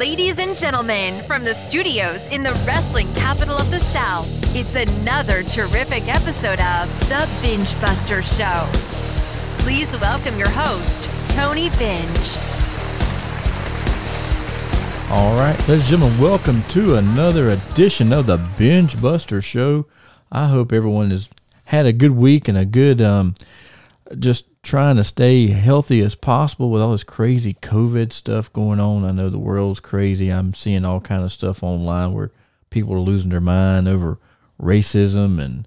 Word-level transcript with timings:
Ladies 0.00 0.38
and 0.38 0.56
gentlemen, 0.56 1.22
from 1.26 1.44
the 1.44 1.54
studios 1.54 2.24
in 2.28 2.42
the 2.42 2.54
wrestling 2.66 3.12
capital 3.12 3.54
of 3.58 3.70
the 3.70 3.80
South, 3.80 4.26
it's 4.56 4.74
another 4.74 5.42
terrific 5.42 6.08
episode 6.08 6.58
of 6.58 6.88
The 7.10 7.28
Bengebuster 7.42 8.22
Show. 8.22 8.66
Please 9.62 9.90
welcome 10.00 10.38
your 10.38 10.48
host, 10.48 11.10
Tony 11.32 11.68
Benge. 11.68 12.38
All 15.10 15.34
right, 15.34 15.58
ladies 15.68 15.82
and 15.92 16.00
gentlemen, 16.00 16.18
welcome 16.18 16.62
to 16.68 16.94
another 16.94 17.50
edition 17.50 18.10
of 18.10 18.24
the 18.24 18.38
Bengebuster 18.38 19.44
Show. 19.44 19.86
I 20.32 20.48
hope 20.48 20.72
everyone 20.72 21.10
has 21.10 21.28
had 21.64 21.84
a 21.84 21.92
good 21.92 22.12
week 22.12 22.48
and 22.48 22.56
a 22.56 22.64
good, 22.64 23.02
um, 23.02 23.34
just 24.18 24.46
trying 24.62 24.96
to 24.96 25.04
stay 25.04 25.48
healthy 25.48 26.00
as 26.02 26.14
possible 26.14 26.70
with 26.70 26.82
all 26.82 26.92
this 26.92 27.04
crazy 27.04 27.54
COVID 27.54 28.12
stuff 28.12 28.52
going 28.52 28.78
on. 28.78 29.04
I 29.04 29.12
know 29.12 29.30
the 29.30 29.38
world's 29.38 29.80
crazy. 29.80 30.30
I'm 30.30 30.54
seeing 30.54 30.84
all 30.84 31.00
kind 31.00 31.24
of 31.24 31.32
stuff 31.32 31.62
online 31.62 32.12
where 32.12 32.30
people 32.68 32.94
are 32.94 33.00
losing 33.00 33.30
their 33.30 33.40
mind 33.40 33.88
over 33.88 34.18
racism 34.60 35.40
and 35.40 35.66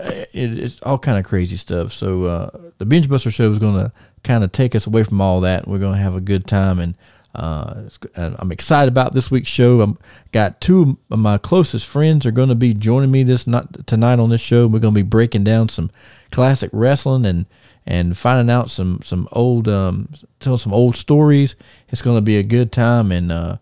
uh, 0.00 0.24
it, 0.32 0.58
it's 0.58 0.80
all 0.82 0.98
kind 0.98 1.18
of 1.18 1.24
crazy 1.24 1.56
stuff. 1.56 1.92
So 1.92 2.24
uh, 2.24 2.50
the 2.78 2.86
Bengebuster 2.86 3.32
Show 3.32 3.52
is 3.52 3.58
going 3.58 3.76
to 3.76 3.92
kind 4.24 4.42
of 4.42 4.50
take 4.50 4.74
us 4.74 4.86
away 4.86 5.04
from 5.04 5.20
all 5.20 5.40
that. 5.42 5.68
We're 5.68 5.78
going 5.78 5.96
to 5.96 6.02
have 6.02 6.16
a 6.16 6.20
good 6.20 6.46
time 6.46 6.78
and. 6.78 6.94
Uh, 7.34 7.88
I'm 8.14 8.52
excited 8.52 8.88
about 8.88 9.14
this 9.14 9.30
week's 9.30 9.48
show. 9.48 9.80
I'm 9.80 9.96
got 10.32 10.60
two 10.60 10.98
of 11.10 11.18
my 11.18 11.38
closest 11.38 11.86
friends 11.86 12.26
are 12.26 12.30
going 12.30 12.50
to 12.50 12.54
be 12.54 12.74
joining 12.74 13.10
me 13.10 13.22
this 13.22 13.46
not 13.46 13.86
tonight 13.86 14.18
on 14.18 14.28
this 14.28 14.42
show. 14.42 14.66
We're 14.66 14.80
going 14.80 14.92
to 14.92 15.02
be 15.02 15.08
breaking 15.08 15.42
down 15.42 15.70
some 15.70 15.90
classic 16.30 16.68
wrestling 16.74 17.24
and 17.24 17.46
and 17.86 18.16
finding 18.16 18.52
out 18.52 18.70
some 18.70 19.00
some 19.04 19.28
old 19.32 19.68
um, 19.68 20.08
telling 20.40 20.58
some 20.58 20.72
old 20.72 20.96
stories. 20.96 21.56
It's 21.88 22.02
going 22.02 22.16
to 22.16 22.22
be 22.22 22.38
a 22.38 22.42
good 22.42 22.72
time. 22.72 23.12
And 23.12 23.32
uh, 23.32 23.56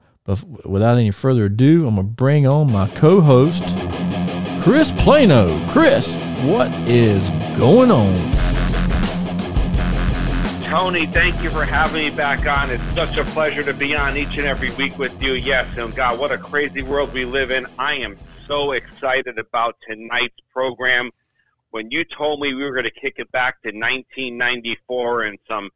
without 0.64 0.96
any 0.96 1.10
further 1.10 1.46
ado, 1.46 1.86
I'm 1.86 1.96
gonna 1.96 2.08
bring 2.08 2.46
on 2.46 2.70
my 2.70 2.88
co-host, 2.88 3.62
Chris 4.62 4.92
Plano. 4.92 5.58
Chris, 5.68 6.14
what 6.44 6.70
is 6.86 7.22
going 7.58 7.90
on? 7.90 8.40
Tony, 10.64 11.04
thank 11.06 11.42
you 11.42 11.50
for 11.50 11.64
having 11.64 12.04
me 12.04 12.10
back 12.10 12.46
on. 12.46 12.70
It's 12.70 12.84
such 12.94 13.16
a 13.16 13.24
pleasure 13.24 13.64
to 13.64 13.74
be 13.74 13.96
on 13.96 14.16
each 14.16 14.38
and 14.38 14.46
every 14.46 14.70
week 14.72 14.98
with 14.98 15.20
you. 15.20 15.32
Yes, 15.32 15.76
and 15.76 15.92
God, 15.96 16.20
what 16.20 16.30
a 16.30 16.38
crazy 16.38 16.82
world 16.82 17.12
we 17.12 17.24
live 17.24 17.50
in. 17.50 17.66
I 17.76 17.94
am 17.94 18.16
so 18.46 18.72
excited 18.72 19.36
about 19.38 19.76
tonight's 19.88 20.38
program 20.52 21.10
when 21.70 21.90
you 21.90 22.04
told 22.04 22.40
me 22.40 22.54
we 22.54 22.64
were 22.64 22.72
going 22.72 22.84
to 22.84 22.90
kick 22.90 23.14
it 23.18 23.30
back 23.32 23.62
to 23.62 23.68
1994 23.68 25.22
and 25.22 25.38
some 25.48 25.70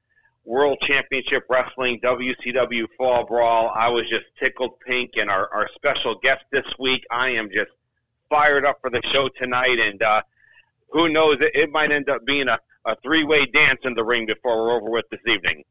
World 0.45 0.79
Championship 0.83 1.45
Wrestling 1.49 2.01
WCW 2.01 2.87
Fall 2.99 3.25
Brawl, 3.25 3.73
I 3.75 3.89
was 3.89 4.09
just 4.09 4.25
tickled 4.39 4.79
pink. 4.81 5.13
And 5.17 5.31
our, 5.31 5.53
our 5.53 5.69
special 5.75 6.17
guest 6.17 6.45
this 6.53 6.67
week, 6.79 7.05
I 7.11 7.31
am 7.31 7.49
just 7.51 7.71
fired 8.29 8.67
up 8.67 8.79
for 8.81 8.91
the 8.91 9.01
show 9.05 9.29
tonight. 9.41 9.79
And 9.81 10.03
uh, 10.03 10.23
who 10.91 11.09
knows, 11.09 11.37
it, 11.41 11.53
it 11.55 11.71
might 11.71 11.93
end 11.93 12.11
up 12.11 12.25
being 12.27 12.49
a, 12.49 12.59
a 12.85 12.97
three 13.03 13.25
way 13.25 13.47
dance 13.47 13.81
in 13.85 13.95
the 13.95 14.05
ring 14.05 14.27
before 14.27 14.63
we're 14.63 14.77
over 14.77 14.91
with 14.91 15.07
this 15.11 15.21
evening. 15.27 15.65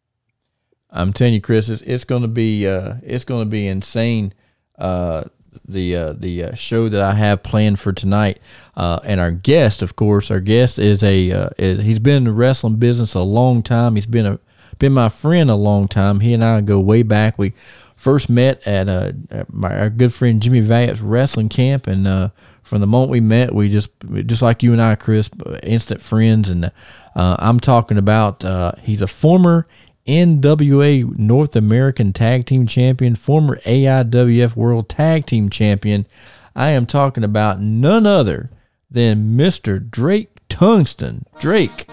I'm 0.90 1.12
telling 1.12 1.34
you, 1.34 1.42
Chris, 1.42 1.70
it's, 1.70 1.82
it's 1.82 2.06
going 2.06 2.22
to 2.22 2.28
be 2.28 2.68
uh, 2.68 2.96
it's 3.04 3.26
going 3.26 3.46
to 3.46 3.50
be 3.50 3.68
insane. 3.68 4.34
Uh, 4.78 5.24
the 5.68 5.96
uh, 5.96 6.14
the 6.14 6.44
uh, 6.44 6.56
show 6.56 6.90
that 6.90 7.02
I 7.02 7.14
have 7.16 7.44
planned 7.44 7.80
for 7.80 7.94
tonight. 7.94 8.40
Uh, 8.76 9.00
and 9.04 9.20
our 9.20 9.32
guest, 9.32 9.82
of 9.82 9.96
course, 9.96 10.32
our 10.32 10.40
guest 10.40 10.80
is 10.80 11.04
a 11.04 11.32
uh, 11.32 11.50
is, 11.58 11.84
he's 11.84 12.00
been 12.00 12.18
in 12.18 12.24
the 12.26 12.32
wrestling 12.32 12.76
business 12.76 13.14
a 13.14 13.22
long 13.22 13.64
time. 13.64 13.96
He's 13.96 14.06
been 14.06 14.26
a 14.26 14.40
been 14.80 14.94
my 14.94 15.10
friend 15.10 15.50
a 15.50 15.56
long 15.56 15.88
time. 15.88 16.20
He 16.22 16.34
and 16.34 16.44
I 16.44 16.62
go 16.62 16.80
way 16.80 17.04
back. 17.04 17.38
We 17.38 17.54
first 17.96 18.30
met 18.30 18.66
at, 18.68 18.90
uh, 18.90 19.12
at 19.30 19.54
my 19.54 19.78
our 19.78 19.90
good 19.90 20.14
friend 20.14 20.42
Jimmy 20.42 20.62
Valiant's 20.62 21.02
wrestling 21.02 21.50
camp, 21.50 21.88
and 21.88 22.08
uh, 22.08 22.30
from 22.62 22.82
the 22.82 22.88
moment 22.88 23.12
we 23.12 23.22
met, 23.22 23.54
we 23.54 23.70
just 23.70 23.90
just 24.26 24.42
like 24.42 24.64
you 24.64 24.74
and 24.74 24.82
I, 24.82 24.96
Chris, 24.96 25.30
instant 25.62 26.02
friends. 26.02 26.50
And 26.50 26.72
I'm 27.16 27.60
talking 27.60 27.98
about 27.98 28.44
he's 28.80 29.02
a 29.02 29.08
former 29.08 29.68
NWA 30.08 31.18
North 31.18 31.56
American 31.56 32.12
Tag 32.12 32.46
Team 32.46 32.68
Champion, 32.68 33.16
former 33.16 33.62
AIWF 33.62 34.54
World 34.54 34.90
Tag 34.90 35.26
Team 35.26 35.50
Champion. 35.50 36.06
I 36.54 36.72
am 36.72 36.86
talking 36.86 37.24
about 37.24 37.62
none 37.62 38.06
other 38.06 38.50
than 38.92 39.38
Mr. 39.38 39.80
Drake 39.90 40.40
Tungsten. 40.50 41.26
Drake, 41.40 41.90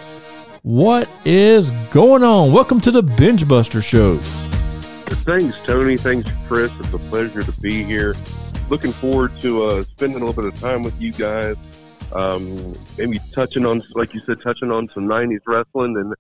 what 0.62 1.08
is 1.24 1.70
going 1.92 2.24
on? 2.24 2.52
Welcome 2.52 2.80
to 2.80 2.90
the 2.90 3.02
Bengebuster 3.02 3.80
Show. 3.80 4.16
Thanks, 5.24 5.56
Tony. 5.64 5.96
Thanks, 5.96 6.28
Chris. 6.48 6.72
It's 6.80 6.92
a 6.92 6.98
pleasure 6.98 7.44
to 7.44 7.52
be 7.60 7.84
here. 7.84 8.16
Looking 8.68 8.92
forward 8.92 9.40
to 9.42 9.66
uh, 9.66 9.84
spending 9.84 10.20
a 10.20 10.26
little 10.26 10.42
bit 10.42 10.52
of 10.52 10.60
time 10.60 10.82
with 10.82 11.00
you 11.00 11.12
guys. 11.12 11.56
Um, 12.12 12.76
maybe 12.98 13.20
touching 13.32 13.64
on, 13.64 13.84
like 13.94 14.14
you 14.14 14.20
said, 14.26 14.42
touching 14.42 14.72
on 14.72 14.88
some 14.94 15.06
90s 15.06 15.42
wrestling 15.46 15.96
and 15.96 16.12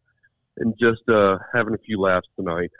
and 0.60 0.74
just 0.78 1.08
uh, 1.08 1.38
having 1.52 1.74
a 1.74 1.78
few 1.78 2.00
laughs 2.00 2.28
tonight. 2.36 2.70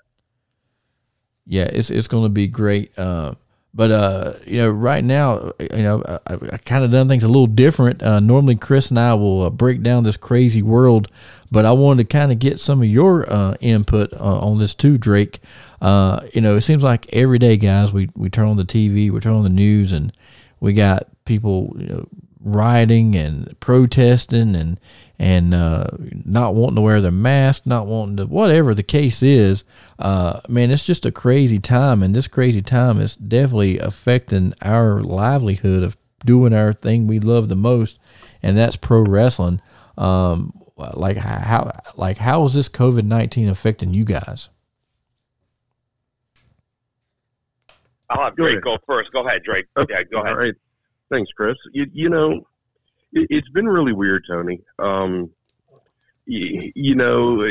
Yeah, 1.46 1.64
it's 1.64 1.91
it's 1.91 2.06
going 2.06 2.24
to 2.24 2.28
be 2.28 2.46
great. 2.46 2.96
Uh, 2.98 3.34
but 3.74 3.91
uh, 3.91 4.34
you 4.46 4.58
know, 4.58 4.70
right 4.70 5.02
now, 5.02 5.52
you 5.58 5.82
know, 5.82 6.02
I, 6.26 6.34
I 6.34 6.56
kind 6.58 6.84
of 6.84 6.90
done 6.90 7.08
things 7.08 7.24
a 7.24 7.28
little 7.28 7.46
different. 7.46 8.02
Uh, 8.02 8.20
normally, 8.20 8.56
Chris 8.56 8.90
and 8.90 8.98
I 8.98 9.14
will 9.14 9.42
uh, 9.42 9.50
break 9.50 9.82
down 9.82 10.04
this 10.04 10.16
crazy 10.16 10.62
world, 10.62 11.08
but 11.50 11.64
I 11.64 11.72
wanted 11.72 12.08
to 12.08 12.12
kind 12.12 12.30
of 12.30 12.38
get 12.38 12.60
some 12.60 12.82
of 12.82 12.88
your 12.88 13.30
uh, 13.32 13.54
input 13.60 14.12
on 14.14 14.58
this 14.58 14.74
too, 14.74 14.98
Drake. 14.98 15.40
You 15.82 16.40
know, 16.40 16.56
it 16.56 16.62
seems 16.62 16.82
like 16.82 17.08
every 17.12 17.38
day, 17.38 17.56
guys, 17.56 17.92
we 17.92 18.10
we 18.14 18.30
turn 18.30 18.48
on 18.48 18.56
the 18.56 18.64
TV, 18.64 19.10
we 19.10 19.20
turn 19.20 19.34
on 19.34 19.44
the 19.44 19.48
news, 19.48 19.92
and 19.92 20.12
we 20.60 20.72
got 20.72 21.08
people, 21.24 21.74
you 21.78 21.86
know, 21.86 22.08
rioting 22.42 23.14
and 23.14 23.58
protesting 23.60 24.56
and 24.56 24.80
and 25.20 25.53
uh, 25.53 25.86
not 26.25 26.54
wanting 26.54 26.76
to 26.76 26.81
wear 26.81 27.03
their 27.03 27.10
mask, 27.10 27.66
not 27.66 27.86
wanting 27.86 28.16
to, 28.16 28.25
whatever 28.25 28.75
the 28.75 28.82
case 28.82 29.22
is, 29.22 29.64
uh, 29.98 30.41
man, 30.48 30.70
it's 30.70 30.86
just 30.86 31.04
a 31.04 31.12
crazy 31.12 31.58
time. 31.58 32.03
And 32.03 32.16
this 32.16 32.26
crazy 32.26 32.62
time 32.62 32.98
is 32.98 33.16
definitely 33.16 33.78
affecting 33.78 34.54
our 34.62 35.03
livelihood 35.03 35.82
of 35.82 35.98
doing 36.25 36.54
our 36.54 36.72
thing 36.72 37.06
we 37.06 37.20
love 37.20 37.50
the 37.50 37.54
most, 37.54 37.98
and 38.42 38.56
that's 38.56 38.76
pro 38.76 39.03
wrestling. 39.03 39.60
Um, 39.98 40.54
like 40.94 41.19
how, 41.19 41.70
like 41.97 42.16
how 42.16 42.44
is 42.44 42.54
this 42.54 42.70
COVID 42.70 43.04
nineteen 43.04 43.48
affecting 43.48 43.92
you 43.92 44.06
guys? 44.06 44.48
I'll 48.08 48.22
have 48.22 48.37
Drake 48.37 48.62
go, 48.62 48.78
go 48.78 48.82
first. 48.87 49.12
Go 49.12 49.26
ahead, 49.26 49.42
Drake. 49.42 49.66
Okay. 49.76 49.92
Yeah, 49.92 50.02
go 50.04 50.20
ahead. 50.20 50.32
All 50.32 50.38
right. 50.38 50.54
Thanks, 51.10 51.31
Chris. 51.32 51.58
You, 51.72 51.87
you 51.92 52.08
know, 52.08 52.47
it, 53.12 53.32
has 53.32 53.53
been 53.53 53.66
really 53.66 53.93
weird, 53.93 54.25
Tony. 54.28 54.60
Um, 54.78 55.31
you, 56.26 56.72
you, 56.75 56.94
know, 56.94 57.47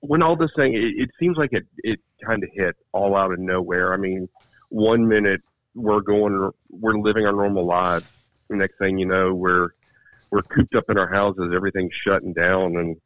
when 0.00 0.22
all 0.22 0.36
this 0.36 0.50
thing, 0.56 0.74
it, 0.74 0.94
it 0.96 1.10
seems 1.18 1.36
like 1.36 1.52
it, 1.52 1.66
it 1.78 2.00
kind 2.24 2.42
of 2.42 2.50
hit 2.52 2.76
all 2.92 3.16
out 3.16 3.32
of 3.32 3.38
nowhere. 3.38 3.92
I 3.92 3.96
mean, 3.96 4.28
one 4.68 5.06
minute 5.06 5.42
we're 5.74 6.00
going, 6.00 6.50
we're 6.70 6.98
living 6.98 7.26
our 7.26 7.32
normal 7.32 7.66
lives. 7.66 8.06
The 8.48 8.56
next 8.56 8.78
thing 8.78 8.98
you 8.98 9.06
know, 9.06 9.34
we're 9.34 9.70
we're 10.30 10.42
cooped 10.42 10.74
up 10.74 10.90
in 10.90 10.98
our 10.98 11.08
houses. 11.08 11.52
Everything's 11.54 11.94
shutting 11.94 12.32
down, 12.32 12.76
and 12.76 12.96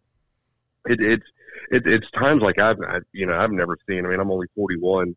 it, 0.86 1.00
it's 1.00 1.26
it, 1.70 1.86
it's 1.86 2.10
times 2.12 2.42
like 2.42 2.58
I've 2.58 2.80
I, 2.80 2.98
you 3.12 3.26
know 3.26 3.38
I've 3.38 3.52
never 3.52 3.76
seen. 3.88 4.04
I 4.04 4.08
mean, 4.08 4.20
I'm 4.20 4.30
only 4.30 4.48
41, 4.56 5.14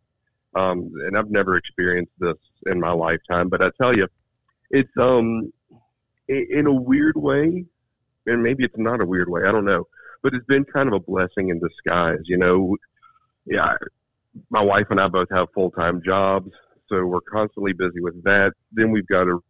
um, 0.55 0.91
and 1.05 1.17
I've 1.17 1.31
never 1.31 1.55
experienced 1.55 2.11
this 2.19 2.37
in 2.67 2.79
my 2.79 2.91
lifetime. 2.91 3.49
But 3.49 3.63
I 3.63 3.71
tell 3.81 3.95
you, 3.95 4.07
it's 4.69 4.91
um 4.99 5.51
in 6.31 6.67
a 6.67 6.73
weird 6.73 7.15
way, 7.17 7.65
and 8.25 8.43
maybe 8.43 8.63
it's 8.63 8.77
not 8.77 9.01
a 9.01 9.05
weird 9.05 9.29
way. 9.29 9.43
I 9.45 9.51
don't 9.51 9.65
know, 9.65 9.87
but 10.23 10.33
it's 10.33 10.45
been 10.45 10.65
kind 10.65 10.87
of 10.87 10.93
a 10.93 10.99
blessing 10.99 11.49
in 11.49 11.59
disguise. 11.59 12.21
You 12.25 12.37
know, 12.37 12.77
yeah, 13.45 13.75
my 14.49 14.61
wife 14.61 14.87
and 14.89 14.99
I 14.99 15.07
both 15.07 15.29
have 15.31 15.47
full 15.53 15.71
time 15.71 16.01
jobs, 16.03 16.51
so 16.87 17.05
we're 17.05 17.21
constantly 17.21 17.73
busy 17.73 17.99
with 17.99 18.23
that. 18.23 18.53
Then 18.71 18.91
we've 18.91 19.07
got 19.07 19.25
to 19.25 19.43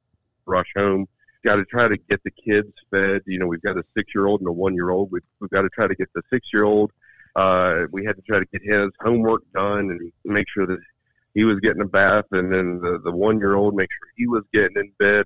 rush 0.45 0.72
home. 0.75 1.07
Got 1.44 1.56
to 1.56 1.66
try 1.66 1.88
to 1.88 1.98
get 1.98 2.22
the 2.24 2.31
kids 2.31 2.72
fed. 2.92 3.22
You 3.25 3.39
know, 3.39 3.48
we've 3.48 3.62
got 3.62 3.77
a 3.77 3.84
six 3.98 4.12
year 4.13 4.27
old 4.27 4.42
and 4.42 4.48
a 4.48 4.51
one 4.51 4.75
year 4.75 4.92
old. 4.92 5.12
We've, 5.12 5.24
we've 5.39 5.50
got 5.50 5.63
to 5.63 5.69
try 5.69 5.88
to 5.88 5.95
get 5.95 6.10
the 6.13 6.22
six 6.31 6.48
year 6.54 6.63
old. 6.63 6.92
Uh, 7.36 7.84
we 7.92 8.06
had 8.06 8.16
to 8.16 8.22
try 8.24 8.39
to 8.39 8.45
get 8.45 8.62
his 8.62 8.89
homework 9.00 9.42
done 9.54 9.89
and 9.89 10.12
make 10.25 10.45
sure 10.54 10.68
that 10.68 10.80
he 11.34 11.45
was 11.45 11.60
getting 11.62 11.81
a 11.81 11.86
bath, 11.86 12.25
and 12.31 12.51
then 12.51 12.80
the 12.81 13.00
the 13.04 13.12
one 13.12 13.39
year 13.39 13.56
old 13.56 13.74
make 13.74 13.88
sure 13.89 14.12
he 14.18 14.27
was 14.27 14.44
getting 14.54 14.75
in 14.75 14.92
bed 15.00 15.25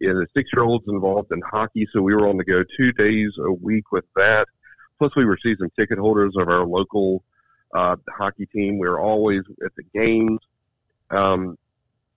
yeah, 0.00 0.12
the 0.12 0.26
six 0.34 0.50
year 0.52 0.62
olds 0.64 0.84
involved 0.88 1.32
in 1.32 1.40
hockey, 1.40 1.88
so 1.92 2.02
we 2.02 2.14
were 2.14 2.28
on 2.28 2.36
the 2.36 2.44
go 2.44 2.62
two 2.76 2.92
days 2.92 3.32
a 3.38 3.52
week 3.52 3.92
with 3.92 4.04
that. 4.14 4.46
Plus, 4.98 5.14
we 5.16 5.24
were 5.24 5.38
season 5.42 5.70
ticket 5.78 5.98
holders 5.98 6.34
of 6.36 6.48
our 6.48 6.64
local 6.64 7.22
uh, 7.74 7.96
hockey 8.08 8.46
team. 8.46 8.78
We 8.78 8.88
were 8.88 9.00
always 9.00 9.42
at 9.64 9.74
the 9.76 9.84
games. 9.94 10.40
Um, 11.10 11.58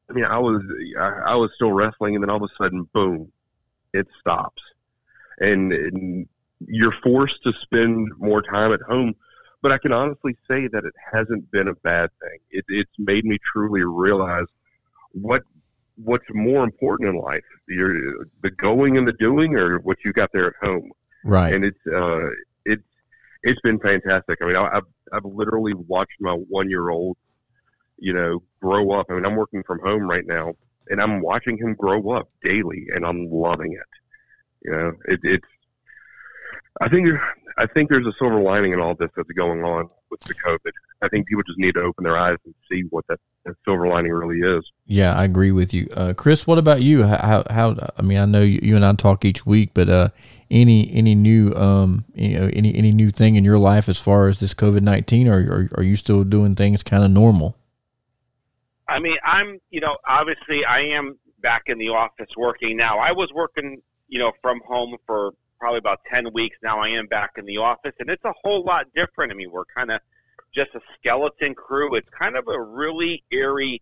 I 0.09 0.13
mean, 0.13 0.25
I 0.25 0.39
was 0.39 0.61
I, 0.97 1.31
I 1.31 1.35
was 1.35 1.51
still 1.55 1.71
wrestling, 1.71 2.15
and 2.15 2.23
then 2.23 2.29
all 2.29 2.43
of 2.43 2.43
a 2.43 2.63
sudden, 2.63 2.83
boom, 2.93 3.31
it 3.93 4.07
stops, 4.19 4.61
and, 5.39 5.71
and 5.71 6.27
you're 6.67 6.95
forced 7.03 7.43
to 7.43 7.53
spend 7.61 8.09
more 8.17 8.41
time 8.41 8.73
at 8.73 8.81
home. 8.81 9.15
but 9.61 9.71
I 9.71 9.77
can 9.77 9.91
honestly 9.91 10.37
say 10.47 10.67
that 10.67 10.85
it 10.85 10.93
hasn't 11.11 11.51
been 11.51 11.67
a 11.67 11.75
bad 11.75 12.09
thing. 12.21 12.39
It, 12.51 12.65
it's 12.67 12.91
made 12.97 13.25
me 13.25 13.37
truly 13.53 13.83
realize 13.83 14.47
what 15.11 15.43
what's 16.03 16.25
more 16.33 16.63
important 16.63 17.09
in 17.09 17.15
life: 17.15 17.43
Your, 17.67 17.93
the 18.41 18.51
going 18.51 18.97
and 18.97 19.07
the 19.07 19.13
doing, 19.13 19.55
or 19.55 19.79
what 19.79 19.97
you 20.03 20.13
got 20.13 20.29
there 20.33 20.47
at 20.47 20.53
home. 20.61 20.91
Right. 21.23 21.53
And 21.53 21.65
it's 21.65 21.79
uh, 21.87 22.29
it's 22.65 22.83
it's 23.43 23.59
been 23.61 23.79
fantastic. 23.79 24.39
I 24.41 24.45
mean, 24.45 24.55
I, 24.55 24.77
I've 24.77 24.83
I've 25.13 25.25
literally 25.25 25.73
watched 25.73 26.19
my 26.19 26.33
one 26.33 26.69
year 26.69 26.89
old, 26.89 27.17
you 27.97 28.13
know, 28.13 28.41
grow 28.61 28.91
up. 28.91 29.07
I 29.09 29.13
mean, 29.13 29.25
I'm 29.25 29.35
working 29.35 29.63
from 29.63 29.79
home 29.79 30.09
right 30.09 30.25
now, 30.25 30.53
and 30.89 31.01
I'm 31.01 31.21
watching 31.21 31.57
him 31.57 31.75
grow 31.75 32.11
up 32.11 32.29
daily, 32.43 32.87
and 32.93 33.05
I'm 33.05 33.29
loving 33.29 33.73
it. 33.73 33.89
You 34.63 34.71
know, 34.71 34.91
it, 35.05 35.19
it's. 35.23 35.47
I 36.81 36.89
think 36.89 37.07
I 37.57 37.65
think 37.65 37.89
there's 37.89 38.05
a 38.05 38.13
silver 38.17 38.39
lining 38.39 38.73
in 38.73 38.79
all 38.79 38.95
this 38.95 39.09
that's 39.15 39.29
going 39.31 39.63
on 39.63 39.89
with 40.09 40.19
the 40.21 40.33
COVID. 40.33 40.71
I 41.01 41.09
think 41.09 41.27
people 41.27 41.43
just 41.43 41.59
need 41.59 41.73
to 41.73 41.81
open 41.81 42.03
their 42.03 42.17
eyes 42.17 42.37
and 42.45 42.53
see 42.71 42.83
what 42.89 43.05
that, 43.07 43.19
that 43.45 43.55
silver 43.65 43.87
lining 43.87 44.11
really 44.11 44.39
is. 44.39 44.63
Yeah, 44.85 45.13
I 45.13 45.25
agree 45.25 45.51
with 45.51 45.73
you, 45.73 45.87
uh, 45.95 46.13
Chris. 46.15 46.47
What 46.47 46.57
about 46.57 46.81
you? 46.81 47.03
How, 47.03 47.43
how? 47.49 47.75
I 47.97 48.01
mean, 48.01 48.17
I 48.17 48.25
know 48.25 48.41
you, 48.41 48.59
you 48.61 48.75
and 48.75 48.85
I 48.85 48.93
talk 48.93 49.25
each 49.25 49.45
week, 49.45 49.71
but 49.73 49.89
uh, 49.89 50.09
any 50.51 50.91
any 50.93 51.15
new 51.15 51.53
um 51.55 52.05
you 52.15 52.39
know, 52.39 52.49
any 52.53 52.73
any 52.75 52.91
new 52.91 53.11
thing 53.11 53.35
in 53.35 53.43
your 53.43 53.59
life 53.59 53.87
as 53.87 53.99
far 53.99 54.27
as 54.27 54.39
this 54.39 54.53
COVID 54.53 54.81
nineteen, 54.81 55.27
or, 55.27 55.39
or 55.39 55.69
are 55.79 55.83
you 55.83 55.95
still 55.95 56.23
doing 56.23 56.55
things 56.55 56.83
kind 56.83 57.03
of 57.03 57.11
normal? 57.11 57.57
I 58.87 58.99
mean, 58.99 59.17
I'm 59.23 59.59
you 59.69 59.79
know 59.79 59.97
obviously 60.07 60.65
I 60.65 60.79
am 60.79 61.17
back 61.41 61.63
in 61.67 61.77
the 61.77 61.89
office 61.89 62.29
working 62.35 62.77
now. 62.77 62.97
I 62.97 63.11
was 63.11 63.31
working 63.33 63.81
you 64.07 64.19
know 64.19 64.31
from 64.41 64.59
home 64.67 64.95
for 65.05 65.33
probably 65.59 65.79
about 65.79 65.99
10 66.11 66.31
weeks 66.33 66.57
now. 66.63 66.79
I 66.79 66.89
am 66.89 67.07
back 67.07 67.31
in 67.37 67.45
the 67.45 67.57
office, 67.57 67.93
and 67.99 68.09
it's 68.09 68.23
a 68.23 68.33
whole 68.43 68.63
lot 68.63 68.87
different. 68.95 69.31
I 69.31 69.35
mean, 69.35 69.51
we're 69.51 69.65
kind 69.65 69.91
of 69.91 69.99
just 70.53 70.73
a 70.73 70.79
skeleton 70.97 71.53
crew. 71.53 71.95
It's 71.95 72.09
kind 72.17 72.35
of 72.35 72.47
a 72.47 72.59
really 72.59 73.23
eerie 73.31 73.81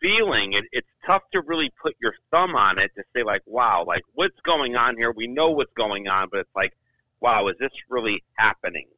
feeling. 0.00 0.52
It, 0.52 0.64
it's 0.72 0.88
tough 1.06 1.22
to 1.32 1.40
really 1.42 1.72
put 1.82 1.96
your 2.00 2.14
thumb 2.30 2.54
on 2.54 2.78
it 2.78 2.92
to 2.96 3.02
say, 3.14 3.22
like, 3.22 3.42
wow, 3.46 3.84
like, 3.86 4.02
what's 4.14 4.38
going 4.44 4.76
on 4.76 4.96
here? 4.96 5.12
We 5.12 5.26
know 5.26 5.50
what's 5.50 5.72
going 5.74 6.08
on, 6.08 6.28
but 6.30 6.40
it's 6.40 6.54
like, 6.54 6.76
wow, 7.20 7.48
is 7.48 7.56
this 7.58 7.72
really 7.88 8.22
happening? 8.34 8.88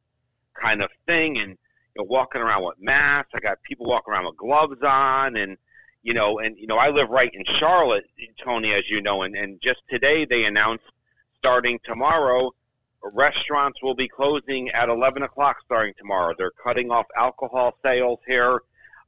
Kind 0.61 0.81
of 0.81 0.89
thing. 1.07 1.37
And, 1.39 1.51
you 1.51 2.03
know, 2.03 2.05
walking 2.09 2.41
around 2.41 2.63
with 2.63 2.75
masks. 2.79 3.31
I 3.33 3.39
got 3.39 3.61
people 3.63 3.85
walking 3.85 4.13
around 4.13 4.25
with 4.25 4.37
gloves 4.37 4.81
on, 4.83 5.37
and, 5.37 5.57
you 6.03 6.13
know, 6.13 6.39
and, 6.39 6.57
you 6.57 6.67
know, 6.67 6.77
I 6.77 6.89
live 6.89 7.09
right 7.09 7.31
in 7.33 7.45
Charlotte, 7.45 8.05
Tony, 8.43 8.73
as 8.73 8.89
you 8.89 9.01
know, 9.01 9.21
and, 9.23 9.35
and 9.35 9.61
just 9.61 9.79
today 9.89 10.25
they 10.25 10.45
announced 10.45 10.83
starting 11.43 11.77
tomorrow, 11.83 12.51
restaurants 13.03 13.83
will 13.83 13.95
be 13.95 14.07
closing 14.07 14.69
at 14.69 14.87
11 14.87 15.23
o'clock 15.23 15.57
starting 15.65 15.93
tomorrow. 15.97 16.33
They're 16.37 16.53
cutting 16.63 16.89
off 16.89 17.05
alcohol 17.17 17.77
sales 17.83 18.19
here. 18.25 18.61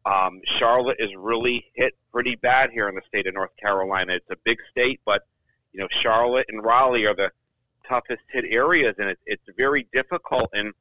Um, 0.05 0.41
Charlotte 0.43 0.97
is 0.99 1.09
really 1.17 1.65
hit 1.75 1.95
pretty 2.11 2.35
bad 2.35 2.71
here 2.71 2.89
in 2.89 2.95
the 2.95 3.01
state 3.07 3.25
of 3.25 3.33
North 3.35 3.55
Carolina. 3.57 4.13
It's 4.13 4.29
a 4.29 4.35
big 4.43 4.57
state, 4.69 4.99
but 5.05 5.23
you 5.71 5.79
know 5.79 5.87
Charlotte 5.89 6.45
and 6.49 6.63
Raleigh 6.63 7.07
are 7.07 7.15
the 7.15 7.31
toughest 7.87 8.21
hit 8.29 8.45
areas, 8.49 8.95
and 8.99 9.09
it's 9.09 9.21
it's 9.25 9.43
very 9.57 9.87
difficult. 9.93 10.49
And 10.53 10.73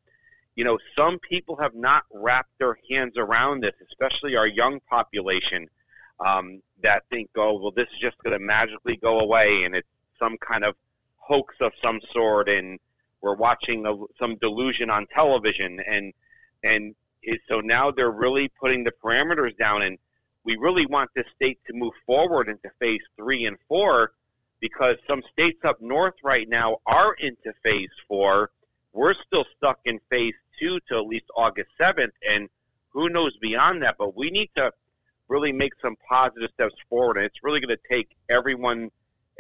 you 0.56 0.64
know 0.64 0.78
some 0.98 1.18
people 1.20 1.56
have 1.56 1.74
not 1.74 2.02
wrapped 2.12 2.50
their 2.58 2.76
hands 2.90 3.14
around 3.16 3.62
this, 3.62 3.74
especially 3.88 4.36
our 4.36 4.46
young 4.46 4.80
population 4.90 5.68
um, 6.26 6.60
that 6.82 7.04
think, 7.10 7.30
oh, 7.36 7.58
well, 7.58 7.72
this 7.74 7.88
is 7.94 8.00
just 8.00 8.18
going 8.22 8.38
to 8.38 8.44
magically 8.44 8.96
go 8.96 9.20
away, 9.20 9.64
and 9.64 9.74
it's 9.74 9.88
some 10.18 10.36
kind 10.36 10.64
of 10.64 10.74
hoax 11.26 11.54
of 11.60 11.72
some 11.82 12.00
sort, 12.12 12.48
and 12.48 12.78
we're 13.20 13.36
watching 13.36 13.86
a, 13.86 13.94
some 14.18 14.36
delusion 14.36 14.90
on 14.90 15.06
television, 15.14 15.80
and 15.80 16.12
and 16.62 16.94
so 17.48 17.60
now 17.60 17.90
they're 17.90 18.10
really 18.10 18.48
putting 18.60 18.84
the 18.84 18.92
parameters 19.02 19.56
down, 19.56 19.82
and 19.82 19.98
we 20.44 20.56
really 20.56 20.86
want 20.86 21.10
this 21.14 21.26
state 21.34 21.58
to 21.66 21.72
move 21.72 21.94
forward 22.04 22.48
into 22.48 22.68
phase 22.78 23.00
three 23.16 23.46
and 23.46 23.56
four, 23.68 24.12
because 24.60 24.96
some 25.08 25.22
states 25.32 25.60
up 25.64 25.80
north 25.80 26.14
right 26.22 26.48
now 26.48 26.76
are 26.84 27.14
into 27.14 27.52
phase 27.62 27.94
four. 28.06 28.50
We're 28.92 29.14
still 29.26 29.46
stuck 29.56 29.78
in 29.86 29.98
phase 30.10 30.34
two 30.60 30.78
till 30.86 31.00
at 31.00 31.06
least 31.06 31.26
August 31.36 31.70
seventh, 31.80 32.14
and 32.28 32.48
who 32.90 33.08
knows 33.08 33.36
beyond 33.38 33.82
that. 33.82 33.96
But 33.98 34.16
we 34.16 34.28
need 34.30 34.50
to 34.56 34.70
really 35.28 35.52
make 35.52 35.72
some 35.80 35.96
positive 36.06 36.50
steps 36.52 36.74
forward, 36.90 37.16
and 37.16 37.24
it's 37.24 37.42
really 37.42 37.60
going 37.60 37.76
to 37.76 37.82
take 37.90 38.08
everyone. 38.28 38.90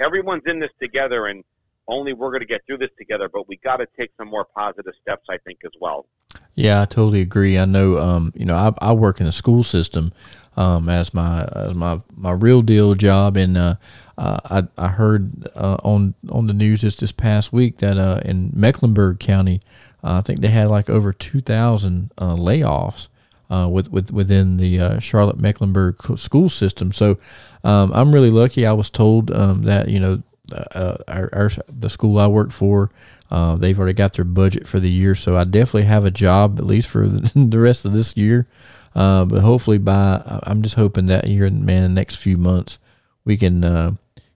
Everyone's 0.00 0.42
in 0.46 0.58
this 0.58 0.72
together, 0.80 1.26
and 1.26 1.44
only 1.88 2.12
we're 2.12 2.30
going 2.30 2.40
to 2.40 2.46
get 2.46 2.62
through 2.66 2.78
this 2.78 2.90
together, 2.98 3.28
but 3.28 3.48
we 3.48 3.56
got 3.56 3.76
to 3.76 3.86
take 3.98 4.10
some 4.16 4.28
more 4.28 4.44
positive 4.44 4.94
steps, 5.00 5.26
I 5.28 5.38
think, 5.38 5.60
as 5.64 5.72
well. 5.80 6.06
Yeah, 6.54 6.82
I 6.82 6.84
totally 6.84 7.20
agree. 7.20 7.58
I 7.58 7.64
know, 7.64 7.98
um, 7.98 8.32
you 8.34 8.44
know, 8.44 8.54
I, 8.54 8.72
I, 8.78 8.92
work 8.92 9.20
in 9.20 9.26
the 9.26 9.32
school 9.32 9.64
system 9.64 10.12
um, 10.56 10.88
as 10.88 11.12
my 11.12 11.44
as 11.44 11.74
my, 11.74 12.00
my 12.16 12.30
real 12.30 12.62
deal 12.62 12.94
job, 12.94 13.36
and 13.36 13.58
uh, 13.58 13.74
uh, 14.16 14.40
I 14.44 14.84
I 14.84 14.88
heard 14.88 15.48
uh, 15.56 15.78
on 15.82 16.14
on 16.30 16.46
the 16.46 16.52
news 16.52 16.82
just 16.82 17.00
this 17.00 17.12
past 17.12 17.52
week 17.52 17.78
that 17.78 17.98
uh, 17.98 18.20
in 18.24 18.52
Mecklenburg 18.54 19.18
County, 19.18 19.60
uh, 20.02 20.18
I 20.18 20.20
think 20.20 20.40
they 20.40 20.48
had 20.48 20.68
like 20.68 20.88
over 20.88 21.12
two 21.12 21.40
thousand 21.40 22.12
uh, 22.18 22.34
layoffs. 22.34 23.08
with, 23.50 23.90
with 23.90 24.12
within 24.12 24.56
the 24.56 25.00
Charlotte 25.00 25.38
Mecklenburg 25.38 25.96
school 26.18 26.48
system, 26.48 26.92
so 26.92 27.18
um, 27.64 27.92
I'm 27.92 28.12
really 28.12 28.30
lucky. 28.30 28.64
I 28.64 28.72
was 28.72 28.90
told 28.90 29.32
um, 29.32 29.64
that 29.64 29.88
you 29.88 29.98
know 29.98 30.22
uh, 30.52 30.96
our, 31.08 31.30
our, 31.32 31.50
the 31.68 31.88
school 31.88 32.18
I 32.18 32.26
work 32.26 32.52
for, 32.52 32.90
uh, 33.30 33.56
they've 33.56 33.78
already 33.78 33.94
got 33.94 34.12
their 34.14 34.24
budget 34.24 34.68
for 34.68 34.78
the 34.78 34.90
year, 34.90 35.14
so 35.14 35.36
I 35.36 35.44
definitely 35.44 35.84
have 35.84 36.04
a 36.04 36.10
job 36.10 36.58
at 36.58 36.66
least 36.66 36.88
for 36.88 37.08
the 37.08 37.58
rest 37.58 37.84
of 37.84 37.92
this 37.92 38.16
year. 38.16 38.46
Uh, 38.94 39.24
but 39.24 39.42
hopefully, 39.42 39.78
by 39.78 40.22
I'm 40.44 40.62
just 40.62 40.76
hoping 40.76 41.06
that 41.06 41.24
here, 41.24 41.50
man, 41.50 41.82
the 41.82 41.88
next 41.88 42.16
few 42.16 42.36
months, 42.36 42.78
we 43.24 43.36
can, 43.36 43.64
uh, 43.64 43.92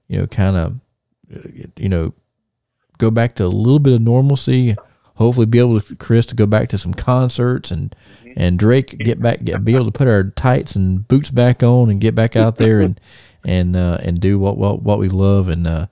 you 0.09 0.19
know, 0.19 0.27
kind 0.27 0.57
of, 0.57 0.81
you 1.77 1.89
know, 1.89 2.13
go 2.99 3.11
back 3.11 3.37
to 3.37 3.45
a 3.45 3.47
little 3.47 3.79
bit 3.79 3.95
of 3.95 4.01
normalcy. 4.01 4.77
Hopefully, 5.15 5.47
be 5.47 5.61
able 5.61 5.81
to 5.81 5.95
Chris 5.97 6.27
to 6.27 6.35
go 6.35 6.47
back 6.47 6.69
to 6.71 6.79
some 6.79 6.95
concerts 6.95 7.71
and 7.71 7.95
and 8.37 8.59
Drake 8.59 8.99
get 8.99 9.21
back, 9.21 9.45
get, 9.45 9.65
be 9.65 9.75
able 9.75 9.85
to 9.85 9.91
put 9.93 10.09
our 10.09 10.25
tights 10.25 10.75
and 10.75 11.07
boots 11.07 11.31
back 11.31 11.63
on 11.63 11.91
and 11.91 12.01
get 12.01 12.15
back 12.15 12.35
out 12.35 12.57
there 12.57 12.81
and 12.81 13.01
and 13.45 13.77
uh, 13.77 13.99
and 14.01 14.21
do 14.21 14.39
what 14.39 14.57
what 14.57 14.83
what 14.83 14.99
we 14.99 15.09
love 15.09 15.49
and 15.49 15.67
uh, 15.67 15.87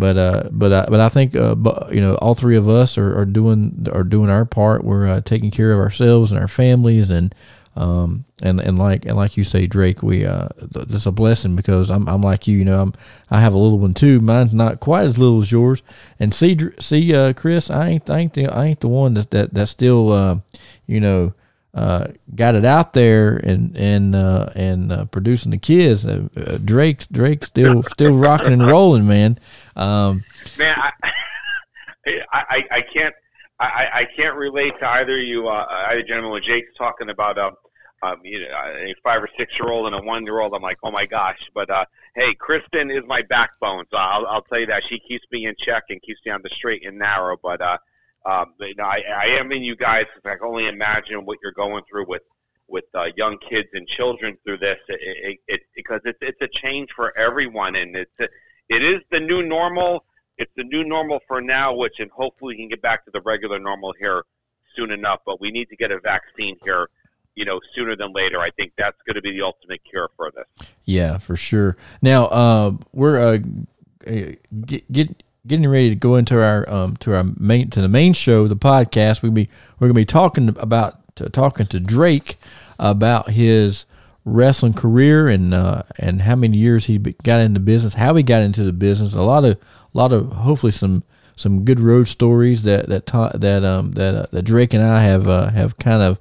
but 0.00 0.16
uh, 0.16 0.48
but 0.50 0.72
uh, 0.72 0.86
but 0.88 0.98
I 0.98 1.08
think 1.08 1.36
uh, 1.36 1.54
you 1.92 2.00
know 2.00 2.16
all 2.16 2.34
three 2.34 2.56
of 2.56 2.68
us 2.68 2.98
are, 2.98 3.16
are 3.16 3.24
doing 3.26 3.86
are 3.92 4.02
doing 4.02 4.30
our 4.30 4.44
part. 4.44 4.82
We're 4.82 5.06
uh, 5.06 5.20
taking 5.20 5.50
care 5.50 5.72
of 5.72 5.78
ourselves 5.78 6.32
and 6.32 6.40
our 6.40 6.48
families, 6.48 7.10
and 7.10 7.34
um 7.76 8.24
and 8.42 8.58
and 8.58 8.78
like 8.78 9.04
and 9.04 9.16
like 9.16 9.36
you 9.36 9.44
say, 9.44 9.66
Drake, 9.66 10.02
we 10.02 10.24
uh 10.24 10.48
that's 10.58 11.06
a 11.06 11.12
blessing 11.12 11.54
because 11.54 11.90
I'm 11.90 12.08
I'm 12.08 12.22
like 12.22 12.48
you, 12.48 12.58
you 12.58 12.64
know, 12.64 12.82
I'm 12.82 12.94
I 13.30 13.40
have 13.40 13.54
a 13.54 13.58
little 13.58 13.78
one 13.78 13.94
too. 13.94 14.20
Mine's 14.20 14.52
not 14.52 14.80
quite 14.80 15.04
as 15.04 15.18
little 15.18 15.40
as 15.40 15.52
yours. 15.52 15.82
And 16.18 16.34
see 16.34 16.58
see 16.80 17.14
uh 17.14 17.32
Chris, 17.34 17.70
I 17.70 17.88
ain't 17.88 18.10
I 18.10 18.18
ain't 18.18 18.32
the 18.32 18.48
I 18.48 18.66
ain't 18.66 18.80
the 18.80 18.88
one 18.88 19.14
that 19.14 19.30
that 19.30 19.54
that's 19.54 19.70
still 19.70 20.12
uh 20.12 20.38
you 20.86 21.00
know 21.00 21.32
uh, 21.72 22.08
got 22.34 22.54
it 22.54 22.64
out 22.64 22.92
there 22.94 23.36
and 23.36 23.76
and 23.76 24.14
uh, 24.14 24.50
and 24.54 24.90
uh, 24.90 25.04
producing 25.06 25.50
the 25.50 25.58
kids. 25.58 26.04
Uh, 26.04 26.28
uh, 26.36 26.58
Drake's 26.58 27.06
Drake's 27.06 27.46
still 27.46 27.82
still 27.84 28.14
rocking 28.14 28.52
and 28.52 28.66
rolling, 28.66 29.06
man. 29.06 29.38
Um, 29.76 30.24
man, 30.58 30.76
I, 30.78 30.92
I, 32.32 32.64
I 32.70 32.80
can't 32.80 33.14
I, 33.60 33.88
I 33.92 34.04
can't 34.16 34.36
relate 34.36 34.78
to 34.80 34.88
either 34.88 35.18
you 35.18 35.48
uh, 35.48 35.66
either 35.88 36.02
gentleman 36.02 36.32
when 36.32 36.42
Jake's 36.42 36.74
talking 36.76 37.10
about 37.10 37.38
um, 37.38 37.54
um 38.02 38.16
you 38.24 38.40
know 38.40 38.48
a 38.48 38.94
five 39.04 39.22
or 39.22 39.28
six 39.38 39.58
year 39.58 39.70
old 39.70 39.86
and 39.86 39.94
a 39.94 40.02
one 40.02 40.24
year 40.24 40.40
old. 40.40 40.54
I'm 40.54 40.62
like, 40.62 40.78
oh 40.82 40.90
my 40.90 41.04
gosh, 41.04 41.38
but 41.54 41.68
uh, 41.70 41.84
hey, 42.14 42.34
Kristen 42.34 42.90
is 42.90 43.02
my 43.06 43.20
backbone, 43.22 43.84
so 43.90 43.98
I'll, 43.98 44.26
I'll 44.26 44.42
tell 44.42 44.60
you 44.60 44.66
that 44.66 44.84
she 44.88 44.98
keeps 44.98 45.26
me 45.30 45.46
in 45.46 45.54
check 45.58 45.84
and 45.90 46.00
keeps 46.00 46.20
me 46.24 46.32
on 46.32 46.40
the 46.42 46.48
straight 46.48 46.86
and 46.86 46.98
narrow. 46.98 47.36
But 47.40 47.60
uh, 47.60 47.78
um, 48.26 48.54
you 48.60 48.74
know, 48.74 48.84
I, 48.84 49.02
I 49.22 49.26
am 49.26 49.50
in 49.52 49.62
you 49.62 49.76
guys 49.76 50.06
because 50.14 50.30
I 50.30 50.36
can 50.36 50.46
only 50.46 50.68
imagine 50.68 51.24
what 51.24 51.38
you're 51.42 51.52
going 51.52 51.82
through 51.90 52.06
with 52.06 52.22
with 52.68 52.84
uh, 52.94 53.08
young 53.16 53.36
kids 53.38 53.68
and 53.74 53.86
children 53.86 54.38
through 54.44 54.58
this. 54.58 54.78
It, 54.88 55.00
it, 55.02 55.38
it, 55.48 55.60
because 55.74 56.00
it's 56.04 56.18
it's 56.20 56.40
a 56.42 56.48
change 56.48 56.90
for 56.94 57.16
everyone, 57.18 57.76
and 57.76 57.96
it's 57.96 58.12
a, 58.20 58.28
it 58.68 58.82
is 58.82 59.00
the 59.10 59.20
new 59.20 59.42
normal. 59.42 60.04
It's 60.38 60.52
the 60.56 60.64
new 60.64 60.84
normal 60.84 61.20
for 61.26 61.40
now, 61.40 61.74
which 61.74 61.98
and 61.98 62.10
hopefully 62.10 62.54
we 62.54 62.62
can 62.62 62.68
get 62.68 62.82
back 62.82 63.04
to 63.06 63.10
the 63.10 63.20
regular 63.22 63.58
normal 63.58 63.94
here 63.98 64.24
soon 64.74 64.90
enough. 64.90 65.20
But 65.24 65.40
we 65.40 65.50
need 65.50 65.68
to 65.70 65.76
get 65.76 65.90
a 65.90 65.98
vaccine 66.00 66.56
here, 66.62 66.88
you 67.34 67.44
know, 67.44 67.60
sooner 67.74 67.96
than 67.96 68.12
later. 68.12 68.40
I 68.40 68.50
think 68.50 68.72
that's 68.76 68.96
going 69.06 69.16
to 69.16 69.22
be 69.22 69.32
the 69.32 69.42
ultimate 69.42 69.82
cure 69.84 70.10
for 70.16 70.30
this. 70.30 70.68
Yeah, 70.84 71.18
for 71.18 71.36
sure. 71.36 71.76
Now 72.00 72.26
uh, 72.26 72.72
we're 72.92 73.20
uh, 73.20 73.38
get, 74.04 74.90
get 74.92 75.22
getting 75.46 75.68
ready 75.68 75.88
to 75.88 75.94
go 75.94 76.16
into 76.16 76.42
our 76.42 76.68
um 76.68 76.96
to 76.98 77.14
our 77.14 77.24
main 77.38 77.70
to 77.70 77.80
the 77.80 77.88
main 77.88 78.12
show, 78.12 78.46
the 78.46 78.56
podcast. 78.56 79.22
We 79.22 79.30
be 79.30 79.48
we're 79.78 79.88
gonna 79.88 79.94
be 79.94 80.04
talking 80.04 80.48
about 80.48 81.14
to, 81.16 81.28
talking 81.28 81.66
to 81.66 81.80
Drake 81.80 82.38
about 82.78 83.30
his 83.30 83.84
wrestling 84.24 84.74
career 84.74 85.28
and 85.28 85.54
uh, 85.54 85.82
and 85.98 86.22
how 86.22 86.36
many 86.36 86.56
years 86.56 86.86
he 86.86 86.98
got 86.98 87.40
into 87.40 87.60
business, 87.60 87.94
how 87.94 88.14
he 88.14 88.22
got 88.22 88.42
into 88.42 88.64
the 88.64 88.72
business. 88.72 89.14
A 89.14 89.22
lot 89.22 89.44
of 89.44 89.56
a 89.56 89.98
lot 89.98 90.12
of 90.12 90.32
hopefully 90.32 90.72
some 90.72 91.02
some 91.36 91.64
good 91.64 91.80
road 91.80 92.08
stories 92.08 92.62
that 92.62 92.88
that 92.88 93.06
ta- 93.06 93.32
that 93.34 93.64
um 93.64 93.92
that 93.92 94.14
uh, 94.14 94.26
that 94.30 94.42
Drake 94.42 94.74
and 94.74 94.82
I 94.82 95.02
have 95.02 95.26
uh, 95.26 95.50
have 95.50 95.78
kind 95.78 96.02
of 96.02 96.18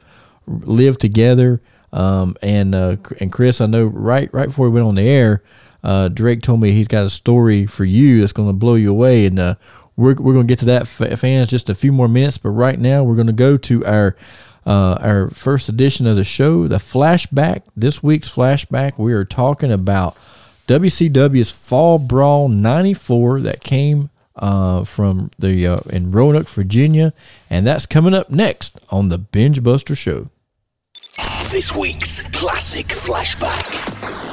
lived 0.48 1.00
together. 1.02 1.62
Um, 1.92 2.36
and 2.44 2.76
uh, 2.76 2.98
and 3.20 3.32
Chris, 3.32 3.60
I 3.62 3.66
know 3.66 3.86
right 3.86 4.32
right 4.34 4.48
before 4.48 4.70
we 4.70 4.76
went 4.76 4.86
on 4.86 4.96
the 4.96 5.10
air, 5.10 5.42
uh, 5.84 6.10
Drake 6.10 6.42
told 6.42 6.62
me 6.62 6.72
he's 6.72 6.88
got 6.88 7.06
a 7.06 7.10
story 7.10 7.66
for 7.66 7.86
you 7.86 8.20
that's 8.20 8.34
going 8.34 8.50
to 8.50 8.54
blow 8.54 8.76
you 8.76 8.92
away, 8.92 9.26
and 9.26 9.40
uh, 9.40 9.56
we're 9.96 10.16
we're 10.16 10.34
going 10.34 10.48
to 10.48 10.52
get 10.52 10.60
to 10.60 10.66
that 10.66 10.88
fans 10.88 11.50
just 11.50 11.70
a 11.70 11.76
few 11.76 11.92
more 11.92 12.08
minutes. 12.08 12.38
But 12.38 12.50
right 12.50 12.80
now, 12.80 13.04
we're 13.04 13.16
going 13.16 13.28
to 13.28 13.34
go 13.34 13.58
to 13.58 13.86
our 13.86 14.16
uh, 14.66 14.98
our 15.02 15.30
first 15.30 15.70
edition 15.70 16.06
of 16.08 16.16
the 16.16 16.24
show, 16.24 16.68
the 16.68 16.78
flashback. 16.78 17.64
This 17.76 18.04
week's 18.04 18.30
flashback, 18.30 18.98
we 18.98 19.14
are 19.14 19.26
talking 19.26 19.72
about 19.72 20.18
WCW's 20.68 21.52
Fall 21.52 21.98
Brawl 21.98 22.50
'94 22.50 23.42
that 23.42 23.64
came 23.64 24.10
uh, 24.36 24.84
from 24.84 25.32
the 25.40 25.66
uh, 25.66 25.80
in 25.90 26.12
Roanoke, 26.12 26.50
Virginia, 26.50 27.14
and 27.50 27.66
that's 27.66 27.86
coming 27.86 28.14
up 28.14 28.30
next 28.30 28.80
on 28.90 29.10
the 29.10 29.20
Bengebuster 29.20 29.98
Show. 29.98 30.28
This 31.52 31.76
week's 31.76 32.30
classic 32.32 32.88
flashback. 32.88 34.29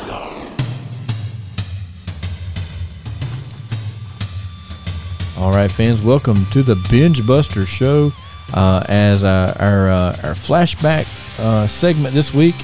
All 5.38 5.52
right, 5.52 5.70
fans, 5.70 6.00
welcome 6.00 6.46
to 6.46 6.62
the 6.62 6.76
Bengebuster 6.76 7.66
Show. 7.66 8.10
Uh, 8.54 8.82
as 8.88 9.22
uh, 9.22 9.54
our 9.60 9.90
uh, 9.90 10.16
our 10.22 10.34
flashback 10.34 11.06
uh, 11.38 11.66
segment 11.66 12.14
this 12.14 12.32
week 12.32 12.54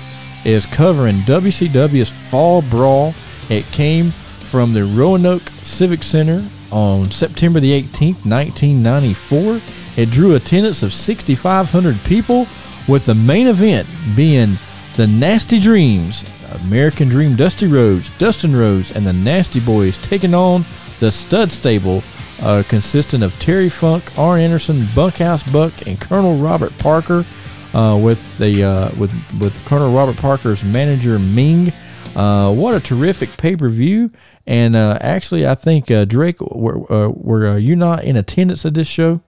is 0.47 0.65
covering 0.65 1.19
WCW's 1.21 2.09
Fall 2.09 2.63
Brawl. 2.63 3.15
It 3.51 3.67
came 3.67 4.11
from 4.11 4.73
the 4.73 4.87
Roanoke 4.87 5.43
Civic 5.63 6.03
Center 6.03 6.49
on 6.71 7.11
September 7.11 7.61
the 7.61 7.83
18th, 7.83 8.25
1994. 8.25 9.61
It 9.99 10.11
drew 10.11 10.35
attendance 10.35 10.83
of 10.83 10.95
6,500 10.95 12.03
people, 12.05 12.47
with 12.89 13.05
the 13.05 13.15
main 13.15 13.49
event 13.49 13.87
being 14.17 14.57
the 14.97 15.07
Nasty 15.07 15.61
Dreams, 15.61 16.25
American 16.65 17.11
Dream 17.11 17.37
Dusty 17.37 17.67
Rhodes, 17.67 18.11
Dustin 18.17 18.57
Rhodes, 18.57 18.97
and 18.97 19.07
the 19.07 19.13
Nasty 19.13 19.61
Boys 19.61 19.99
taking 19.99 20.33
on 20.33 20.65
the 21.01 21.13
Stud 21.13 21.53
Stable, 21.53 22.03
uh, 22.43 22.63
consisting 22.69 23.23
of 23.23 23.39
Terry 23.39 23.69
Funk, 23.69 24.19
Arn 24.19 24.41
Anderson, 24.41 24.85
Bunkhouse 24.95 25.43
Buck, 25.51 25.87
and 25.87 26.01
Colonel 26.01 26.37
Robert 26.39 26.77
Parker, 26.79 27.25
uh, 27.73 27.99
with 28.03 28.39
the 28.39 28.63
uh, 28.63 28.91
with 28.99 29.13
with 29.41 29.55
Colonel 29.65 29.93
Robert 29.95 30.17
Parker's 30.17 30.65
manager 30.65 31.19
Ming. 31.19 31.73
Uh, 32.15 32.53
what 32.53 32.75
a 32.75 32.81
terrific 32.81 33.37
pay 33.37 33.57
per 33.57 33.69
view! 33.69 34.11
And 34.47 34.77
uh, 34.77 34.99
actually, 35.01 35.47
I 35.47 35.55
think 35.55 35.91
uh, 35.91 36.05
Drake, 36.05 36.41
were, 36.41 37.09
were 37.09 37.57
you 37.57 37.77
not 37.77 38.05
in 38.05 38.17
attendance 38.17 38.67
at 38.67 38.75
this 38.75 38.89
show? 38.89 39.23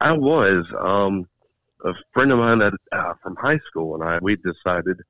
I 0.00 0.12
was. 0.12 0.64
Um, 0.80 1.28
a 1.84 1.92
friend 2.12 2.32
of 2.32 2.38
mine 2.38 2.58
that, 2.58 2.72
from 3.22 3.36
high 3.36 3.60
school 3.68 3.94
and 3.94 4.02
I, 4.02 4.18
we 4.20 4.36
decided 4.36 5.00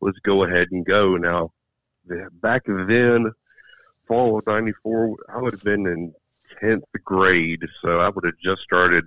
let's 0.00 0.18
go 0.20 0.44
ahead 0.44 0.68
and 0.70 0.84
go. 0.84 1.16
Now, 1.16 1.52
back 2.40 2.62
then, 2.66 3.32
fall 4.06 4.38
of 4.38 4.46
'94, 4.46 5.16
I 5.28 5.38
would 5.38 5.52
have 5.52 5.64
been 5.64 5.86
in 5.86 6.14
tenth 6.60 6.84
grade, 7.04 7.64
so 7.82 8.00
I 8.00 8.08
would 8.08 8.24
have 8.24 8.38
just 8.42 8.62
started 8.62 9.04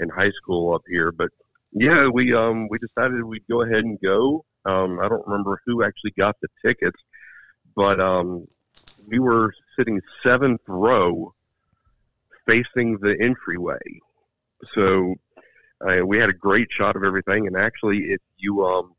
in 0.00 0.08
high 0.08 0.30
school 0.30 0.74
up 0.74 0.82
here. 0.88 1.12
But 1.12 1.30
yeah, 1.72 2.08
we 2.08 2.34
um 2.34 2.68
we 2.68 2.78
decided 2.78 3.22
we'd 3.24 3.46
go 3.50 3.62
ahead 3.62 3.84
and 3.84 4.00
go. 4.00 4.44
Um, 4.64 4.98
I 5.00 5.08
don't 5.08 5.26
remember 5.26 5.60
who 5.66 5.84
actually 5.84 6.12
got 6.16 6.36
the 6.40 6.48
tickets, 6.64 6.98
but 7.76 8.00
um, 8.00 8.46
we 9.08 9.18
were 9.18 9.52
sitting 9.76 10.00
seventh 10.22 10.62
row 10.66 11.34
facing 12.46 12.98
the 12.98 13.16
entryway. 13.20 13.78
So 14.74 15.14
uh, 15.86 16.04
we 16.06 16.18
had 16.18 16.30
a 16.30 16.34
great 16.34 16.68
shot 16.70 16.96
of 16.96 17.04
everything. 17.04 17.46
And 17.46 17.56
actually, 17.56 17.98
if 18.04 18.20
you 18.38 18.64
um, 18.64 18.94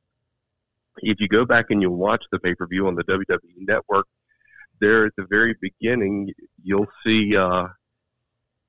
if 0.98 1.20
you 1.20 1.28
go 1.28 1.46
back 1.46 1.72
and 1.72 1.82
you 1.82 1.90
watch 1.90 2.24
the 2.32 2.40
pay 2.40 2.56
per 2.56 2.68
view 2.68 2.88
on 2.88 2.96
the 2.96 3.04
WWE 3.04 3.40
Network, 3.58 4.08
there 4.80 5.06
at 5.06 5.14
the 5.18 5.26
very 5.26 5.56
beginning, 5.60 6.32
you'll 6.64 6.88
see 7.06 7.36
uh, 7.36 7.68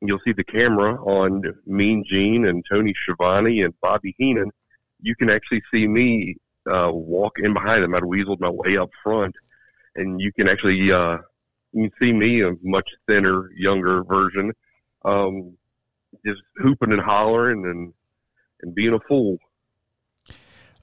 you'll 0.00 0.21
see 0.25 0.33
the 0.33 0.45
camera 0.45 0.95
on 1.03 1.43
Mean 1.67 2.05
Gene 2.07 2.47
and 2.47 2.65
Tony 2.71 2.95
Schiavone 3.03 3.62
and 3.62 3.75
Bobby 3.81 4.15
Heenan. 4.19 4.50
You 5.00 5.15
can 5.17 5.31
actually 5.31 5.62
see 5.73 5.87
me 5.87 6.37
uh, 6.71 6.91
walk 6.93 7.38
in 7.38 7.53
behind 7.53 7.83
them. 7.83 7.95
I'd 7.95 8.03
weaseled 8.03 8.41
my 8.41 8.50
way 8.50 8.76
up 8.76 8.91
front 9.03 9.35
and 9.97 10.21
you 10.21 10.33
can 10.33 10.49
actually 10.49 10.93
uh, 10.93 11.19
you 11.73 11.91
see 12.00 12.12
me 12.12 12.43
a 12.43 12.53
much 12.62 12.88
thinner, 13.07 13.50
younger 13.57 14.05
version, 14.05 14.53
um, 15.05 15.57
just 16.25 16.41
hooping 16.59 16.93
and 16.93 17.03
hollering 17.03 17.65
and 17.67 17.93
and 18.62 18.75
being 18.75 18.95
a 18.95 19.00
fool. 19.00 19.38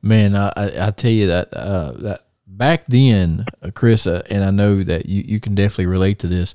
Man, 0.02 0.36
I, 0.36 0.52
I 0.58 0.92
tell 0.92 1.12
you 1.12 1.28
that 1.28 1.54
uh, 1.54 1.92
that 1.94 2.26
back 2.46 2.86
then, 2.88 3.46
Chris, 3.74 4.06
uh, 4.06 4.24
and 4.30 4.44
I 4.44 4.52
know 4.52 4.84
that 4.84 5.06
you, 5.06 5.24
you 5.26 5.40
can 5.40 5.56
definitely 5.56 5.88
relate 5.88 6.20
to 6.20 6.28
this. 6.28 6.54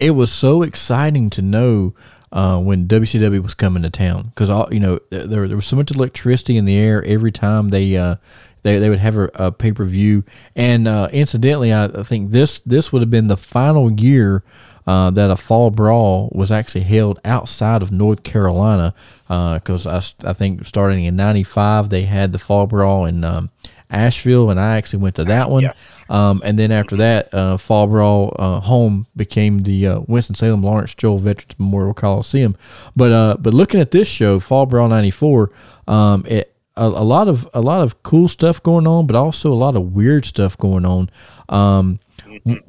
It 0.00 0.10
was 0.10 0.32
so 0.32 0.62
exciting 0.62 1.30
to 1.30 1.42
know 1.42 1.94
uh, 2.32 2.60
when 2.60 2.86
WCW 2.88 3.42
was 3.42 3.54
coming 3.54 3.82
to 3.84 3.90
town 3.90 4.32
because 4.34 4.50
all 4.50 4.68
you 4.72 4.80
know 4.80 4.98
there, 5.10 5.46
there 5.46 5.56
was 5.56 5.66
so 5.66 5.76
much 5.76 5.92
electricity 5.92 6.56
in 6.56 6.64
the 6.64 6.76
air 6.76 7.04
every 7.04 7.30
time 7.30 7.68
they 7.68 7.96
uh, 7.96 8.16
they, 8.64 8.78
they 8.78 8.90
would 8.90 8.98
have 8.98 9.16
a, 9.16 9.30
a 9.34 9.52
pay 9.52 9.72
per 9.72 9.84
view. 9.84 10.24
And 10.56 10.88
uh, 10.88 11.08
incidentally, 11.12 11.72
I, 11.72 11.84
I, 11.84 12.02
think 12.02 12.32
this 12.32 12.60
this 12.66 12.92
would 12.92 13.02
have 13.02 13.10
been 13.10 13.28
the 13.28 13.36
final 13.36 13.92
year 13.92 14.42
uh, 14.86 15.10
that 15.10 15.30
a 15.30 15.36
fall 15.36 15.70
brawl 15.70 16.30
was 16.34 16.50
actually 16.50 16.84
held 16.84 17.20
outside 17.24 17.82
of 17.82 17.92
North 17.92 18.24
Carolina. 18.24 18.94
Because 19.28 19.86
uh, 19.86 20.00
I, 20.24 20.30
I 20.30 20.32
think 20.32 20.66
starting 20.66 21.04
in 21.04 21.14
'95 21.14 21.90
they 21.90 22.02
had 22.02 22.32
the 22.32 22.38
fall 22.38 22.66
brawl 22.66 23.04
in 23.04 23.22
um, 23.22 23.50
Asheville, 23.90 24.50
and 24.50 24.58
I 24.58 24.76
actually 24.76 25.00
went 25.00 25.14
to 25.16 25.24
that 25.24 25.50
one. 25.50 25.64
Yeah. 25.64 25.72
Um, 26.08 26.42
and 26.44 26.58
then 26.58 26.70
after 26.70 26.96
that, 26.96 27.32
uh, 27.32 27.56
Fall 27.56 27.86
Brawl 27.86 28.36
uh, 28.38 28.60
home 28.60 29.06
became 29.16 29.62
the 29.62 29.86
uh, 29.86 30.00
Winston 30.06 30.34
Salem 30.34 30.62
Lawrence 30.62 30.94
Joel 30.94 31.18
Veterans 31.18 31.58
Memorial 31.58 31.94
Coliseum. 31.94 32.56
But 32.94 33.12
uh, 33.12 33.36
but 33.40 33.54
looking 33.54 33.80
at 33.80 33.90
this 33.90 34.08
show, 34.08 34.40
Fall 34.40 34.66
Brawl 34.66 34.88
'94, 34.88 35.50
um, 35.88 36.24
it 36.26 36.54
a, 36.76 36.84
a, 36.84 37.04
lot 37.04 37.28
of 37.28 37.48
a 37.54 37.60
lot 37.60 37.80
of 37.80 38.02
cool 38.02 38.28
stuff 38.28 38.62
going 38.62 38.86
on, 38.86 39.06
but 39.06 39.16
also 39.16 39.52
a 39.52 39.54
lot 39.54 39.76
of 39.76 39.92
weird 39.92 40.24
stuff 40.24 40.58
going 40.58 40.84
on. 40.84 41.10
Um, 41.48 42.00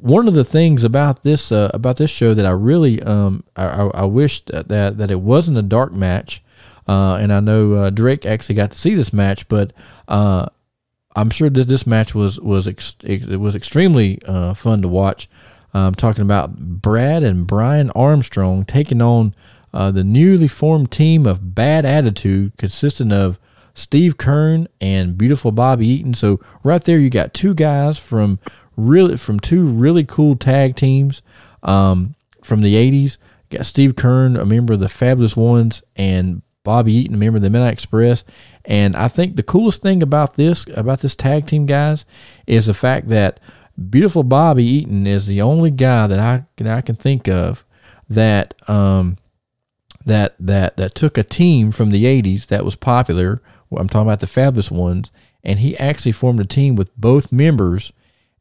one 0.00 0.28
of 0.28 0.34
the 0.34 0.44
things 0.44 0.84
about 0.84 1.22
this 1.22 1.50
uh, 1.50 1.70
about 1.74 1.96
this 1.96 2.10
show 2.10 2.34
that 2.34 2.46
I 2.46 2.50
really 2.50 3.02
um, 3.02 3.44
I, 3.56 3.66
I, 3.66 4.04
wish 4.04 4.44
that, 4.46 4.68
that, 4.68 4.98
that 4.98 5.10
it 5.10 5.20
wasn't 5.20 5.58
a 5.58 5.62
dark 5.62 5.92
match, 5.92 6.42
uh, 6.86 7.18
and 7.20 7.32
I 7.32 7.40
know 7.40 7.74
uh, 7.74 7.90
Drake 7.90 8.24
actually 8.24 8.54
got 8.54 8.70
to 8.72 8.78
see 8.78 8.94
this 8.94 9.12
match, 9.12 9.48
but 9.48 9.72
uh, 10.08 10.48
I'm 11.16 11.30
sure 11.30 11.48
that 11.50 11.66
this 11.66 11.86
match 11.86 12.14
was 12.14 12.38
was 12.38 12.68
ex- 12.68 12.94
it 13.02 13.40
was 13.40 13.54
extremely 13.54 14.20
uh, 14.26 14.54
fun 14.54 14.82
to 14.82 14.88
watch. 14.88 15.28
I'm 15.72 15.94
talking 15.94 16.22
about 16.22 16.56
Brad 16.56 17.22
and 17.22 17.46
Brian 17.46 17.90
Armstrong 17.90 18.64
taking 18.64 19.02
on 19.02 19.34
uh, 19.74 19.90
the 19.90 20.04
newly 20.04 20.48
formed 20.48 20.90
team 20.90 21.26
of 21.26 21.54
Bad 21.54 21.84
Attitude, 21.84 22.52
consisting 22.56 23.12
of 23.12 23.38
Steve 23.74 24.16
Keirn 24.16 24.66
and 24.80 25.18
beautiful 25.18 25.52
Bobby 25.52 25.86
Eaton. 25.86 26.14
So 26.14 26.40
right 26.62 26.82
there, 26.82 26.98
you 26.98 27.10
got 27.10 27.34
two 27.34 27.52
guys 27.52 27.98
from 27.98 28.38
really 28.76 29.16
from 29.16 29.38
two 29.38 29.66
really 29.66 30.04
cool 30.04 30.36
tag 30.36 30.76
teams 30.76 31.20
um, 31.62 32.14
from 32.42 32.62
the 32.62 32.74
'80s. 32.74 33.18
You 33.50 33.58
got 33.58 33.66
Steve 33.66 33.94
Keirn, 33.96 34.40
a 34.40 34.46
member 34.46 34.74
of 34.74 34.80
the 34.80 34.88
Fabulous 34.88 35.36
Ones, 35.36 35.82
and 35.94 36.42
Bobby 36.66 36.92
Eaton, 36.92 37.14
a 37.14 37.18
member 37.18 37.38
of 37.38 37.42
the 37.42 37.48
Midnight 37.48 37.72
Express. 37.72 38.24
And 38.66 38.94
I 38.94 39.08
think 39.08 39.36
the 39.36 39.42
coolest 39.42 39.80
thing 39.80 40.02
about 40.02 40.36
this 40.36 40.66
about 40.74 41.00
this 41.00 41.16
tag 41.16 41.46
team, 41.46 41.64
guys, 41.64 42.04
is 42.46 42.66
the 42.66 42.74
fact 42.74 43.08
that 43.08 43.40
beautiful 43.88 44.22
Bobby 44.22 44.64
Eaton 44.64 45.06
is 45.06 45.26
the 45.26 45.40
only 45.40 45.70
guy 45.70 46.06
that 46.06 46.18
I 46.18 46.44
that 46.56 46.76
I 46.76 46.82
can 46.82 46.96
think 46.96 47.28
of 47.28 47.64
that 48.10 48.52
um, 48.68 49.16
that 50.04 50.36
that 50.38 50.76
that 50.76 50.94
took 50.94 51.16
a 51.16 51.22
team 51.22 51.72
from 51.72 51.88
the 51.88 52.04
'80s 52.04 52.48
that 52.48 52.66
was 52.66 52.76
popular 52.76 53.40
I'm 53.74 53.88
talking 53.88 54.06
about 54.06 54.20
the 54.20 54.26
Fabulous 54.26 54.70
ones, 54.70 55.10
and 55.42 55.58
he 55.58 55.76
actually 55.78 56.12
formed 56.12 56.40
a 56.40 56.44
team 56.44 56.76
with 56.76 56.94
both 56.96 57.32
members. 57.32 57.92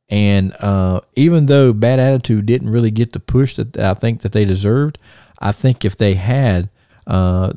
And 0.08 0.54
uh, 0.60 1.02
even 1.16 1.48
though 1.48 1.74
Bad 1.74 2.00
Attitude 2.00 2.46
didn't 2.46 2.70
really 2.70 2.92
get 2.92 3.14
the 3.14 3.20
push 3.20 3.56
that 3.56 3.78
I 3.78 3.96
think 3.96 4.22
that 4.22 4.34
they 4.34 4.46
deserved, 4.46 5.00
I 5.40 5.52
think 5.52 5.84
if 5.84 5.98
they 5.98 6.14
had, 6.14 6.70
uh, 7.08 7.54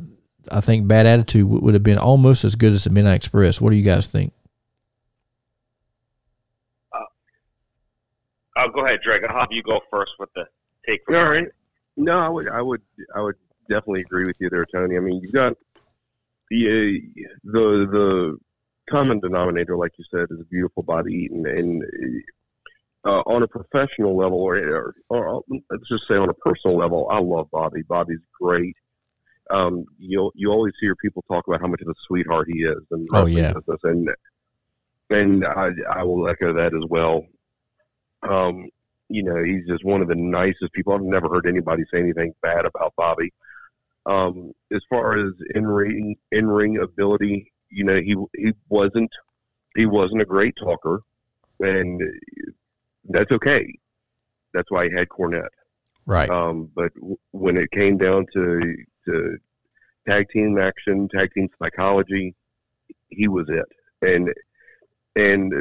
I 0.51 0.61
think 0.61 0.89
Bad 0.89 1.07
Attitude 1.07 1.49
would 1.49 1.75
have 1.75 1.83
been 1.83 1.99
almost 1.99 2.45
as 2.45 2.55
good 2.55 2.73
as 2.73 2.85
the 2.85 2.91
Midnight 2.91 3.17
Express. 3.17 3.61
What 3.61 3.71
do 3.71 3.77
you 3.77 3.85
guys 3.85 4.07
think? 4.07 4.33
Uh, 6.93 7.01
oh, 8.57 8.69
go 8.69 8.85
ahead, 8.85 9.01
Drake. 9.03 9.23
I'll 9.29 9.41
have 9.41 9.53
you 9.53 9.63
go 9.63 9.81
first 9.91 10.13
with 10.19 10.31
the 10.35 10.47
take. 10.87 11.03
All 11.09 11.31
right. 11.31 11.49
No, 11.97 12.19
I 12.19 12.29
would, 12.29 12.49
I 12.49 12.63
would, 12.63 12.83
I 13.15 13.21
would 13.21 13.37
definitely 13.69 14.03
agree 14.03 14.25
with 14.27 14.37
you 14.41 14.49
there, 14.51 14.67
Tony. 14.67 14.97
I 14.97 15.01
mean, 15.01 15.21
you've 15.23 15.33
got 15.33 15.55
the 16.51 17.01
the 17.45 17.89
the 17.91 18.39
common 18.91 19.21
denominator, 19.21 19.77
like 19.77 19.93
you 19.99 20.05
said, 20.11 20.29
is 20.31 20.41
a 20.41 20.45
beautiful 20.45 20.83
Bobby 20.83 21.13
Eaton, 21.13 21.47
and 21.47 21.83
uh, 23.05 23.23
on 23.27 23.43
a 23.43 23.49
professional 23.49 24.17
level, 24.17 24.39
or, 24.39 24.57
or, 24.57 24.95
or 25.09 25.43
let's 25.71 25.89
just 25.89 26.07
say 26.09 26.15
on 26.15 26.29
a 26.29 26.35
personal 26.35 26.77
level, 26.77 27.09
I 27.11 27.21
love 27.21 27.49
Bobby. 27.51 27.83
Bobby's 27.83 28.19
great. 28.41 28.77
Um, 29.51 29.85
you 29.99 30.31
you 30.35 30.51
always 30.51 30.75
hear 30.81 30.95
people 30.97 31.25
talk 31.29 31.47
about 31.49 31.61
how 31.61 31.67
much 31.69 31.81
of 31.81 31.89
a 31.89 31.95
sweetheart 32.07 32.49
he 32.53 32.61
is, 32.65 32.83
and 32.91 33.09
Oh, 33.13 33.27
yeah. 33.27 33.53
business, 33.55 33.81
and 33.85 34.11
and 35.11 35.45
I 35.47 35.71
I 35.91 36.03
will 36.05 36.29
echo 36.29 36.53
that 36.53 36.75
as 36.75 36.85
well. 36.89 37.25
Um, 38.23 38.69
you 39.09 39.23
know, 39.23 39.43
he's 39.43 39.67
just 39.67 39.85
one 39.85 40.03
of 40.03 40.09
the 40.09 40.15
nicest 40.15 40.73
people. 40.73 40.93
I've 40.93 41.01
never 41.03 41.29
heard 41.29 41.47
anybody 41.47 41.85
say 41.91 41.99
anything 42.01 42.35
bad 42.43 42.67
about 42.67 42.93
Bobby. 42.97 43.33
Um, 44.05 44.53
as 44.73 44.83
far 44.91 45.19
as 45.19 45.33
in 45.55 45.67
ring 45.67 46.17
in 46.33 46.47
ring 46.47 46.79
ability, 46.79 47.53
you 47.71 47.85
know, 47.85 47.97
he 48.01 48.17
he 48.37 48.53
wasn't 48.69 49.11
he 49.77 49.87
wasn't 49.87 50.21
a 50.23 50.27
great 50.27 50.57
talker, 50.57 51.01
and 51.61 52.03
that's 53.09 53.31
okay. 53.33 53.67
That's 54.53 54.71
why 54.71 54.89
he 54.89 54.95
had 54.95 55.09
Cornette. 55.09 55.49
Right. 56.07 56.29
Um, 56.31 56.71
but 56.75 56.95
w- 56.95 57.19
when 57.33 57.57
it 57.59 57.71
came 57.71 57.99
down 57.99 58.27
to 58.33 58.77
to 59.09 59.39
tag 60.09 60.29
team 60.31 60.59
action, 60.59 61.09
tag 61.09 61.33
team 61.35 61.49
psychology, 61.59 62.35
he 63.09 63.29
was 63.29 63.47
it. 63.49 63.67
And 64.03 64.33
and 65.17 65.53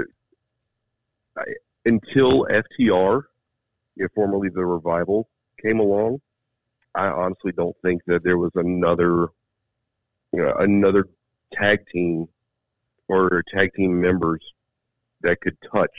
I, 1.38 1.44
until 1.86 2.46
FTR, 2.46 3.24
formerly 4.14 4.50
the 4.50 4.66
Revival, 4.66 5.30
came 5.62 5.80
along, 5.80 6.22
I 6.94 7.08
honestly 7.08 7.52
don't 7.52 7.76
think 7.82 8.04
that 8.06 8.24
there 8.24 8.38
was 8.38 8.52
another 8.56 9.28
you 10.34 10.42
know, 10.42 10.54
another 10.60 11.06
tag 11.54 11.86
team 11.88 12.28
or 13.08 13.44
tag 13.54 13.74
team 13.74 14.00
members 14.00 14.42
that 15.22 15.40
could 15.42 15.58
touch 15.72 15.92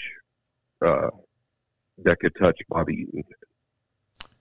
uh, 0.84 1.08
that 2.04 2.20
could 2.20 2.34
touch 2.40 2.58
Bobby 2.68 3.08
Eaton. 3.08 3.24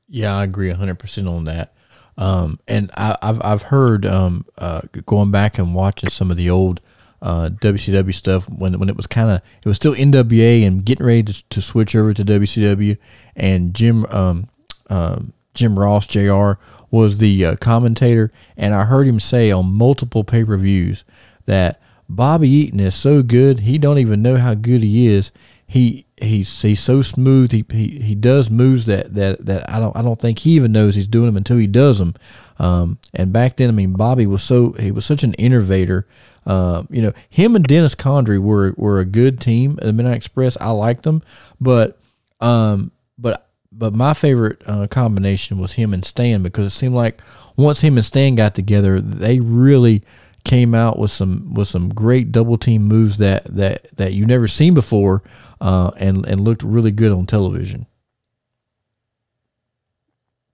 Yeah, 0.09 0.37
I 0.37 0.43
agree 0.43 0.69
hundred 0.71 0.99
percent 0.99 1.27
on 1.27 1.45
that. 1.45 1.73
Um, 2.17 2.59
and 2.67 2.91
I, 2.95 3.17
I've 3.21 3.41
I've 3.43 3.61
heard 3.63 4.05
um, 4.05 4.45
uh, 4.57 4.81
going 5.05 5.31
back 5.31 5.57
and 5.57 5.75
watching 5.75 6.09
some 6.09 6.31
of 6.31 6.37
the 6.37 6.49
old 6.49 6.81
uh, 7.21 7.49
WCW 7.49 8.13
stuff 8.13 8.49
when 8.49 8.79
when 8.79 8.89
it 8.89 8.97
was 8.97 9.07
kind 9.07 9.29
of 9.29 9.41
it 9.63 9.67
was 9.67 9.77
still 9.77 9.93
NWA 9.93 10.65
and 10.65 10.83
getting 10.83 11.05
ready 11.05 11.23
to, 11.23 11.43
to 11.49 11.61
switch 11.61 11.95
over 11.95 12.13
to 12.13 12.25
WCW, 12.25 12.97
and 13.35 13.73
Jim 13.73 14.05
um, 14.07 14.49
um, 14.89 15.33
Jim 15.53 15.77
Ross 15.77 16.07
Jr. 16.07 16.53
was 16.89 17.19
the 17.19 17.45
uh, 17.45 17.55
commentator, 17.57 18.31
and 18.55 18.73
I 18.73 18.85
heard 18.85 19.07
him 19.07 19.19
say 19.19 19.51
on 19.51 19.71
multiple 19.71 20.23
pay 20.23 20.43
per 20.43 20.57
views 20.57 21.03
that 21.45 21.79
Bobby 22.09 22.49
Eaton 22.49 22.79
is 22.79 22.95
so 22.95 23.21
good 23.21 23.59
he 23.59 23.77
don't 23.77 23.99
even 23.99 24.21
know 24.21 24.37
how 24.37 24.55
good 24.55 24.81
he 24.81 25.07
is. 25.07 25.31
He 25.65 26.06
he's 26.17 26.61
he's 26.61 26.79
so 26.79 27.01
smooth. 27.01 27.51
He 27.51 27.65
he, 27.71 27.99
he 27.99 28.15
does 28.15 28.49
moves 28.49 28.85
that, 28.87 29.13
that 29.13 29.45
that 29.45 29.69
I 29.69 29.79
don't 29.79 29.95
I 29.95 30.01
don't 30.01 30.19
think 30.19 30.39
he 30.39 30.51
even 30.51 30.71
knows 30.71 30.95
he's 30.95 31.07
doing 31.07 31.27
them 31.27 31.37
until 31.37 31.57
he 31.57 31.67
does 31.67 31.99
them. 31.99 32.15
Um, 32.59 32.99
and 33.13 33.31
back 33.31 33.57
then, 33.57 33.69
I 33.69 33.73
mean, 33.73 33.93
Bobby 33.93 34.27
was 34.27 34.43
so 34.43 34.73
he 34.73 34.91
was 34.91 35.05
such 35.05 35.23
an 35.23 35.33
innovator. 35.35 36.07
Um, 36.45 36.87
you 36.89 37.01
know, 37.01 37.13
him 37.29 37.55
and 37.55 37.65
Dennis 37.65 37.95
Condrey 37.95 38.39
were 38.39 38.73
were 38.77 38.99
a 38.99 39.05
good 39.05 39.39
team 39.39 39.77
at 39.81 39.85
the 39.85 39.93
Midnight 39.93 40.17
Express. 40.17 40.57
I 40.59 40.71
liked 40.71 41.03
them, 41.03 41.21
but 41.59 41.99
um, 42.39 42.91
but 43.17 43.47
but 43.71 43.93
my 43.93 44.13
favorite 44.13 44.61
uh, 44.65 44.87
combination 44.87 45.59
was 45.59 45.73
him 45.73 45.93
and 45.93 46.03
Stan 46.03 46.41
because 46.41 46.65
it 46.67 46.75
seemed 46.75 46.95
like 46.95 47.21
once 47.55 47.81
him 47.81 47.97
and 47.97 48.05
Stan 48.05 48.35
got 48.35 48.55
together, 48.55 48.99
they 49.01 49.39
really 49.39 50.03
came 50.47 50.73
out 50.73 50.97
with 50.97 51.11
some 51.11 51.53
with 51.53 51.67
some 51.67 51.89
great 51.89 52.31
double 52.31 52.57
team 52.57 52.83
moves 52.83 53.17
that 53.17 53.43
that 53.53 53.87
that 53.97 54.13
you 54.13 54.25
never 54.25 54.47
seen 54.47 54.73
before, 54.73 55.21
uh, 55.61 55.91
and 55.97 56.25
and 56.25 56.41
looked 56.41 56.63
really 56.63 56.91
good 56.91 57.11
on 57.11 57.25
television. 57.25 57.85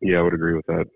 Yeah, 0.01 0.19
I 0.19 0.21
would 0.21 0.33
agree 0.33 0.53
with 0.53 0.65
that. 0.67 0.87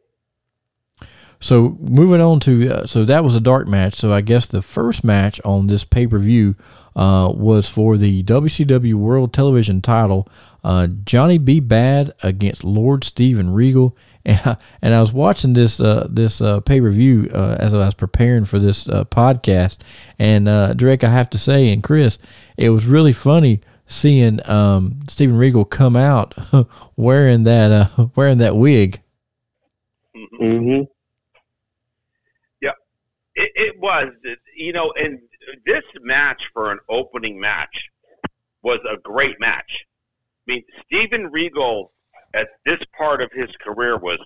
So 1.40 1.78
moving 1.80 2.20
on 2.20 2.40
to 2.42 2.70
uh, 2.70 2.88
so 2.88 3.06
that 3.06 3.24
was 3.24 3.36
a 3.36 3.40
dark 3.40 3.68
match. 3.68 3.96
So 3.96 4.12
I 4.12 4.22
guess 4.22 4.48
the 4.48 4.62
first 4.62 5.04
match 5.04 5.40
on 5.46 5.68
this 5.68 5.84
pay 5.84 6.08
per 6.08 6.18
view 6.18 6.56
uh, 6.96 7.32
was 7.34 7.70
for 7.70 7.96
the 7.96 8.24
WCW 8.24 8.96
World 8.96 9.34
Television 9.34 9.82
Title. 9.82 10.28
Uh, 10.64 10.88
Johnny 11.06 11.38
B. 11.38 11.60
Bad 11.60 12.12
against 12.24 12.64
Lord 12.64 13.04
Steven 13.04 13.54
Regal, 13.54 13.96
and 14.26 14.42
I, 14.44 14.58
and 14.82 14.94
I 14.94 15.00
was 15.00 15.14
watching 15.14 15.54
this 15.54 15.80
uh, 15.80 16.08
this 16.10 16.42
uh, 16.42 16.60
pay 16.62 16.82
per 16.82 16.90
view 16.90 17.30
uh, 17.34 17.56
as 17.60 17.74
I 17.74 17.78
was 17.78 17.94
preparing 17.94 18.46
for 18.46 18.58
this 18.58 18.90
uh, 18.90 19.06
podcast. 19.06 19.78
And 20.18 20.48
uh, 20.50 20.74
Drake, 20.74 21.04
I 21.04 21.10
have 21.10 21.30
to 21.30 21.38
say, 21.38 21.72
and 21.72 21.84
Chris, 21.84 22.18
it 22.58 22.72
was 22.72 22.88
really 22.88 23.14
funny 23.14 23.62
seeing 23.88 24.40
um, 24.50 25.00
Steven 25.08 25.38
Regal 25.38 25.66
come 25.66 25.96
out 25.96 26.36
wearing 26.96 27.44
that 27.44 27.72
uh, 27.72 28.08
wearing 28.16 28.38
that 28.38 28.56
wig. 28.56 29.02
hmm 30.14 30.82
Yeah, 32.62 32.72
It, 33.36 33.52
it 33.56 33.80
was, 33.80 34.08
you 34.56 34.74
know, 34.74 34.94
and 35.00 35.20
this 35.66 35.84
match 36.02 36.50
for 36.54 36.72
an 36.72 36.80
opening 36.90 37.40
match 37.40 37.90
was 38.62 38.80
a 38.90 38.98
great 38.98 39.40
match. 39.40 39.86
I 40.48 40.54
mean, 40.54 40.64
Steven 40.86 41.28
Regal 41.32 41.92
at 42.34 42.50
this 42.66 42.80
part 42.98 43.22
of 43.22 43.32
his 43.32 43.50
career 43.64 43.98
was 43.98 44.20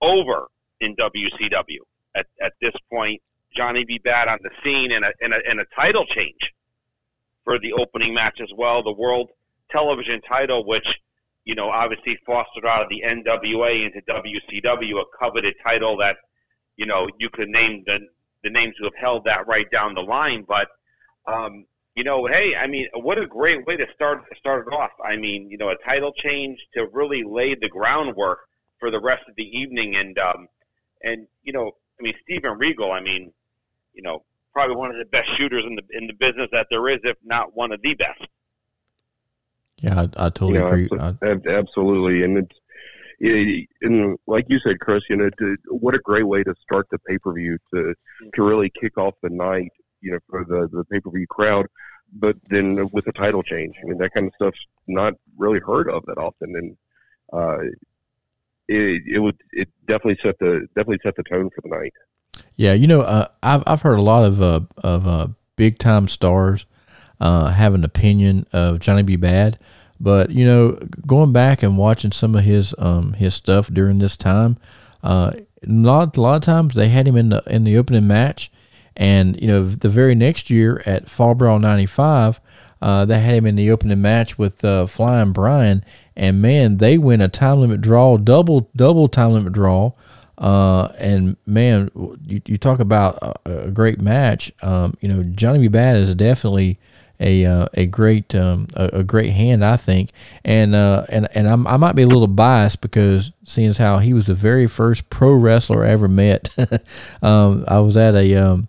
over 0.00 0.46
in 0.80 0.94
WCW. 0.96 1.78
At, 2.14 2.26
at 2.40 2.54
this 2.60 2.74
point, 2.92 3.20
Johnny 3.54 3.84
B. 3.84 3.98
Bad 3.98 4.28
on 4.28 4.38
the 4.42 4.50
scene 4.62 4.92
and 4.92 5.04
a, 5.04 5.12
and, 5.20 5.32
a, 5.34 5.40
and 5.48 5.60
a 5.60 5.64
title 5.76 6.04
change 6.06 6.52
for 7.44 7.58
the 7.58 7.72
opening 7.72 8.14
match 8.14 8.40
as 8.40 8.50
well. 8.56 8.82
The 8.82 8.92
World 8.92 9.30
Television 9.70 10.20
title, 10.22 10.66
which, 10.66 11.00
you 11.44 11.54
know, 11.54 11.68
obviously 11.70 12.18
fostered 12.26 12.66
out 12.66 12.82
of 12.82 12.88
the 12.88 13.02
NWA 13.06 13.86
into 13.86 14.00
WCW, 14.02 15.00
a 15.00 15.04
coveted 15.18 15.54
title 15.64 15.96
that 15.98 16.16
you 16.80 16.86
know, 16.86 17.06
you 17.18 17.28
could 17.28 17.50
name 17.50 17.84
the 17.86 18.00
the 18.42 18.48
names 18.48 18.74
who 18.78 18.84
have 18.84 18.94
held 18.98 19.26
that 19.26 19.46
right 19.46 19.70
down 19.70 19.94
the 19.94 20.00
line. 20.00 20.46
But 20.48 20.68
um, 21.26 21.66
you 21.94 22.02
know, 22.04 22.24
hey, 22.24 22.56
I 22.56 22.66
mean, 22.66 22.86
what 22.94 23.18
a 23.18 23.26
great 23.26 23.66
way 23.66 23.76
to 23.76 23.86
start 23.94 24.24
start 24.38 24.66
it 24.66 24.74
off. 24.74 24.92
I 25.04 25.16
mean, 25.16 25.50
you 25.50 25.58
know, 25.58 25.68
a 25.68 25.76
title 25.76 26.12
change 26.12 26.58
to 26.74 26.88
really 26.92 27.22
lay 27.22 27.54
the 27.54 27.68
groundwork 27.68 28.40
for 28.78 28.90
the 28.90 28.98
rest 28.98 29.24
of 29.28 29.36
the 29.36 29.44
evening, 29.44 29.94
and 29.96 30.18
um, 30.18 30.48
and 31.04 31.26
you 31.42 31.52
know, 31.52 31.72
I 32.00 32.02
mean, 32.02 32.14
Steven 32.22 32.56
Regal. 32.56 32.90
I 32.92 33.00
mean, 33.00 33.30
you 33.92 34.02
know, 34.02 34.24
probably 34.52 34.76
one 34.76 34.90
of 34.90 34.96
the 34.98 35.04
best 35.06 35.30
shooters 35.36 35.62
in 35.64 35.76
the 35.76 35.82
in 35.92 36.06
the 36.06 36.14
business 36.14 36.48
that 36.52 36.66
there 36.70 36.88
is, 36.88 36.98
if 37.04 37.16
not 37.24 37.56
one 37.56 37.72
of 37.72 37.80
the 37.82 37.94
best. 37.94 38.26
Yeah, 39.78 40.00
I, 40.00 40.26
I 40.26 40.30
totally 40.30 40.54
You 40.54 40.58
know, 40.60 40.66
agree. 40.68 40.88
abso- 40.88 41.46
I, 41.46 41.50
absolutely, 41.50 42.22
and 42.24 42.38
it's 42.38 42.56
it, 43.20 43.68
and 43.82 44.18
like 44.26 44.46
you 44.48 44.58
said, 44.60 44.80
Chris, 44.80 45.02
you 45.08 45.16
know, 45.16 45.30
to, 45.38 45.56
what 45.68 45.94
a 45.94 45.98
great 45.98 46.26
way 46.26 46.42
to 46.42 46.54
start 46.62 46.86
the 46.90 46.98
pay 47.00 47.18
per 47.18 47.32
view 47.32 47.58
to 47.74 47.94
to 48.34 48.42
really 48.42 48.70
kick 48.80 48.96
off 48.98 49.14
the 49.22 49.30
night, 49.30 49.72
you 50.00 50.12
know, 50.12 50.18
for 50.28 50.44
the 50.44 50.68
the 50.72 50.84
pay 50.84 51.00
per 51.00 51.10
view 51.10 51.26
crowd. 51.26 51.66
But 52.12 52.36
then 52.48 52.88
with 52.92 53.06
a 53.06 53.12
title 53.12 53.42
change, 53.42 53.76
I 53.80 53.86
mean, 53.86 53.98
that 53.98 54.12
kind 54.12 54.26
of 54.26 54.32
stuff's 54.34 54.58
not 54.88 55.14
really 55.38 55.60
heard 55.60 55.88
of 55.88 56.04
that 56.06 56.18
often, 56.18 56.56
and 56.56 56.76
uh, 57.32 57.58
it 58.68 59.02
it 59.06 59.18
would 59.18 59.40
it 59.52 59.68
definitely 59.86 60.18
set 60.22 60.38
the 60.38 60.66
definitely 60.74 60.98
set 61.02 61.16
the 61.16 61.22
tone 61.22 61.50
for 61.54 61.60
the 61.62 61.68
night. 61.68 61.92
Yeah, 62.56 62.74
you 62.74 62.86
know, 62.86 63.00
uh, 63.02 63.28
I've 63.42 63.62
I've 63.66 63.82
heard 63.82 63.98
a 63.98 64.02
lot 64.02 64.24
of 64.24 64.42
uh, 64.42 64.60
of 64.78 65.06
uh, 65.06 65.28
big 65.56 65.78
time 65.78 66.08
stars 66.08 66.66
uh, 67.20 67.48
have 67.48 67.74
an 67.74 67.84
opinion 67.84 68.46
of 68.52 68.80
Johnny 68.80 69.02
B. 69.02 69.16
Bad, 69.16 69.58
but 69.98 70.30
you 70.30 70.44
know, 70.44 70.78
going 71.06 71.32
back 71.32 71.62
and 71.62 71.78
watching 71.78 72.12
some 72.12 72.34
of 72.34 72.44
his 72.44 72.74
um, 72.78 73.14
his 73.14 73.34
stuff 73.34 73.68
during 73.68 73.98
this 73.98 74.16
time, 74.16 74.58
uh, 75.02 75.32
a 75.36 75.70
lot 75.70 76.16
a 76.16 76.20
lot 76.20 76.36
of 76.36 76.42
times 76.42 76.74
they 76.74 76.88
had 76.88 77.08
him 77.08 77.16
in 77.16 77.30
the 77.30 77.42
in 77.46 77.64
the 77.64 77.76
opening 77.76 78.06
match, 78.06 78.50
and 78.96 79.40
you 79.40 79.48
know, 79.48 79.64
the 79.64 79.88
very 79.88 80.14
next 80.14 80.50
year 80.50 80.82
at 80.86 81.08
Fall 81.08 81.34
Brawl 81.34 81.58
'95, 81.58 82.40
uh, 82.82 83.04
they 83.04 83.20
had 83.20 83.34
him 83.36 83.46
in 83.46 83.56
the 83.56 83.70
opening 83.70 84.00
match 84.00 84.38
with 84.38 84.64
uh, 84.64 84.86
Flying 84.86 85.32
Brian, 85.32 85.84
and 86.16 86.42
man, 86.42 86.78
they 86.78 86.98
win 86.98 87.20
a 87.20 87.28
time 87.28 87.60
limit 87.60 87.80
draw, 87.80 88.16
double 88.16 88.70
double 88.74 89.08
time 89.08 89.32
limit 89.32 89.52
draw. 89.52 89.92
Uh, 90.40 90.88
and 90.98 91.36
man, 91.44 91.90
you, 92.26 92.40
you 92.46 92.56
talk 92.56 92.80
about 92.80 93.18
a, 93.22 93.66
a 93.66 93.70
great 93.70 94.00
match. 94.00 94.50
Um, 94.62 94.96
you 95.00 95.08
know, 95.08 95.22
Johnny 95.22 95.58
B. 95.58 95.68
Bad 95.68 95.96
is 95.96 96.14
definitely 96.14 96.78
a 97.20 97.44
uh, 97.44 97.66
a 97.74 97.84
great 97.84 98.34
um, 98.34 98.66
a, 98.74 98.86
a 98.94 99.04
great 99.04 99.30
hand, 99.30 99.62
I 99.62 99.76
think. 99.76 100.10
And 100.42 100.74
uh, 100.74 101.04
and 101.10 101.28
and 101.34 101.46
I'm, 101.46 101.66
I 101.66 101.76
might 101.76 101.94
be 101.94 102.02
a 102.02 102.06
little 102.06 102.26
biased 102.26 102.80
because 102.80 103.30
seeing 103.44 103.68
as 103.68 103.76
how 103.76 103.98
he 103.98 104.14
was 104.14 104.26
the 104.26 104.34
very 104.34 104.66
first 104.66 105.10
pro 105.10 105.34
wrestler 105.34 105.84
I 105.84 105.90
ever 105.90 106.08
met. 106.08 106.48
um, 107.22 107.64
I 107.68 107.80
was 107.80 107.98
at 107.98 108.14
a 108.14 108.34
um, 108.36 108.68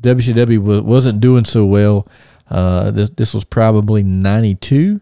WCW 0.00 0.60
wa- 0.60 0.80
wasn't 0.80 1.20
doing 1.20 1.44
so 1.44 1.66
well. 1.66 2.06
Uh, 2.48 2.92
this 2.92 3.10
this 3.10 3.34
was 3.34 3.42
probably 3.42 4.04
'92 4.04 5.00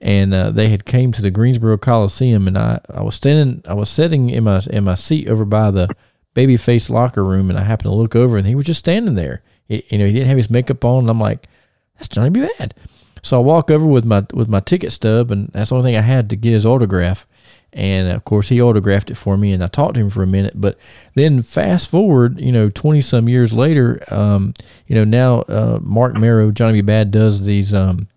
and 0.00 0.32
uh, 0.32 0.50
they 0.50 0.68
had 0.68 0.84
came 0.84 1.12
to 1.12 1.22
the 1.22 1.30
Greensboro 1.30 1.78
Coliseum, 1.78 2.46
and 2.46 2.56
I, 2.56 2.80
I 2.92 3.02
was 3.02 3.14
standing, 3.14 3.62
I 3.66 3.74
was 3.74 3.90
sitting 3.90 4.30
in 4.30 4.44
my 4.44 4.62
in 4.70 4.84
my 4.84 4.94
seat 4.94 5.28
over 5.28 5.44
by 5.44 5.70
the 5.70 5.94
babyface 6.34 6.88
locker 6.88 7.24
room, 7.24 7.50
and 7.50 7.58
I 7.58 7.62
happened 7.62 7.90
to 7.90 7.96
look 7.96 8.14
over, 8.14 8.36
and 8.36 8.46
he 8.46 8.54
was 8.54 8.66
just 8.66 8.80
standing 8.80 9.14
there. 9.14 9.42
He, 9.66 9.84
you 9.88 9.98
know, 9.98 10.06
he 10.06 10.12
didn't 10.12 10.28
have 10.28 10.36
his 10.36 10.50
makeup 10.50 10.84
on, 10.84 11.00
and 11.00 11.10
I'm 11.10 11.20
like, 11.20 11.48
that's 11.96 12.08
Johnny 12.08 12.30
B. 12.30 12.48
Bad. 12.58 12.74
So 13.22 13.38
I 13.38 13.40
walk 13.42 13.70
over 13.70 13.84
with 13.84 14.04
my 14.04 14.24
with 14.32 14.48
my 14.48 14.60
ticket 14.60 14.92
stub, 14.92 15.30
and 15.30 15.48
that's 15.52 15.70
the 15.70 15.76
only 15.76 15.90
thing 15.90 15.98
I 15.98 16.02
had 16.02 16.30
to 16.30 16.36
get 16.36 16.52
his 16.52 16.64
autograph. 16.64 17.26
And 17.72 18.08
of 18.10 18.24
course, 18.24 18.48
he 18.48 18.62
autographed 18.62 19.10
it 19.10 19.16
for 19.16 19.36
me, 19.36 19.52
and 19.52 19.62
I 19.62 19.66
talked 19.66 19.94
to 19.94 20.00
him 20.00 20.10
for 20.10 20.22
a 20.22 20.26
minute. 20.26 20.54
But 20.56 20.78
then, 21.14 21.42
fast 21.42 21.90
forward, 21.90 22.40
you 22.40 22.52
know, 22.52 22.70
twenty 22.70 23.02
some 23.02 23.28
years 23.28 23.52
later, 23.52 24.02
um, 24.08 24.54
you 24.86 24.94
know, 24.94 25.04
now 25.04 25.40
uh, 25.42 25.78
Marc 25.82 26.14
Mero, 26.14 26.50
Johnny 26.50 26.80
B. 26.80 26.82
Bad 26.82 27.10
does 27.10 27.42
these, 27.42 27.74
um, 27.74 28.08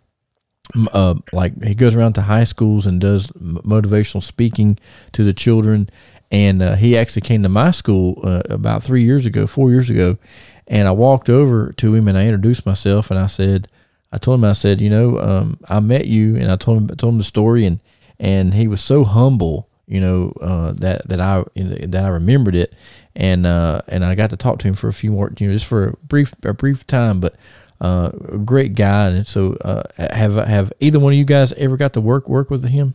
uh, 0.93 1.15
like 1.31 1.61
he 1.63 1.75
goes 1.75 1.95
around 1.95 2.13
to 2.13 2.23
high 2.23 2.43
schools 2.43 2.85
and 2.85 2.99
does 3.01 3.27
motivational 3.27 4.23
speaking 4.23 4.77
to 5.11 5.23
the 5.23 5.33
children. 5.33 5.89
And 6.31 6.61
uh, 6.61 6.75
he 6.75 6.97
actually 6.97 7.23
came 7.23 7.43
to 7.43 7.49
my 7.49 7.71
school 7.71 8.19
uh, 8.23 8.43
about 8.49 8.83
three 8.83 9.03
years 9.03 9.25
ago, 9.25 9.47
four 9.47 9.69
years 9.69 9.89
ago, 9.89 10.17
and 10.65 10.87
I 10.87 10.91
walked 10.91 11.29
over 11.29 11.73
to 11.73 11.93
him 11.93 12.07
and 12.07 12.17
I 12.17 12.23
introduced 12.23 12.65
myself 12.65 13.11
and 13.11 13.19
I 13.19 13.27
said, 13.27 13.67
I 14.11 14.17
told 14.17 14.39
him, 14.39 14.45
I 14.45 14.53
said, 14.53 14.81
you 14.81 14.89
know, 14.89 15.19
um, 15.19 15.59
I 15.69 15.79
met 15.79 16.05
you, 16.05 16.35
and 16.35 16.51
I 16.51 16.57
told 16.57 16.77
him, 16.77 16.89
I 16.91 16.95
told 16.95 17.13
him 17.13 17.17
the 17.17 17.23
story, 17.23 17.65
and 17.65 17.79
and 18.19 18.53
he 18.53 18.67
was 18.67 18.81
so 18.81 19.03
humble, 19.03 19.69
you 19.87 20.01
know, 20.01 20.33
uh, 20.41 20.73
that 20.73 21.07
that 21.07 21.21
I 21.21 21.43
that 21.55 22.05
I 22.05 22.07
remembered 22.09 22.55
it, 22.55 22.73
and 23.15 23.45
uh, 23.45 23.81
and 23.87 24.03
I 24.03 24.15
got 24.15 24.29
to 24.31 24.37
talk 24.37 24.59
to 24.59 24.67
him 24.67 24.73
for 24.73 24.89
a 24.89 24.93
few 24.93 25.11
more, 25.11 25.31
you 25.37 25.47
know, 25.47 25.53
just 25.53 25.65
for 25.65 25.87
a 25.87 25.97
brief 25.97 26.33
a 26.43 26.53
brief 26.53 26.85
time, 26.87 27.19
but 27.21 27.35
uh, 27.81 28.11
a 28.29 28.37
great 28.37 28.75
guy, 28.75 29.07
and 29.07 29.27
so 29.27 29.55
uh, 29.55 29.83
have 29.97 30.35
have 30.35 30.71
either 30.79 30.99
one 30.99 31.13
of 31.13 31.17
you 31.17 31.25
guys 31.25 31.51
ever 31.53 31.75
got 31.75 31.93
to 31.93 32.01
work 32.01 32.29
work 32.29 32.49
with 32.49 32.63
him? 32.63 32.93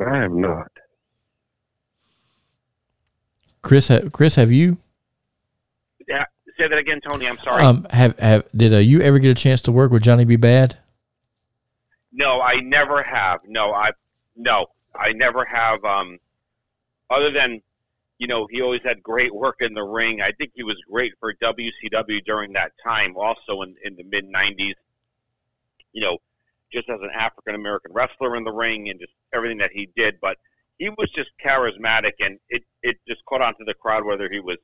I 0.00 0.18
have 0.18 0.32
not. 0.32 0.70
Chris, 3.62 3.88
ha- 3.88 4.08
Chris, 4.12 4.36
have 4.36 4.52
you? 4.52 4.78
Yeah, 6.06 6.24
say 6.56 6.68
that 6.68 6.78
again, 6.78 7.00
Tony. 7.00 7.26
I'm 7.26 7.38
sorry. 7.38 7.64
Um, 7.64 7.86
have 7.90 8.16
have 8.18 8.44
did 8.56 8.72
uh, 8.72 8.78
you 8.78 9.00
ever 9.02 9.18
get 9.18 9.30
a 9.30 9.34
chance 9.34 9.60
to 9.62 9.72
work 9.72 9.90
with 9.90 10.02
Johnny 10.02 10.24
B. 10.24 10.36
Bad? 10.36 10.78
No, 12.12 12.40
I 12.40 12.60
never 12.60 13.02
have. 13.02 13.40
No, 13.46 13.72
I 13.72 13.90
no, 14.36 14.66
I 14.94 15.12
never 15.12 15.44
have. 15.44 15.84
Um, 15.84 16.18
other 17.10 17.30
than, 17.30 17.60
you 18.18 18.26
know, 18.26 18.48
he 18.50 18.60
always 18.60 18.80
had 18.84 19.02
great 19.02 19.34
work 19.34 19.56
in 19.60 19.74
the 19.74 19.82
ring. 19.82 20.20
I 20.20 20.32
think 20.32 20.50
he 20.54 20.64
was 20.64 20.76
great 20.90 21.14
for 21.20 21.32
WCW 21.34 22.24
during 22.24 22.52
that 22.54 22.72
time, 22.84 23.16
also 23.16 23.62
in 23.62 23.76
in 23.84 23.96
the 23.96 24.04
mid 24.04 24.26
'90s. 24.26 24.74
You 25.92 26.02
know, 26.02 26.18
just 26.72 26.88
as 26.90 26.98
an 27.00 27.10
African 27.14 27.54
American 27.54 27.92
wrestler 27.92 28.36
in 28.36 28.44
the 28.44 28.52
ring 28.52 28.88
and 28.88 28.98
just 28.98 29.12
everything 29.32 29.58
that 29.58 29.70
he 29.72 29.88
did. 29.96 30.18
But 30.20 30.36
he 30.78 30.90
was 30.90 31.10
just 31.14 31.30
charismatic, 31.44 32.12
and 32.20 32.38
it 32.48 32.64
it 32.82 32.98
just 33.08 33.24
caught 33.24 33.40
on 33.40 33.54
to 33.58 33.64
the 33.64 33.74
crowd 33.74 34.04
whether 34.04 34.28
he 34.28 34.40
was 34.40 34.56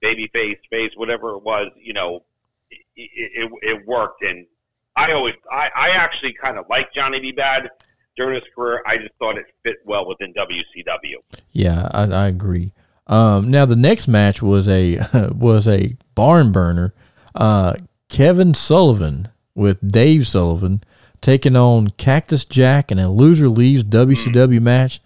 baby 0.00 0.30
face, 0.32 0.92
whatever 0.94 1.30
it 1.34 1.42
was. 1.42 1.68
You 1.76 1.92
know, 1.92 2.24
it, 2.70 2.80
it, 2.96 3.50
it 3.62 3.86
worked, 3.86 4.24
and 4.24 4.46
I 4.94 5.12
always, 5.12 5.34
I, 5.50 5.70
I 5.74 5.88
actually 5.90 6.32
kind 6.32 6.58
of 6.58 6.66
like 6.68 6.92
Johnny 6.92 7.20
B. 7.20 7.32
Bad 7.32 7.70
during 8.18 8.34
his 8.34 8.44
career. 8.54 8.82
I 8.84 8.98
just 8.98 9.12
thought 9.18 9.38
it 9.38 9.46
fit 9.64 9.76
well 9.86 10.06
within 10.06 10.34
WCW. 10.34 11.14
Yeah, 11.52 11.88
I, 11.92 12.02
I 12.02 12.26
agree. 12.26 12.72
Um, 13.06 13.50
now 13.50 13.64
the 13.64 13.76
next 13.76 14.06
match 14.06 14.42
was 14.42 14.68
a 14.68 14.98
was 15.34 15.66
a 15.66 15.96
barn 16.14 16.52
burner. 16.52 16.92
Uh, 17.34 17.74
Kevin 18.10 18.52
Sullivan 18.52 19.28
with 19.54 19.86
Dave 19.90 20.28
Sullivan 20.28 20.82
taking 21.20 21.56
on 21.56 21.88
Cactus 21.90 22.44
Jack 22.44 22.92
in 22.92 22.98
a 22.98 23.10
loser 23.10 23.48
leaves 23.48 23.84
WCW 23.84 24.60
match. 24.60 25.00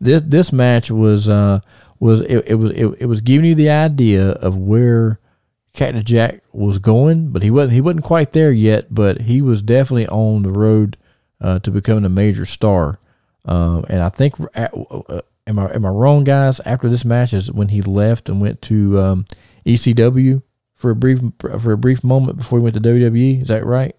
This 0.00 0.22
this 0.24 0.52
match 0.52 0.90
was 0.90 1.28
uh, 1.28 1.60
was 1.98 2.20
it, 2.20 2.44
it 2.46 2.54
was 2.54 2.72
it, 2.72 2.86
it 3.00 3.06
was 3.06 3.20
giving 3.20 3.46
you 3.46 3.54
the 3.54 3.70
idea 3.70 4.30
of 4.30 4.56
where 4.56 5.18
Cactus 5.72 6.04
Jack 6.04 6.42
was 6.52 6.78
going, 6.78 7.30
but 7.30 7.42
he 7.42 7.50
wasn't 7.50 7.72
he 7.72 7.80
wasn't 7.80 8.04
quite 8.04 8.32
there 8.32 8.52
yet. 8.52 8.94
But 8.94 9.22
he 9.22 9.42
was 9.42 9.62
definitely 9.62 10.06
on 10.08 10.42
the 10.42 10.52
road 10.52 10.96
uh, 11.40 11.58
to 11.60 11.70
becoming 11.70 12.04
a 12.04 12.10
major 12.10 12.44
star. 12.44 12.98
Um, 13.44 13.84
and 13.88 14.02
I 14.02 14.08
think 14.08 14.34
uh, 14.40 14.68
uh, 14.74 15.22
am 15.46 15.58
I 15.58 15.74
am 15.74 15.86
I 15.86 15.90
wrong, 15.90 16.24
guys? 16.24 16.60
After 16.60 16.88
this 16.88 17.04
match 17.04 17.32
is 17.32 17.50
when 17.50 17.68
he 17.68 17.82
left 17.82 18.28
and 18.28 18.40
went 18.40 18.60
to 18.62 18.98
um, 19.00 19.24
ECW 19.66 20.42
for 20.74 20.90
a 20.90 20.96
brief 20.96 21.20
for 21.40 21.72
a 21.72 21.78
brief 21.78 22.04
moment 22.04 22.38
before 22.38 22.58
he 22.58 22.62
went 22.62 22.74
to 22.74 22.80
WWE. 22.80 23.42
Is 23.42 23.48
that 23.48 23.64
right? 23.64 23.94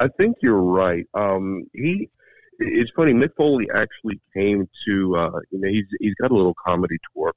I 0.00 0.08
think 0.18 0.38
you're 0.42 0.60
right. 0.60 1.06
Um, 1.14 1.64
he, 1.74 2.10
it's 2.58 2.90
funny. 2.96 3.12
Mick 3.12 3.36
Foley 3.36 3.68
actually 3.72 4.20
came 4.34 4.68
to, 4.86 5.16
uh, 5.16 5.40
you 5.50 5.60
know, 5.60 5.68
he's 5.68 5.84
he's 6.00 6.14
got 6.20 6.32
a 6.32 6.34
little 6.34 6.56
comedy 6.66 6.96
tour. 7.14 7.32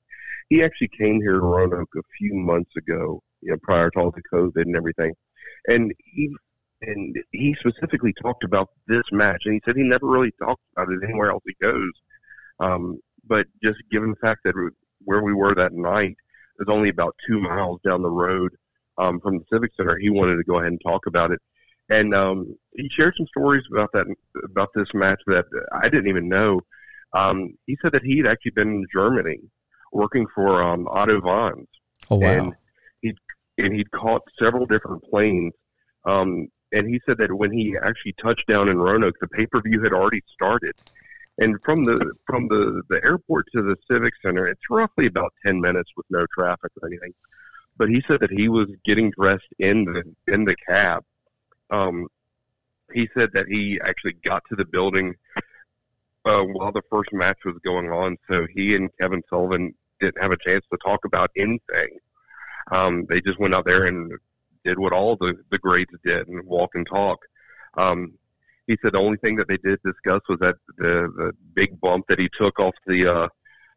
He 0.49 0.63
actually 0.63 0.89
came 0.89 1.21
here 1.21 1.33
to 1.33 1.41
Roanoke 1.41 1.89
a 1.95 2.01
few 2.17 2.33
months 2.33 2.71
ago, 2.75 3.21
you 3.41 3.51
know, 3.51 3.57
prior 3.61 3.91
to 3.91 3.99
all 3.99 4.11
the 4.11 4.21
COVID 4.33 4.61
and 4.63 4.75
everything, 4.75 5.13
and 5.67 5.93
he 5.97 6.33
and 6.87 7.15
he 7.31 7.55
specifically 7.59 8.13
talked 8.21 8.43
about 8.43 8.69
this 8.87 9.03
match, 9.11 9.43
and 9.45 9.53
he 9.53 9.61
said 9.65 9.75
he 9.75 9.83
never 9.83 10.07
really 10.07 10.31
talked 10.39 10.61
about 10.75 10.91
it 10.91 11.03
anywhere 11.03 11.31
else 11.31 11.43
he 11.45 11.55
goes. 11.61 11.91
Um, 12.59 12.99
but 13.27 13.47
just 13.63 13.79
given 13.91 14.11
the 14.11 14.15
fact 14.17 14.41
that 14.45 14.53
where 15.03 15.23
we 15.23 15.33
were 15.33 15.55
that 15.55 15.73
night 15.73 16.15
is 16.59 16.67
only 16.69 16.89
about 16.89 17.15
two 17.27 17.39
miles 17.39 17.79
down 17.83 18.01
the 18.01 18.09
road 18.09 18.51
um, 18.97 19.19
from 19.19 19.39
the 19.39 19.45
Civic 19.51 19.71
Center, 19.75 19.97
he 19.97 20.09
wanted 20.09 20.37
to 20.37 20.43
go 20.43 20.59
ahead 20.59 20.71
and 20.71 20.81
talk 20.81 21.05
about 21.05 21.31
it 21.31 21.41
and 21.89 22.15
um, 22.15 22.55
he 22.75 22.89
shared 22.89 23.15
some 23.15 23.27
stories 23.27 23.63
about 23.71 23.91
that 23.93 24.07
about 24.43 24.69
this 24.73 24.87
match 24.93 25.21
that 25.27 25.45
I 25.71 25.89
didn't 25.89 26.07
even 26.07 26.27
know. 26.27 26.61
Um, 27.13 27.55
he 27.65 27.77
said 27.81 27.91
that 27.93 28.03
he 28.03 28.17
had 28.17 28.27
actually 28.27 28.51
been 28.51 28.69
in 28.69 28.85
Germany 28.91 29.39
working 29.91 30.25
for 30.33 30.63
um, 30.63 30.87
Otto 30.89 31.21
Wanz. 31.21 31.67
Oh 32.09 32.17
wow! 32.17 32.27
And 32.27 32.53
he'd, 33.01 33.17
and 33.57 33.73
he'd 33.73 33.91
caught 33.91 34.21
several 34.39 34.65
different 34.65 35.03
planes. 35.03 35.53
Um, 36.05 36.47
and 36.71 36.87
he 36.87 36.99
said 37.05 37.17
that 37.19 37.33
when 37.33 37.51
he 37.51 37.75
actually 37.81 38.13
touched 38.13 38.47
down 38.47 38.69
in 38.69 38.77
Roanoke, 38.77 39.15
the 39.19 39.27
pay 39.27 39.45
per 39.45 39.61
view 39.61 39.81
had 39.81 39.93
already 39.93 40.21
started. 40.33 40.73
And 41.37 41.57
from 41.63 41.83
the 41.83 42.13
from 42.25 42.47
the, 42.47 42.81
the 42.89 43.03
airport 43.03 43.47
to 43.53 43.61
the 43.61 43.75
Civic 43.89 44.13
Center, 44.23 44.47
it's 44.47 44.61
roughly 44.69 45.07
about 45.07 45.33
ten 45.45 45.59
minutes 45.59 45.89
with 45.97 46.05
no 46.09 46.25
traffic 46.33 46.71
or 46.81 46.87
anything. 46.87 47.13
But 47.77 47.89
he 47.89 48.01
said 48.07 48.21
that 48.21 48.31
he 48.31 48.47
was 48.47 48.69
getting 48.85 49.11
dressed 49.11 49.51
in 49.59 49.85
the 49.85 50.33
in 50.33 50.45
the 50.45 50.55
cab 50.67 51.03
um, 51.69 52.07
he 52.93 53.09
said 53.17 53.29
that 53.33 53.47
he 53.47 53.79
actually 53.83 54.13
got 54.23 54.43
to 54.49 54.55
the 54.55 54.65
building 54.65 55.15
uh, 56.25 56.41
while 56.41 56.71
the 56.71 56.81
first 56.89 57.11
match 57.13 57.37
was 57.45 57.55
going 57.63 57.91
on, 57.91 58.17
so 58.29 58.47
he 58.53 58.75
and 58.75 58.89
Kevin 58.99 59.21
Sullivan 59.29 59.73
didn't 59.99 60.21
have 60.21 60.31
a 60.31 60.37
chance 60.37 60.63
to 60.71 60.77
talk 60.85 61.05
about 61.05 61.31
anything. 61.37 61.99
Um, 62.71 63.05
they 63.09 63.21
just 63.21 63.39
went 63.39 63.53
out 63.53 63.65
there 63.65 63.85
and 63.85 64.11
did 64.65 64.79
what 64.79 64.93
all 64.93 65.15
the 65.15 65.35
the 65.51 65.59
grades 65.59 65.93
did 66.03 66.27
and 66.27 66.45
walk 66.45 66.71
and 66.73 66.87
talk. 66.87 67.19
Um, 67.77 68.13
he 68.67 68.77
said 68.81 68.93
the 68.93 68.99
only 68.99 69.17
thing 69.17 69.35
that 69.35 69.47
they 69.47 69.57
did 69.57 69.79
discuss 69.83 70.21
was 70.27 70.39
that 70.39 70.55
the 70.77 71.11
the 71.15 71.31
big 71.53 71.79
bump 71.79 72.05
that 72.09 72.19
he 72.19 72.29
took 72.37 72.59
off 72.59 72.73
the 72.87 73.07
uh, 73.07 73.27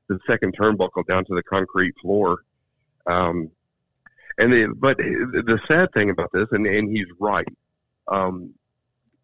the 0.09 0.19
second 0.27 0.57
turnbuckle 0.57 1.07
down 1.07 1.25
to 1.27 1.35
the 1.35 1.43
concrete 1.43 1.95
floor. 2.01 2.39
Um, 3.07 3.51
and 4.39 4.53
the, 4.53 4.75
but 4.77 4.97
the 4.99 5.61
sad 5.67 5.93
thing 5.93 6.11
about 6.11 6.31
this, 6.33 6.47
and, 6.53 6.67
and 6.67 6.97
he's 6.97 7.07
right, 7.19 7.49
um, 8.07 8.55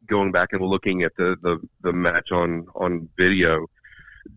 going 0.07 0.33
back 0.33 0.53
and 0.53 0.62
looking 0.62 1.03
at 1.03 1.12
the, 1.16 1.37
the, 1.42 1.61
the 1.83 1.92
match 1.92 2.33
on, 2.33 2.66
on 2.74 3.09
video, 3.16 3.66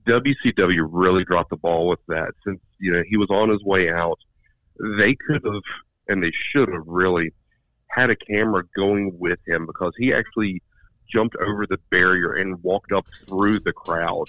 WCW 0.05 0.87
really 0.89 1.23
dropped 1.23 1.49
the 1.49 1.57
ball 1.57 1.87
with 1.87 1.99
that. 2.07 2.31
Since 2.45 2.59
you 2.79 2.91
know 2.91 3.03
he 3.07 3.17
was 3.17 3.29
on 3.29 3.49
his 3.49 3.63
way 3.63 3.89
out, 3.89 4.19
they 4.97 5.15
could 5.15 5.43
have 5.43 5.61
and 6.09 6.23
they 6.23 6.31
should 6.31 6.69
have 6.69 6.85
really 6.85 7.33
had 7.89 8.09
a 8.09 8.15
camera 8.15 8.63
going 8.75 9.17
with 9.17 9.39
him 9.47 9.65
because 9.65 9.93
he 9.97 10.13
actually 10.13 10.61
jumped 11.09 11.35
over 11.37 11.65
the 11.65 11.79
barrier 11.89 12.33
and 12.33 12.61
walked 12.63 12.91
up 12.91 13.05
through 13.25 13.59
the 13.59 13.73
crowd. 13.73 14.25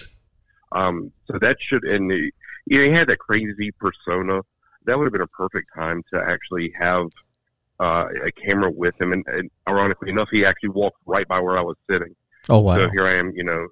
Um, 0.71 1.11
so 1.25 1.37
that 1.39 1.57
should 1.59 1.83
and 1.83 2.11
he, 2.11 2.31
he 2.65 2.89
had 2.89 3.07
that 3.09 3.19
crazy 3.19 3.71
persona. 3.71 4.41
That 4.85 4.97
would 4.97 5.05
have 5.05 5.13
been 5.13 5.21
a 5.21 5.27
perfect 5.27 5.69
time 5.75 6.03
to 6.13 6.21
actually 6.21 6.73
have 6.79 7.07
uh, 7.79 8.07
a 8.25 8.31
camera 8.31 8.69
with 8.69 8.99
him, 8.99 9.13
and, 9.13 9.23
and, 9.27 9.49
ironically 9.67 10.09
enough, 10.09 10.27
he 10.31 10.45
actually 10.45 10.69
walked 10.69 10.97
right 11.05 11.27
by 11.27 11.39
where 11.39 11.57
I 11.57 11.61
was 11.61 11.77
sitting. 11.89 12.15
Oh 12.49 12.59
wow! 12.59 12.75
So 12.75 12.89
here 12.89 13.07
I 13.07 13.15
am, 13.15 13.31
you 13.35 13.43
know, 13.43 13.67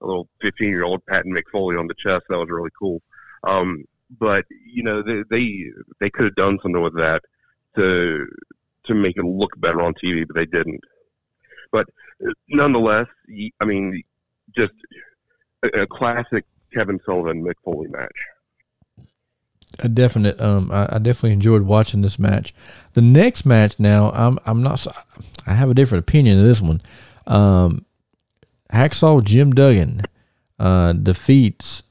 a 0.00 0.06
little 0.06 0.28
15 0.40 0.68
year 0.68 0.84
old 0.84 1.04
patting 1.06 1.32
Mick 1.32 1.44
Foley 1.50 1.76
on 1.76 1.86
the 1.86 1.94
chest. 1.94 2.24
That 2.28 2.38
was 2.38 2.48
really 2.50 2.70
cool. 2.78 3.00
Um, 3.44 3.84
but 4.18 4.44
you 4.66 4.82
know, 4.82 5.02
they 5.02 5.22
they, 5.30 5.70
they 6.00 6.10
could 6.10 6.24
have 6.24 6.34
done 6.34 6.58
something 6.62 6.82
with 6.82 6.96
that 6.96 7.22
to 7.76 8.26
to 8.84 8.94
make 8.94 9.16
it 9.16 9.24
look 9.24 9.58
better 9.60 9.80
on 9.80 9.94
TV, 9.94 10.26
but 10.26 10.36
they 10.36 10.46
didn't. 10.46 10.80
But 11.70 11.86
nonetheless, 12.48 13.06
I 13.60 13.64
mean, 13.64 14.02
just 14.56 14.74
a, 15.62 15.82
a 15.82 15.86
classic 15.86 16.44
Kevin 16.74 17.00
Sullivan 17.04 17.42
Mick 17.42 17.54
Foley 17.64 17.88
match 17.88 18.16
a 19.78 19.88
definite. 19.88 20.40
Um, 20.40 20.70
I, 20.72 20.96
I, 20.96 20.98
definitely 20.98 21.32
enjoyed 21.32 21.62
watching 21.62 22.02
this 22.02 22.18
match. 22.18 22.54
The 22.92 23.02
next 23.02 23.44
match, 23.46 23.78
now, 23.78 24.10
I'm 24.12 24.38
I'm 24.44 24.62
not. 24.62 24.86
I 25.46 25.54
have 25.54 25.70
a 25.70 25.74
different 25.74 26.06
opinion 26.06 26.38
of 26.38 26.44
this 26.44 26.60
one. 26.60 26.80
Um, 27.26 27.84
Hacksaw 28.72 29.24
Jim 29.24 29.52
Duggan 29.52 30.02
uh, 30.58 30.92
defeats 30.92 31.82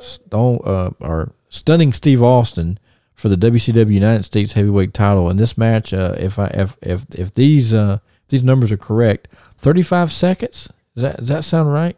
Stone 0.00 0.60
uh, 0.64 0.90
or 1.00 1.32
stunning 1.48 1.92
Steve 1.92 2.22
Austin 2.22 2.78
for 3.16 3.28
the 3.28 3.36
WCW 3.36 3.92
United 3.92 4.22
States 4.24 4.52
Heavyweight 4.52 4.94
Title. 4.94 5.28
In 5.30 5.38
this 5.38 5.58
match, 5.58 5.92
uh, 5.92 6.14
if 6.18 6.38
I 6.38 6.46
if 6.48 6.76
if 6.82 7.06
if 7.14 7.34
these 7.34 7.74
uh, 7.74 7.98
if 8.22 8.28
these 8.28 8.44
numbers 8.44 8.70
are 8.70 8.76
correct, 8.76 9.28
35 9.58 10.12
seconds. 10.12 10.68
Does 10.94 11.02
that 11.02 11.16
does 11.16 11.28
that 11.28 11.44
sound 11.44 11.72
right? 11.72 11.96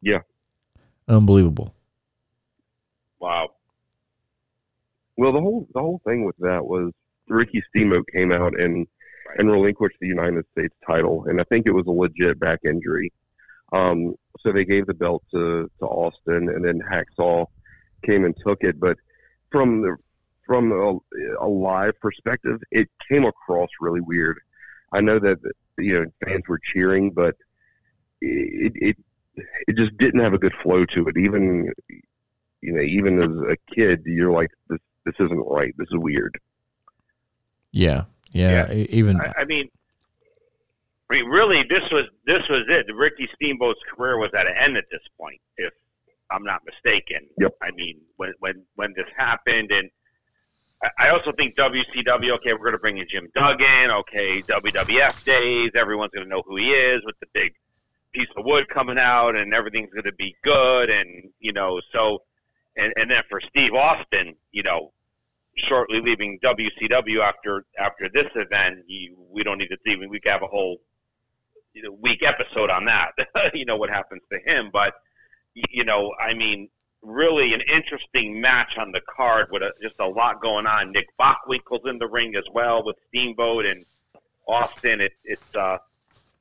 Yeah. 0.00 0.20
Unbelievable. 1.08 1.74
Wow. 3.18 3.50
Well, 5.16 5.32
the 5.32 5.40
whole 5.40 5.66
the 5.74 5.80
whole 5.80 6.00
thing 6.06 6.24
with 6.24 6.36
that 6.38 6.64
was 6.64 6.92
Ricky 7.28 7.62
Steamboat 7.70 8.06
came 8.14 8.30
out 8.30 8.58
and 8.58 8.86
and 9.38 9.50
relinquished 9.50 9.96
the 10.00 10.06
United 10.06 10.44
States 10.52 10.74
title, 10.86 11.24
and 11.26 11.40
I 11.40 11.44
think 11.44 11.66
it 11.66 11.72
was 11.72 11.86
a 11.86 11.90
legit 11.90 12.38
back 12.38 12.60
injury. 12.64 13.12
Um, 13.72 14.14
so 14.40 14.52
they 14.52 14.64
gave 14.64 14.86
the 14.86 14.94
belt 14.94 15.22
to 15.32 15.70
to 15.80 15.86
Austin, 15.86 16.48
and 16.48 16.64
then 16.64 16.80
Hacksaw 16.80 17.46
came 18.04 18.24
and 18.24 18.34
took 18.46 18.62
it. 18.62 18.78
But 18.78 18.96
from 19.50 19.82
the 19.82 19.96
from 20.48 20.72
a, 20.72 21.44
a 21.44 21.46
live 21.46 22.00
perspective, 22.00 22.60
it 22.72 22.88
came 23.08 23.24
across 23.24 23.68
really 23.80 24.00
weird. 24.00 24.38
I 24.92 25.00
know 25.00 25.20
that 25.20 25.38
you 25.78 26.00
know 26.00 26.06
fans 26.24 26.42
were 26.48 26.58
cheering, 26.58 27.10
but 27.10 27.36
it 28.20 28.72
it 28.74 28.96
it 29.68 29.76
just 29.76 29.96
didn't 29.98 30.20
have 30.20 30.34
a 30.34 30.38
good 30.38 30.54
flow 30.62 30.84
to 30.86 31.06
it. 31.06 31.16
Even 31.18 31.70
you 32.62 32.72
know, 32.72 32.80
even 32.80 33.22
as 33.22 33.52
a 33.52 33.56
kid, 33.72 34.02
you're 34.06 34.32
like, 34.32 34.50
this 34.68 34.80
this 35.04 35.14
isn't 35.20 35.46
right. 35.46 35.74
This 35.76 35.88
is 35.92 35.98
weird. 35.98 36.40
Yeah, 37.70 38.04
yeah. 38.32 38.72
e- 38.72 38.88
Even 38.90 39.20
I, 39.20 39.32
I 39.38 39.44
mean, 39.44 39.68
I 41.10 41.14
mean, 41.14 41.26
really, 41.26 41.62
this 41.64 41.82
was 41.92 42.04
this 42.26 42.48
was 42.48 42.62
it. 42.68 42.86
Ricky 42.94 43.28
Steamboat's 43.34 43.80
career 43.94 44.18
was 44.18 44.30
at 44.34 44.46
an 44.46 44.56
end 44.56 44.76
at 44.78 44.86
this 44.90 45.02
point, 45.20 45.40
if 45.58 45.72
I'm 46.30 46.44
not 46.44 46.62
mistaken. 46.64 47.26
Yep. 47.38 47.54
I 47.62 47.70
mean, 47.72 48.00
when 48.16 48.32
when 48.40 48.62
when 48.76 48.94
this 48.96 49.06
happened, 49.16 49.70
and 49.70 49.90
I- 50.98 51.08
also 51.10 51.32
think 51.32 51.56
WCW. 51.56 52.30
Okay, 52.36 52.52
we're 52.52 52.58
going 52.58 52.72
to 52.72 52.78
bring 52.78 52.98
in 52.98 53.06
Jim 53.08 53.28
Duggan. 53.34 53.90
Okay, 53.90 54.42
WWF 54.42 55.24
days. 55.24 55.70
Everyone's 55.74 56.12
going 56.14 56.24
to 56.24 56.30
know 56.30 56.42
who 56.46 56.56
he 56.56 56.70
is 56.72 57.00
with 57.04 57.18
the 57.20 57.26
big 57.32 57.54
piece 58.12 58.28
of 58.36 58.44
wood 58.44 58.68
coming 58.68 58.98
out, 58.98 59.36
and 59.36 59.52
everything's 59.52 59.92
going 59.92 60.04
to 60.04 60.12
be 60.12 60.36
good. 60.42 60.90
And 60.90 61.30
you 61.40 61.52
know, 61.52 61.80
so 61.92 62.22
and 62.76 62.92
and 62.96 63.10
then 63.10 63.22
for 63.28 63.40
Steve 63.40 63.74
Austin, 63.74 64.34
you 64.52 64.62
know, 64.62 64.92
shortly 65.56 66.00
leaving 66.00 66.38
WCW 66.40 67.20
after 67.20 67.64
after 67.78 68.08
this 68.08 68.28
event, 68.36 68.84
you, 68.86 69.16
we 69.30 69.42
don't 69.42 69.58
need 69.58 69.68
to 69.68 69.78
see. 69.84 69.96
We 69.96 70.20
could 70.20 70.30
have 70.30 70.42
a 70.42 70.46
whole 70.46 70.80
you 71.74 71.82
know, 71.82 71.92
week 72.00 72.22
episode 72.24 72.70
on 72.70 72.84
that. 72.86 73.12
you 73.54 73.64
know 73.64 73.76
what 73.76 73.90
happens 73.90 74.22
to 74.32 74.38
him, 74.44 74.70
but 74.72 74.94
you 75.54 75.84
know, 75.84 76.12
I 76.20 76.34
mean, 76.34 76.68
really 77.02 77.54
an 77.54 77.62
interesting 77.72 78.40
match 78.40 78.76
on 78.78 78.92
the 78.92 79.00
card 79.00 79.48
with 79.50 79.62
a, 79.62 79.72
just 79.80 79.94
a 80.00 80.06
lot 80.06 80.40
going 80.40 80.66
on. 80.66 80.92
Nick 80.92 81.06
Bockwinkel's 81.18 81.88
in 81.88 81.98
the 81.98 82.08
ring 82.08 82.34
as 82.36 82.44
well 82.52 82.84
with 82.84 82.96
Steamboat 83.08 83.66
and 83.66 83.84
Austin. 84.46 85.00
It, 85.00 85.12
it's 85.24 85.54
uh, 85.54 85.78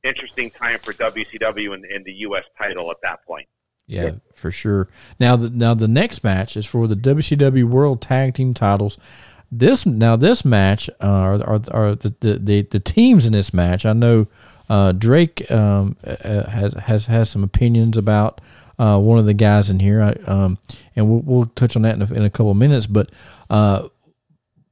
interesting 0.04 0.50
time 0.50 0.80
for 0.80 0.94
WCW 0.94 1.74
and, 1.74 1.86
and 1.86 2.04
the 2.06 2.14
U.S. 2.14 2.44
title 2.58 2.90
at 2.92 2.98
that 3.04 3.26
point. 3.26 3.48
Yeah, 3.88 4.16
for 4.36 4.52
sure. 4.52 4.90
Now, 5.18 5.38
the, 5.38 5.50
now 5.50 5.74
the 5.74 5.88
next 5.88 6.22
match 6.22 6.58
is 6.58 6.66
for 6.66 6.88
the 6.88 6.96
WCW 6.96 7.64
World 7.64 8.02
Tag 8.02 8.34
Team 8.34 8.54
Titles. 8.54 8.98
This 9.50 9.86
now 9.86 10.18
this 10.18 10.44
match 10.44 10.90
uh, 11.02 11.08
are 11.08 11.34
are, 11.42 11.62
are 11.72 11.96
the, 11.96 12.14
the, 12.20 12.64
the 12.64 12.80
teams 12.82 13.26
in 13.26 13.32
this 13.32 13.54
match. 13.54 13.86
I 13.86 13.94
know 13.94 14.28
uh, 14.70 14.92
Drake 14.92 15.50
um, 15.50 15.96
uh, 16.04 16.50
has 16.50 16.74
has 16.74 17.06
has 17.06 17.30
some 17.30 17.46
opinions 17.46 17.96
about 17.96 18.42
uh, 18.80 19.00
one 19.00 19.18
of 19.18 19.26
the 19.26 19.34
guys 19.34 19.70
in 19.70 19.80
here, 19.80 20.02
I, 20.02 20.12
um, 20.30 20.58
and 20.96 21.10
we'll, 21.10 21.22
we'll 21.22 21.46
touch 21.46 21.76
on 21.76 21.82
that 21.84 21.96
in 21.96 22.02
a, 22.02 22.14
in 22.14 22.24
a 22.24 22.30
couple 22.30 22.52
of 22.52 22.58
minutes. 22.58 22.86
But 22.86 23.12
uh, 23.50 23.88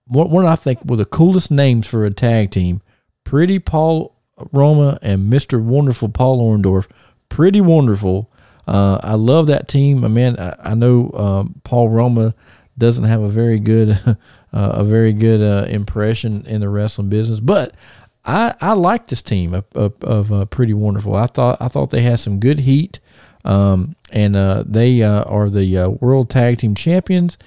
one, 0.05 0.29
one 0.29 0.45
I 0.45 0.55
think 0.55 0.83
were 0.85 0.97
the 0.97 1.05
coolest 1.05 1.51
names 1.51 1.87
for 1.87 2.05
a 2.05 2.11
tag 2.11 2.51
team: 2.51 2.81
Pretty 3.23 3.59
Paul 3.59 4.15
Roma 4.51 4.99
and 5.01 5.29
Mister 5.29 5.59
Wonderful 5.59 6.09
Paul 6.09 6.39
Orndorff. 6.39 6.87
Pretty 7.29 7.61
wonderful. 7.61 8.31
Uh, 8.67 8.99
I 9.03 9.13
love 9.13 9.47
that 9.47 9.67
team. 9.67 10.03
I 10.03 10.07
mean, 10.07 10.37
I, 10.39 10.55
I 10.59 10.73
know 10.75 11.11
um, 11.11 11.61
Paul 11.63 11.89
Roma 11.89 12.33
doesn't 12.77 13.03
have 13.05 13.21
a 13.21 13.29
very 13.29 13.59
good, 13.59 13.89
uh, 14.07 14.15
a 14.51 14.83
very 14.83 15.13
good 15.13 15.41
uh, 15.41 15.67
impression 15.67 16.45
in 16.45 16.61
the 16.61 16.69
wrestling 16.69 17.09
business, 17.09 17.39
but 17.39 17.73
I, 18.25 18.55
I 18.59 18.73
like 18.73 19.07
this 19.07 19.21
team 19.21 19.53
of, 19.53 19.65
of, 19.75 20.03
of 20.03 20.33
uh, 20.33 20.45
Pretty 20.45 20.73
Wonderful. 20.73 21.15
I 21.15 21.27
thought 21.27 21.61
I 21.61 21.67
thought 21.67 21.91
they 21.91 22.01
had 22.01 22.19
some 22.19 22.39
good 22.39 22.59
heat, 22.59 22.99
um, 23.45 23.95
and 24.11 24.35
uh, 24.35 24.63
they 24.65 25.01
uh, 25.01 25.23
are 25.23 25.49
the 25.49 25.77
uh, 25.77 25.89
World 25.89 26.29
Tag 26.29 26.57
Team 26.57 26.75
Champions, 26.75 27.37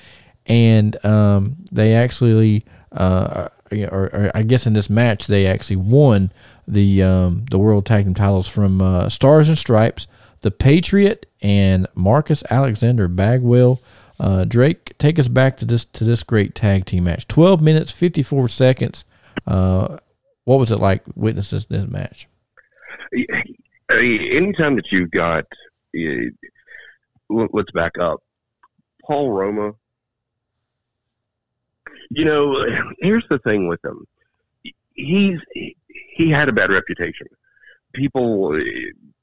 and 0.46 1.04
um, 1.04 1.56
they 1.70 1.94
actually, 1.94 2.64
uh, 2.92 3.48
or, 3.72 4.04
or 4.14 4.30
I 4.34 4.42
guess 4.42 4.66
in 4.66 4.72
this 4.72 4.88
match 4.88 5.26
they 5.26 5.46
actually 5.46 5.76
won 5.76 6.30
the 6.66 7.02
um, 7.02 7.44
the 7.50 7.58
World 7.58 7.84
Tag 7.84 8.04
Team 8.04 8.14
titles 8.14 8.48
from 8.48 8.80
uh, 8.80 9.08
Stars 9.08 9.48
and 9.48 9.58
Stripes, 9.58 10.06
the 10.40 10.50
Patriot, 10.50 11.26
and 11.42 11.86
Marcus 11.94 12.42
Alexander 12.48 13.08
Bagwell. 13.08 13.80
Uh, 14.20 14.44
Drake, 14.44 14.96
take 14.98 15.18
us 15.18 15.28
back 15.28 15.56
to 15.58 15.64
this 15.64 15.84
to 15.84 16.04
this 16.04 16.22
great 16.22 16.54
tag 16.54 16.86
team 16.86 17.04
match. 17.04 17.28
Twelve 17.28 17.60
minutes, 17.60 17.90
fifty 17.90 18.22
four 18.22 18.48
seconds. 18.48 19.04
Uh, 19.46 19.98
what 20.44 20.58
was 20.58 20.70
it 20.70 20.80
like 20.80 21.02
witnessing 21.14 21.60
this, 21.68 21.86
match? 21.86 22.26
Anytime 23.90 24.76
that 24.76 24.90
you've 24.90 25.10
got, 25.10 25.44
let's 27.28 27.70
back 27.72 27.98
up, 27.98 28.22
Paul 29.04 29.32
Roma. 29.32 29.72
You 32.10 32.24
know, 32.24 32.54
here's 32.98 33.26
the 33.28 33.38
thing 33.38 33.68
with 33.68 33.84
him. 33.84 34.04
He's 34.94 35.38
he 35.54 36.30
had 36.30 36.48
a 36.48 36.52
bad 36.52 36.70
reputation. 36.70 37.26
People 37.94 38.60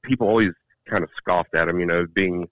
people 0.04 0.28
always 0.28 0.52
kind 0.90 1.04
of 1.04 1.10
scoffed 1.18 1.54
at 1.56 1.68
him. 1.68 1.80
You 1.80 1.86
know, 1.86 2.06
being 2.14 2.48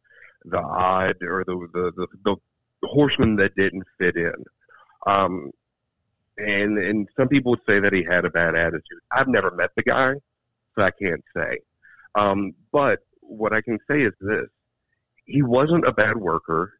the 0.45 0.59
odd 0.59 1.15
or 1.21 1.43
the 1.45 1.67
the 1.73 1.91
the, 1.95 2.35
the 2.81 2.87
horseman 2.87 3.35
that 3.37 3.55
didn't 3.55 3.83
fit 3.97 4.15
in. 4.15 4.33
Um, 5.05 5.51
and 6.37 6.77
and 6.77 7.07
some 7.17 7.27
people 7.27 7.51
would 7.51 7.61
say 7.67 7.79
that 7.79 7.93
he 7.93 8.03
had 8.03 8.25
a 8.25 8.29
bad 8.29 8.55
attitude. 8.55 8.99
I've 9.11 9.27
never 9.27 9.51
met 9.51 9.71
the 9.75 9.83
guy, 9.83 10.15
so 10.75 10.83
I 10.83 10.91
can't 10.91 11.23
say. 11.35 11.59
Um, 12.15 12.53
but 12.71 12.99
what 13.37 13.53
I 13.53 13.61
can 13.61 13.79
say 13.89 14.01
is 14.01 14.13
this: 14.19 14.47
he 15.25 15.41
wasn't 15.41 15.87
a 15.87 15.91
bad 15.91 16.17
worker. 16.17 16.73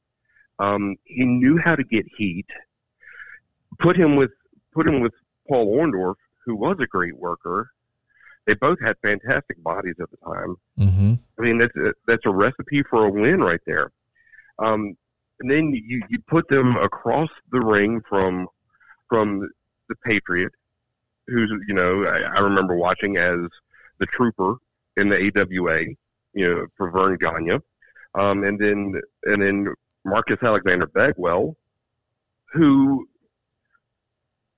Um, 0.59 0.95
he 1.03 1.25
knew 1.25 1.57
how 1.57 1.75
to 1.75 1.83
get 1.83 2.05
heat. 2.17 2.47
Put 3.79 3.97
him 3.97 4.15
with 4.15 4.31
put 4.73 4.87
him 4.87 5.01
with 5.01 5.13
Paul 5.47 5.77
Orndorff, 5.77 6.15
who 6.45 6.55
was 6.55 6.77
a 6.79 6.87
great 6.87 7.17
worker. 7.17 7.69
They 8.45 8.53
both 8.55 8.79
had 8.81 8.97
fantastic 9.01 9.61
bodies 9.63 9.95
at 10.01 10.11
the 10.11 10.17
time. 10.17 10.55
Mm-hmm. 10.77 11.13
I 11.39 11.41
mean, 11.41 11.57
that's 11.57 11.75
a, 11.77 11.93
that's 12.07 12.25
a 12.25 12.29
recipe 12.29 12.83
for 12.83 13.05
a 13.05 13.09
win 13.09 13.39
right 13.39 13.61
there. 13.65 13.91
Um, 14.59 14.97
and 15.39 15.49
then 15.49 15.73
you, 15.73 16.01
you 16.09 16.19
put 16.27 16.47
them 16.49 16.75
across 16.77 17.29
the 17.51 17.59
ring 17.59 18.01
from 18.07 18.47
from 19.09 19.49
the 19.89 19.95
Patriot, 20.05 20.51
who's 21.27 21.51
you 21.67 21.73
know 21.73 22.05
I, 22.05 22.37
I 22.37 22.39
remember 22.39 22.75
watching 22.75 23.17
as 23.17 23.39
the 23.99 24.05
Trooper 24.07 24.55
in 24.97 25.09
the 25.09 25.31
AWA, 25.35 25.85
you 26.33 26.47
know, 26.47 26.65
for 26.77 26.91
Verne 26.91 27.17
Gagne, 27.17 27.59
um, 28.15 28.43
and 28.43 28.59
then 28.59 28.99
and 29.23 29.41
then 29.41 29.73
Marcus 30.05 30.37
Alexander 30.41 30.87
Bagwell, 30.87 31.55
who 32.53 33.07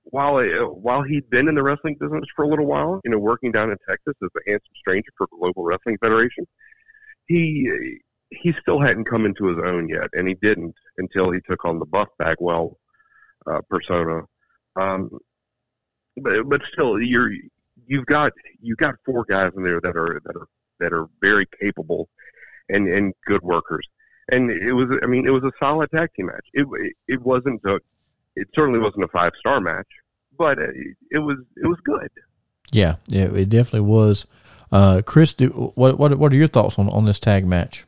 while 0.04 0.40
while 0.74 1.02
he'd 1.02 1.28
been 1.30 1.48
in 1.48 1.54
the 1.54 1.62
wrestling 1.62 1.96
business 1.98 2.24
for 2.34 2.44
a 2.44 2.48
little 2.48 2.66
while, 2.66 3.00
you 3.04 3.10
know, 3.10 3.18
working 3.18 3.52
down 3.52 3.70
in 3.70 3.76
Texas 3.88 4.14
as 4.22 4.30
a 4.36 4.50
handsome 4.50 4.74
stranger 4.76 5.10
for 5.16 5.26
the 5.30 5.36
Global 5.38 5.64
Wrestling 5.64 5.98
Federation, 5.98 6.46
he 7.26 7.98
he 8.30 8.54
still 8.60 8.80
hadn't 8.80 9.04
come 9.08 9.24
into 9.24 9.46
his 9.46 9.58
own 9.64 9.88
yet, 9.88 10.08
and 10.12 10.26
he 10.28 10.34
didn't 10.34 10.74
until 10.98 11.30
he 11.30 11.40
took 11.40 11.64
on 11.64 11.78
the 11.78 11.86
Buff 11.86 12.08
Bagwell 12.18 12.78
uh, 13.46 13.60
persona. 13.68 14.22
Um, 14.76 15.10
but 16.16 16.48
but 16.48 16.60
still, 16.72 17.00
you're 17.00 17.32
you've 17.86 18.06
got 18.06 18.32
you've 18.60 18.78
got 18.78 18.94
four 19.04 19.24
guys 19.24 19.52
in 19.56 19.62
there 19.62 19.80
that 19.80 19.96
are 19.96 20.20
that 20.24 20.36
are 20.36 20.48
that 20.80 20.92
are 20.92 21.06
very 21.20 21.46
capable 21.60 22.08
and 22.68 22.88
and 22.88 23.14
good 23.26 23.42
workers. 23.42 23.86
And 24.30 24.50
it 24.50 24.72
was 24.72 24.88
I 25.02 25.06
mean 25.06 25.26
it 25.26 25.30
was 25.30 25.44
a 25.44 25.52
solid 25.58 25.90
tag 25.90 26.10
team 26.14 26.26
match. 26.26 26.46
It 26.52 26.66
it 27.08 27.20
wasn't 27.22 27.62
a 27.64 27.80
it 28.34 28.48
certainly 28.54 28.78
wasn't 28.78 29.04
a 29.04 29.08
five 29.08 29.32
star 29.38 29.60
match, 29.60 29.88
but 30.36 30.58
it, 30.58 30.96
it 31.10 31.18
was 31.18 31.38
it 31.56 31.66
was 31.66 31.78
good. 31.84 32.10
Yeah, 32.72 32.96
yeah, 33.06 33.26
it 33.26 33.48
definitely 33.48 33.88
was. 33.88 34.26
Uh, 34.72 35.02
Chris, 35.04 35.34
do, 35.34 35.72
what 35.74 35.98
what 35.98 36.18
what 36.18 36.32
are 36.32 36.36
your 36.36 36.48
thoughts 36.48 36.78
on 36.78 36.88
on 36.90 37.04
this 37.04 37.20
tag 37.20 37.46
match? 37.46 37.84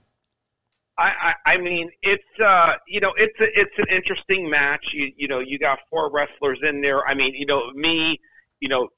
I, 0.96 1.34
I, 1.46 1.52
I 1.52 1.56
mean, 1.58 1.90
it's 2.02 2.40
uh, 2.40 2.74
you 2.88 3.00
know, 3.00 3.12
it's 3.16 3.38
a, 3.40 3.58
it's 3.58 3.78
an 3.78 3.86
interesting 3.88 4.48
match. 4.48 4.92
You 4.92 5.12
you 5.16 5.28
know, 5.28 5.40
you 5.40 5.58
got 5.58 5.80
four 5.90 6.10
wrestlers 6.10 6.58
in 6.62 6.80
there. 6.80 7.06
I 7.06 7.14
mean, 7.14 7.34
you 7.34 7.46
know, 7.46 7.70
me, 7.72 8.20
you 8.60 8.68
know, 8.68 8.88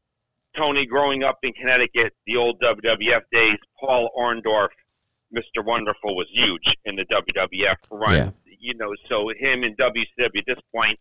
Tony, 0.56 0.86
growing 0.86 1.22
up 1.22 1.38
in 1.42 1.52
Connecticut, 1.52 2.12
the 2.26 2.36
old 2.36 2.60
WWF 2.60 3.22
days, 3.32 3.56
Paul 3.78 4.10
Orndorff, 4.18 4.68
Mr. 5.34 5.64
Wonderful, 5.64 6.16
was 6.16 6.26
huge 6.32 6.74
in 6.84 6.96
the 6.96 7.04
WWF 7.06 7.76
run. 7.90 8.14
Yeah. 8.14 8.30
You 8.58 8.74
know, 8.74 8.94
so 9.08 9.30
him 9.38 9.64
in 9.64 9.74
WCW 9.76 10.06
at 10.18 10.46
this 10.46 10.58
point, 10.74 10.98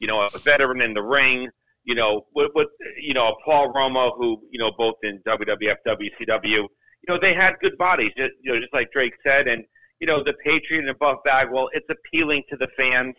you 0.00 0.08
know, 0.08 0.22
a 0.22 0.38
veteran 0.38 0.80
in 0.80 0.94
the 0.94 1.02
ring, 1.02 1.48
you 1.84 1.94
know, 1.94 2.26
with, 2.34 2.50
with 2.54 2.68
you 3.00 3.14
know 3.14 3.36
Paul 3.44 3.72
Roma, 3.72 4.10
who 4.16 4.42
you 4.50 4.58
know 4.58 4.72
both 4.76 4.96
in 5.04 5.20
WWF, 5.20 5.76
WCW, 5.86 6.66
you 7.06 7.14
know, 7.14 7.18
they 7.20 7.32
had 7.32 7.54
good 7.60 7.78
bodies, 7.78 8.10
just, 8.16 8.32
you 8.42 8.52
know, 8.52 8.58
just 8.58 8.74
like 8.74 8.90
Drake 8.92 9.14
said, 9.24 9.48
and 9.48 9.64
you 10.00 10.06
know, 10.06 10.22
the 10.22 10.34
Patriot 10.44 10.86
and 10.86 10.98
Buff 10.98 11.18
Bagwell, 11.24 11.70
it's 11.72 11.86
appealing 11.88 12.42
to 12.50 12.56
the 12.56 12.68
fans, 12.76 13.14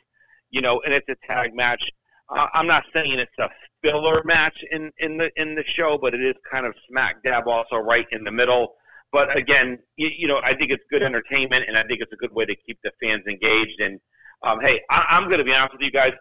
you 0.51 0.61
know, 0.61 0.81
and 0.85 0.93
it's 0.93 1.07
a 1.09 1.15
tag 1.25 1.55
match. 1.55 1.83
Uh, 2.29 2.47
I'm 2.53 2.67
not 2.67 2.83
saying 2.93 3.19
it's 3.19 3.31
a 3.39 3.49
filler 3.81 4.21
match 4.25 4.57
in 4.71 4.91
in 4.99 5.17
the 5.17 5.31
in 5.39 5.55
the 5.55 5.63
show, 5.65 5.97
but 5.97 6.13
it 6.13 6.21
is 6.21 6.35
kind 6.51 6.65
of 6.65 6.73
smack 6.89 7.23
dab 7.23 7.47
also 7.47 7.77
right 7.77 8.07
in 8.11 8.23
the 8.23 8.31
middle. 8.31 8.75
But 9.11 9.35
again, 9.37 9.79
you, 9.95 10.09
you 10.15 10.27
know, 10.27 10.41
I 10.43 10.53
think 10.53 10.71
it's 10.71 10.83
good 10.91 11.01
entertainment, 11.01 11.65
and 11.67 11.77
I 11.77 11.83
think 11.83 12.01
it's 12.01 12.11
a 12.11 12.17
good 12.17 12.33
way 12.33 12.45
to 12.45 12.55
keep 12.55 12.77
the 12.83 12.91
fans 13.01 13.23
engaged. 13.27 13.79
And 13.79 13.99
um, 14.43 14.59
hey, 14.61 14.81
I, 14.89 15.05
I'm 15.09 15.25
going 15.25 15.39
to 15.39 15.45
be 15.45 15.53
honest 15.53 15.73
with 15.73 15.81
you 15.81 15.91
guys. 15.91 16.13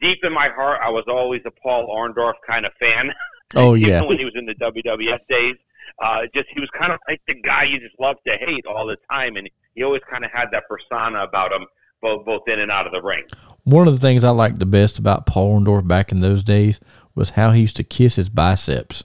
Deep 0.00 0.18
in 0.24 0.32
my 0.32 0.48
heart, 0.48 0.80
I 0.82 0.88
was 0.88 1.04
always 1.06 1.42
a 1.44 1.50
Paul 1.50 1.86
Orndorff 1.88 2.34
kind 2.48 2.66
of 2.66 2.72
fan. 2.80 3.12
Oh 3.56 3.74
Even 3.76 3.88
yeah, 3.88 4.02
when 4.02 4.16
he 4.16 4.24
was 4.24 4.34
in 4.36 4.46
the 4.46 4.54
WWF 4.54 5.18
days, 5.28 5.56
uh, 6.00 6.22
just 6.32 6.46
he 6.54 6.60
was 6.60 6.70
kind 6.70 6.92
of 6.92 7.00
like 7.08 7.20
the 7.26 7.34
guy 7.34 7.64
you 7.64 7.80
just 7.80 7.98
love 7.98 8.14
to 8.26 8.36
hate 8.36 8.64
all 8.64 8.86
the 8.86 8.96
time, 9.10 9.34
and 9.34 9.50
he 9.74 9.82
always 9.82 10.02
kind 10.10 10.24
of 10.24 10.30
had 10.32 10.50
that 10.52 10.64
persona 10.68 11.22
about 11.24 11.52
him, 11.52 11.66
both 12.02 12.24
both 12.24 12.48
in 12.48 12.58
and 12.58 12.70
out 12.70 12.86
of 12.86 12.92
the 12.92 13.02
ring. 13.02 13.24
one 13.64 13.86
of 13.86 13.94
the 13.94 14.00
things 14.00 14.24
I 14.24 14.30
liked 14.30 14.58
the 14.58 14.66
best 14.66 14.98
about 14.98 15.26
Paul 15.26 15.60
Orndorff 15.60 15.86
back 15.86 16.12
in 16.12 16.20
those 16.20 16.42
days 16.42 16.80
was 17.14 17.30
how 17.30 17.50
he 17.50 17.62
used 17.62 17.76
to 17.76 17.84
kiss 17.84 18.16
his 18.16 18.28
biceps. 18.28 19.04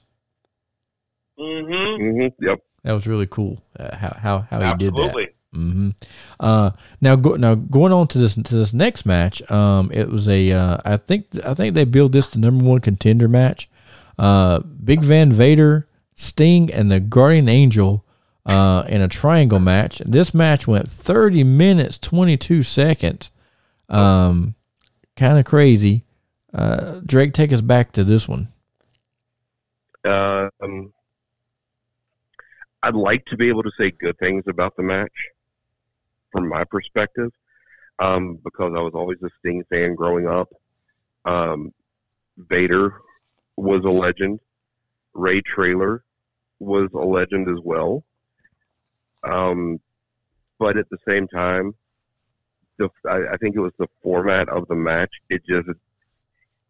Mm-hmm. 1.40 1.74
mm-hmm. 2.04 2.46
Yep. 2.46 2.60
That 2.84 2.94
was 2.94 3.08
really 3.08 3.28
cool. 3.28 3.62
Uh, 3.78 3.96
how 3.96 4.18
how 4.20 4.40
how 4.50 4.60
he 4.60 4.78
did 4.78 4.96
that. 4.96 5.06
Absolutely. 5.06 5.30
hmm 5.54 5.90
Uh, 6.40 6.72
now 7.02 7.16
go, 7.16 7.36
now 7.36 7.56
going 7.56 7.92
on 7.92 8.08
to 8.10 8.20
this 8.20 8.36
to 8.36 8.56
this 8.56 8.74
next 8.74 9.06
match. 9.06 9.42
Um, 9.52 9.92
it 9.92 10.10
was 10.10 10.28
a 10.30 10.52
uh, 10.52 10.78
I 10.86 10.98
think 10.98 11.26
I 11.44 11.54
think 11.56 11.74
they 11.74 11.84
billed 11.84 12.12
this 12.12 12.28
the 12.28 12.40
number 12.40 12.64
one 12.64 12.80
contender 12.80 13.28
match. 13.28 13.68
Uh, 14.18 14.60
Big 14.60 15.02
Van 15.02 15.32
Vader, 15.32 15.90
Sting, 16.14 16.72
and 16.72 16.92
the 16.92 17.00
Guardian 17.00 17.50
Angel. 17.50 18.05
Uh, 18.46 18.86
in 18.88 19.02
a 19.02 19.08
triangle 19.08 19.60
match. 19.60 20.04
This 20.06 20.32
match 20.32 20.68
went 20.68 20.88
30 20.88 21.44
minutes 21.44 21.98
22 21.98 22.62
seconds. 22.62 23.32
Um, 23.90 24.54
kind 25.16 25.40
of 25.40 25.46
crazy. 25.46 26.04
Uh, 26.54 27.00
Drake, 27.04 27.34
take 27.34 27.52
us 27.52 27.62
back 27.62 27.92
to 27.94 28.04
this 28.04 28.28
one. 28.28 28.50
Um, 30.06 30.94
I'd 32.84 32.94
like 32.96 33.26
to 33.26 33.38
be 33.38 33.48
able 33.48 33.64
to 33.64 33.72
say 33.80 33.90
good 33.92 34.18
things 34.20 34.44
about 34.48 34.76
the 34.76 34.84
match 34.84 35.12
from 36.32 36.48
my 36.48 36.64
perspective, 36.66 37.32
um, 37.98 38.38
because 38.44 38.74
I 38.76 38.82
was 38.82 38.94
always 38.94 39.18
a 39.24 39.30
Sting 39.40 39.64
fan 39.70 39.96
growing 39.96 40.28
up. 40.28 40.50
Um, 41.26 41.74
Vader 42.38 43.02
was 43.58 43.84
a 43.86 43.90
legend. 43.90 44.40
Ray 45.14 45.42
Traylor 45.42 46.04
was 46.60 46.90
a 46.94 47.00
legend 47.00 47.50
as 47.50 47.64
well. 47.64 48.04
Um, 49.26 49.80
but 50.60 50.78
at 50.78 50.90
the 50.90 50.98
same 51.08 51.28
time, 51.28 51.74
the, 52.78 52.90
I, 53.10 53.34
I 53.34 53.38
think 53.38 53.56
it 53.56 53.60
was 53.60 53.74
the 53.80 53.88
format 54.04 54.50
of 54.50 54.68
the 54.68 54.76
match. 54.76 55.12
It 55.30 55.46
just 55.46 55.68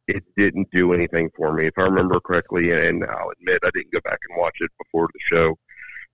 it 0.07 0.23
didn't 0.37 0.69
do 0.71 0.93
anything 0.93 1.31
for 1.35 1.53
me. 1.53 1.65
If 1.65 1.77
I 1.77 1.83
remember 1.83 2.19
correctly, 2.19 2.71
and 2.71 3.03
I'll 3.03 3.31
admit 3.31 3.59
I 3.63 3.69
didn't 3.73 3.91
go 3.91 3.99
back 4.03 4.19
and 4.29 4.39
watch 4.39 4.57
it 4.59 4.71
before 4.77 5.07
the 5.11 5.35
show, 5.35 5.57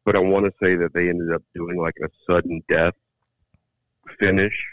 but 0.06 0.16
I 0.16 0.20
want 0.20 0.46
to 0.46 0.54
say 0.64 0.76
that 0.76 0.94
they 0.94 1.10
ended 1.10 1.34
up 1.34 1.44
doing 1.54 1.78
like 1.78 1.96
a 2.04 2.08
sudden 2.30 2.64
death 2.70 2.94
finish, 4.20 4.66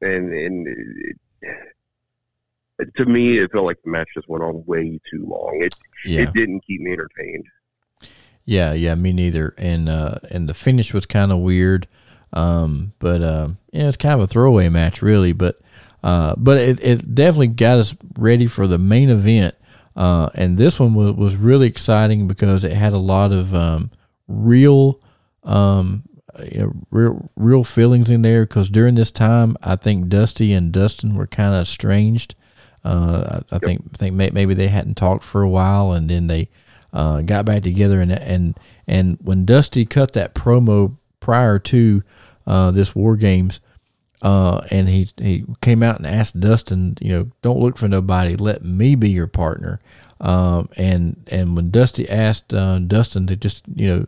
and 0.00 0.32
and 0.32 0.66
it, 2.78 2.94
to 2.96 3.06
me, 3.06 3.38
it 3.38 3.52
felt 3.52 3.64
like 3.64 3.78
the 3.84 3.90
match 3.90 4.08
just 4.14 4.28
went 4.28 4.44
on 4.44 4.64
way 4.66 5.00
too 5.10 5.26
long. 5.26 5.60
It 5.62 5.74
Yeah. 6.04 6.22
it 6.22 6.32
didn't 6.32 6.60
keep 6.66 6.80
me 6.80 6.92
entertained. 6.92 7.44
Yeah, 8.46 8.72
yeah, 8.72 8.94
me 8.94 9.12
neither. 9.12 9.54
And 9.58 9.88
uh, 9.88 10.20
and 10.30 10.48
the 10.48 10.54
finish 10.54 10.94
was 10.94 11.04
kind 11.04 11.32
of 11.32 11.38
weird, 11.38 11.88
um, 12.32 12.92
but 13.00 13.20
uh, 13.20 13.48
yeah, 13.72 13.88
it's 13.88 13.96
kind 13.96 14.14
of 14.14 14.20
a 14.20 14.26
throwaway 14.28 14.68
match, 14.68 15.02
really. 15.02 15.32
But 15.32 15.60
uh, 16.02 16.36
but 16.38 16.58
it, 16.58 16.78
it 16.80 17.14
definitely 17.14 17.48
got 17.48 17.80
us 17.80 17.96
ready 18.16 18.46
for 18.46 18.68
the 18.68 18.78
main 18.78 19.10
event. 19.10 19.56
Uh, 19.96 20.28
and 20.34 20.58
this 20.58 20.78
one 20.78 20.94
was, 20.94 21.14
was 21.14 21.36
really 21.36 21.66
exciting 21.66 22.28
because 22.28 22.62
it 22.62 22.72
had 22.72 22.92
a 22.92 22.98
lot 22.98 23.32
of 23.32 23.54
um, 23.54 23.90
real, 24.28 25.00
um, 25.42 26.04
you 26.52 26.60
know, 26.60 26.72
real 26.90 27.30
real 27.34 27.64
feelings 27.64 28.10
in 28.10 28.22
there. 28.22 28.46
Because 28.46 28.70
during 28.70 28.94
this 28.94 29.10
time, 29.10 29.56
I 29.60 29.74
think 29.74 30.08
Dusty 30.08 30.52
and 30.52 30.70
Dustin 30.70 31.16
were 31.16 31.26
kind 31.26 31.52
of 31.52 31.62
estranged. 31.62 32.36
Uh, 32.84 33.40
I, 33.50 33.56
I 33.56 33.58
think 33.58 33.82
I 33.92 33.96
think 33.96 34.14
maybe 34.14 34.54
they 34.54 34.68
hadn't 34.68 34.94
talked 34.96 35.24
for 35.24 35.42
a 35.42 35.48
while, 35.48 35.90
and 35.90 36.08
then 36.08 36.28
they 36.28 36.48
uh, 36.96 37.20
got 37.20 37.44
back 37.44 37.62
together. 37.62 38.00
And 38.00 38.10
and 38.10 38.58
and 38.88 39.18
when 39.20 39.44
Dusty 39.44 39.84
cut 39.84 40.14
that 40.14 40.34
promo 40.34 40.96
prior 41.20 41.58
to 41.58 42.02
uh, 42.46 42.70
this 42.70 42.94
War 42.94 43.16
Games, 43.16 43.60
uh, 44.22 44.62
and 44.70 44.88
he 44.88 45.10
he 45.18 45.44
came 45.60 45.82
out 45.82 45.98
and 45.98 46.06
asked 46.06 46.40
Dustin, 46.40 46.96
you 47.00 47.12
know, 47.12 47.30
don't 47.42 47.60
look 47.60 47.76
for 47.76 47.86
nobody, 47.86 48.34
let 48.34 48.64
me 48.64 48.94
be 48.94 49.10
your 49.10 49.26
partner. 49.26 49.78
Um, 50.20 50.70
and 50.76 51.22
and 51.30 51.54
when 51.54 51.70
Dusty 51.70 52.08
asked 52.08 52.54
uh, 52.54 52.78
Dustin 52.78 53.26
to 53.26 53.36
just 53.36 53.66
you 53.74 53.88
know 53.88 54.06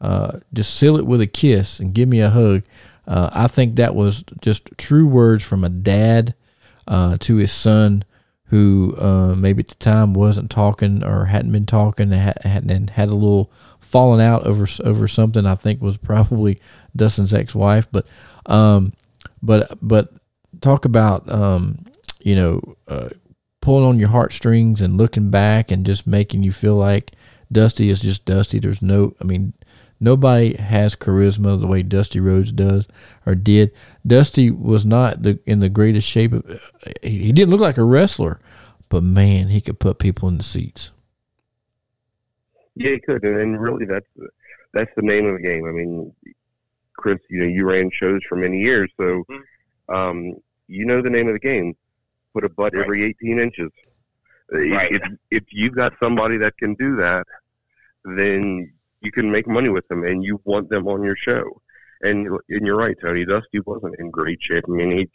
uh, 0.00 0.40
just 0.54 0.74
seal 0.74 0.96
it 0.96 1.06
with 1.06 1.20
a 1.20 1.26
kiss 1.26 1.78
and 1.78 1.92
give 1.92 2.08
me 2.08 2.20
a 2.20 2.30
hug, 2.30 2.62
uh, 3.06 3.28
I 3.32 3.48
think 3.48 3.76
that 3.76 3.94
was 3.94 4.24
just 4.40 4.70
true 4.78 5.06
words 5.06 5.44
from 5.44 5.62
a 5.62 5.68
dad 5.68 6.34
to 7.20 7.36
his 7.36 7.52
son 7.52 8.02
who 8.50 8.96
uh, 8.98 9.34
maybe 9.36 9.60
at 9.60 9.68
the 9.68 9.74
time 9.76 10.12
wasn't 10.12 10.50
talking 10.50 11.04
or 11.04 11.26
hadn't 11.26 11.52
been 11.52 11.66
talking 11.66 12.12
and 12.12 12.36
had, 12.44 12.68
and 12.68 12.90
had 12.90 13.08
a 13.08 13.14
little 13.14 13.50
falling 13.78 14.20
out 14.20 14.44
over 14.44 14.66
over 14.84 15.08
something. 15.08 15.46
I 15.46 15.54
think 15.54 15.80
was 15.80 15.96
probably 16.12 16.60
Dustin's 16.94 17.32
ex-wife, 17.32 17.86
but 17.90 18.06
um, 18.46 18.92
but 19.42 19.78
but 19.80 20.12
talk 20.60 20.84
about 20.84 21.30
um, 21.30 21.86
you 22.20 22.34
know 22.34 22.60
uh, 22.88 23.10
pulling 23.60 23.84
on 23.84 24.00
your 24.00 24.08
heartstrings 24.08 24.80
and 24.80 24.96
looking 24.96 25.30
back 25.30 25.70
and 25.70 25.86
just 25.86 26.06
making 26.06 26.42
you 26.42 26.52
feel 26.52 26.74
like 26.74 27.12
Dusty 27.52 27.90
is 27.90 28.00
just 28.00 28.24
Dusty. 28.24 28.58
There's 28.58 28.82
no, 28.82 29.14
I 29.20 29.24
mean, 29.24 29.54
nobody 30.00 30.56
has 30.56 30.96
charisma 30.96 31.60
the 31.60 31.66
way 31.66 31.82
Dusty 31.82 32.18
Rhodes 32.20 32.52
does 32.52 32.88
or 33.26 33.34
did. 33.34 33.70
Dusty 34.06 34.50
was 34.50 34.84
not 34.84 35.22
the 35.22 35.38
in 35.46 35.60
the 35.60 35.68
greatest 35.68 36.08
shape. 36.08 36.32
Of, 36.32 36.60
he, 37.02 37.18
he 37.24 37.32
didn't 37.32 37.50
look 37.50 37.60
like 37.60 37.76
a 37.78 37.84
wrestler, 37.84 38.40
but 38.88 39.02
man, 39.02 39.48
he 39.48 39.60
could 39.60 39.78
put 39.78 39.98
people 39.98 40.28
in 40.28 40.38
the 40.38 40.42
seats. 40.42 40.90
Yeah, 42.74 42.92
he 42.92 43.00
could, 43.00 43.22
and, 43.24 43.36
and 43.38 43.60
really, 43.60 43.84
that's 43.84 44.06
that's 44.72 44.90
the 44.96 45.02
name 45.02 45.26
of 45.26 45.34
the 45.34 45.42
game. 45.42 45.66
I 45.66 45.70
mean, 45.72 46.12
Chris, 46.96 47.18
you 47.28 47.40
know, 47.40 47.46
you 47.46 47.66
ran 47.66 47.90
shows 47.90 48.20
for 48.28 48.36
many 48.36 48.60
years, 48.60 48.90
so 48.96 49.24
um, 49.88 50.34
you 50.68 50.86
know 50.86 51.02
the 51.02 51.10
name 51.10 51.26
of 51.28 51.34
the 51.34 51.40
game. 51.40 51.76
Put 52.32 52.44
a 52.44 52.48
butt 52.48 52.74
Right. 52.74 52.84
every 52.84 53.02
18 53.04 53.38
inches. 53.40 53.70
Right. 54.52 54.92
If 54.92 55.02
if 55.30 55.44
you've 55.50 55.74
got 55.74 55.92
somebody 56.02 56.36
that 56.38 56.56
can 56.58 56.74
do 56.74 56.96
that, 56.96 57.26
then 58.04 58.72
you 59.00 59.12
can 59.12 59.30
make 59.30 59.46
money 59.46 59.68
with 59.68 59.86
them, 59.88 60.04
and 60.04 60.22
you 60.24 60.40
want 60.44 60.68
them 60.68 60.86
on 60.88 61.02
your 61.02 61.16
show. 61.16 61.60
And 62.02 62.28
and 62.48 62.66
you're 62.66 62.76
right, 62.76 62.96
Tony. 63.00 63.24
Dusty 63.24 63.60
wasn't 63.60 63.96
in 63.98 64.10
great 64.10 64.42
shape. 64.42 64.64
I 64.68 64.72
mean, 64.72 64.90
he 64.90 65.10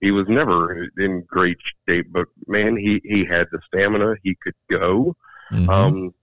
he 0.00 0.10
was 0.10 0.28
never 0.28 0.88
in 0.98 1.22
great 1.22 1.58
shape, 1.88 2.06
but 2.10 2.26
man, 2.46 2.76
he 2.76 3.00
he 3.04 3.24
had 3.24 3.48
the 3.52 3.60
stamina. 3.66 4.16
He 4.22 4.36
could 4.42 4.54
go. 4.70 5.16
Mhm. 5.52 5.68
Um, 5.68 6.14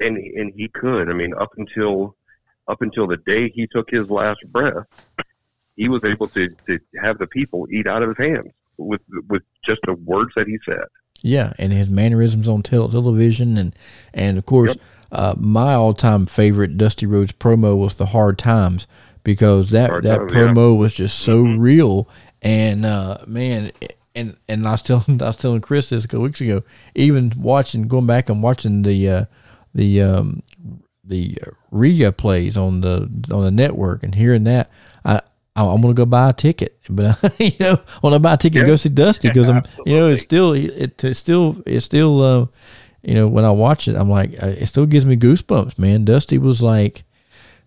and 0.00 0.16
and 0.16 0.52
he 0.56 0.68
could. 0.68 1.08
I 1.08 1.12
mean, 1.12 1.34
up 1.34 1.52
until 1.56 2.16
up 2.68 2.82
until 2.82 3.06
the 3.06 3.16
day 3.18 3.48
he 3.48 3.66
took 3.66 3.90
his 3.90 4.08
last 4.08 4.40
breath, 4.48 4.86
he 5.76 5.88
was 5.88 6.04
able 6.04 6.28
to, 6.28 6.48
to 6.66 6.78
have 7.02 7.18
the 7.18 7.26
people 7.26 7.66
eat 7.70 7.86
out 7.86 8.02
of 8.02 8.10
his 8.16 8.26
hands 8.26 8.52
with 8.76 9.00
with 9.28 9.42
just 9.64 9.80
the 9.84 9.94
words 9.94 10.32
that 10.36 10.46
he 10.46 10.58
said. 10.64 10.84
Yeah, 11.22 11.52
and 11.58 11.72
his 11.72 11.88
mannerisms 11.88 12.48
on 12.48 12.62
tel- 12.62 12.88
television, 12.88 13.56
and 13.56 13.74
and 14.12 14.38
of 14.38 14.46
course, 14.46 14.76
uh, 15.12 15.34
my 15.38 15.74
all 15.74 15.94
time 15.94 16.26
favorite 16.26 16.76
Dusty 16.76 17.06
Rhodes 17.06 17.30
promo 17.32 17.76
was 17.76 17.96
the 17.98 18.06
Hard 18.06 18.38
Times 18.38 18.86
because 19.22 19.70
that 19.70 19.90
Hard 19.90 20.04
that 20.04 20.16
Times, 20.18 20.32
yeah. 20.32 20.38
promo 20.40 20.76
was 20.76 20.94
just 20.94 21.18
so 21.20 21.42
real, 21.42 22.08
and 22.40 22.84
uh, 22.84 23.18
man, 23.26 23.70
and 24.14 24.36
and 24.48 24.66
I 24.66 24.72
was 24.72 24.82
telling 24.90 25.22
I 25.22 25.26
was 25.26 25.36
telling 25.36 25.60
Chris 25.60 25.90
this 25.90 26.04
a 26.04 26.08
couple 26.08 26.22
weeks 26.24 26.40
ago, 26.40 26.62
even 26.94 27.32
watching 27.36 27.86
going 27.88 28.06
back 28.06 28.28
and 28.28 28.42
watching 28.42 28.82
the 28.82 29.08
uh, 29.08 29.24
the 29.74 30.02
um, 30.02 30.42
the 31.04 31.36
Riga 31.70 32.10
plays 32.12 32.56
on 32.56 32.80
the 32.80 33.02
on 33.32 33.42
the 33.44 33.50
network 33.50 34.02
and 34.02 34.14
hearing 34.14 34.44
that, 34.44 34.70
I. 35.04 35.16
I- 35.16 35.20
I'm 35.54 35.82
gonna 35.82 35.92
go 35.92 36.06
buy 36.06 36.30
a 36.30 36.32
ticket, 36.32 36.78
but 36.88 37.18
you 37.38 37.52
know, 37.60 37.72
I 37.74 37.98
want 38.02 38.14
to 38.14 38.18
buy 38.20 38.32
a 38.32 38.36
ticket 38.38 38.60
and 38.60 38.68
Yeah. 38.68 38.72
go 38.72 38.76
see 38.76 38.88
Dusty 38.88 39.28
because 39.28 39.50
I'm, 39.50 39.62
you 39.84 39.98
know, 39.98 40.08
it's 40.08 40.22
still, 40.22 40.54
it, 40.54 41.04
it's 41.04 41.18
still, 41.18 41.62
it's 41.66 41.84
still, 41.84 42.22
uh, 42.22 42.46
you 43.02 43.14
know, 43.14 43.26
when 43.28 43.44
I 43.44 43.50
watch 43.50 43.88
it, 43.88 43.96
I'm 43.96 44.10
like, 44.10 44.40
uh, 44.42 44.46
it 44.48 44.66
still 44.66 44.86
gives 44.86 45.04
me 45.04 45.16
goosebumps, 45.16 45.78
man. 45.78 46.04
Dusty 46.04 46.38
was 46.38 46.62
like, 46.62 47.04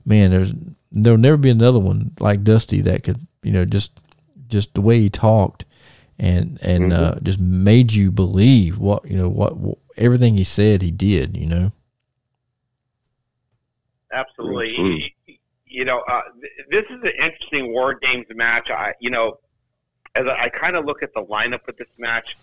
man, 0.05 0.31
there's 0.31 0.53
there'll 0.91 1.17
never 1.17 1.38
be 1.38 1.49
another 1.49 1.79
one 1.79 2.11
like 2.19 2.43
Dusty 2.43 2.81
that 2.81 3.03
could, 3.03 3.25
you 3.43 3.51
know, 3.51 3.65
just 3.65 3.91
just 4.47 4.73
the 4.73 4.81
way 4.81 4.99
he 4.99 5.09
talked 5.09 5.65
and 6.17 6.57
and 6.61 6.93
uh, 6.93 7.15
just 7.21 7.39
made 7.39 7.91
you 7.91 8.11
believe 8.11 8.77
what 8.77 9.05
you 9.09 9.17
know 9.17 9.27
what, 9.27 9.57
what 9.57 9.77
everything 9.97 10.38
he 10.38 10.43
said 10.43 10.81
he 10.81 10.91
did. 10.91 11.36
You 11.36 11.47
know. 11.47 11.71
Absolutely. 14.11 14.73
Mhm. 14.77 15.39
You 15.65 15.83
know, 15.83 15.99
uh, 16.07 16.21
th- 16.39 16.53
this 16.69 16.86
is 16.89 17.03
an 17.03 17.11
interesting 17.21 17.73
War 17.73 17.95
Games 17.95 18.27
match. 18.33 18.69
I, 18.71 18.93
you 19.01 19.09
know, 19.09 19.39
as 20.15 20.25
I, 20.25 20.43
I 20.43 20.49
kind 20.49 20.77
of 20.77 20.86
look 20.86 21.03
at 21.03 21.13
the 21.13 21.21
lineup 21.23 21.67
of 21.67 21.75
this 21.75 21.89
match, 21.97 22.38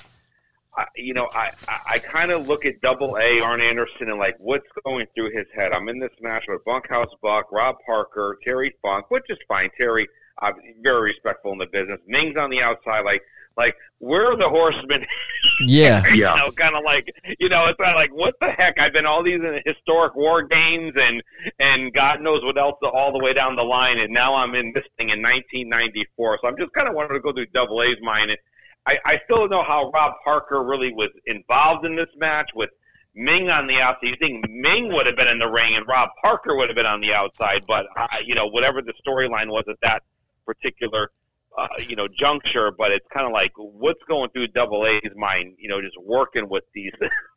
I, 0.77 0.87
you 0.97 1.13
know, 1.15 1.29
I, 1.35 1.51
I, 1.69 1.79
I 1.95 1.99
kind 1.99 2.31
of 2.31 2.47
look 2.47 2.65
at 2.65 2.81
Double 2.81 3.19
A 3.21 3.41
Arn 3.41 3.61
Anderson 3.61 4.09
and 4.09 4.19
like 4.19 4.37
what's 4.39 4.67
going 4.85 5.07
through 5.15 5.31
his 5.37 5.47
head. 5.55 5.73
I'm 5.73 5.89
in 5.89 5.99
this 5.99 6.13
match 6.21 6.45
with 6.49 6.65
Bunkhouse 6.65 7.13
Buck, 7.23 7.53
Rob 7.53 7.77
Parker, 7.85 8.39
Terry 8.45 8.75
Funk, 8.83 9.11
which 9.11 9.25
is 9.29 9.39
fine. 9.49 9.69
Terry, 9.79 10.07
uh, 10.41 10.53
very 10.83 11.11
respectful 11.13 11.53
in 11.53 11.59
the 11.59 11.67
business. 11.67 12.01
Meng's 12.07 12.37
on 12.39 12.51
the 12.51 12.63
outside, 12.63 13.01
like. 13.05 13.23
Like 13.55 13.77
where 13.99 14.33
are 14.33 14.37
the 14.39 14.49
horsemen 14.49 15.05
Yeah. 15.67 16.03
you 16.09 16.23
Yeah. 16.23 16.37
know, 16.37 16.51
kind 16.53 16.75
of 16.75 16.85
like 16.85 17.15
you 17.39 17.51
know, 17.51 17.67
it's 17.67 17.79
not 17.79 17.95
like 17.95 18.09
what 18.11 18.33
the 18.41 18.51
heck? 18.51 18.81
I've 18.81 18.95
been 18.95 19.05
all 19.05 19.23
these 19.23 19.43
in 19.43 19.61
historic 19.67 20.15
war 20.17 20.43
games 20.43 20.95
and 20.99 21.23
and 21.59 21.93
God 21.93 22.23
knows 22.23 22.43
what 22.43 22.57
else 22.57 22.77
all 22.83 23.13
the 23.13 23.19
way 23.23 23.35
down 23.35 23.55
the 23.55 23.63
line, 23.63 23.99
and 23.99 24.11
now 24.11 24.35
I'm 24.35 24.55
in 24.55 24.73
this 24.75 24.85
thing 24.97 25.11
in 25.11 25.21
1994. 25.21 26.39
So 26.41 26.49
I'm 26.49 26.57
just 26.57 26.73
kind 26.73 26.89
of 26.89 26.95
wanting 26.95 27.13
to 27.13 27.21
go 27.21 27.31
through 27.35 27.45
Double 27.53 27.83
A's 27.83 27.97
mind, 28.01 28.31
and 28.31 28.39
I, 28.87 28.99
I 29.05 29.21
still 29.25 29.39
don't 29.39 29.51
know 29.51 29.63
how 29.63 29.91
Rob 29.91 30.15
Parker 30.25 30.65
really 30.65 30.93
was 30.93 31.11
involved 31.27 31.87
in 31.87 31.95
this 31.95 32.09
match 32.17 32.51
with 32.55 32.71
Meng 33.15 33.51
on 33.51 33.67
the 33.67 33.81
outside. 33.81 34.09
You 34.09 34.17
think 34.21 34.45
Meng 34.49 34.93
would 34.93 35.07
have 35.07 35.17
been 35.17 35.29
in 35.29 35.39
the 35.39 35.51
ring 35.51 35.75
and 35.75 35.87
Rob 35.87 36.09
Parker 36.23 36.57
would 36.57 36.69
have 36.69 36.77
been 36.77 36.87
on 36.87 37.01
the 37.01 37.13
outside, 37.15 37.65
but 37.69 37.87
uh, 37.97 38.07
you 38.25 38.35
know, 38.35 38.47
whatever 38.49 38.83
the 38.83 38.95
storyline 39.07 39.49
was 39.49 39.65
at 39.69 39.77
that 39.83 40.03
particular 40.47 41.11
uh, 41.59 41.69
you 41.87 41.95
know 41.97 42.09
juncture, 42.09 42.71
but 42.71 42.91
it's 42.93 43.07
kind 43.15 43.27
of 43.27 43.33
like 43.33 43.53
what's 43.57 44.03
going 44.09 44.31
through 44.31 44.49
Double 44.49 44.87
A's 44.87 45.01
mind, 45.17 45.55
you 45.59 45.69
know, 45.69 45.81
just 45.81 45.97
working 46.03 46.49
with 46.49 46.65
these 46.75 46.93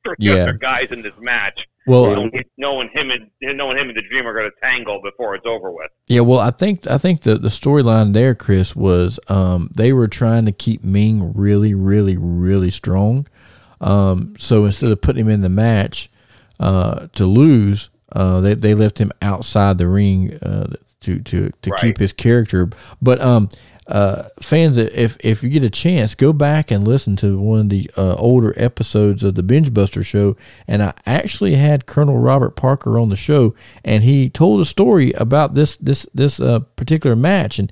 three 0.05 0.15
Yeah. 0.19 0.33
other 0.35 0.53
guys 0.53 0.87
in 0.91 1.01
this 1.01 1.17
match, 1.19 1.67
Well, 1.87 2.15
knowing, 2.15 2.43
knowing 2.57 2.89
him 2.93 3.11
and 3.11 3.29
knowing 3.57 3.77
him 3.77 3.89
and 3.89 3.97
the 3.97 4.01
Dream 4.01 4.25
are 4.25 4.33
going 4.33 4.49
to 4.49 4.55
tangle 4.61 5.01
before 5.03 5.35
it's 5.35 5.45
over 5.45 5.71
with. 5.71 5.89
Yeah, 6.07 6.21
well, 6.21 6.39
I 6.39 6.51
think 6.51 6.87
I 6.87 6.97
think 6.97 7.21
the 7.21 7.37
the 7.37 7.49
storyline 7.49 8.13
there, 8.13 8.33
Chris, 8.35 8.75
was 8.75 9.19
um, 9.27 9.69
they 9.75 9.93
were 9.93 10.07
trying 10.07 10.45
to 10.45 10.51
keep 10.51 10.83
Meng 10.83 11.33
really, 11.33 11.73
really, 11.73 12.17
really 12.17 12.69
strong. 12.71 13.27
Um, 13.81 14.35
so 14.37 14.65
instead 14.65 14.91
of 14.91 15.01
putting 15.01 15.25
him 15.25 15.29
in 15.31 15.41
the 15.41 15.49
match 15.49 16.09
uh, 16.59 17.07
to 17.13 17.25
lose, 17.25 17.89
uh, 18.13 18.39
they 18.41 18.53
they 18.55 18.73
left 18.73 18.99
him 18.99 19.11
outside 19.21 19.77
the 19.77 19.87
ring 19.87 20.35
uh, 20.41 20.73
to 21.01 21.19
to 21.19 21.51
to 21.61 21.69
Right. 21.69 21.79
keep 21.81 21.97
his 21.99 22.13
character. 22.13 22.69
But 23.01 23.21
um, 23.21 23.49
uh, 23.87 24.29
fans, 24.41 24.77
if 24.77 25.15
if 25.19 25.43
you 25.43 25.49
get 25.49 25.63
a 25.63 25.69
chance, 25.69 26.15
go 26.15 26.33
back 26.33 26.71
and 26.71 26.87
listen 26.87 27.15
to 27.17 27.37
one 27.37 27.59
of 27.59 27.69
the 27.69 27.89
uh, 27.95 28.15
older 28.15 28.53
episodes 28.57 29.21
of 29.23 29.35
the 29.35 29.43
Bengebuster 29.43 30.03
show. 30.03 30.35
And 30.67 30.81
I 30.81 30.93
actually 31.05 31.55
had 31.55 31.85
Colonel 31.85 32.17
Robert 32.17 32.55
Parker 32.55 32.97
on 32.97 33.09
the 33.09 33.15
show, 33.15 33.53
and 33.83 34.03
he 34.03 34.29
told 34.29 34.59
a 34.59 34.65
story 34.65 35.11
about 35.13 35.53
this 35.53 35.77
this 35.77 36.07
this 36.15 36.39
uh, 36.39 36.59
particular 36.75 37.15
match. 37.15 37.59
And 37.59 37.71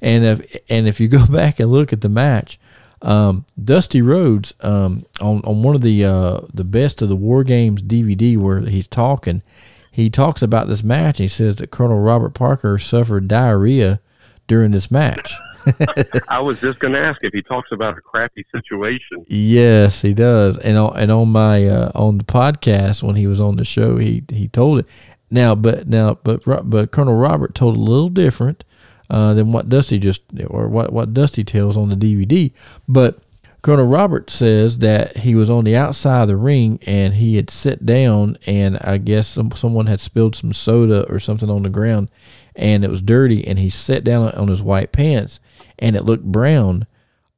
and 0.00 0.24
if 0.24 0.62
and 0.68 0.86
if 0.86 1.00
you 1.00 1.08
go 1.08 1.26
back 1.30 1.58
and 1.58 1.70
look 1.70 1.92
at 1.92 2.02
the 2.02 2.08
match, 2.08 2.60
um, 3.02 3.44
Dusty 3.62 4.00
Rhodes 4.00 4.54
um, 4.60 5.06
on 5.20 5.40
on 5.40 5.64
one 5.64 5.74
of 5.74 5.80
the 5.80 6.04
uh, 6.04 6.40
the 6.54 6.64
best 6.64 7.02
of 7.02 7.08
the 7.08 7.16
War 7.16 7.42
Games 7.42 7.82
DVD 7.82 8.38
where 8.38 8.60
he's 8.60 8.86
talking, 8.86 9.42
he 9.90 10.08
talks 10.08 10.40
about 10.40 10.68
this 10.68 10.84
match. 10.84 11.18
He 11.18 11.26
says 11.26 11.56
that 11.56 11.72
Colonel 11.72 11.98
Robert 11.98 12.34
Parker 12.34 12.78
suffered 12.78 13.26
diarrhea 13.26 14.00
during 14.46 14.70
this 14.70 14.88
match. 14.88 15.34
I 16.28 16.40
was 16.40 16.60
just 16.60 16.78
going 16.78 16.94
to 16.94 17.02
ask 17.02 17.22
if 17.22 17.32
he 17.32 17.42
talks 17.42 17.72
about 17.72 17.96
a 17.98 18.00
crappy 18.00 18.44
situation. 18.52 19.24
Yes, 19.26 20.02
he 20.02 20.14
does. 20.14 20.56
And 20.58 20.76
on 20.76 20.96
and 20.96 21.10
on 21.10 21.28
my 21.28 21.66
uh, 21.66 21.92
on 21.94 22.18
the 22.18 22.24
podcast 22.24 23.02
when 23.02 23.16
he 23.16 23.26
was 23.26 23.40
on 23.40 23.56
the 23.56 23.64
show, 23.64 23.98
he 23.98 24.24
he 24.28 24.48
told 24.48 24.80
it. 24.80 24.86
Now, 25.30 25.54
but 25.54 25.88
now, 25.88 26.18
but 26.22 26.42
but 26.68 26.90
Colonel 26.90 27.14
Robert 27.14 27.54
told 27.54 27.76
a 27.76 27.80
little 27.80 28.08
different 28.08 28.64
uh, 29.10 29.34
than 29.34 29.52
what 29.52 29.68
Dusty 29.68 29.98
just 29.98 30.22
or 30.46 30.68
what 30.68 30.92
what 30.92 31.14
Dusty 31.14 31.44
tells 31.44 31.76
on 31.76 31.90
the 31.90 31.96
DVD. 31.96 32.52
But 32.86 33.18
Colonel 33.62 33.86
Robert 33.86 34.30
says 34.30 34.78
that 34.78 35.18
he 35.18 35.34
was 35.34 35.50
on 35.50 35.64
the 35.64 35.76
outside 35.76 36.22
of 36.22 36.28
the 36.28 36.36
ring 36.36 36.78
and 36.86 37.14
he 37.14 37.36
had 37.36 37.50
sit 37.50 37.84
down 37.84 38.38
and 38.46 38.78
I 38.80 38.98
guess 38.98 39.28
some, 39.28 39.50
someone 39.50 39.86
had 39.86 39.98
spilled 39.98 40.36
some 40.36 40.52
soda 40.52 41.06
or 41.10 41.18
something 41.18 41.50
on 41.50 41.64
the 41.64 41.68
ground 41.68 42.08
and 42.54 42.84
it 42.84 42.90
was 42.90 43.02
dirty 43.02 43.46
and 43.46 43.58
he 43.58 43.68
sat 43.68 44.04
down 44.04 44.30
on 44.30 44.48
his 44.48 44.62
white 44.62 44.92
pants 44.92 45.40
and 45.78 45.96
it 45.96 46.04
looked 46.04 46.24
brown. 46.24 46.86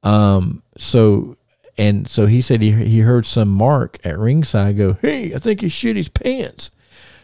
Um, 0.03 0.63
so 0.79 1.37
and 1.77 2.09
so 2.09 2.27
he 2.27 2.41
said 2.41 2.63
he 2.63 2.73
he 2.73 3.01
heard 3.01 3.27
some 3.27 3.49
mark 3.49 3.99
at 4.05 4.19
ringside 4.19 4.77
go, 4.77 4.95
"Hey, 5.01 5.35
I 5.35 5.39
think 5.39 5.61
he 5.61 5.69
shit 5.69 5.97
his 5.97 6.09
pants." 6.09 6.71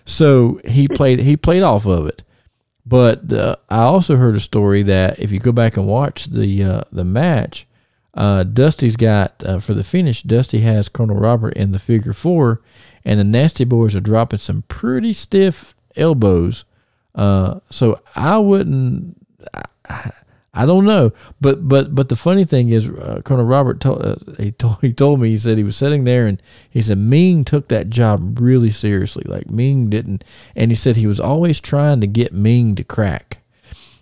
So 0.05 0.61
he 0.65 0.89
played 0.89 1.21
he 1.21 1.37
played 1.37 1.63
off 1.63 1.87
of 1.87 2.07
it. 2.07 2.23
But 2.87 3.33
uh, 3.33 3.57
I 3.69 3.81
also 3.81 4.17
heard 4.17 4.37
a 4.37 4.41
story 4.41 4.85
that 4.85 5.19
if 5.19 5.33
you 5.33 5.41
go 5.41 5.51
back 5.51 5.77
and 5.77 5.87
watch 5.87 6.27
the 6.27 6.63
uh, 6.63 6.81
the 6.93 7.05
match, 7.05 7.67
uh, 8.15 8.45
Dusty's 8.45 8.97
got 8.97 9.43
uh, 9.45 9.59
for 9.59 9.75
the 9.75 9.83
finish. 9.83 10.23
Dusty 10.23 10.61
has 10.61 10.89
Colonel 10.89 11.17
Robert 11.17 11.55
in 11.55 11.73
the 11.73 11.81
figure 11.81 12.13
four, 12.13 12.63
and 13.05 13.19
the 13.19 13.25
Nasty 13.25 13.65
Boys 13.65 13.97
are 13.97 14.01
dropping 14.01 14.39
some 14.39 14.63
pretty 14.69 15.13
stiff 15.13 15.75
elbows. 15.97 16.65
Uh, 17.15 17.61
so 17.71 18.01
I 18.15 18.39
wouldn't. 18.39 19.17
I 20.57 20.65
don't 20.65 20.87
know, 20.87 21.13
but 21.39 21.69
but 21.69 21.95
but 21.95 22.09
the 22.09 22.17
funny 22.17 22.47
thing 22.47 22.71
is, 22.71 22.89
uh, 22.89 23.21
Colonel 23.27 23.45
Robert 23.45 23.79
told 23.79 24.03
uh, 24.03 24.17
he 24.39 24.53
told 24.53 24.79
he 24.81 24.91
told 24.91 25.21
me 25.21 25.29
he 25.29 25.39
said 25.39 25.59
he 25.59 25.65
was 25.65 25.77
sitting 25.77 26.05
there 26.05 26.27
and 26.27 26.43
he 26.71 26.81
said 26.81 26.97
Meng 26.97 27.45
took 27.45 27.69
that 27.69 27.91
job 27.91 28.41
really 28.41 28.71
seriously. 28.71 29.25
Like 29.27 29.51
Meng 29.51 29.91
didn't, 29.91 30.25
and 30.57 30.71
he 30.71 30.75
said 30.75 30.97
he 30.97 31.07
was 31.07 31.21
always 31.21 31.61
trying 31.61 32.01
to 32.01 32.07
get 32.07 32.33
Meng 32.33 32.75
to 32.77 32.85
crack. 32.85 33.39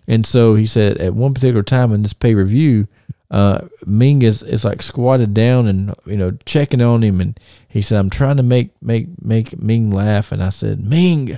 And 0.06 0.24
so 0.24 0.54
he 0.54 0.64
said 0.64 0.98
at 0.98 1.14
one 1.14 1.34
particular 1.34 1.64
time 1.64 1.92
in 1.92 2.02
this 2.02 2.12
pay 2.12 2.34
per 2.34 2.44
view, 2.44 2.86
uh, 3.32 3.62
Meng 3.84 4.22
is, 4.22 4.40
is 4.44 4.64
like 4.64 4.80
squatted 4.80 5.34
down 5.34 5.66
and 5.66 5.92
you 6.06 6.16
know 6.16 6.38
checking 6.46 6.80
on 6.80 7.02
him, 7.02 7.20
and 7.20 7.38
he 7.66 7.82
said, 7.82 7.98
"I'm 7.98 8.10
trying 8.10 8.36
to 8.36 8.44
make 8.44 8.70
make 8.80 9.08
make 9.20 9.60
Meng 9.60 9.90
laugh." 9.90 10.30
And 10.30 10.40
I 10.40 10.50
said, 10.50 10.86
"Meng, 10.86 11.36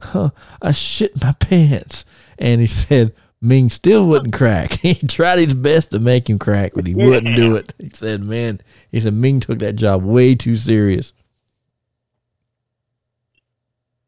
huh, 0.00 0.28
I 0.60 0.72
shit 0.72 1.22
my 1.22 1.32
pants." 1.40 2.04
And 2.38 2.60
he 2.60 2.66
said, 2.66 3.14
Meng 3.40 3.70
still 3.70 4.06
wouldn't 4.06 4.34
crack. 4.34 4.72
He 4.82 4.94
tried 4.94 5.38
his 5.38 5.54
best 5.54 5.92
to 5.92 5.98
make 5.98 6.28
him 6.28 6.38
crack, 6.38 6.72
but 6.74 6.86
he 6.86 6.94
wouldn't 6.94 7.36
do 7.36 7.56
it. 7.56 7.72
He 7.78 7.90
said, 7.92 8.22
"Man," 8.22 8.60
he 8.90 8.98
said, 9.00 9.14
Meng 9.14 9.40
took 9.40 9.58
that 9.60 9.76
job 9.76 10.02
way 10.02 10.34
too 10.34 10.56
serious. 10.56 11.12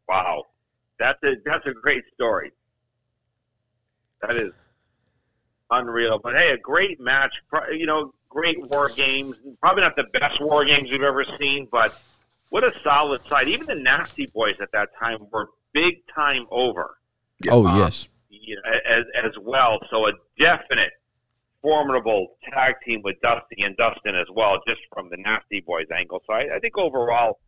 Wow, 0.08 0.46
that's 0.98 1.22
a 1.22 1.36
that's 1.44 1.64
a 1.66 1.72
great 1.72 2.02
story. 2.14 2.50
That 4.22 4.36
is 4.36 4.52
unreal. 5.70 6.18
But 6.18 6.34
hey, 6.34 6.50
a 6.50 6.58
great 6.58 7.00
match. 7.00 7.34
You 7.70 7.86
know, 7.86 8.12
great 8.28 8.58
war 8.70 8.88
games. 8.88 9.36
Probably 9.60 9.82
not 9.82 9.96
the 9.96 10.04
best 10.12 10.40
war 10.40 10.64
games 10.64 10.90
we've 10.90 11.02
ever 11.02 11.24
seen, 11.38 11.68
but 11.70 12.00
what 12.50 12.64
a 12.64 12.72
solid 12.82 13.24
side. 13.28 13.48
Even 13.48 13.66
the 13.66 13.74
Nasty 13.76 14.26
Boys 14.34 14.56
at 14.60 14.72
that 14.72 14.88
time 14.98 15.26
were 15.32 15.50
big 15.72 16.02
time 16.12 16.46
over. 16.50 16.96
Oh 17.48 17.66
Um, 17.66 17.78
yes, 17.78 18.08
you 18.40 18.56
know, 18.56 18.78
as 18.86 19.02
as 19.14 19.32
well. 19.40 19.78
So 19.90 20.08
a 20.08 20.12
definite 20.38 20.90
formidable 21.62 22.36
tag 22.52 22.74
team 22.86 23.02
with 23.02 23.20
Dusty 23.20 23.62
and 23.62 23.76
Dustin 23.76 24.14
as 24.14 24.26
well, 24.34 24.58
just 24.66 24.80
from 24.92 25.10
the 25.10 25.16
Nasty 25.18 25.60
Boys 25.60 25.86
angle. 25.94 26.22
So 26.26 26.32
I, 26.32 26.56
I 26.56 26.58
think 26.58 26.78
overall, 26.78 27.38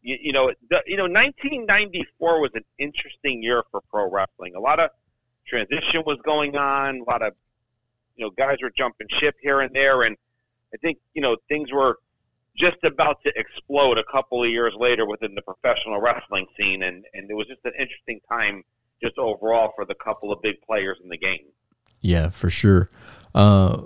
you, 0.00 0.16
you 0.20 0.32
know, 0.32 0.52
the, 0.70 0.82
you 0.86 0.96
know, 0.96 1.04
1994 1.04 2.40
was 2.40 2.50
an 2.54 2.64
interesting 2.78 3.42
year 3.42 3.62
for 3.70 3.80
pro 3.90 4.08
wrestling. 4.08 4.54
A 4.54 4.60
lot 4.60 4.78
of 4.78 4.90
transition 5.46 6.02
was 6.06 6.18
going 6.24 6.56
on. 6.56 7.00
A 7.00 7.10
lot 7.10 7.22
of 7.22 7.34
you 8.16 8.24
know 8.24 8.30
guys 8.30 8.58
were 8.62 8.70
jumping 8.70 9.08
ship 9.10 9.34
here 9.40 9.60
and 9.60 9.74
there, 9.74 10.02
and 10.02 10.16
I 10.74 10.76
think 10.78 10.98
you 11.14 11.22
know 11.22 11.36
things 11.48 11.72
were 11.72 11.98
just 12.56 12.76
about 12.84 13.22
to 13.24 13.32
explode 13.36 13.98
a 13.98 14.04
couple 14.04 14.42
of 14.42 14.50
years 14.50 14.74
later 14.78 15.06
within 15.06 15.34
the 15.34 15.42
professional 15.42 16.00
wrestling 16.00 16.46
scene, 16.58 16.82
and 16.82 17.04
and 17.14 17.30
it 17.30 17.34
was 17.34 17.46
just 17.46 17.60
an 17.64 17.72
interesting 17.78 18.20
time 18.30 18.62
just 19.02 19.18
overall 19.18 19.72
for 19.74 19.84
the 19.84 19.94
couple 19.94 20.32
of 20.32 20.40
big 20.42 20.60
players 20.62 20.98
in 21.02 21.08
the 21.08 21.16
game. 21.18 21.46
yeah, 22.00 22.30
for 22.30 22.50
sure. 22.50 22.88
Uh, 23.34 23.80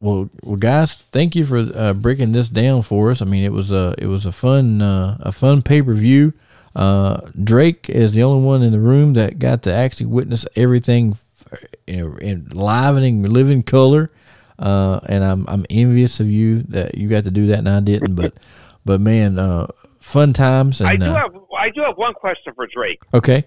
well, 0.00 0.30
well, 0.42 0.56
guys, 0.56 0.94
thank 0.94 1.36
you 1.36 1.44
for 1.44 1.58
uh, 1.74 1.92
breaking 1.92 2.32
this 2.32 2.48
down 2.48 2.82
for 2.82 3.10
us. 3.10 3.20
I 3.20 3.26
mean, 3.26 3.44
it 3.44 3.52
was 3.52 3.70
a 3.70 3.94
it 3.98 4.06
was 4.06 4.24
a 4.26 4.32
fun 4.32 4.80
uh, 4.80 5.18
a 5.20 5.30
fun 5.32 5.62
pay 5.62 5.82
per 5.82 5.92
view. 5.94 6.32
Uh, 6.74 7.20
Drake 7.42 7.90
is 7.90 8.14
the 8.14 8.22
only 8.22 8.44
one 8.44 8.62
in 8.62 8.72
the 8.72 8.80
room 8.80 9.12
that 9.14 9.38
got 9.38 9.62
to 9.64 9.72
actually 9.74 10.06
witness 10.06 10.46
everything, 10.56 11.12
f- 11.12 11.64
you 11.86 11.96
know, 12.08 12.16
in 12.16 12.48
live 12.52 12.96
and 12.96 13.04
in 13.04 13.22
living 13.24 13.62
color. 13.62 14.10
Uh, 14.58 15.00
and 15.06 15.22
I'm 15.24 15.44
I'm 15.48 15.66
envious 15.68 16.20
of 16.20 16.28
you 16.28 16.62
that 16.68 16.96
you 16.96 17.08
got 17.08 17.24
to 17.24 17.30
do 17.30 17.48
that 17.48 17.58
and 17.58 17.68
I 17.68 17.80
didn't. 17.80 18.14
But 18.14 18.34
but 18.84 19.00
man, 19.00 19.38
uh, 19.38 19.66
fun 19.98 20.32
times. 20.32 20.80
And 20.80 20.88
I 20.88 20.96
do 20.96 21.06
uh, 21.06 21.14
have 21.14 21.34
I 21.58 21.70
do 21.70 21.82
have 21.82 21.96
one 21.96 22.14
question 22.14 22.54
for 22.54 22.66
Drake. 22.66 23.02
okay. 23.12 23.44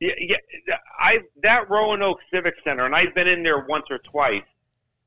Yeah, 0.00 0.14
yeah. 0.18 0.76
I 0.98 1.18
that 1.42 1.68
Roanoke 1.68 2.18
Civic 2.32 2.54
Center, 2.64 2.86
and 2.86 2.94
I've 2.96 3.14
been 3.14 3.28
in 3.28 3.42
there 3.42 3.66
once 3.68 3.84
or 3.90 3.98
twice. 3.98 4.42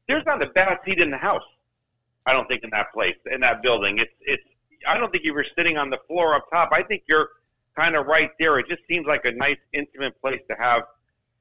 there's 0.07 0.25
not 0.25 0.41
a 0.43 0.47
bad 0.47 0.77
seat 0.85 0.99
in 0.99 1.09
the 1.09 1.17
house. 1.17 1.43
I 2.25 2.33
don't 2.33 2.47
think 2.47 2.63
in 2.63 2.69
that 2.69 2.93
place, 2.93 3.15
in 3.31 3.41
that 3.41 3.63
building. 3.63 3.97
It's 3.97 4.13
it's. 4.21 4.43
I 4.87 4.97
don't 4.97 5.11
think 5.11 5.23
you 5.23 5.33
were 5.33 5.45
sitting 5.57 5.77
on 5.77 5.89
the 5.89 5.97
floor 6.07 6.35
up 6.35 6.45
top. 6.51 6.69
I 6.71 6.83
think 6.83 7.03
you're 7.07 7.29
kind 7.75 7.95
of 7.95 8.05
right 8.05 8.29
there. 8.39 8.59
It 8.59 8.67
just 8.69 8.81
seems 8.89 9.07
like 9.07 9.25
a 9.25 9.31
nice, 9.31 9.57
intimate 9.71 10.19
place 10.21 10.41
to 10.49 10.55
have 10.59 10.83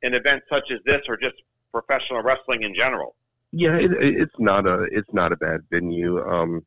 an 0.03 0.15
event 0.15 0.43
such 0.51 0.71
as 0.71 0.79
this, 0.87 1.03
or 1.09 1.17
just 1.17 1.35
professional 1.73 2.23
wrestling 2.23 2.63
in 2.63 2.75
general. 2.75 3.17
Yeah, 3.53 3.77
it, 3.77 3.91
it's 4.01 4.35
not 4.39 4.67
a 4.67 4.85
it's 4.85 5.13
not 5.13 5.31
a 5.33 5.37
bad 5.37 5.61
venue. 5.71 6.21
Um, 6.27 6.65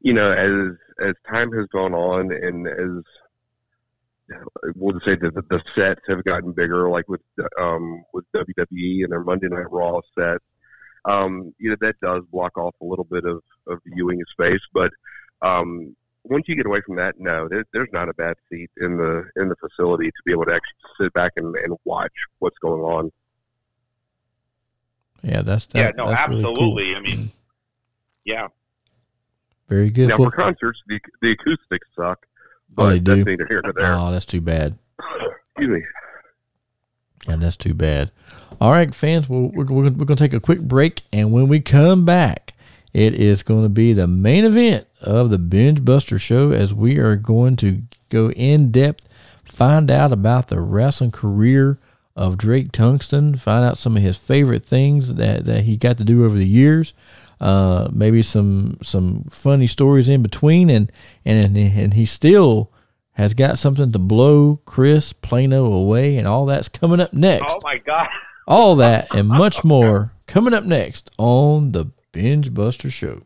you 0.00 0.14
know, 0.14 0.32
as 0.32 0.76
as 1.06 1.14
time 1.30 1.52
has 1.52 1.66
gone 1.66 1.92
on, 1.92 2.32
and 2.32 2.66
as 2.66 3.04
we'll 4.76 5.00
say 5.00 5.16
that 5.16 5.34
the, 5.34 5.42
the 5.50 5.62
sets 5.74 6.00
have 6.08 6.24
gotten 6.24 6.52
bigger, 6.52 6.88
like 6.88 7.08
with 7.08 7.20
um, 7.60 8.04
with 8.12 8.24
WWE 8.34 9.04
and 9.04 9.10
their 9.12 9.22
Monday 9.22 9.48
Night 9.48 9.70
Raw 9.70 10.00
sets. 10.18 10.44
Um, 11.04 11.52
you 11.58 11.70
know 11.70 11.76
that 11.80 11.96
does 12.00 12.22
block 12.30 12.56
off 12.56 12.74
a 12.80 12.84
little 12.84 13.04
bit 13.04 13.24
of, 13.24 13.42
of 13.66 13.80
viewing 13.86 14.20
space, 14.32 14.60
but 14.72 14.90
um, 15.42 15.96
once 16.24 16.44
you 16.46 16.54
get 16.54 16.66
away 16.66 16.80
from 16.86 16.96
that, 16.96 17.16
no, 17.18 17.48
there, 17.48 17.64
there's 17.72 17.88
not 17.92 18.08
a 18.08 18.14
bad 18.14 18.36
seat 18.50 18.70
in 18.80 18.96
the 18.96 19.24
in 19.36 19.48
the 19.48 19.56
facility 19.56 20.06
to 20.06 20.22
be 20.24 20.32
able 20.32 20.44
to 20.44 20.52
actually 20.52 21.04
sit 21.04 21.12
back 21.12 21.32
and, 21.36 21.54
and 21.56 21.76
watch 21.84 22.12
what's 22.38 22.58
going 22.58 22.82
on. 22.82 23.10
Yeah, 25.22 25.42
that's 25.42 25.66
that, 25.66 25.78
yeah, 25.78 25.90
no, 25.96 26.10
that's 26.10 26.28
really 26.28 26.44
absolutely. 26.44 26.84
cool. 26.92 26.96
I 26.96 27.00
mean, 27.00 27.32
yeah, 28.24 28.48
very 29.68 29.90
good. 29.90 30.08
Now 30.08 30.16
Well, 30.18 30.30
for 30.30 30.36
concerts, 30.36 30.80
the 30.86 31.00
the 31.20 31.32
acoustics 31.32 31.88
suck, 31.96 32.26
Oh, 32.76 32.84
but 32.84 32.90
they 32.90 32.98
do? 32.98 33.16
that's 33.16 33.26
neither 33.26 33.46
here 33.48 33.60
nor 33.62 33.72
there. 33.72 33.94
oh, 33.94 34.10
that's 34.10 34.24
too 34.24 34.40
bad. 34.40 34.78
Excuse 35.56 35.80
me. 35.80 35.82
And 37.26 37.42
that's 37.42 37.56
too 37.56 37.74
bad. 37.74 38.10
All 38.60 38.72
right, 38.72 38.94
fans, 38.94 39.28
well, 39.28 39.50
we're, 39.52 39.64
we're, 39.64 39.82
we're 39.84 39.90
going 39.90 40.06
to 40.06 40.16
take 40.16 40.32
a 40.32 40.40
quick 40.40 40.60
break, 40.60 41.02
and 41.12 41.32
when 41.32 41.48
we 41.48 41.60
come 41.60 42.04
back, 42.04 42.54
it 42.92 43.14
is 43.14 43.42
going 43.42 43.62
to 43.62 43.68
be 43.68 43.92
the 43.92 44.06
main 44.06 44.44
event 44.44 44.86
of 45.00 45.30
the 45.30 45.38
Bengebuster 45.38 46.20
Show 46.20 46.52
as 46.52 46.74
we 46.74 46.98
are 46.98 47.16
going 47.16 47.56
to 47.56 47.82
go 48.08 48.30
in 48.32 48.70
depth, 48.70 49.08
find 49.44 49.90
out 49.90 50.12
about 50.12 50.48
the 50.48 50.60
wrestling 50.60 51.10
career 51.10 51.78
of 52.14 52.38
Drake 52.38 52.72
Tungsten, 52.72 53.36
find 53.36 53.64
out 53.64 53.78
some 53.78 53.96
of 53.96 54.02
his 54.02 54.16
favorite 54.16 54.64
things 54.64 55.14
that, 55.14 55.44
that 55.46 55.64
he 55.64 55.76
got 55.76 55.96
to 55.98 56.04
do 56.04 56.24
over 56.24 56.36
the 56.36 56.46
years, 56.46 56.92
uh, 57.42 57.88
maybe 57.92 58.22
some 58.22 58.78
some 58.82 59.24
funny 59.30 59.66
stories 59.66 60.08
in 60.08 60.22
between, 60.22 60.70
and 60.70 60.90
and 61.24 61.56
and 61.56 61.94
he 61.94 62.06
still 62.06 62.70
has 63.12 63.34
got 63.34 63.58
something 63.58 63.90
to 63.92 63.98
blow 63.98 64.60
Chris 64.64 65.12
Plano 65.12 65.70
away, 65.72 66.16
and 66.16 66.26
all 66.26 66.46
that's 66.46 66.68
coming 66.68 67.00
up 67.00 67.12
next. 67.12 67.44
Oh 67.48 67.60
my 67.62 67.78
God. 67.78 68.08
All 68.46 68.76
that 68.76 69.14
and 69.14 69.28
much 69.28 69.62
more 69.64 70.12
coming 70.26 70.54
up 70.54 70.64
next 70.64 71.10
on 71.18 71.72
the 71.72 71.86
Bengebuster 72.12 72.90
Show. 72.90 73.22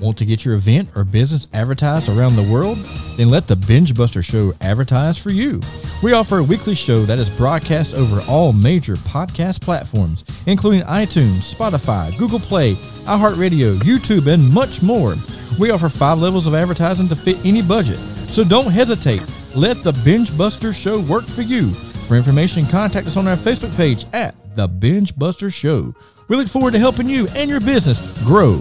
Want 0.00 0.16
to 0.18 0.24
get 0.24 0.44
your 0.44 0.54
event 0.54 0.90
or 0.94 1.02
business 1.02 1.48
advertised 1.52 2.08
around 2.08 2.36
the 2.36 2.48
world? 2.52 2.78
Then 3.16 3.30
let 3.30 3.48
the 3.48 3.56
Bengebuster 3.56 4.24
Show 4.24 4.52
advertise 4.60 5.18
for 5.18 5.30
you. 5.30 5.60
We 6.04 6.12
offer 6.12 6.38
a 6.38 6.42
weekly 6.42 6.76
show 6.76 7.02
that 7.02 7.18
is 7.18 7.28
broadcast 7.28 7.94
over 7.94 8.22
all 8.28 8.52
major 8.52 8.94
podcast 8.94 9.60
platforms, 9.60 10.24
including 10.46 10.82
iTunes, 10.82 11.52
Spotify, 11.52 12.16
Google 12.16 12.38
Play, 12.38 12.74
iHeartRadio, 13.06 13.78
YouTube, 13.78 14.32
and 14.32 14.48
much 14.48 14.82
more. 14.82 15.16
We 15.58 15.70
offer 15.70 15.88
five 15.88 16.20
levels 16.20 16.46
of 16.46 16.54
advertising 16.54 17.08
to 17.08 17.16
fit 17.16 17.44
any 17.44 17.62
budget. 17.62 17.98
So 18.28 18.44
don't 18.44 18.70
hesitate. 18.70 19.22
Let 19.56 19.82
the 19.82 19.92
Bengebuster 19.92 20.72
Show 20.72 21.00
work 21.00 21.26
for 21.26 21.42
you. 21.42 21.70
For 22.06 22.16
information, 22.16 22.66
contact 22.66 23.08
us 23.08 23.16
on 23.16 23.26
our 23.26 23.36
Facebook 23.36 23.76
page 23.76 24.04
at 24.12 24.36
The 24.54 24.68
Bengebuster 24.68 25.52
Show. 25.52 25.92
We 26.28 26.36
look 26.36 26.46
forward 26.46 26.72
to 26.74 26.78
helping 26.78 27.08
you 27.08 27.26
and 27.28 27.50
your 27.50 27.60
business 27.60 28.22
grow. 28.22 28.60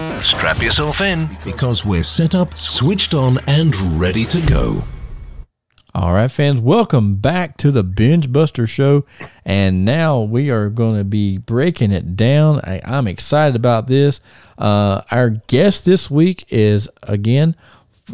Strap 0.00 0.62
yourself 0.62 1.02
in 1.02 1.28
because 1.44 1.84
we're 1.84 2.02
set 2.02 2.34
up, 2.34 2.54
switched 2.54 3.12
on, 3.12 3.36
and 3.46 3.76
ready 4.00 4.24
to 4.24 4.40
go. 4.46 4.82
All 5.94 6.14
right, 6.14 6.30
fans, 6.30 6.58
welcome 6.58 7.16
back 7.16 7.58
to 7.58 7.70
the 7.70 7.84
Bengebuster 7.84 8.66
Show. 8.66 9.04
And 9.44 9.84
now 9.84 10.22
we 10.22 10.48
are 10.48 10.70
going 10.70 10.96
to 10.96 11.04
be 11.04 11.36
breaking 11.36 11.92
it 11.92 12.16
down. 12.16 12.60
I, 12.60 12.80
I'm 12.82 13.06
excited 13.06 13.54
about 13.54 13.88
this. 13.88 14.22
Uh, 14.56 15.02
our 15.10 15.28
guest 15.48 15.84
this 15.84 16.10
week 16.10 16.46
is, 16.48 16.88
again, 17.02 17.54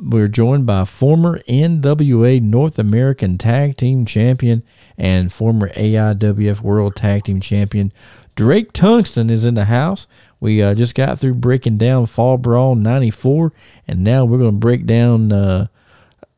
we're 0.02 0.26
joined 0.26 0.66
by 0.66 0.86
former 0.86 1.38
NWA 1.48 2.42
North 2.42 2.80
American 2.80 3.38
Tag 3.38 3.76
Team 3.76 4.06
Champion 4.06 4.64
and 4.98 5.32
former 5.32 5.68
AIWF 5.68 6.62
World 6.62 6.96
Tag 6.96 7.24
Team 7.24 7.40
Champion. 7.40 7.92
Drake 8.34 8.72
Tungsten 8.72 9.30
is 9.30 9.44
in 9.44 9.54
the 9.54 9.64
house. 9.66 10.06
We 10.40 10.62
uh, 10.62 10.74
just 10.74 10.94
got 10.94 11.18
through 11.18 11.34
breaking 11.34 11.78
down 11.78 12.06
Fall 12.06 12.36
Brawl 12.36 12.74
94, 12.74 13.52
and 13.88 14.04
now 14.04 14.24
we're 14.24 14.38
going 14.38 14.52
to 14.52 14.58
break 14.58 14.86
down 14.86 15.32
uh, 15.32 15.66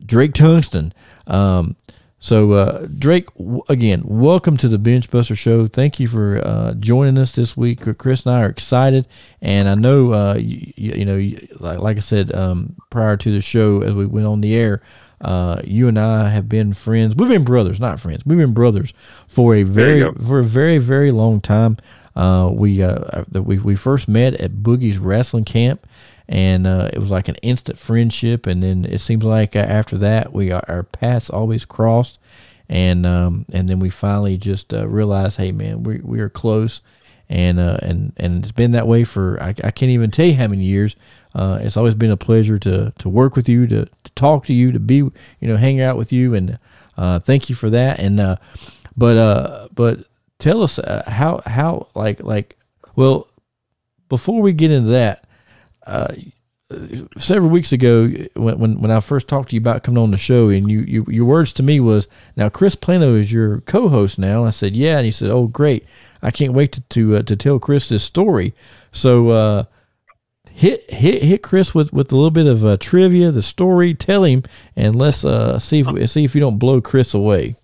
Drake 0.05 0.35
Tungsten. 0.35 0.93
Um, 1.27 1.77
so, 2.21 2.53
uh, 2.53 2.87
Drake, 2.87 3.33
w- 3.37 3.63
again, 3.69 4.03
welcome 4.05 4.57
to 4.59 4.69
the 4.69 4.79
Bengebuster 4.79 5.37
Show. 5.39 5.67
Thank 5.67 6.01
you 6.01 6.09
for 6.09 6.41
uh, 6.45 6.75
joining 6.75 7.17
us 7.19 7.33
this 7.33 7.57
week. 7.57 7.81
Chris 7.99 8.25
and 8.25 8.35
I 8.35 8.43
are 8.43 8.49
excited, 8.49 9.07
and 9.41 9.69
I 9.69 9.75
know, 9.75 10.13
uh, 10.13 10.35
you, 10.35 10.73
you 10.77 11.05
know, 11.05 11.17
like, 11.61 11.79
like 11.79 11.97
I 11.97 12.01
said 12.01 12.35
um, 12.35 12.77
prior 12.91 13.17
to 13.17 13.33
the 13.33 13.41
show, 13.41 13.83
as 13.83 13.93
we 13.93 14.07
went 14.07 14.27
on 14.27 14.41
the 14.41 14.55
air, 14.55 14.83
uh, 15.21 15.61
you 15.65 15.87
and 15.89 15.99
I 15.99 16.31
have 16.31 16.49
been 16.49 16.73
friends. 16.73 17.15
We've 17.15 17.29
been 17.29 17.45
brothers, 17.45 17.79
not 17.79 18.01
friends. 18.01 18.25
We've 18.25 18.39
been 18.39 18.55
brothers 18.55 18.93
for 19.27 19.55
a 19.55 19.63
very, 19.65 20.01
for 20.25 20.41
a 20.41 20.45
very, 20.45 20.79
very 20.79 21.11
long 21.11 21.41
time. 21.41 21.77
Uh, 22.19 22.51
we 22.53 22.83
uh, 22.83 23.23
the- 23.29 23.43
we 23.43 23.59
we 23.59 23.77
first 23.77 24.09
met 24.09 24.35
at 24.35 24.51
Boogie's 24.65 24.99
wrestling 24.99 25.45
camp, 25.45 25.87
and 26.29 26.67
uh, 26.67 26.91
it 26.93 26.99
was 26.99 27.13
like 27.13 27.29
an 27.29 27.37
instant 27.43 27.79
friendship. 27.79 28.45
And 28.47 28.61
then 28.63 28.85
it 28.85 28.99
seems 29.01 29.23
like 29.23 29.55
uh, 29.55 29.61
after 29.61 29.97
that, 29.99 30.33
we 30.33 30.51
our 30.51 30.83
paths 30.83 31.31
always 31.31 31.65
crossed, 31.65 32.19
and 32.69 33.07
um, 33.07 33.47
and 33.53 33.69
then 33.69 33.79
we 33.79 33.89
finally 33.89 34.37
just 34.37 34.75
uh, 34.75 34.89
realized, 34.89 35.37
hey 35.39 35.53
man, 35.53 35.85
we 35.85 36.01
we 36.03 36.19
are 36.19 36.29
close, 36.29 36.81
and 37.29 37.61
uh, 37.61 37.79
and 37.83 38.13
and 38.17 38.43
it's 38.43 38.53
been 38.53 38.73
that 38.73 38.89
way 38.89 39.05
for 39.05 39.41
I, 39.41 39.51
I 39.63 39.71
can't 39.71 39.93
even 39.93 40.11
tell 40.11 40.27
you 40.27 40.35
how 40.35 40.49
many 40.49 40.65
years. 40.65 40.97
Uh, 41.37 41.61
it's 41.63 41.77
always 41.77 41.95
been 41.95 42.11
a 42.11 42.17
pleasure 42.17 42.59
to 42.59 42.93
to 42.99 43.09
work 43.09 43.37
with 43.37 43.49
you, 43.49 43.69
to, 43.69 43.85
to 44.03 44.13
talk 44.17 44.45
to 44.47 44.53
you, 44.53 44.73
to 44.73 44.81
be 44.81 44.97
you 44.97 45.13
know 45.43 45.57
hang 45.57 45.81
out 45.81 45.97
with 45.97 46.13
you, 46.13 46.35
and 46.35 46.59
uh, 46.97 47.21
thank 47.21 47.49
you 47.49 47.55
for 47.55 47.71
that. 47.71 48.01
And 48.01 48.19
uh, 48.19 48.37
but 48.97 49.17
uh, 49.17 49.69
but 49.73 50.01
tell 50.39 50.63
us 50.63 50.79
uh, 50.79 51.03
how 51.07 51.43
how 51.47 51.89
like 51.95 52.21
like 52.21 52.57
well 52.97 53.29
before 54.09 54.41
we 54.41 54.53
get 54.53 54.71
into 54.71 54.89
that 54.89 55.25
uh, 55.87 56.15
several 57.17 57.49
weeks 57.49 57.73
ago 57.73 58.09
when, 58.35 58.59
when 58.59 58.81
when 58.81 58.91
I 58.91 59.01
first 59.01 59.27
talked 59.27 59.51
to 59.51 59.57
you 59.57 59.61
about 59.61 59.83
coming 59.83 60.03
on 60.03 60.11
the 60.11 60.19
show 60.19 60.51
and 60.51 60.71
you, 60.71 60.81
you 60.81 61.07
your 61.09 61.27
words 61.27 61.53
to 61.55 61.63
me 61.63 61.81
was 61.81 62.09
now 62.37 62.49
Chris 62.49 62.75
Plano 62.75 63.15
is 63.15 63.33
your 63.33 63.61
co-host 63.63 64.19
now. 64.19 64.41
And 64.41 64.49
I 64.49 64.51
said 64.51 64.77
yeah. 64.77 64.99
And 64.99 65.07
he 65.07 65.11
said 65.11 65.31
oh 65.31 65.47
great. 65.47 65.87
I 66.23 66.31
can't 66.31 66.53
wait 66.53 66.73
to 66.73 66.81
to, 66.83 67.17
uh, 67.17 67.23
to 67.23 67.37
tell 67.37 67.59
Chris 67.59 67.89
this 67.89 68.05
story. 68.05 68.55
So 68.93 69.29
uh, 69.29 69.65
hit 70.51 70.91
hit 70.91 71.23
hit 71.23 71.43
Chris 71.43 71.75
with, 71.75 71.93
with 71.93 72.13
a 72.13 72.17
little 72.17 72.31
bit 72.31 72.47
of 72.47 72.65
uh, 72.65 72.77
trivia 72.79 73.31
the 73.31 73.43
story 73.43 73.95
tell 73.95 74.25
him 74.25 74.43
and 74.77 74.95
let's 74.95 75.25
uh, 75.25 75.59
see 75.59 75.81
if 75.81 76.11
see 76.11 76.25
if 76.25 76.35
you 76.35 76.41
don't 76.41 76.59
blow 76.59 76.83
Chris 76.83 77.15
away. 77.15 77.57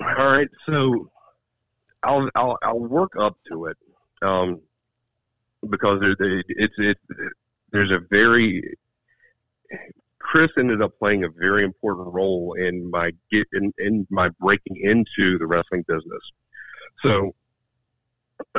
All 0.00 0.28
right, 0.28 0.48
so 0.64 1.10
I'll 2.02 2.28
I'll, 2.34 2.58
I'll 2.62 2.78
work 2.80 3.12
up 3.18 3.36
to 3.50 3.66
it, 3.66 3.76
um, 4.22 4.60
because 5.68 6.00
there, 6.00 6.14
there- 6.18 6.42
it's 6.48 6.74
it, 6.78 6.98
there's 7.72 7.90
a 7.90 8.00
very 8.10 8.76
Chris 10.20 10.50
ended 10.58 10.82
up 10.82 10.98
playing 10.98 11.24
a 11.24 11.28
very 11.28 11.64
important 11.64 12.12
role 12.12 12.54
in 12.58 12.90
my 12.90 13.10
get 13.30 13.46
in, 13.52 13.72
in 13.78 14.06
my 14.10 14.28
breaking 14.40 14.76
into 14.82 15.38
the 15.38 15.46
wrestling 15.46 15.84
business. 15.88 16.20
So 17.02 17.34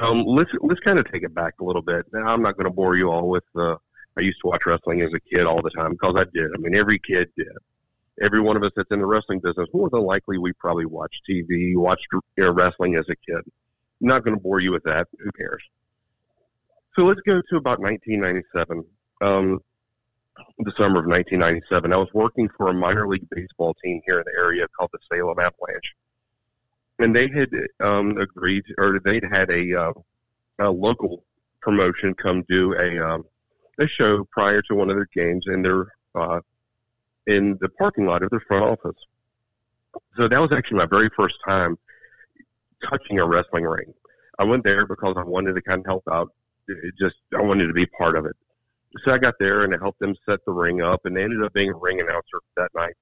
um, 0.02 0.24
let's 0.26 0.50
let's 0.62 0.80
kind 0.82 1.00
of 1.00 1.10
take 1.12 1.24
it 1.24 1.34
back 1.34 1.56
a 1.60 1.64
little 1.64 1.82
bit. 1.82 2.06
Now, 2.12 2.28
I'm 2.28 2.42
not 2.42 2.56
going 2.58 2.66
to 2.66 2.74
bore 2.74 2.96
you 2.96 3.12
all 3.12 3.30
with 3.30 3.44
uh, 3.56 3.76
I 4.18 4.22
used 4.22 4.40
to 4.42 4.48
watch 4.48 4.62
wrestling 4.66 5.02
as 5.02 5.12
a 5.14 5.20
kid 5.20 5.46
all 5.46 5.62
the 5.62 5.70
time 5.72 5.92
because 5.92 6.16
I 6.18 6.26
did. 6.34 6.50
I 6.54 6.58
mean, 6.58 6.76
every 6.76 7.00
kid 7.00 7.30
did 7.38 7.48
every 8.22 8.42
one 8.42 8.58
of 8.58 8.64
us 8.64 8.72
that's 8.76 8.92
in 8.92 9.00
the 9.00 9.06
wrestling 9.06 9.40
business, 9.40 9.68
more 9.74 9.90
than 9.90 10.02
likely, 10.02 10.38
we 10.38 10.54
probably 10.54 10.86
watched 10.86 11.22
TV, 11.30 11.76
watched 11.76 12.08
you 12.12 12.22
know, 12.38 12.52
wrestling 12.52 12.96
as 12.96 13.06
a 13.10 13.16
kid. 13.16 13.44
I'm 14.02 14.08
not 14.08 14.24
going 14.24 14.36
to 14.36 14.42
bore 14.42 14.60
you 14.60 14.72
with 14.72 14.84
that. 14.84 15.08
Who 15.20 15.32
cares? 15.32 15.64
So 16.96 17.04
let's 17.04 17.22
go 17.22 17.42
to 17.50 17.56
about 17.58 17.80
1997, 17.80 18.84
um, 19.22 19.60
the 20.60 20.72
summer 20.78 21.00
of 21.00 21.06
1997. 21.06 21.94
I 21.94 21.98
was 21.98 22.10
working 22.14 22.50
for 22.58 22.70
a 22.70 22.74
minor 22.74 23.08
league 23.08 23.28
baseball 23.30 23.76
team 23.84 24.02
here 24.06 24.20
in 24.20 24.26
the 24.26 24.40
area 24.40 24.68
called 24.78 24.90
the 24.94 25.00
Salem 25.12 25.40
Avalanche, 25.40 25.96
and 27.00 27.16
they 27.16 27.28
had 27.30 27.50
um, 27.80 28.18
agreed, 28.18 28.64
or 28.78 29.00
they'd 29.04 29.24
had 29.24 29.50
a, 29.50 29.80
uh, 29.80 29.94
a 30.60 30.70
local 30.70 31.24
promotion 31.62 32.14
come 32.16 32.44
do 32.50 32.74
a 32.74 33.00
um, 33.00 33.26
a 33.80 33.88
show 33.88 34.26
prior 34.32 34.62
to 34.64 34.76
one 34.76 34.90
of 34.90 34.96
their 34.96 35.10
games, 35.14 35.46
and 35.48 35.64
their 35.64 35.88
uh, 36.16 36.40
in 37.30 37.58
the 37.62 37.70
parking 37.70 38.06
lot 38.06 38.24
of 38.24 38.30
their 38.32 38.42
front 38.42 38.66
office. 38.66 38.98
So 40.18 40.28
that 40.28 40.40
was 40.40 40.52
actually 40.52 40.78
my 40.78 40.88
very 40.88 41.10
first 41.16 41.36
time 41.48 41.78
touching 42.90 43.20
a 43.20 43.28
wrestling 43.28 43.64
ring. 43.64 43.94
I 44.40 44.44
went 44.44 44.64
there 44.64 44.86
because 44.86 45.16
I 45.18 45.24
wanted 45.24 45.54
to 45.54 45.62
kind 45.62 45.80
of 45.80 45.86
help 45.86 46.04
out. 46.12 46.32
It 46.68 46.94
just 47.00 47.16
I 47.38 47.42
wanted 47.42 47.68
to 47.68 47.74
be 47.74 47.86
part 47.86 48.16
of 48.16 48.26
it. 48.26 48.36
So 49.04 49.12
I 49.12 49.20
got 49.20 49.36
there 49.40 49.64
and 49.64 49.74
I 49.74 49.78
helped 49.80 50.00
them 50.00 50.16
set 50.28 50.40
the 50.46 50.52
ring 50.52 50.82
up, 50.82 51.02
and 51.06 51.16
they 51.16 51.24
ended 51.24 51.44
up 51.44 51.54
being 51.54 51.70
a 51.70 51.78
ring 51.78 52.02
announcer 52.02 52.40
that 52.58 52.72
night. 52.76 52.96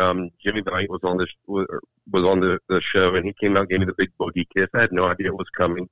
Um, 0.00 0.30
Jimmy 0.42 0.62
Knight 0.62 0.88
was 0.88 1.00
on 1.02 1.18
this 1.18 1.28
was 1.46 2.24
on 2.24 2.40
the, 2.40 2.58
the 2.68 2.80
show, 2.80 3.14
and 3.14 3.26
he 3.26 3.34
came 3.38 3.56
out 3.56 3.60
and 3.60 3.68
gave 3.68 3.80
me 3.80 3.86
the 3.86 3.94
big 3.98 4.10
boogie 4.18 4.46
kiss. 4.56 4.68
I 4.74 4.80
had 4.80 4.92
no 4.92 5.04
idea 5.04 5.28
it 5.28 5.36
was 5.36 5.50
coming. 5.54 5.88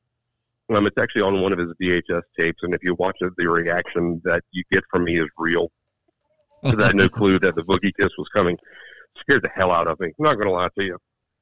Um, 0.75 0.87
it's 0.87 0.97
actually 0.99 1.23
on 1.23 1.43
one 1.43 1.53
of 1.53 1.59
his 1.59 1.73
VHS 1.83 2.23
tapes, 2.39 2.63
and 2.63 2.73
if 2.73 2.83
you 2.83 2.95
watch 2.95 3.17
it, 3.21 3.33
the 3.37 3.47
reaction 3.47 4.23
that 4.25 4.43
you 4.53 4.63
get 4.71 4.85
from 4.91 5.05
me 5.05 5.19
is 5.19 5.29
real. 5.37 5.71
Because 6.63 6.83
I 6.83 6.87
had 6.89 6.97
no 6.97 7.09
clue 7.09 7.39
that 7.41 7.55
the 7.55 7.63
boogie 7.63 7.93
kiss 7.99 8.11
was 8.19 8.29
coming. 8.35 8.57
Scared 9.21 9.43
the 9.43 9.51
hell 9.55 9.71
out 9.71 9.87
of 9.87 9.99
me. 10.01 10.09
I'm 10.09 10.25
not 10.25 10.35
going 10.35 10.47
to 10.47 10.53
lie 10.53 10.69
to 10.79 10.85
you. 10.85 10.99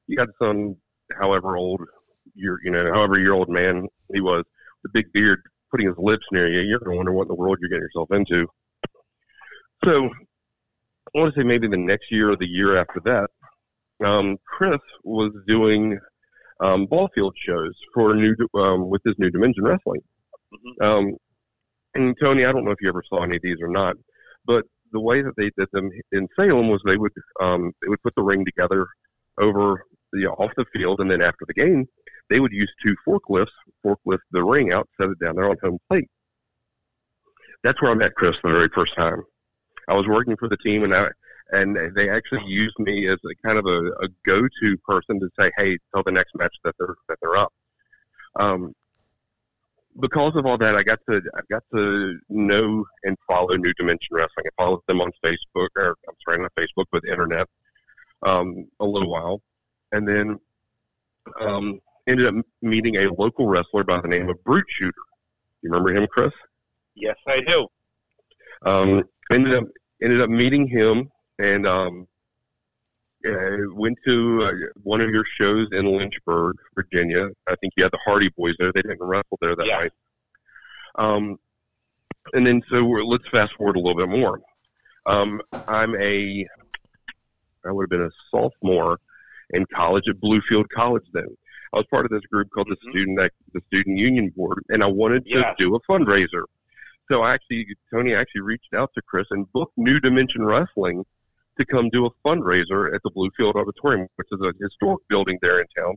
You 0.07 0.17
got 0.17 0.29
some, 0.41 0.75
however 1.19 1.57
old, 1.57 1.81
you're, 2.35 2.59
you 2.63 2.71
know, 2.71 2.91
however 2.93 3.19
year 3.19 3.33
old 3.33 3.49
man 3.49 3.87
he 4.13 4.21
was, 4.21 4.43
the 4.83 4.89
big 4.89 5.11
beard, 5.11 5.41
putting 5.71 5.87
his 5.87 5.97
lips 5.97 6.25
near 6.31 6.49
you. 6.49 6.61
You're 6.61 6.79
going 6.79 6.91
to 6.91 6.97
wonder 6.97 7.11
what 7.11 7.23
in 7.23 7.27
the 7.29 7.35
world 7.35 7.57
you're 7.59 7.69
getting 7.69 7.83
yourself 7.83 8.11
into. 8.11 8.47
So, 9.85 10.09
I 11.15 11.19
want 11.19 11.33
to 11.33 11.39
say 11.39 11.43
maybe 11.43 11.67
the 11.67 11.77
next 11.77 12.11
year 12.11 12.31
or 12.31 12.35
the 12.35 12.47
year 12.47 12.77
after 12.77 12.99
that, 13.05 13.29
um, 14.05 14.37
Chris 14.45 14.79
was 15.03 15.31
doing 15.47 15.99
um, 16.59 16.85
ball 16.85 17.09
field 17.15 17.35
shows 17.37 17.73
for 17.93 18.13
new 18.15 18.35
um, 18.55 18.89
with 18.89 19.01
his 19.05 19.15
New 19.17 19.29
Dimension 19.29 19.63
Wrestling. 19.63 20.01
Mm-hmm. 20.53 20.83
Um, 20.83 21.15
and 21.95 22.15
Tony, 22.21 22.45
I 22.45 22.51
don't 22.51 22.65
know 22.65 22.71
if 22.71 22.81
you 22.81 22.89
ever 22.89 23.03
saw 23.07 23.23
any 23.23 23.37
of 23.37 23.41
these 23.41 23.57
or 23.61 23.67
not, 23.67 23.95
but 24.45 24.65
the 24.91 24.99
way 24.99 25.21
that 25.21 25.35
they 25.37 25.51
did 25.57 25.67
them 25.71 25.89
in 26.11 26.27
Salem 26.35 26.69
was 26.69 26.81
they 26.85 26.97
would 26.97 27.11
um, 27.41 27.71
they 27.81 27.87
would 27.87 28.01
put 28.01 28.15
the 28.15 28.23
ring 28.23 28.45
together 28.45 28.87
over 29.39 29.85
the 30.13 30.27
off 30.27 30.51
the 30.57 30.65
field, 30.73 30.99
and 30.99 31.09
then 31.09 31.21
after 31.21 31.45
the 31.47 31.53
game, 31.53 31.87
they 32.29 32.39
would 32.39 32.51
use 32.51 32.71
two 32.83 32.95
forklifts, 33.07 33.47
forklift 33.85 34.19
the 34.31 34.43
ring 34.43 34.71
out, 34.71 34.87
set 34.99 35.09
it 35.09 35.19
down 35.19 35.35
there 35.35 35.49
on 35.49 35.57
home 35.61 35.79
plate. 35.89 36.09
That's 37.63 37.81
where 37.81 37.91
I 37.91 37.95
met 37.95 38.15
Chris 38.15 38.37
the 38.43 38.49
very 38.49 38.69
first 38.73 38.95
time. 38.95 39.23
I 39.87 39.93
was 39.93 40.07
working 40.07 40.37
for 40.37 40.47
the 40.47 40.57
team, 40.57 40.83
and 40.83 40.95
I 40.95 41.09
and 41.51 41.95
they 41.95 42.09
actually 42.09 42.43
used 42.45 42.77
me 42.77 43.07
as 43.07 43.17
a 43.25 43.47
kind 43.47 43.57
of 43.57 43.65
a, 43.65 43.87
a 44.03 44.07
go-to 44.25 44.77
person 44.85 45.19
to 45.19 45.29
say, 45.39 45.51
"Hey, 45.57 45.77
tell 45.93 46.03
the 46.03 46.11
next 46.11 46.35
match 46.35 46.55
that 46.63 46.75
they're 46.79 46.95
that 47.07 47.17
they're 47.21 47.37
up." 47.37 47.51
Um, 48.39 48.73
because 49.99 50.35
of 50.35 50.45
all 50.45 50.57
that, 50.57 50.75
I 50.75 50.83
got 50.83 50.99
to 51.09 51.21
I 51.35 51.41
got 51.49 51.63
to 51.73 52.19
know 52.29 52.85
and 53.03 53.17
follow 53.27 53.55
New 53.55 53.73
Dimension 53.73 54.09
Wrestling. 54.11 54.45
I 54.47 54.63
followed 54.63 54.81
them 54.87 55.01
on 55.01 55.11
Facebook, 55.23 55.69
or 55.75 55.95
I'm 56.07 56.15
sorry, 56.25 56.41
not 56.41 56.53
Facebook, 56.57 56.85
but 56.91 57.03
internet, 57.05 57.47
um, 58.23 58.67
a 58.79 58.85
little 58.85 59.09
while, 59.09 59.41
and 59.91 60.07
then 60.07 60.39
um, 61.41 61.79
ended 62.07 62.27
up 62.27 62.45
meeting 62.61 62.97
a 62.97 63.13
local 63.13 63.47
wrestler 63.47 63.83
by 63.83 63.99
the 64.01 64.07
name 64.07 64.29
of 64.29 64.43
Brute 64.43 64.65
Shooter. 64.69 64.93
You 65.61 65.69
remember 65.71 65.93
him, 65.93 66.07
Chris? 66.07 66.31
Yes, 66.95 67.17
I 67.27 67.41
do. 67.41 67.67
Um, 68.65 69.03
ended 69.31 69.55
up 69.55 69.65
ended 70.01 70.21
up 70.21 70.29
meeting 70.29 70.67
him 70.67 71.09
and 71.39 71.65
um, 71.65 72.07
uh, 73.27 73.73
went 73.73 73.97
to 74.05 74.43
uh, 74.43 74.51
one 74.83 75.01
of 75.01 75.09
your 75.09 75.25
shows 75.39 75.67
in 75.71 75.85
Lynchburg, 75.85 76.57
Virginia. 76.75 77.29
I 77.47 77.55
think 77.55 77.73
you 77.75 77.83
had 77.83 77.91
the 77.91 77.99
Hardy 78.03 78.29
Boys 78.37 78.55
there. 78.59 78.71
They 78.73 78.81
didn't 78.81 79.01
wrestle 79.01 79.37
there 79.41 79.55
that 79.55 79.67
yeah. 79.67 79.77
night. 79.77 79.91
Um, 80.95 81.39
and 82.33 82.45
then 82.45 82.61
so 82.69 82.77
let's 82.77 83.27
fast 83.29 83.53
forward 83.55 83.75
a 83.75 83.79
little 83.79 83.97
bit 83.97 84.09
more. 84.09 84.39
Um, 85.05 85.41
I'm 85.67 85.95
a, 85.95 86.47
I 87.65 87.71
would 87.71 87.83
have 87.83 87.89
been 87.89 88.07
a 88.07 88.11
sophomore 88.31 88.99
in 89.51 89.65
college 89.73 90.07
at 90.07 90.19
Bluefield 90.19 90.65
College 90.73 91.05
then. 91.13 91.27
I 91.73 91.77
was 91.77 91.85
part 91.91 92.05
of 92.05 92.11
this 92.11 92.25
group 92.31 92.49
called 92.51 92.67
the 92.69 92.75
mm-hmm. 92.75 92.89
student 92.91 93.31
the 93.53 93.61
student 93.67 93.97
union 93.97 94.29
board, 94.35 94.63
and 94.69 94.83
I 94.83 94.87
wanted 94.87 95.25
to 95.25 95.39
yes. 95.39 95.55
do 95.57 95.75
a 95.75 95.81
fundraiser. 95.81 96.43
So 97.11 97.21
I 97.21 97.33
actually, 97.33 97.65
Tony 97.91 98.13
actually 98.13 98.41
reached 98.41 98.73
out 98.75 98.91
to 98.95 99.01
Chris 99.01 99.25
and 99.31 99.51
booked 99.51 99.77
New 99.77 99.99
Dimension 99.99 100.45
Wrestling 100.45 101.03
to 101.59 101.65
come 101.65 101.89
do 101.89 102.05
a 102.05 102.09
fundraiser 102.25 102.93
at 102.93 103.01
the 103.03 103.11
Bluefield 103.11 103.55
Auditorium, 103.55 104.07
which 104.15 104.27
is 104.31 104.39
a 104.41 104.53
historic 104.61 105.01
building 105.09 105.37
there 105.41 105.59
in 105.59 105.67
town. 105.77 105.95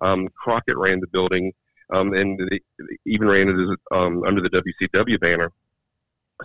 Um, 0.00 0.28
Crockett 0.36 0.76
ran 0.76 1.00
the 1.00 1.06
building, 1.06 1.52
um, 1.92 2.14
and 2.14 2.38
they 2.50 2.60
even 3.06 3.28
ran 3.28 3.48
it 3.48 3.54
as, 3.54 3.76
um, 3.92 4.24
under 4.24 4.40
the 4.40 4.50
WCW 4.50 5.20
banner. 5.20 5.50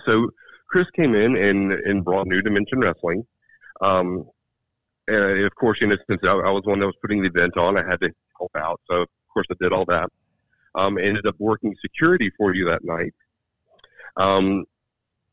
So 0.06 0.30
Chris 0.68 0.88
came 0.96 1.16
in 1.16 1.36
and, 1.36 1.72
and 1.74 2.06
brought 2.06 2.28
New 2.28 2.42
Dimension 2.42 2.80
Wrestling. 2.80 3.26
Um, 3.82 4.30
and 5.08 5.44
of 5.44 5.56
course, 5.56 5.80
in 5.82 5.92
instance, 5.92 6.22
I, 6.24 6.28
I 6.28 6.52
was 6.52 6.64
one 6.66 6.80
that 6.80 6.86
was 6.86 6.96
putting 7.02 7.24
the 7.24 7.30
event 7.30 7.58
on. 7.58 7.78
I 7.78 7.84
had 7.84 8.00
to 8.02 8.12
help 8.38 8.52
out, 8.56 8.80
so 8.90 9.02
of 9.02 9.08
course 9.34 9.48
I 9.50 9.56
did 9.60 9.74
all 9.74 9.86
that. 9.86 10.10
Um, 10.76 11.00
ended 11.00 11.26
up 11.26 11.36
working 11.40 11.76
security 11.82 12.32
for 12.38 12.54
you 12.54 12.66
that 12.66 12.84
night. 12.84 13.14
Um, 14.18 14.66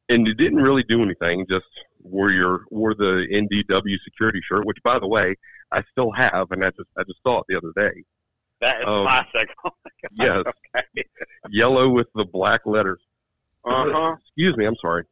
and 0.09 0.27
you 0.27 0.35
didn't 0.35 0.63
really 0.63 0.83
do 0.85 1.03
anything, 1.03 1.47
just 1.51 1.67
wore 2.07 2.31
your 2.31 2.65
wore 2.71 2.95
the 2.95 3.27
NDW 3.31 3.97
security 4.05 4.41
shirt, 4.47 4.67
which 4.67 4.79
by 4.83 4.99
the 4.99 5.07
way 5.07 5.35
I 5.73 5.83
still 5.91 6.11
have, 6.13 6.51
and 6.51 6.65
I 6.65 6.71
just 6.71 6.89
I 6.97 7.03
just 7.05 7.23
saw 7.23 7.41
it 7.41 7.45
the 7.49 7.57
other 7.57 7.73
day. 7.77 8.03
That 8.61 8.79
is 8.81 8.85
um, 8.87 9.05
classic. 9.05 9.49
Oh 10.19 10.25
yes, 10.25 10.45
okay. 10.77 11.05
yellow 11.51 11.89
with 11.89 12.07
the 12.15 12.25
black 12.25 12.61
letters. 12.65 13.01
Uh 13.65 13.87
huh. 13.89 14.17
Excuse 14.21 14.57
me, 14.57 14.65
I'm 14.65 14.77
sorry. 14.77 15.05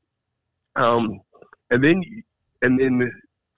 Um, 0.76 1.20
and 1.70 1.82
then 1.82 2.02
and 2.62 2.78
then 2.78 3.10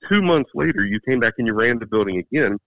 two 0.08 0.22
months 0.22 0.50
later, 0.54 0.84
you 0.84 0.98
came 1.00 1.20
back 1.20 1.34
and 1.38 1.46
you 1.46 1.52
ran 1.52 1.78
the 1.78 1.86
building 1.86 2.18
again. 2.18 2.58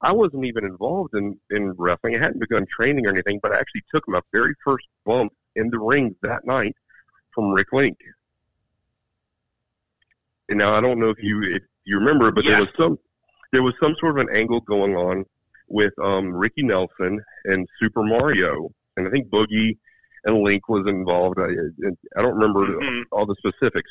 I 0.00 0.12
wasn't 0.12 0.44
even 0.44 0.64
involved 0.64 1.14
in 1.14 1.38
in 1.50 1.72
wrestling. 1.76 2.16
I 2.16 2.20
hadn't 2.20 2.40
begun 2.40 2.66
training 2.74 3.06
or 3.06 3.10
anything, 3.10 3.40
but 3.42 3.52
I 3.52 3.58
actually 3.58 3.82
took 3.92 4.06
my 4.06 4.20
very 4.32 4.54
first 4.64 4.86
bump 5.04 5.32
in 5.56 5.68
the 5.70 5.78
ring 5.78 6.14
that 6.22 6.44
night 6.44 6.76
from 7.34 7.50
Rick 7.50 7.72
Link. 7.72 7.96
And 10.48 10.58
now 10.58 10.74
I 10.74 10.80
don't 10.80 10.98
know 10.98 11.10
if 11.10 11.18
you 11.22 11.42
if 11.42 11.62
you 11.84 11.98
remember, 11.98 12.30
but 12.30 12.44
yeah. 12.44 12.52
there 12.52 12.60
was 12.60 12.68
some 12.78 12.98
there 13.52 13.62
was 13.62 13.74
some 13.80 13.94
sort 13.98 14.18
of 14.18 14.26
an 14.26 14.34
angle 14.34 14.60
going 14.60 14.96
on 14.96 15.24
with 15.68 15.92
um, 16.02 16.32
Ricky 16.32 16.62
Nelson 16.62 17.20
and 17.44 17.66
Super 17.80 18.02
Mario, 18.02 18.70
and 18.96 19.06
I 19.06 19.10
think 19.10 19.28
Boogie 19.28 19.76
and 20.24 20.42
Link 20.42 20.68
was 20.68 20.86
involved. 20.86 21.38
I, 21.38 21.48
I 22.18 22.22
don't 22.22 22.34
remember 22.34 22.66
mm-hmm. 22.66 23.02
all 23.10 23.26
the 23.26 23.36
specifics, 23.38 23.90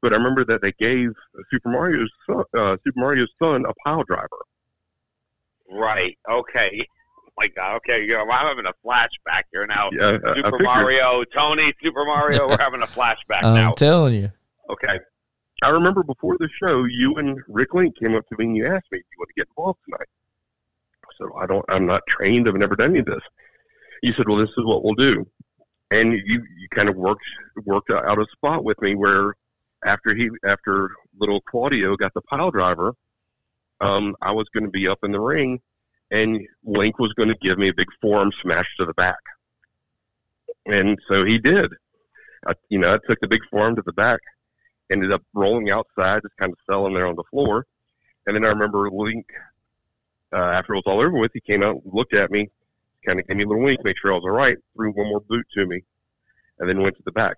but 0.00 0.12
I 0.12 0.16
remember 0.16 0.44
that 0.46 0.62
they 0.62 0.72
gave 0.72 1.10
Super 1.50 1.68
Mario's 1.68 2.10
son, 2.26 2.44
uh, 2.56 2.76
Super 2.84 3.00
Mario's 3.00 3.30
son 3.40 3.64
a 3.68 3.72
pile 3.84 4.02
driver. 4.04 4.28
Right. 5.70 6.18
Okay. 6.30 6.86
my 7.38 7.48
God. 7.48 7.76
Okay, 7.76 8.02
you 8.02 8.14
know, 8.14 8.22
I'm 8.22 8.46
having 8.46 8.66
a 8.66 8.74
flashback 8.86 9.44
here 9.52 9.66
now. 9.66 9.90
Yeah, 9.92 10.18
Super 10.34 10.58
Mario, 10.60 11.24
Tony, 11.24 11.72
Super 11.82 12.04
Mario. 12.04 12.48
We're 12.48 12.58
having 12.60 12.82
a 12.82 12.86
flashback 12.86 13.42
now. 13.42 13.70
I'm 13.70 13.74
telling 13.74 14.14
you. 14.14 14.32
Okay. 14.70 14.98
I 15.62 15.68
remember 15.68 16.02
before 16.02 16.36
the 16.38 16.48
show, 16.60 16.84
you 16.84 17.14
and 17.16 17.40
Rick 17.46 17.72
Link 17.72 17.96
came 17.96 18.16
up 18.16 18.28
to 18.28 18.36
me 18.36 18.46
and 18.46 18.56
you 18.56 18.66
asked 18.66 18.90
me, 18.90 18.98
"Do 18.98 19.04
you 19.12 19.18
want 19.18 19.28
to 19.28 19.34
get 19.34 19.48
involved 19.48 19.78
tonight?" 19.84 20.08
So 21.18 21.36
I 21.36 21.46
don't. 21.46 21.64
I'm 21.68 21.86
not 21.86 22.02
trained. 22.08 22.48
I've 22.48 22.56
never 22.56 22.74
done 22.74 22.90
any 22.90 22.98
of 22.98 23.06
this. 23.06 23.22
You 24.02 24.12
said, 24.14 24.28
"Well, 24.28 24.38
this 24.38 24.50
is 24.50 24.64
what 24.64 24.82
we'll 24.82 24.94
do," 24.94 25.24
and 25.92 26.12
you 26.12 26.44
you 26.58 26.68
kind 26.70 26.88
of 26.88 26.96
worked 26.96 27.24
worked 27.64 27.90
out 27.90 28.18
a 28.18 28.26
spot 28.32 28.64
with 28.64 28.80
me 28.82 28.96
where 28.96 29.34
after 29.84 30.14
he 30.14 30.30
after 30.44 30.90
little 31.18 31.40
Claudio 31.42 31.96
got 31.96 32.12
the 32.14 32.22
pile 32.22 32.50
driver, 32.50 32.94
um, 33.80 34.16
I 34.20 34.32
was 34.32 34.48
going 34.48 34.64
to 34.64 34.70
be 34.70 34.88
up 34.88 35.04
in 35.04 35.12
the 35.12 35.20
ring, 35.20 35.60
and 36.10 36.40
Link 36.64 36.98
was 36.98 37.12
going 37.12 37.28
to 37.28 37.36
give 37.36 37.58
me 37.58 37.68
a 37.68 37.74
big 37.74 37.88
forearm 38.00 38.32
smash 38.42 38.68
to 38.78 38.84
the 38.84 38.94
back, 38.94 39.20
and 40.66 40.98
so 41.08 41.24
he 41.24 41.38
did. 41.38 41.72
I, 42.48 42.54
you 42.68 42.80
know, 42.80 42.94
I 42.94 42.98
took 43.06 43.20
the 43.20 43.28
big 43.28 43.42
forearm 43.48 43.76
to 43.76 43.82
the 43.82 43.92
back 43.92 44.18
ended 44.92 45.12
up 45.12 45.22
rolling 45.34 45.70
outside, 45.70 46.22
just 46.22 46.36
kind 46.38 46.52
of 46.52 46.58
selling 46.68 46.94
there 46.94 47.06
on 47.06 47.16
the 47.16 47.24
floor. 47.30 47.66
And 48.26 48.36
then 48.36 48.44
I 48.44 48.48
remember 48.48 48.90
Link, 48.90 49.26
uh, 50.32 50.36
after 50.36 50.74
it 50.74 50.76
was 50.76 50.84
all 50.86 51.00
over 51.00 51.18
with, 51.18 51.32
he 51.34 51.40
came 51.40 51.62
out, 51.62 51.82
looked 51.84 52.14
at 52.14 52.30
me, 52.30 52.48
kind 53.04 53.18
of 53.18 53.26
gave 53.26 53.36
me 53.36 53.44
a 53.44 53.46
little 53.46 53.62
wink, 53.62 53.82
make 53.84 53.96
sure 54.00 54.12
I 54.12 54.14
was 54.14 54.24
all 54.24 54.30
right, 54.30 54.56
threw 54.74 54.92
one 54.92 55.08
more 55.08 55.20
boot 55.20 55.46
to 55.56 55.66
me, 55.66 55.82
and 56.58 56.68
then 56.68 56.80
went 56.80 56.96
to 56.96 57.02
the 57.04 57.12
back. 57.12 57.36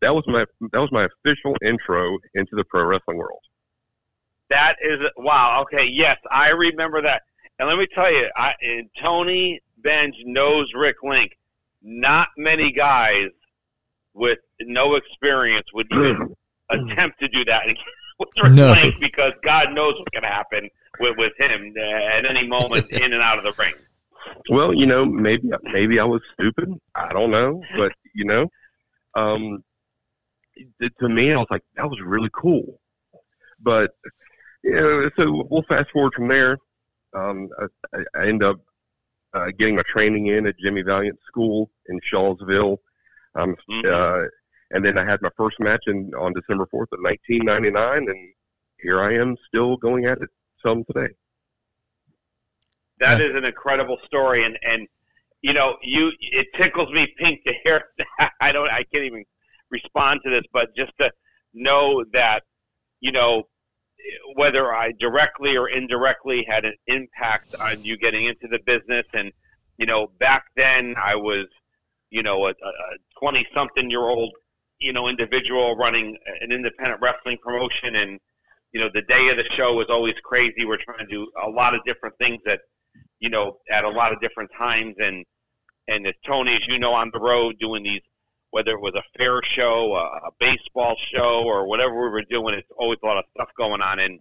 That 0.00 0.14
was 0.14 0.24
my 0.26 0.44
that 0.72 0.80
was 0.80 0.92
my 0.92 1.06
official 1.06 1.56
intro 1.64 2.18
into 2.34 2.50
the 2.56 2.64
pro 2.64 2.84
wrestling 2.84 3.16
world. 3.16 3.40
That 4.50 4.76
is 4.82 4.98
wow. 5.16 5.62
Okay, 5.62 5.88
yes, 5.90 6.18
I 6.30 6.50
remember 6.50 7.00
that. 7.02 7.22
And 7.58 7.68
let 7.68 7.78
me 7.78 7.86
tell 7.94 8.12
you, 8.12 8.28
I, 8.36 8.54
Tony 9.02 9.60
Benge 9.80 10.24
knows 10.24 10.70
Rick 10.74 10.96
Link. 11.02 11.32
Not 11.82 12.28
many 12.36 12.72
guys 12.72 13.28
with 14.12 14.38
no 14.62 14.96
experience 14.96 15.66
would 15.72 15.86
even 15.92 16.34
attempt 16.74 17.20
to 17.20 17.28
do 17.28 17.44
that 17.44 17.66
with 18.18 18.28
Rick 18.42 18.52
no. 18.52 18.92
Because 19.00 19.32
God 19.42 19.72
knows 19.72 19.94
what's 19.98 20.10
going 20.12 20.22
to 20.22 20.28
happen 20.28 20.68
with, 21.00 21.16
with 21.16 21.32
him 21.38 21.74
at 21.78 22.26
any 22.26 22.46
moment 22.46 22.90
in 22.90 23.12
and 23.12 23.22
out 23.22 23.38
of 23.38 23.44
the 23.44 23.52
ring. 23.58 23.74
Well, 24.48 24.72
you 24.74 24.86
know, 24.86 25.04
maybe 25.04 25.50
maybe 25.64 25.98
I 26.00 26.04
was 26.04 26.22
stupid. 26.34 26.72
I 26.94 27.12
don't 27.12 27.30
know, 27.30 27.62
but 27.76 27.92
you 28.14 28.24
know, 28.24 28.48
um, 29.14 29.62
to 31.00 31.08
me, 31.08 31.32
I 31.32 31.36
was 31.36 31.46
like, 31.50 31.62
that 31.76 31.88
was 31.88 32.00
really 32.02 32.30
cool. 32.32 32.80
But 33.60 33.92
you 34.62 34.72
know, 34.72 35.10
so 35.18 35.46
we'll 35.50 35.62
fast 35.68 35.90
forward 35.90 36.14
from 36.14 36.28
there. 36.28 36.56
Um, 37.14 37.48
I, 37.92 37.98
I 38.18 38.26
end 38.26 38.42
up 38.42 38.56
uh, 39.34 39.50
getting 39.58 39.76
my 39.76 39.82
training 39.86 40.28
in 40.28 40.46
at 40.46 40.58
Jimmy 40.58 40.82
Valiant 40.82 41.18
School 41.26 41.70
in 41.88 42.00
Shawsville. 42.00 42.78
Um, 43.34 43.56
Mhm. 43.68 43.84
uh, 43.84 44.28
and 44.74 44.84
then 44.84 44.98
I 44.98 45.04
had 45.08 45.22
my 45.22 45.30
first 45.36 45.58
match 45.60 45.84
in, 45.86 46.12
on 46.18 46.32
December 46.34 46.66
4th 46.66 46.90
of 46.92 47.00
1999, 47.00 48.08
and 48.08 48.28
here 48.80 49.00
I 49.00 49.14
am 49.14 49.36
still 49.48 49.76
going 49.76 50.04
at 50.06 50.18
it 50.20 50.28
some 50.64 50.84
today. 50.84 51.14
That 52.98 53.20
Yeah. 53.20 53.26
is 53.28 53.36
an 53.36 53.44
incredible 53.44 53.98
story, 54.04 54.44
and 54.44 54.58
and 54.62 54.86
you 55.42 55.52
know, 55.52 55.76
you 55.82 56.10
it 56.20 56.46
tickles 56.56 56.90
me 56.92 57.06
pink 57.18 57.44
to 57.44 57.54
hear. 57.64 57.84
That. 58.18 58.32
I 58.40 58.50
don't, 58.52 58.70
I 58.70 58.82
can't 58.84 59.04
even 59.04 59.24
respond 59.70 60.20
to 60.24 60.30
this, 60.30 60.42
but 60.52 60.74
just 60.76 60.92
to 61.00 61.10
know 61.52 62.04
that, 62.12 62.42
you 63.00 63.12
know, 63.12 63.44
whether 64.36 64.74
I 64.74 64.92
directly 64.98 65.56
or 65.56 65.68
indirectly 65.68 66.44
had 66.48 66.64
an 66.64 66.74
impact 66.86 67.54
on 67.60 67.82
you 67.84 67.96
getting 67.96 68.24
into 68.26 68.48
the 68.48 68.58
business, 68.60 69.06
and 69.14 69.32
you 69.78 69.86
know, 69.86 70.08
back 70.18 70.44
then 70.56 70.94
I 71.02 71.14
was, 71.14 71.46
you 72.10 72.22
know, 72.22 72.46
a 72.48 72.54
twenty-something 73.20 73.90
year 73.90 74.02
old, 74.02 74.32
you 74.84 74.92
know, 74.92 75.08
individual 75.08 75.76
running 75.76 76.16
an 76.40 76.52
independent 76.52 77.00
wrestling 77.00 77.38
promotion, 77.42 77.96
and 77.96 78.20
you 78.72 78.80
know, 78.80 78.90
the 78.92 79.02
day 79.02 79.28
of 79.28 79.36
the 79.36 79.44
show 79.44 79.72
was 79.72 79.86
always 79.88 80.14
crazy. 80.24 80.64
We're 80.64 80.76
trying 80.76 80.98
to 80.98 81.06
do 81.06 81.30
a 81.42 81.48
lot 81.48 81.74
of 81.74 81.80
different 81.84 82.16
things 82.18 82.40
that 82.44 82.60
you 83.20 83.30
know, 83.30 83.56
at 83.70 83.84
a 83.84 83.88
lot 83.88 84.12
of 84.12 84.20
different 84.20 84.50
times. 84.56 84.94
And 85.00 85.24
and 85.88 86.06
as 86.06 86.14
Tony, 86.26 86.54
as 86.54 86.66
you 86.68 86.78
know, 86.78 86.92
on 86.92 87.10
the 87.12 87.20
road 87.20 87.58
doing 87.58 87.82
these, 87.82 88.02
whether 88.50 88.72
it 88.72 88.80
was 88.80 88.92
a 88.94 89.02
fair 89.18 89.42
show, 89.42 89.94
a, 89.94 90.28
a 90.28 90.30
baseball 90.38 90.96
show, 91.14 91.42
or 91.44 91.66
whatever 91.66 91.94
we 91.94 92.10
were 92.10 92.24
doing, 92.28 92.54
it's 92.54 92.68
always 92.78 92.98
a 93.02 93.06
lot 93.06 93.18
of 93.18 93.24
stuff 93.34 93.48
going 93.58 93.80
on. 93.80 93.98
And 93.98 94.20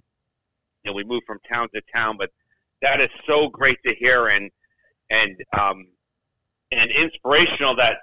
you 0.84 0.92
know, 0.92 0.94
we 0.94 1.04
move 1.04 1.22
from 1.28 1.40
town 1.52 1.68
to 1.76 1.82
town, 1.94 2.16
but 2.18 2.30
that 2.82 3.02
is 3.02 3.10
so 3.28 3.50
great 3.50 3.78
to 3.86 3.94
hear 3.96 4.28
and 4.28 4.50
and 5.10 5.36
um, 5.60 5.88
and 6.72 6.90
inspirational 6.92 7.76
that 7.76 7.98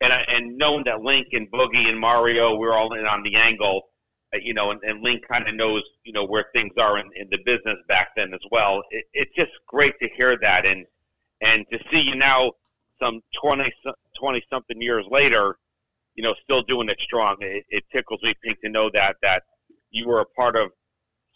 and 0.00 0.12
I- 0.12 0.24
and 0.28 0.56
knowing 0.58 0.84
that 0.84 1.02
Link 1.02 1.28
and 1.32 1.50
Boogie 1.50 1.88
and 1.88 1.98
Mario, 1.98 2.54
we're 2.56 2.74
all 2.74 2.92
in 2.94 3.06
on 3.06 3.22
the 3.22 3.36
angle. 3.36 3.88
uh, 4.34 4.38
You 4.42 4.54
know, 4.54 4.70
and, 4.72 4.80
and 4.84 5.02
Link 5.02 5.26
kind 5.28 5.48
of 5.48 5.54
knows, 5.54 5.82
you 6.04 6.12
know, 6.12 6.24
where 6.24 6.46
things 6.54 6.72
are 6.78 6.98
in, 6.98 7.08
in 7.16 7.28
the 7.30 7.38
business 7.46 7.76
back 7.88 8.08
then 8.16 8.34
as 8.34 8.40
well. 8.50 8.82
It, 8.90 9.04
it's 9.14 9.34
just 9.36 9.52
great 9.68 9.94
to 10.02 10.08
hear 10.16 10.36
that, 10.42 10.66
and 10.66 10.84
and 11.42 11.64
to 11.72 11.78
see 11.90 12.00
you 12.00 12.16
now, 12.16 12.52
some 13.00 13.20
20, 13.40 13.70
20 14.18 14.42
something 14.50 14.80
years 14.80 15.04
later, 15.10 15.58
you 16.14 16.22
know, 16.24 16.34
still 16.42 16.62
doing 16.62 16.88
it 16.88 16.98
strong. 17.00 17.36
It, 17.40 17.64
it 17.68 17.84
tickles 17.94 18.22
me 18.22 18.32
pink 18.42 18.60
to 18.62 18.70
know 18.70 18.90
that 18.94 19.16
that 19.22 19.42
you 19.90 20.06
were 20.08 20.20
a 20.20 20.26
part 20.26 20.56
of 20.56 20.70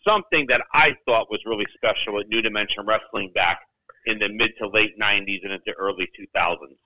something 0.06 0.46
that 0.48 0.62
I 0.72 0.96
thought 1.06 1.30
was 1.30 1.40
really 1.46 1.66
special 1.74 2.18
at 2.20 2.28
New 2.28 2.42
Dimension 2.42 2.84
Wrestling 2.86 3.30
back 3.34 3.60
in 4.06 4.18
the 4.18 4.28
mid 4.30 4.52
to 4.58 4.68
late 4.68 4.98
'90s 4.98 5.40
and 5.44 5.52
into 5.52 5.72
early 5.78 6.08
2000s. 6.18 6.76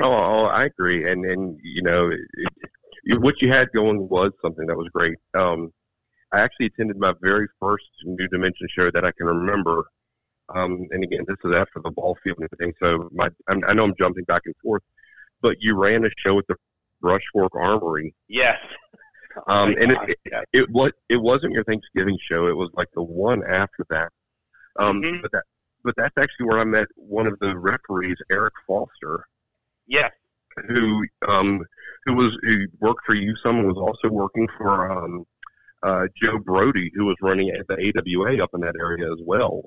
Oh, 0.00 0.12
oh, 0.12 0.44
I 0.46 0.64
agree, 0.64 1.10
and 1.10 1.24
and 1.24 1.58
you 1.62 1.82
know, 1.82 2.08
it, 2.10 2.20
it, 3.04 3.20
what 3.20 3.40
you 3.40 3.50
had 3.50 3.68
going 3.72 4.08
was 4.08 4.32
something 4.42 4.66
that 4.66 4.76
was 4.76 4.88
great. 4.92 5.16
Um, 5.34 5.72
I 6.32 6.40
actually 6.40 6.66
attended 6.66 6.98
my 6.98 7.14
very 7.22 7.46
first 7.60 7.84
New 8.04 8.28
Dimension 8.28 8.66
show 8.70 8.90
that 8.90 9.04
I 9.04 9.12
can 9.12 9.26
remember. 9.26 9.84
Um, 10.54 10.86
and 10.90 11.02
again, 11.02 11.24
this 11.26 11.38
is 11.44 11.54
after 11.56 11.80
the 11.82 11.90
ball 11.90 12.16
field 12.22 12.38
and 12.38 12.48
everything, 12.52 12.74
so 12.80 13.08
my 13.12 13.28
I'm, 13.48 13.62
I 13.66 13.72
know 13.74 13.84
I'm 13.84 13.94
jumping 13.98 14.24
back 14.24 14.42
and 14.44 14.54
forth, 14.62 14.82
but 15.40 15.56
you 15.60 15.76
ran 15.76 16.04
a 16.04 16.10
show 16.18 16.38
at 16.38 16.44
the 16.48 16.56
Brushfork 17.02 17.50
Armory, 17.54 18.14
Yes. 18.28 18.58
um, 19.48 19.70
Oh 19.76 19.82
and 19.82 19.92
God, 19.92 20.10
it, 20.10 20.18
yes. 20.30 20.44
it 20.52 20.70
was 20.70 20.92
it 21.08 21.16
wasn't 21.16 21.52
your 21.52 21.64
Thanksgiving 21.64 22.18
show. 22.30 22.46
It 22.48 22.56
was 22.56 22.70
like 22.74 22.88
the 22.94 23.02
one 23.02 23.42
after 23.44 23.84
that. 23.90 24.10
Um, 24.78 25.00
Mhm. 25.02 25.22
But 25.22 25.32
that 25.32 25.42
but 25.84 25.94
that's 25.96 26.14
actually 26.18 26.46
where 26.46 26.58
I 26.60 26.64
met 26.64 26.86
one 26.96 27.26
of 27.26 27.38
the 27.40 27.56
referees, 27.56 28.16
Eric 28.30 28.54
Foster 28.66 29.26
yes. 29.86 30.10
who 30.68 31.04
um, 31.28 31.64
who 32.04 32.14
was 32.14 32.36
who 32.42 32.66
worked 32.80 33.04
for 33.04 33.14
you. 33.14 33.34
Someone 33.42 33.66
was 33.66 33.76
also 33.76 34.12
working 34.12 34.48
for 34.56 34.90
um, 34.90 35.26
uh, 35.82 36.06
Joe 36.20 36.38
Brody, 36.38 36.90
who 36.94 37.04
was 37.04 37.16
running 37.20 37.50
at 37.50 37.66
the 37.68 37.74
AWA 37.74 38.42
up 38.42 38.50
in 38.54 38.60
that 38.60 38.74
area 38.78 39.10
as 39.12 39.18
well. 39.24 39.62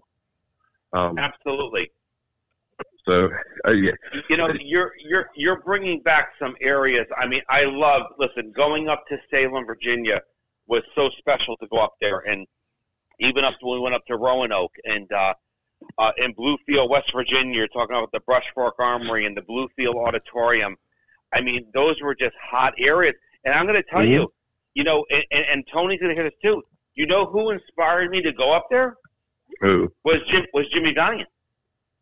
Um, 0.93 1.17
Absolutely. 1.20 1.91
so 3.07 3.30
uh, 3.67 3.72
yeah, 3.72 3.91
You 4.30 4.38
know, 4.38 4.49
you're 4.59 4.93
you're 4.99 5.30
you're 5.36 5.61
bringing 5.61 6.01
back 6.01 6.30
some 6.39 6.55
areas. 6.61 7.05
I 7.17 7.28
mean, 7.28 7.41
I 7.49 7.63
love. 7.65 8.03
Listen, 8.17 8.51
going 8.51 8.89
up 8.89 9.05
to 9.07 9.17
Salem, 9.32 9.65
Virginia, 9.65 10.22
was 10.67 10.82
so 10.95 11.09
special 11.17 11.57
to 11.57 11.67
go 11.67 11.78
up 11.78 11.95
there, 12.01 12.20
and 12.28 12.47
even 13.20 13.43
up 13.43 13.59
to 13.59 13.65
when 13.65 13.78
we 13.78 13.84
went 13.84 13.95
up 13.95 14.05
to 14.07 14.15
Roanoke 14.15 14.74
and 14.86 15.11
uh, 15.11 15.34
uh, 15.98 16.12
in 16.18 16.34
Bluefield, 16.34 16.90
West 16.90 17.12
Virginia. 17.14 17.58
You're 17.58 17.68
talking 17.68 17.96
about 17.96 18.12
the 18.12 18.20
Brushfork 18.22 18.74
Armory 18.80 19.26
and 19.26 19.36
the 19.36 19.42
Bluefield 19.42 19.96
Auditorium. 19.96 20.76
I 21.34 21.42
mean, 21.42 21.68
those 21.74 22.02
were 22.02 22.16
just 22.16 22.36
hot 22.42 22.74
areas. 22.78 23.16
And 23.46 23.54
I'm 23.54 23.66
going 23.66 23.82
to 23.82 23.90
tell 23.90 24.02
Mhm. 24.02 24.10
you, 24.12 24.34
you 24.76 24.84
know, 24.84 25.06
and, 25.12 25.26
and, 25.32 25.46
and 25.46 25.68
Tony's 25.72 26.00
going 26.00 26.10
to 26.10 26.16
hear 26.16 26.30
this 26.30 26.38
too. 26.44 26.62
You 26.96 27.06
know 27.06 27.26
who 27.26 27.52
inspired 27.52 28.10
me 28.12 28.22
to 28.22 28.32
go 28.34 28.52
up 28.52 28.68
there 28.70 28.98
who 29.62 29.92
was 30.04 30.18
Jim 30.28 30.46
was 30.54 30.68
Jimmy 30.70 30.94
Valiant. 30.94 31.30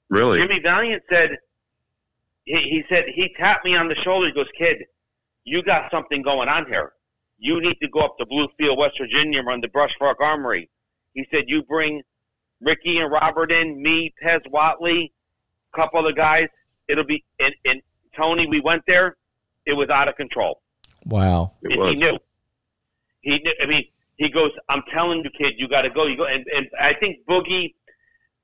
really? 0.09 0.39
Jimmy 0.39 0.59
Valiant 0.59 1.03
said, 1.09 1.37
he, 2.45 2.55
he 2.61 2.83
said, 2.89 3.05
he 3.09 3.33
tapped 3.37 3.65
me 3.65 3.75
on 3.75 3.87
the 3.87 3.95
shoulder. 3.95 4.27
He 4.27 4.33
goes, 4.33 4.47
kid, 4.57 4.83
you 5.43 5.61
got 5.63 5.89
something 5.91 6.21
going 6.21 6.49
on 6.49 6.65
here. 6.67 6.93
You 7.39 7.59
need 7.61 7.77
to 7.81 7.87
go 7.89 7.99
up 7.99 8.17
to 8.17 8.25
Bluefield, 8.25 8.77
West 8.77 8.97
Virginia, 8.99 9.39
and 9.39 9.47
run 9.47 9.61
the 9.61 9.67
Brushfork 9.69 10.15
Armory. 10.19 10.69
He 11.13 11.27
said, 11.31 11.49
you 11.49 11.63
bring 11.63 12.01
Ricky 12.61 12.99
and 12.99 13.11
Robert 13.11 13.51
in, 13.51 13.81
me, 13.81 14.13
Pez 14.23 14.41
Whatley, 14.51 15.11
a 15.73 15.77
couple 15.77 15.99
other 15.99 16.13
guys. 16.13 16.47
It'll 16.87 17.03
be, 17.03 17.23
and, 17.39 17.53
and 17.65 17.81
Tony, 18.15 18.47
we 18.47 18.59
went 18.59 18.83
there. 18.87 19.17
It 19.65 19.73
was 19.73 19.89
out 19.89 20.07
of 20.07 20.15
control. 20.15 20.61
Wow. 21.05 21.53
And 21.63 21.73
he 21.89 21.95
knew. 21.95 22.17
He 23.21 23.39
knew. 23.39 23.53
I 23.61 23.65
mean, 23.65 23.83
he 24.17 24.29
goes, 24.29 24.51
"I'm 24.69 24.81
telling 24.93 25.23
you, 25.23 25.29
kid, 25.37 25.55
you 25.57 25.67
got 25.67 25.81
to 25.81 25.89
go." 25.89 26.05
You 26.05 26.17
go, 26.17 26.25
and, 26.25 26.45
and 26.55 26.67
I 26.79 26.93
think 26.93 27.17
Boogie, 27.29 27.73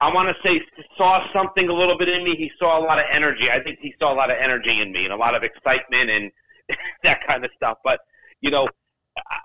I 0.01 0.13
want 0.13 0.29
to 0.29 0.35
say, 0.43 0.61
saw 0.97 1.25
something 1.33 1.69
a 1.69 1.73
little 1.73 1.97
bit 1.97 2.09
in 2.09 2.23
me. 2.23 2.35
He 2.35 2.51
saw 2.59 2.79
a 2.79 2.83
lot 2.83 2.99
of 2.99 3.05
energy. 3.09 3.49
I 3.49 3.61
think 3.63 3.79
he 3.81 3.95
saw 3.99 4.13
a 4.13 4.15
lot 4.15 4.29
of 4.31 4.37
energy 4.39 4.81
in 4.81 4.91
me 4.91 5.05
and 5.05 5.13
a 5.13 5.17
lot 5.17 5.35
of 5.35 5.43
excitement 5.43 6.09
and 6.09 6.31
that 7.03 7.25
kind 7.25 7.43
of 7.43 7.51
stuff. 7.55 7.77
But 7.83 8.01
you 8.41 8.51
know, 8.51 8.67
I, 9.17 9.39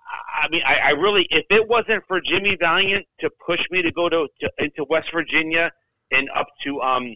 I 0.44 0.48
mean, 0.48 0.62
I, 0.64 0.78
I 0.84 0.90
really, 0.90 1.26
if 1.30 1.44
it 1.50 1.68
wasn't 1.68 2.04
for 2.06 2.20
Jimmy 2.20 2.56
Valiant 2.56 3.04
to 3.20 3.30
push 3.44 3.62
me 3.70 3.82
to 3.82 3.92
go 3.92 4.08
to, 4.08 4.28
to 4.40 4.50
into 4.58 4.84
West 4.88 5.12
Virginia 5.12 5.70
and 6.10 6.28
up 6.34 6.46
to 6.64 6.80
um, 6.80 7.14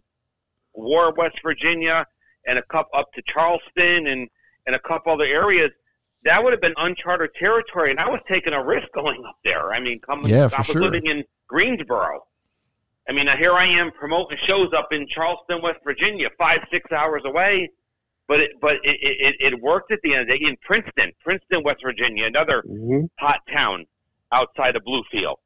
War, 0.74 1.14
West 1.14 1.38
Virginia, 1.42 2.07
and 2.46 2.59
a 2.59 2.62
couple 2.62 2.98
up 2.98 3.12
to 3.14 3.22
Charleston 3.26 4.07
and 4.09 4.28
and 4.66 4.76
a 4.76 4.80
couple 4.80 5.12
other 5.12 5.24
areas 5.24 5.70
that 6.24 6.42
would 6.42 6.53
have 6.53 6.61
been 6.61 6.74
uncharted 6.76 7.30
territory, 7.34 7.90
and 7.90 7.98
I 7.98 8.09
was 8.09 8.20
taking 8.28 8.53
a 8.53 8.64
risk 8.64 8.86
going 8.94 9.22
up 9.26 9.36
there. 9.44 9.72
I 9.72 9.80
mean, 9.80 10.00
coming, 10.00 10.28
Yeah, 10.28 10.48
I 10.53 10.59
was 10.59 10.66
sure. 10.66 10.80
living 10.80 11.07
in 11.07 11.24
Greensboro. 11.48 12.20
I 13.09 13.12
mean, 13.12 13.26
here 13.38 13.55
I 13.55 13.66
am 13.66 13.90
promoting 13.90 14.38
shows 14.40 14.72
up 14.72 14.92
in 14.92 15.09
Charleston, 15.09 15.61
West 15.61 15.80
Virginia, 15.84 16.28
five, 16.38 16.61
six 16.72 16.90
hours 16.92 17.22
away. 17.24 17.68
But 18.29 18.41
it, 18.41 18.53
but 18.61 18.77
it, 18.85 18.97
it, 19.03 19.37
it 19.41 19.61
worked 19.61 19.93
at 19.93 20.01
the 20.03 20.14
end 20.14 20.23
of 20.23 20.29
the 20.29 20.39
day 20.39 20.47
in 20.47 20.57
Princeton, 20.62 21.12
Princeton, 21.23 21.62
West 21.64 21.81
Virginia, 21.85 22.27
another 22.27 22.62
Mhm. 22.62 23.09
hot 23.18 23.41
town 23.51 23.85
outside 24.31 24.77
of 24.77 24.83
Bluefield, 24.85 25.37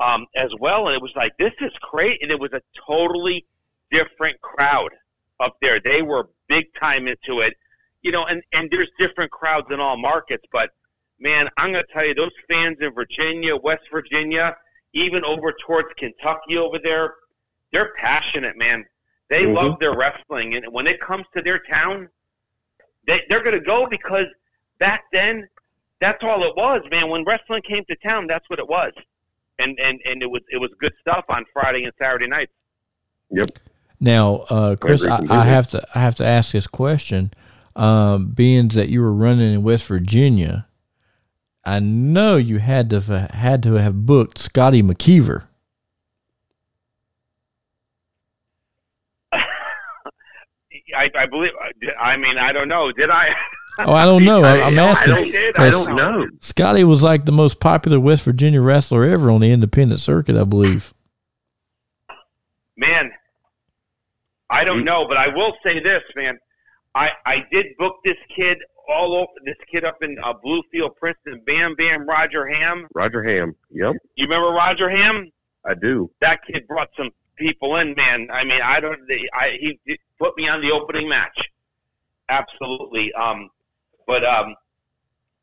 um, 0.00 0.26
as 0.34 0.50
well. 0.58 0.88
And 0.88 0.96
it 0.96 1.02
was 1.02 1.12
like, 1.14 1.36
this 1.38 1.52
is 1.60 1.72
great. 1.90 2.22
And 2.22 2.30
it 2.32 2.40
was 2.40 2.52
a 2.52 2.62
totally 2.86 3.46
different 3.90 4.40
crowd 4.40 4.90
up 5.38 5.56
there. 5.60 5.78
They 5.80 6.02
were 6.02 6.30
big 6.48 6.66
time 6.80 7.06
into 7.06 7.40
it, 7.40 7.54
you 8.02 8.10
know. 8.10 8.24
And 8.24 8.42
and 8.52 8.70
there's 8.70 8.90
different 8.98 9.30
crowds 9.30 9.66
in 9.70 9.78
all 9.80 9.96
markets, 9.96 10.44
but 10.50 10.70
man, 11.20 11.48
I'm 11.56 11.72
going 11.72 11.84
to 11.84 11.92
tell 11.92 12.04
you, 12.04 12.14
those 12.14 12.32
fans 12.50 12.76
in 12.80 12.92
Virginia, 12.92 13.54
West 13.56 13.84
Virginia, 13.92 14.56
even 14.92 15.24
over 15.24 15.52
towards 15.64 15.88
Kentucky 15.96 16.58
over 16.58 16.78
there, 16.82 17.14
they're 17.72 17.92
passionate, 17.96 18.56
man. 18.56 18.84
They 19.34 19.46
Mhm. 19.46 19.54
love 19.54 19.78
their 19.80 19.96
wrestling, 19.96 20.54
and 20.54 20.64
when 20.70 20.86
it 20.86 21.00
comes 21.00 21.26
to 21.36 21.42
their 21.42 21.58
town, 21.58 22.08
they 23.04 23.20
they're 23.28 23.42
going 23.42 23.58
to 23.58 23.64
go 23.64 23.84
because 23.90 24.26
back 24.78 25.02
then, 25.12 25.48
that's 26.00 26.22
all 26.22 26.44
it 26.44 26.54
was, 26.56 26.82
man. 26.92 27.08
When 27.08 27.24
wrestling 27.24 27.62
came 27.62 27.84
to 27.86 27.96
town, 27.96 28.28
that's 28.28 28.48
what 28.48 28.60
it 28.60 28.68
was, 28.68 28.92
and 29.58 29.78
and 29.80 30.00
and 30.06 30.22
it 30.22 30.30
was 30.30 30.42
it 30.50 30.58
was 30.58 30.70
good 30.78 30.92
stuff 31.00 31.24
on 31.28 31.44
Friday 31.52 31.82
and 31.82 31.92
Saturday 32.00 32.28
nights. 32.28 32.52
Yep. 33.30 33.58
Now, 33.98 34.44
uh, 34.50 34.76
Chris, 34.76 35.04
I. 35.04 35.20
I 35.28 35.44
have 35.44 35.66
to 35.70 35.84
I 35.96 35.98
have 36.00 36.14
to 36.16 36.24
ask 36.24 36.52
this 36.52 36.68
question. 36.68 37.32
Um, 37.74 38.28
being 38.28 38.68
that 38.68 38.88
you 38.88 39.00
were 39.00 39.12
running 39.12 39.52
in 39.52 39.64
West 39.64 39.86
Virginia, 39.86 40.68
I 41.64 41.80
know 41.80 42.36
you 42.36 42.58
had 42.58 42.88
to 42.90 43.00
have, 43.00 43.30
had 43.30 43.64
to 43.64 43.72
have 43.74 44.06
booked 44.06 44.38
Scotty 44.38 44.80
McKeever. 44.80 45.48
I, 50.96 51.10
I 51.16 51.26
believe. 51.26 51.52
I 52.00 52.16
mean, 52.16 52.38
I 52.38 52.52
don't 52.52 52.68
know. 52.68 52.92
Did 52.92 53.10
I? 53.10 53.34
Oh, 53.78 53.92
I 53.94 54.04
don't 54.04 54.24
know. 54.24 54.42
I, 54.44 54.62
I'm 54.62 54.78
I 54.78 54.82
asking. 54.82 55.14
don't, 55.14 55.30
did. 55.32 55.56
I 55.56 55.70
don't 55.70 55.96
know. 55.96 56.26
Scotty 56.40 56.84
was 56.84 57.02
like 57.02 57.24
the 57.24 57.32
most 57.32 57.58
popular 57.60 57.98
West 57.98 58.22
Virginia 58.22 58.60
wrestler 58.60 59.04
ever 59.04 59.30
on 59.30 59.40
the 59.40 59.50
independent 59.50 60.00
circuit, 60.00 60.36
I 60.36 60.44
believe. 60.44 60.92
man, 62.76 63.10
I 64.50 64.64
don't 64.64 64.84
know, 64.84 65.06
but 65.08 65.16
I 65.16 65.28
will 65.28 65.52
say 65.64 65.80
this, 65.80 66.02
man. 66.16 66.38
I 66.94 67.10
I 67.26 67.44
did 67.50 67.66
book 67.78 67.96
this 68.04 68.16
kid 68.36 68.58
all 68.88 69.14
over. 69.16 69.30
This 69.44 69.56
kid 69.72 69.84
up 69.84 70.02
in 70.02 70.16
uh, 70.22 70.34
Bluefield, 70.44 70.96
Princeton. 70.96 71.42
Bam 71.46 71.74
Bam 71.74 72.06
Roger 72.06 72.46
Ham. 72.46 72.86
Roger 72.94 73.22
Ham. 73.22 73.54
Yep, 73.70 73.94
You 74.16 74.24
remember 74.26 74.48
Roger 74.48 74.88
Ham? 74.90 75.30
I 75.66 75.74
do. 75.74 76.10
That 76.20 76.40
kid 76.46 76.66
brought 76.68 76.90
some 76.96 77.10
people 77.36 77.76
in, 77.76 77.94
man. 77.96 78.28
I 78.30 78.44
mean, 78.44 78.60
I 78.62 78.78
don't. 78.80 79.00
I 79.32 79.56
he 79.60 79.80
he 79.86 79.98
put 80.18 80.36
me 80.36 80.48
on 80.48 80.60
the 80.60 80.72
opening 80.72 81.08
match. 81.08 81.50
Absolutely. 82.28 83.12
Um, 83.14 83.50
but 84.06 84.24
um, 84.24 84.54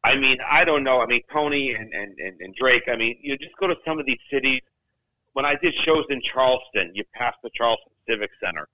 I 0.04 0.16
mean, 0.16 0.38
I 0.50 0.64
don't 0.66 0.84
know. 0.84 1.02
I 1.02 1.06
mean, 1.06 1.22
Tony 1.32 1.74
and, 1.74 1.94
and, 1.94 2.18
and, 2.20 2.40
and 2.42 2.56
Drake. 2.56 2.84
I 2.88 2.96
mean, 2.96 3.18
you 3.22 3.38
just 3.38 3.56
go 3.60 3.68
to 3.68 3.76
some 3.86 4.00
of 4.00 4.06
these 4.06 4.20
cities. 4.32 4.62
When 5.34 5.46
I 5.46 5.56
did 5.56 5.76
shows 5.76 6.06
in 6.10 6.22
Charleston, 6.22 6.92
you 6.94 7.04
pass 7.14 7.34
the 7.44 7.50
Charleston 7.54 7.94
Civic 8.08 8.32
Center. 8.44 8.68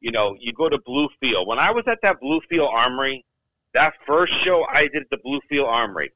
You 0.00 0.12
know, 0.12 0.36
you 0.38 0.52
go 0.52 0.68
to 0.68 0.78
Bluefield. 0.78 1.46
When 1.46 1.58
I 1.58 1.70
was 1.70 1.84
at 1.86 1.98
that 2.02 2.20
Bluefield 2.22 2.70
Armory, 2.70 3.24
that 3.72 3.94
first 4.06 4.32
show 4.44 4.64
I 4.70 4.82
did 4.88 5.02
at 5.02 5.10
the 5.10 5.18
Bluefield 5.18 5.66
Armory, 5.66 6.12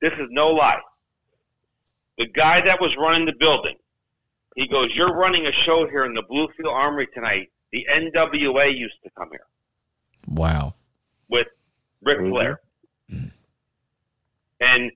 this 0.00 0.12
is 0.14 0.26
no 0.30 0.48
lie. 0.48 0.80
The 2.16 2.26
guy 2.26 2.60
that 2.62 2.80
was 2.80 2.96
running 2.96 3.26
the 3.26 3.34
building, 3.34 3.76
he 4.56 4.66
goes, 4.66 4.92
"You're 4.94 5.14
running 5.14 5.46
a 5.46 5.52
show 5.52 5.86
here 5.86 6.04
in 6.04 6.14
the 6.14 6.24
Bluefield 6.24 6.72
Armory 6.72 7.06
tonight. 7.14 7.50
The 7.72 7.86
NWA 7.90 8.76
used 8.76 8.96
to 9.04 9.10
come 9.16 9.28
here 9.30 9.46
Wow. 10.28 10.74
with 11.28 11.48
Ric 12.02 12.18
Mhm. 12.18 12.30
Flair, 12.30 12.60
and 14.60 14.90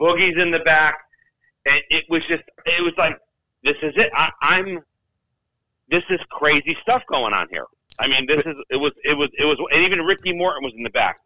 Boogie's 0.00 0.40
in 0.40 0.50
the 0.50 0.60
back, 0.60 0.98
and 1.66 1.80
it 1.90 2.04
was 2.08 2.24
just, 2.26 2.42
it 2.66 2.82
was 2.82 2.92
like, 2.98 3.16
this 3.62 3.76
is 3.82 3.92
it. 3.96 4.10
I, 4.14 4.30
I'm, 4.42 4.80
this 5.88 6.02
is 6.10 6.18
crazy 6.30 6.76
stuff 6.82 7.02
going 7.08 7.32
on 7.32 7.48
here. 7.50 7.66
I 7.98 8.08
mean, 8.08 8.26
this 8.26 8.38
is, 8.44 8.54
it 8.70 8.76
was, 8.76 8.92
it 9.04 9.16
was, 9.16 9.28
it 9.38 9.44
was, 9.44 9.56
and 9.72 9.82
even 9.82 10.00
Ricky 10.04 10.32
Morton 10.32 10.62
was 10.62 10.74
in 10.76 10.82
the 10.82 10.90
back. 10.90 11.18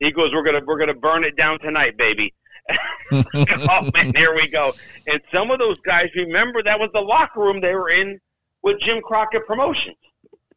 He 0.00 0.10
goes, 0.10 0.34
"We're 0.34 0.42
gonna, 0.42 0.62
we're 0.66 0.78
gonna 0.78 0.94
burn 0.94 1.24
it 1.24 1.36
down 1.36 1.58
tonight, 1.60 1.96
baby." 1.96 2.34
oh 3.12 3.90
man, 3.94 4.12
here 4.16 4.34
we 4.34 4.48
go. 4.48 4.72
And 5.06 5.20
some 5.32 5.50
of 5.50 5.58
those 5.58 5.78
guys 5.80 6.08
remember 6.16 6.62
that 6.62 6.78
was 6.78 6.88
the 6.94 7.00
locker 7.00 7.40
room 7.40 7.60
they 7.60 7.74
were 7.74 7.90
in 7.90 8.18
with 8.62 8.80
Jim 8.80 9.00
Crockett 9.02 9.46
Promotions. 9.46 9.96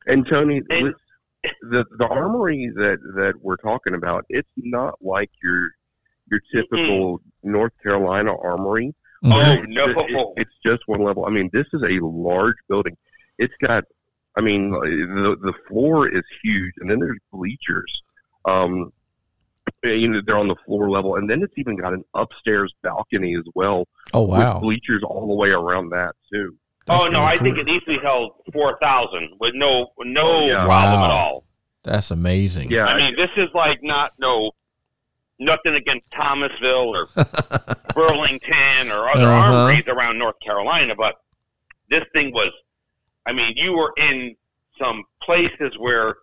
And 0.08 0.26
Tony, 0.28 0.62
And- 0.70 0.94
the 1.62 1.84
the 1.98 2.08
armory 2.08 2.72
that 2.76 3.00
that 3.16 3.34
we're 3.42 3.58
talking 3.58 3.96
about, 3.96 4.26
it's 4.30 4.48
not 4.58 4.96
like 5.02 5.30
your 5.44 5.70
your 6.32 6.40
typical 6.54 7.20
North 7.44 7.74
Carolina 7.84 8.34
armory. 8.38 8.94
Oh 9.26 9.28
Mhm. 9.30 9.68
no! 9.70 9.86
It- 9.88 10.28
it's 10.42 10.56
just 10.66 10.84
one 10.88 11.02
level. 11.04 11.26
I 11.26 11.30
mean, 11.30 11.50
this 11.52 11.68
is 11.74 11.82
a 11.84 12.00
large 12.00 12.56
building. 12.70 12.96
It's 13.40 13.54
got, 13.62 13.84
I 14.38 14.42
mean, 14.42 14.72
the 14.72 15.38
the 15.42 15.54
floor 15.68 16.08
is 16.08 16.24
huge, 16.42 16.74
and 16.80 16.90
then 16.90 17.00
there's 17.00 17.20
bleachers. 17.32 18.02
Um, 18.46 18.92
you 19.84 20.08
know, 20.10 20.22
they're 20.26 20.38
on 20.38 20.48
the 20.50 20.56
floor 20.66 20.90
level, 20.90 21.16
and 21.16 21.30
then 21.30 21.42
it's 21.42 21.54
even 21.58 21.76
got 21.78 21.94
an 21.94 22.04
upstairs 22.14 22.74
balcony 22.84 23.36
as 23.36 23.46
well, 23.56 23.88
Oh 24.14 24.22
wow. 24.24 24.56
with 24.56 24.62
bleachers 24.62 25.04
all 25.04 25.28
the 25.28 25.34
way 25.36 25.50
around 25.52 25.90
that 25.90 26.16
too. 26.32 26.56
Oh 26.90 27.08
no! 27.08 27.20
really 27.22 27.32
I 27.34 27.38
think 27.40 27.56
cool. 27.58 27.68
it 27.68 27.70
easily 27.70 28.00
held 28.04 28.32
four 28.52 28.78
thousand 28.82 29.30
with 29.40 29.54
no 29.56 29.92
no 30.00 30.22
Oh, 30.24 30.48
yeah. 30.48 30.66
problem 30.66 31.00
Wow. 31.00 31.06
at 31.06 31.12
all. 31.12 31.44
That's 31.84 32.12
amazing. 32.12 32.72
Yeah, 32.72 32.86
I 32.86 32.98
mean, 32.98 33.16
this 33.18 33.30
is 33.36 33.48
like 33.54 33.84
not 33.84 34.14
no 34.20 34.52
nothing 35.40 35.76
against 35.76 36.10
Thomasville 36.12 36.96
or 36.96 37.08
Burlington 37.96 38.92
or 38.92 39.10
other 39.10 39.28
Uh-huh. 39.28 39.54
armories 39.54 39.84
around 39.88 40.18
North 40.18 40.40
Carolina, 40.46 40.96
but 40.96 41.16
this 41.90 42.04
thing 42.14 42.32
was. 42.34 42.50
I 43.26 43.32
mean, 43.32 43.54
you 43.56 43.74
were 43.74 43.94
in 43.98 44.36
some 44.82 45.04
places 45.22 45.78
where 45.78 46.16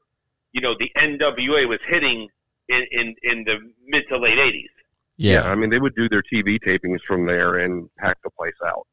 you 0.53 0.61
know 0.61 0.75
the 0.79 0.91
NWA 0.97 1.67
was 1.69 1.79
hitting 1.87 2.29
in 2.69 2.83
in, 2.93 3.15
in 3.23 3.45
the 3.45 3.59
mid 3.87 4.05
to 4.09 4.19
late 4.19 4.39
eighties. 4.39 4.69
yeah. 5.17 5.45
Yeah. 5.45 5.51
I 5.51 5.55
mean, 5.55 5.71
they 5.71 5.79
would 5.79 5.95
do 5.95 6.09
their 6.09 6.23
TV 6.23 6.59
tapings 6.61 7.01
from 7.07 7.27
there 7.27 7.57
and 7.59 7.89
pack 7.99 8.19
the 8.23 8.31
place 8.31 8.55
out. 8.67 8.87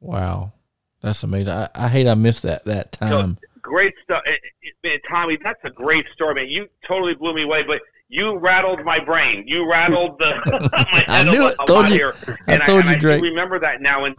Wow. 0.00 0.52
That's 1.06 1.22
amazing. 1.22 1.52
I, 1.52 1.68
I 1.74 1.88
hate 1.88 2.08
I 2.08 2.14
missed 2.14 2.42
that 2.42 2.64
that 2.64 2.90
time. 2.92 3.38
great 3.62 3.94
stuff. 4.02 4.22
Eh, 4.26 4.32
eh, 4.32 4.70
Man, 4.82 4.98
Tommy, 5.08 5.38
that's 5.42 5.60
a 5.64 5.70
great 5.70 6.04
story, 6.12 6.34
man. 6.34 6.48
You 6.48 6.68
totally 6.86 7.14
blew 7.14 7.32
me 7.32 7.42
away, 7.42 7.62
but 7.62 7.80
you 8.08 8.36
rattled 8.38 8.84
my 8.84 8.98
brain. 8.98 9.44
You 9.46 9.70
rattled 9.70 10.18
the 10.18 10.34
I 11.08 11.22
knew 11.22 11.46
it. 11.48 11.54
Told 11.66 11.90
you. 11.90 12.12
I 12.48 12.58
told 12.58 12.80
and 12.80 12.88
you, 12.88 12.94
I 12.96 12.98
Drake. 12.98 13.22
remember 13.22 13.58
that 13.60 13.80
now, 13.80 14.04
and 14.04 14.16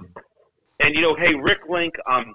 and 0.80 0.96
you 0.96 1.02
know, 1.02 1.16
hey, 1.16 1.36
Rick 1.36 1.60
Link. 1.70 1.94
Um, 2.10 2.34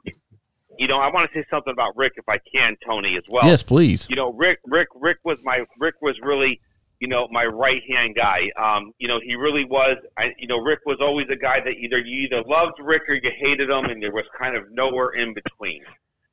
you 0.79 0.87
know, 0.89 0.97
I 0.97 1.11
want 1.11 1.31
to 1.31 1.39
say 1.39 1.47
something 1.51 1.73
about 1.73 1.97
Rick 1.97 2.15
if 2.17 2.29
I 2.29 2.39
can, 2.55 2.77
Tony, 2.87 3.17
as 3.17 3.25
well. 3.29 3.47
yes, 3.47 3.63
please. 3.63 4.07
You 4.09 4.17
know, 4.17 4.33
Rick, 4.33 4.59
Rick, 4.67 4.89
Rick 4.95 5.19
was 5.25 5.39
my 5.45 5.65
Rick 5.79 5.97
was 6.01 6.19
really, 6.23 6.61
you 7.03 7.09
know, 7.09 7.27
my 7.33 7.45
right 7.45 7.83
hand 7.91 8.15
guy. 8.15 8.49
Um, 8.57 8.93
you 9.01 9.09
know, 9.09 9.19
he 9.25 9.35
really 9.35 9.65
was. 9.65 9.97
I, 10.17 10.33
you 10.39 10.47
know, 10.47 10.59
Rick 10.59 10.79
was 10.87 10.99
always 11.01 11.27
a 11.31 11.37
guy 11.37 11.59
that 11.59 11.75
either 11.75 11.99
you 11.99 12.23
either 12.23 12.45
loved 12.45 12.75
Rick 12.81 13.03
or 13.09 13.15
you 13.15 13.31
hated 13.41 13.71
him, 13.71 13.87
and 13.87 14.01
there 14.01 14.13
was 14.13 14.23
kind 14.41 14.55
of 14.55 14.71
nowhere 14.71 15.11
in 15.11 15.35
between. 15.35 15.83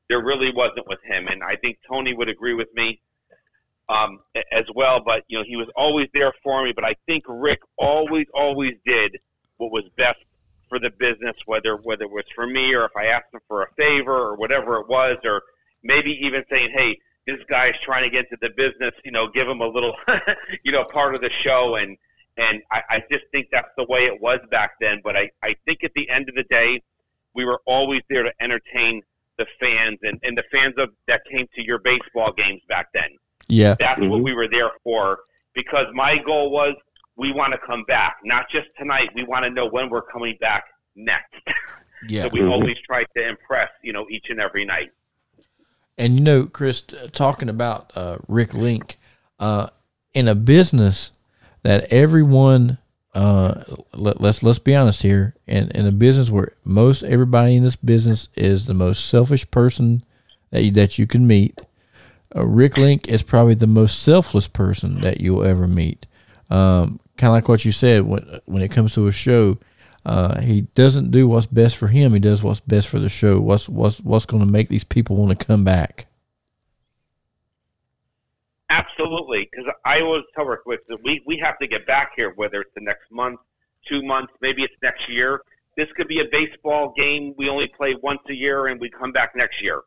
There 0.10 0.24
really 0.24 0.54
wasn't 0.54 0.88
with 0.88 1.00
him, 1.04 1.28
and 1.28 1.42
I 1.44 1.56
think 1.56 1.80
Tony 1.92 2.14
would 2.14 2.30
agree 2.30 2.54
with 2.54 2.68
me 2.76 3.02
um, 3.90 4.20
as 4.52 4.66
well. 4.76 5.02
But 5.04 5.24
you 5.28 5.40
know, 5.40 5.44
he 5.48 5.56
was 5.56 5.70
always 5.76 6.06
there 6.14 6.32
for 6.44 6.64
me. 6.64 6.72
But 6.72 6.86
I 6.86 6.94
think 7.08 7.24
Rick 7.28 7.62
always, 7.80 8.26
always 8.36 8.74
did 8.86 9.18
what 9.58 9.72
was 9.72 9.86
best 9.98 10.20
for 10.70 10.78
the 10.78 10.92
business, 10.92 11.34
whether 11.48 11.78
whether 11.78 12.04
it 12.04 12.12
was 12.12 12.26
for 12.36 12.46
me 12.46 12.76
or 12.76 12.86
if 12.86 12.92
I 12.96 13.08
asked 13.08 13.34
him 13.34 13.40
for 13.48 13.64
a 13.64 13.74
favor 13.76 14.16
or 14.16 14.36
whatever 14.36 14.76
it 14.82 14.88
was, 14.88 15.18
or 15.24 15.42
maybe 15.82 16.12
even 16.24 16.44
saying, 16.52 16.70
"Hey, 16.76 17.00
this 17.28 17.40
guy's 17.50 17.76
trying 17.82 18.04
to 18.04 18.10
get 18.10 18.26
into 18.26 18.38
the 18.42 18.50
business. 18.52 18.92
You 19.04 19.12
know, 19.12 19.28
give 19.28 19.48
him 19.48 19.62
a 19.62 19.68
little, 19.68 19.96
you 20.64 20.72
know, 20.72 20.84
part 20.86 21.16
of 21.16 21.22
the 21.22 21.30
show." 21.30 21.76
And 21.76 21.98
and 22.38 22.62
I, 22.72 22.82
I 22.90 23.04
just 23.12 23.26
think 23.32 23.48
that's 23.52 23.70
the 23.78 23.86
way 23.86 24.06
it 24.06 24.22
was 24.22 24.40
back 24.52 24.72
then. 24.80 25.02
But 25.04 25.16
I 25.18 25.30
I 25.44 25.56
think 25.66 25.84
at 25.84 25.92
the 25.96 26.10
end 26.10 26.30
of 26.30 26.36
the 26.36 26.44
day, 26.44 26.82
we 27.34 27.46
were 27.46 27.62
always 27.66 28.02
there 28.10 28.24
to 28.24 28.34
entertain 28.42 29.02
the 29.38 29.46
fans 29.62 29.98
and, 30.04 30.20
and 30.24 30.38
the 30.38 30.44
fans 30.52 30.74
of 30.78 30.90
that 31.08 31.22
came 31.32 31.48
to 31.56 31.64
your 31.64 31.80
baseball 31.80 32.34
games 32.34 32.62
back 32.68 32.88
then. 32.94 33.08
Yeah. 33.48 33.76
That's 33.80 34.00
what 34.02 34.10
Mhm. 34.10 34.24
we 34.24 34.34
were 34.34 34.50
there 34.50 34.70
for 34.84 35.20
because 35.54 35.86
my 35.94 36.18
goal 36.18 36.52
was 36.52 36.74
we 37.16 37.32
want 37.32 37.54
to 37.54 37.58
come 37.60 37.84
back, 37.86 38.18
not 38.26 38.50
just 38.50 38.68
tonight. 38.78 39.10
We 39.16 39.24
want 39.24 39.46
to 39.46 39.50
know 39.50 39.66
when 39.68 39.90
we're 39.90 40.02
coming 40.02 40.38
back 40.42 40.66
next. 40.96 41.34
Yeah. 42.08 42.24
so 42.24 42.30
we 42.30 42.40
Mhm. 42.40 42.52
always 42.52 42.78
try 42.80 43.04
to 43.18 43.28
impress, 43.28 43.68
you 43.84 43.92
know, 43.92 44.08
each 44.10 44.28
and 44.30 44.40
every 44.40 44.64
night. 44.64 44.90
And 46.00 46.16
you 46.16 46.22
know, 46.22 46.46
Chris, 46.46 46.82
talking 47.12 47.50
about 47.50 47.92
uh, 47.94 48.20
Rick 48.28 48.54
Link, 48.54 48.98
uh, 49.38 49.68
in 50.14 50.30
a 50.30 50.34
business 50.34 51.12
that 51.64 51.92
everyone, 51.92 52.78
uh, 53.14 53.64
let, 53.94 54.22
let's 54.22 54.42
let's 54.42 54.60
be 54.60 54.74
honest 54.74 55.02
here, 55.02 55.36
in, 55.46 55.70
in 55.72 55.86
a 55.86 55.92
business 55.92 56.30
where 56.30 56.54
most 56.64 57.04
everybody 57.04 57.58
in 57.58 57.64
this 57.64 57.76
business 57.76 58.30
is 58.36 58.66
the 58.66 58.74
most 58.74 59.10
selfish 59.10 59.50
person 59.52 60.04
that 60.52 60.64
you, 60.64 60.72
that 60.72 60.98
you 60.98 61.06
can 61.06 61.28
meet, 61.28 61.60
uh, 62.34 62.46
Rick 62.46 62.78
Link 62.78 63.10
is 63.10 63.22
probably 63.22 63.56
the 63.56 63.68
most 63.68 64.02
selfless 64.02 64.48
person 64.48 65.02
that 65.02 65.20
you'll 65.20 65.44
ever 65.44 65.68
meet. 65.68 66.06
Um, 66.50 67.02
kind 67.18 67.30
of 67.30 67.34
like 67.34 67.50
what 67.50 67.66
you 67.66 67.74
said 67.74 68.04
when 68.04 68.40
when 68.46 68.62
it 68.62 68.72
comes 68.72 68.94
to 68.94 69.08
a 69.08 69.12
show. 69.12 69.58
Uh, 70.06 70.42
he 70.42 70.62
doesn't 70.62 71.12
do 71.12 71.28
what's 71.28 71.46
best 71.46 71.78
for 71.78 71.88
him. 71.88 72.14
He 72.14 72.20
does 72.20 72.42
what's 72.42 72.60
best 72.60 72.88
for 72.88 73.00
the 73.00 73.10
show. 73.10 73.40
What's 73.40 73.68
what's 73.68 74.00
what's 74.00 74.26
going 74.26 74.46
to 74.46 74.52
make 74.52 74.70
these 74.70 74.84
people 74.84 75.16
want 75.16 75.38
to 75.38 75.46
come 75.46 75.64
back. 75.64 76.08
Absolutely, 78.70 79.50
because 79.52 79.72
I 79.84 80.02
always 80.02 80.24
tell 80.36 80.46
Wicks 80.66 80.84
that 80.90 81.04
we, 81.04 81.22
we 81.26 81.38
have 81.38 81.58
to 81.58 81.68
get 81.68 81.88
back 81.88 82.12
here, 82.16 82.34
whether 82.36 82.62
it's 82.62 82.74
the 82.76 82.82
next 82.82 83.12
month, 83.12 83.40
two 83.88 84.04
months, 84.04 84.32
maybe 84.42 84.64
it's 84.64 84.76
next 84.84 85.10
year. 85.10 85.42
This 85.76 85.88
could 85.96 86.08
be 86.08 86.20
a 86.20 86.26
baseball 86.26 86.94
game 86.96 87.34
we 87.38 87.50
only 87.50 87.68
play 87.68 87.96
once 88.04 88.20
a 88.30 88.34
year 88.34 88.68
and 88.68 88.80
we 88.80 88.90
come 88.90 89.12
back 89.12 89.36
next 89.36 89.62
year. 89.62 89.82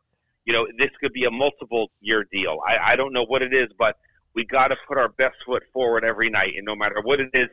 You 0.45 0.51
know, 0.51 0.67
this 0.77 0.89
could 0.99 1.13
be 1.13 1.23
a 1.23 1.31
multiple 1.31 1.91
year 2.01 2.25
deal. 2.29 2.59
I, 2.67 2.77
I 2.77 2.95
don't 2.97 3.13
know 3.13 3.23
what 3.23 3.41
it 3.41 3.53
is, 3.53 3.69
but 3.77 3.97
we 4.33 4.43
got 4.43 4.69
to 4.69 4.77
put 4.87 4.97
our 4.97 5.09
best 5.09 5.35
foot 5.45 5.63
forward 5.71 6.03
every 6.03 6.29
night. 6.29 6.55
And 6.57 6.65
no 6.65 6.75
matter 6.75 6.99
what 7.01 7.21
it 7.21 7.29
is, 7.33 7.47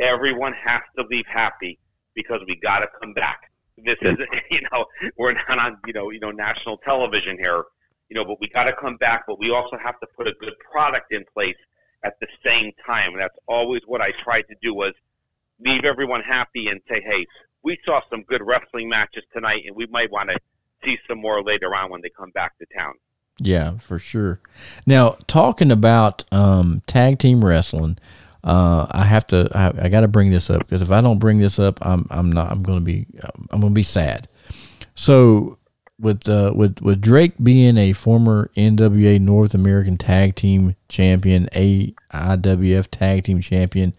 everyone 0.00 0.52
has 0.52 0.82
to 0.98 1.04
leave 1.10 1.26
happy 1.26 1.78
because 2.14 2.40
we 2.46 2.56
got 2.56 2.80
to 2.80 2.88
come 3.00 3.12
back. 3.12 3.50
This 3.78 3.96
isn't, 4.00 4.28
you 4.50 4.60
know, 4.72 4.86
we're 5.16 5.32
not 5.32 5.58
on, 5.58 5.78
you 5.86 5.92
know, 5.92 6.10
you 6.10 6.20
know, 6.20 6.30
national 6.30 6.78
television 6.78 7.38
here 7.38 7.64
you 8.08 8.14
know, 8.14 8.24
but 8.24 8.40
we 8.40 8.48
got 8.48 8.64
to 8.64 8.72
come 8.72 8.96
back, 8.96 9.24
but 9.26 9.38
we 9.38 9.50
also 9.50 9.76
have 9.82 9.98
to 10.00 10.06
put 10.16 10.28
a 10.28 10.32
good 10.40 10.54
product 10.70 11.12
in 11.12 11.24
place 11.32 11.56
at 12.04 12.18
the 12.20 12.28
same 12.44 12.72
time. 12.84 13.12
And 13.12 13.20
that's 13.20 13.36
always 13.48 13.82
what 13.86 14.00
I 14.00 14.12
tried 14.22 14.42
to 14.42 14.54
do 14.62 14.74
was 14.74 14.92
leave 15.58 15.84
everyone 15.84 16.22
happy 16.22 16.68
and 16.68 16.80
say, 16.90 17.02
hey, 17.04 17.26
we 17.62 17.78
saw 17.84 18.00
some 18.10 18.22
good 18.22 18.42
wrestling 18.44 18.88
matches 18.88 19.24
tonight, 19.32 19.64
and 19.66 19.74
we 19.74 19.86
might 19.86 20.10
want 20.12 20.30
to 20.30 20.38
see 20.84 20.98
some 21.08 21.20
more 21.20 21.42
later 21.42 21.74
on 21.74 21.90
when 21.90 22.00
they 22.00 22.10
come 22.10 22.30
back 22.30 22.56
to 22.58 22.66
town. 22.76 22.94
Yeah, 23.38 23.78
for 23.78 23.98
sure. 23.98 24.40
Now, 24.86 25.18
talking 25.26 25.70
about 25.70 26.24
um, 26.30 26.82
tag 26.86 27.18
team 27.18 27.44
wrestling, 27.44 27.98
uh, 28.46 28.86
I 28.92 29.02
have 29.02 29.26
to. 29.28 29.50
I, 29.52 29.86
I 29.86 29.88
got 29.88 30.02
to 30.02 30.08
bring 30.08 30.30
this 30.30 30.48
up 30.48 30.60
because 30.60 30.80
if 30.80 30.92
I 30.92 31.00
don't 31.00 31.18
bring 31.18 31.38
this 31.38 31.58
up, 31.58 31.84
I'm 31.84 32.06
I'm 32.10 32.30
not. 32.30 32.52
I'm 32.52 32.62
going 32.62 32.78
to 32.78 32.84
be. 32.84 33.06
I'm 33.50 33.60
going 33.60 33.72
to 33.72 33.74
be 33.74 33.82
sad. 33.82 34.28
So, 34.94 35.58
with 35.98 36.28
uh, 36.28 36.52
with 36.54 36.80
with 36.80 37.00
Drake 37.00 37.32
being 37.42 37.76
a 37.76 37.92
former 37.92 38.52
NWA 38.56 39.20
North 39.20 39.52
American 39.52 39.98
Tag 39.98 40.36
Team 40.36 40.76
Champion, 40.88 41.48
AIWF 41.52 42.86
Tag 42.88 43.24
Team 43.24 43.40
Champion, 43.40 43.94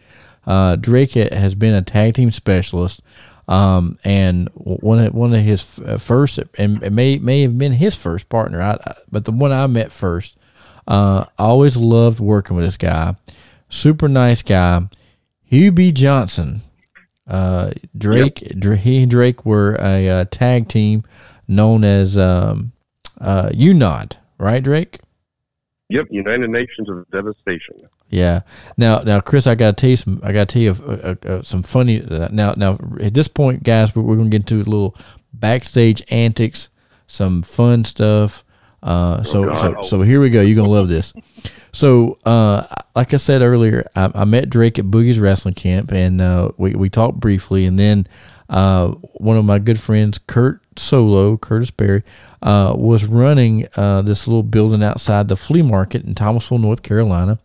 uh, 0.45 0.78
Drake 0.78 1.12
has 1.12 1.54
been 1.54 1.74
a 1.74 1.82
tag 1.82 2.14
team 2.14 2.32
specialist. 2.32 3.02
Um, 3.50 3.98
and 4.04 4.50
one 4.54 5.00
of 5.00 5.14
one 5.14 5.34
of 5.34 5.41
his 5.41 5.62
first, 5.62 6.39
and 6.58 6.82
it 6.84 6.91
may 6.91 7.18
may 7.18 7.41
have 7.41 7.58
been 7.58 7.74
his 7.74 7.95
first 7.95 8.30
partner, 8.30 8.62
I, 8.62 8.95
but 9.12 9.26
the 9.26 9.32
one 9.32 9.52
I 9.52 9.68
met 9.68 9.91
first. 9.91 10.38
Uh, 10.88 11.26
I 11.38 11.43
always 11.43 11.76
loved 11.76 12.22
working 12.22 12.56
with 12.56 12.66
this 12.66 12.78
guy. 12.78 13.16
Super 13.70 14.07
nice 14.07 14.41
guy. 14.41 14.88
Hubie 15.51 15.93
Johnson. 15.93 16.61
Uh, 17.28 17.72
Drake, 17.97 18.41
yep. 18.41 18.80
he 18.80 19.01
and 19.03 19.11
Drake 19.11 19.45
were 19.45 19.76
a, 19.80 20.07
a 20.07 20.26
tag 20.26 20.70
team 20.70 21.03
known 21.47 21.84
as 21.84 22.18
um, 22.18 22.72
uh, 23.20 23.49
UNOD, 23.49 24.13
right, 24.38 24.63
Drake? 24.63 24.99
Yep, 25.89 26.07
United 26.09 26.49
Nations 26.49 26.89
of 26.89 27.09
Devastation. 27.11 27.88
Yeah. 28.09 28.41
Now, 28.78 28.99
now, 28.99 29.20
Chris, 29.20 29.47
I 29.47 29.55
gotta 29.55 29.74
tell 29.74 29.89
you 29.89 29.97
some. 29.97 30.22
I 30.24 30.32
gotta 30.32 30.45
tell 30.45 30.61
you 30.61 30.72
uh, 30.72 31.15
uh, 31.26 31.28
uh 31.28 31.41
some 31.41 31.63
funny. 31.63 32.03
Uh, 32.03 32.30
now, 32.32 32.53
now, 32.53 32.78
at 33.01 33.13
this 33.13 33.28
point, 33.28 33.63
guys, 33.63 33.95
we're, 33.95 34.01
we're 34.01 34.15
gonna 34.15 34.30
get 34.30 34.49
into 34.49 34.55
a 34.55 34.70
little 34.70 34.95
backstage 35.34 36.01
antics, 36.09 36.70
some 37.07 37.41
fun 37.41 37.84
stuff. 37.86 38.43
Uh, 38.88 39.22
so, 39.24 39.50
oh, 39.50 39.54
so, 39.56 39.82
so 39.82 40.02
here 40.02 40.22
we 40.22 40.30
go. 40.30 40.42
You're 40.42 40.56
gonna 40.56 40.70
love 40.70 40.88
this. 40.88 41.12
So, 41.74 42.18
uh, 42.26 42.66
like 42.96 43.14
I 43.14 43.18
said 43.18 43.42
earlier, 43.42 43.86
I, 43.98 44.10
I, 44.16 44.24
met 44.24 44.50
Drake 44.50 44.80
at 44.80 44.86
Boogie's 44.86 45.20
Wrestling 45.20 45.56
Camp, 45.56 45.92
and 45.92 46.22
uh, 46.22 46.52
we 46.56 46.74
we 46.74 46.90
talked 46.90 47.20
briefly, 47.20 47.66
and 47.66 47.78
then 47.78 48.08
uh, 48.50 48.88
one 49.16 49.36
of 49.36 49.44
my 49.44 49.60
good 49.60 49.78
friends, 49.78 50.20
Kurt 50.20 50.62
Solo, 50.80 51.36
Curtis 51.36 51.70
Berry, 51.70 52.04
uh, 52.42 52.74
was 52.78 53.04
running 53.04 53.68
uh, 53.76 54.02
this 54.04 54.26
little 54.26 54.42
building 54.42 54.82
outside 54.82 55.28
the 55.28 55.36
flea 55.36 55.62
market 55.62 56.06
in 56.06 56.16
Thomasville, 56.16 56.60
North 56.60 56.82
Carolina, 56.82 57.40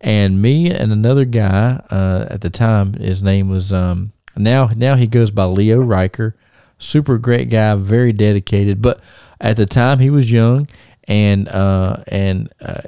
and 0.00 0.40
me 0.40 0.70
and 0.70 0.90
another 0.90 1.26
guy 1.26 1.82
uh, 1.90 2.26
at 2.30 2.40
the 2.40 2.50
time, 2.50 2.94
his 2.94 3.22
name 3.22 3.50
was 3.50 3.74
um, 3.74 4.12
now 4.38 4.70
now 4.74 4.94
he 4.94 5.06
goes 5.06 5.30
by 5.30 5.44
Leo 5.44 5.80
Riker, 5.80 6.34
super 6.78 7.18
great 7.18 7.50
guy, 7.50 7.74
very 7.74 8.14
dedicated, 8.14 8.80
but 8.80 9.00
at 9.40 9.56
the 9.56 9.66
time 9.66 9.98
he 9.98 10.10
was 10.10 10.30
young 10.30 10.68
and 11.08 11.48
uh, 11.48 12.02
and 12.08 12.52
uh, 12.60 12.82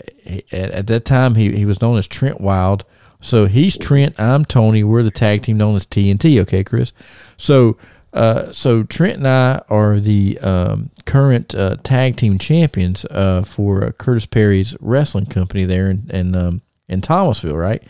at, 0.52 0.70
at, 0.70 0.86
that 0.86 1.04
time 1.04 1.34
he, 1.34 1.56
he 1.56 1.64
was 1.64 1.80
known 1.80 1.98
as 1.98 2.06
Trent 2.06 2.40
Wild. 2.40 2.84
So 3.20 3.46
he's 3.46 3.76
Trent, 3.76 4.18
I'm 4.18 4.44
Tony. 4.44 4.84
We're 4.84 5.02
the 5.02 5.10
tag 5.10 5.42
team 5.42 5.58
known 5.58 5.76
as 5.76 5.86
TNT. 5.86 6.40
Okay, 6.40 6.62
Chris. 6.62 6.92
So 7.36 7.76
uh, 8.12 8.50
so 8.52 8.82
Trent 8.82 9.18
and 9.18 9.28
I 9.28 9.62
are 9.68 10.00
the 10.00 10.38
um, 10.40 10.90
current 11.04 11.54
uh, 11.54 11.76
tag 11.82 12.16
team 12.16 12.38
champions 12.38 13.04
uh, 13.06 13.42
for 13.42 13.84
uh, 13.84 13.92
Curtis 13.92 14.26
Perry's 14.26 14.74
wrestling 14.80 15.26
company 15.26 15.64
there 15.64 15.88
in 15.88 16.10
in, 16.12 16.36
um, 16.36 16.62
in 16.88 17.00
Thomasville, 17.00 17.56
right? 17.56 17.82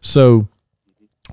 So 0.00 0.48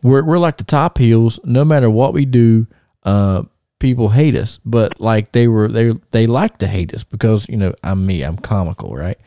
we're 0.02 0.24
we're 0.24 0.40
like 0.40 0.58
the 0.58 0.64
top 0.64 0.98
heels. 0.98 1.40
No 1.44 1.64
matter 1.64 1.90
what 1.90 2.14
we 2.14 2.26
do, 2.26 2.68
uh, 3.04 3.44
people 3.82 4.10
hate 4.10 4.36
us, 4.36 4.60
but 4.64 5.02
like 5.02 5.34
they 5.34 5.48
were 5.48 5.68
they 5.68 5.92
they 6.12 6.28
like 6.28 6.60
to 6.60 6.68
hate 6.68 6.94
us 6.94 7.04
because 7.04 7.50
you 7.50 7.58
know 7.58 7.74
I'm 7.84 8.06
me, 8.06 8.22
I'm 8.22 8.38
comical, 8.38 8.96
right? 8.96 9.18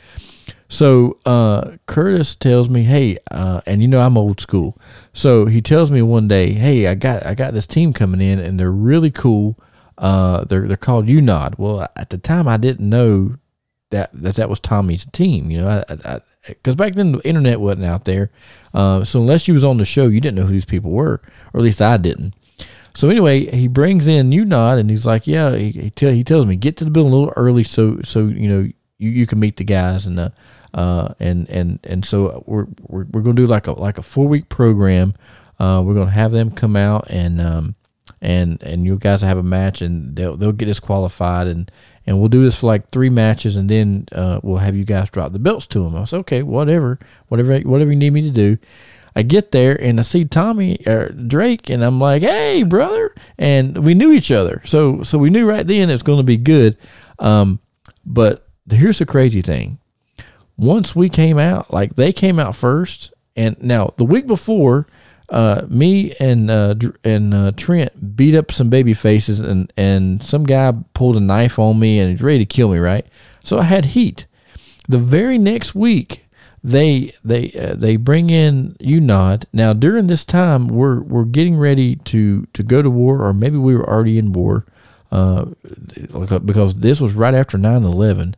So 0.68 1.18
uh, 1.26 1.72
Curtis 1.86 2.34
tells 2.34 2.70
me, 2.70 2.84
hey, 2.84 3.18
uh, 3.30 3.60
and 3.66 3.82
you 3.82 3.88
know 3.88 4.00
I'm 4.00 4.16
old 4.16 4.40
school, 4.40 4.78
so 5.12 5.46
he 5.46 5.60
tells 5.60 5.90
me 5.90 6.00
one 6.00 6.28
day, 6.28 6.52
hey, 6.52 6.86
I 6.86 6.94
got 6.94 7.26
I 7.26 7.34
got 7.34 7.52
this 7.52 7.66
team 7.66 7.92
coming 7.92 8.22
in, 8.22 8.38
and 8.38 8.58
they're 8.58 8.70
really 8.70 9.10
cool. 9.10 9.58
Uh, 9.98 10.44
they're 10.44 10.66
they're 10.66 10.76
called 10.76 11.06
UNOD. 11.06 11.58
Well, 11.58 11.86
at 11.96 12.10
the 12.10 12.18
time 12.18 12.48
I 12.48 12.56
didn't 12.56 12.88
know 12.88 13.34
that 13.90 14.10
that, 14.14 14.36
that 14.36 14.48
was 14.48 14.60
Tommy's 14.60 15.04
team. 15.06 15.50
You 15.50 15.62
know, 15.62 15.84
because 16.46 16.76
back 16.76 16.94
then 16.94 17.12
the 17.12 17.28
internet 17.28 17.60
wasn't 17.60 17.86
out 17.86 18.04
there, 18.04 18.30
uh, 18.72 19.04
so 19.04 19.20
unless 19.20 19.48
you 19.48 19.54
was 19.54 19.64
on 19.64 19.78
the 19.78 19.84
show, 19.84 20.06
you 20.06 20.20
didn't 20.20 20.36
know 20.36 20.46
who 20.46 20.52
these 20.52 20.64
people 20.64 20.92
were, 20.92 21.20
or 21.52 21.58
at 21.58 21.62
least 21.62 21.82
I 21.82 21.96
didn't. 21.96 22.34
So 22.94 23.08
anyway, 23.08 23.46
he 23.46 23.66
brings 23.66 24.06
in 24.06 24.30
UNOD 24.30 24.78
and 24.78 24.88
he's 24.90 25.04
like, 25.04 25.26
yeah, 25.26 25.56
he 25.56 25.70
he, 25.72 25.90
tell, 25.90 26.12
he 26.12 26.22
tells 26.22 26.46
me 26.46 26.56
get 26.56 26.76
to 26.78 26.84
the 26.84 26.90
building 26.90 27.12
a 27.12 27.16
little 27.16 27.34
early 27.36 27.64
so 27.64 28.00
so 28.04 28.26
you 28.26 28.48
know 28.48 28.60
you, 28.98 29.10
you 29.10 29.26
can 29.26 29.40
meet 29.40 29.56
the 29.56 29.64
guys 29.64 30.06
and 30.06 30.18
uh, 30.18 30.28
uh 30.74 31.14
and 31.18 31.48
and 31.50 31.80
and 31.84 32.04
so 32.04 32.44
we're 32.46 32.66
we're, 32.82 33.04
we're 33.10 33.22
gonna 33.22 33.34
do 33.34 33.46
like 33.46 33.66
a 33.66 33.72
like 33.72 33.98
a 33.98 34.02
four 34.02 34.28
week 34.28 34.48
program. 34.48 35.14
Uh, 35.58 35.82
we're 35.84 35.94
gonna 35.94 36.10
have 36.10 36.32
them 36.32 36.50
come 36.50 36.76
out 36.76 37.06
and 37.10 37.40
um 37.40 37.74
and 38.20 38.62
and 38.62 38.84
you 38.84 38.96
guys 38.96 39.22
have 39.22 39.38
a 39.38 39.42
match 39.42 39.82
and 39.82 40.16
they'll 40.16 40.36
they'll 40.36 40.52
get 40.52 40.66
disqualified 40.66 41.46
and 41.46 41.70
and 42.06 42.18
we'll 42.18 42.28
do 42.28 42.42
this 42.42 42.56
for 42.56 42.66
like 42.66 42.88
three 42.90 43.10
matches 43.10 43.56
and 43.56 43.68
then 43.68 44.06
uh, 44.12 44.40
we'll 44.42 44.58
have 44.58 44.76
you 44.76 44.84
guys 44.84 45.10
drop 45.10 45.32
the 45.32 45.38
belts 45.38 45.66
to 45.68 45.82
them. 45.82 45.96
I 45.96 46.04
said 46.04 46.20
okay, 46.20 46.42
whatever, 46.42 46.98
whatever 47.28 47.58
whatever 47.60 47.90
you 47.90 47.96
need 47.96 48.12
me 48.12 48.22
to 48.22 48.30
do. 48.30 48.58
I 49.16 49.22
get 49.22 49.52
there 49.52 49.80
and 49.80 50.00
I 50.00 50.02
see 50.02 50.24
Tommy 50.24 50.78
or 50.86 51.08
Drake, 51.10 51.70
and 51.70 51.84
I'm 51.84 52.00
like, 52.00 52.22
"Hey, 52.22 52.62
brother!" 52.62 53.14
And 53.38 53.78
we 53.84 53.94
knew 53.94 54.12
each 54.12 54.30
other, 54.30 54.62
so 54.64 55.02
so 55.02 55.18
we 55.18 55.30
knew 55.30 55.48
right 55.48 55.66
then 55.66 55.90
it 55.90 55.94
was 55.94 56.02
going 56.02 56.18
to 56.18 56.24
be 56.24 56.36
good. 56.36 56.76
Um, 57.18 57.60
but 58.04 58.46
here's 58.70 58.98
the 58.98 59.06
crazy 59.06 59.42
thing: 59.42 59.78
once 60.56 60.96
we 60.96 61.08
came 61.08 61.38
out, 61.38 61.72
like 61.72 61.94
they 61.94 62.12
came 62.12 62.38
out 62.38 62.56
first, 62.56 63.12
and 63.36 63.60
now 63.62 63.94
the 63.96 64.04
week 64.04 64.26
before, 64.26 64.86
uh, 65.28 65.62
me 65.68 66.14
and 66.20 66.50
uh, 66.50 66.74
and 67.02 67.34
uh, 67.34 67.52
Trent 67.56 68.16
beat 68.16 68.34
up 68.34 68.52
some 68.52 68.68
baby 68.68 68.94
faces, 68.94 69.40
and 69.40 69.72
and 69.76 70.22
some 70.22 70.44
guy 70.44 70.72
pulled 70.92 71.16
a 71.16 71.20
knife 71.20 71.58
on 71.58 71.78
me 71.78 71.98
and 71.98 72.10
he's 72.10 72.22
ready 72.22 72.40
to 72.40 72.46
kill 72.46 72.70
me, 72.70 72.78
right? 72.78 73.06
So 73.42 73.58
I 73.58 73.64
had 73.64 73.86
heat. 73.86 74.26
The 74.88 74.98
very 74.98 75.38
next 75.38 75.74
week, 75.74 76.23
they 76.64 77.12
they 77.22 77.52
uh, 77.52 77.74
they 77.74 77.96
bring 77.96 78.30
in 78.30 78.74
you. 78.80 78.98
UNOD. 78.98 79.44
Now 79.52 79.74
during 79.74 80.06
this 80.06 80.24
time, 80.24 80.66
we're 80.68 81.00
we're 81.00 81.26
getting 81.26 81.58
ready 81.58 81.96
to 81.96 82.46
to 82.54 82.62
go 82.62 82.80
to 82.80 82.88
war, 82.88 83.22
or 83.22 83.34
maybe 83.34 83.58
we 83.58 83.76
were 83.76 83.88
already 83.88 84.16
in 84.16 84.32
war, 84.32 84.64
uh, 85.12 85.44
because 86.44 86.76
this 86.76 87.00
was 87.00 87.12
right 87.12 87.34
after 87.34 87.58
9-11. 87.58 88.34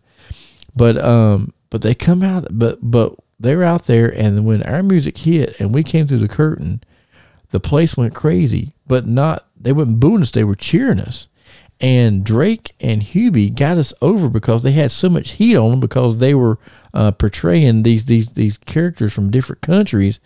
But 0.74 0.98
um, 0.98 1.54
but 1.70 1.82
they 1.82 1.94
come 1.94 2.24
out, 2.24 2.48
but 2.50 2.78
but 2.82 3.14
they 3.38 3.54
were 3.54 3.62
out 3.62 3.86
there, 3.86 4.08
and 4.08 4.44
when 4.44 4.62
our 4.64 4.82
music 4.82 5.18
hit 5.18 5.58
and 5.60 5.72
we 5.72 5.84
came 5.84 6.08
through 6.08 6.18
the 6.18 6.28
curtain, 6.28 6.82
the 7.52 7.60
place 7.60 7.96
went 7.96 8.14
crazy. 8.14 8.74
But 8.88 9.06
not 9.06 9.46
they 9.58 9.70
weren't 9.70 10.00
booing 10.00 10.22
us; 10.22 10.32
they 10.32 10.44
were 10.44 10.56
cheering 10.56 10.98
us. 10.98 11.28
And 11.80 12.24
Drake 12.24 12.72
and 12.80 13.02
Hubie 13.02 13.54
got 13.54 13.76
us 13.76 13.92
over 14.00 14.28
because 14.30 14.62
they 14.62 14.72
had 14.72 14.90
so 14.90 15.10
much 15.10 15.32
heat 15.32 15.56
on 15.56 15.72
them 15.72 15.80
because 15.80 16.18
they 16.18 16.34
were 16.34 16.58
uh, 16.94 17.12
portraying 17.12 17.82
these 17.82 18.06
these 18.06 18.30
these 18.30 18.56
characters 18.56 19.12
from 19.12 19.30
different 19.30 19.60
countries, 19.60 20.18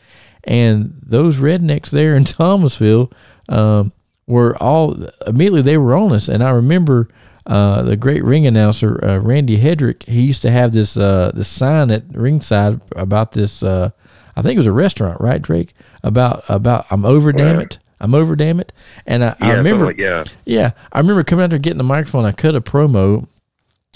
and 0.44 0.96
those 1.02 1.38
rednecks 1.38 1.90
there 1.90 2.14
in 2.14 2.24
Thomasville 2.24 3.10
um, 3.48 3.92
were 4.28 4.56
all 4.62 5.08
immediately 5.26 5.62
they 5.62 5.76
were 5.76 5.96
on 5.96 6.12
us. 6.12 6.28
And 6.28 6.42
I 6.42 6.50
remember 6.50 7.08
uh, 7.46 7.82
the 7.82 7.96
great 7.96 8.24
ring 8.24 8.46
announcer 8.46 9.04
uh, 9.04 9.18
Randy 9.18 9.58
Hedrick. 9.58 10.04
He 10.04 10.22
used 10.22 10.42
to 10.42 10.50
have 10.50 10.72
this 10.72 10.96
uh, 10.96 11.32
this 11.34 11.48
sign 11.48 11.90
at 11.90 12.04
ringside 12.14 12.80
about 12.94 13.32
this. 13.32 13.62
Uh, 13.62 13.90
I 14.36 14.42
think 14.42 14.54
it 14.54 14.60
was 14.60 14.66
a 14.66 14.72
restaurant, 14.72 15.20
right, 15.20 15.42
Drake? 15.42 15.74
About 16.04 16.44
about 16.48 16.86
I'm 16.90 17.04
over, 17.04 17.32
damn 17.32 17.60
it. 17.60 17.78
I'm 18.00 18.14
over, 18.14 18.34
damn 18.34 18.60
it. 18.60 18.72
And 19.06 19.22
I, 19.22 19.36
yeah, 19.40 19.46
I 19.46 19.52
remember, 19.52 19.86
like, 19.86 19.98
yeah, 19.98 20.24
yeah, 20.44 20.72
I 20.92 20.98
remember 20.98 21.22
coming 21.22 21.44
out 21.44 21.50
there 21.50 21.58
getting 21.58 21.78
the 21.78 21.84
microphone. 21.84 22.24
I 22.24 22.32
cut 22.32 22.54
a 22.54 22.60
promo, 22.60 23.28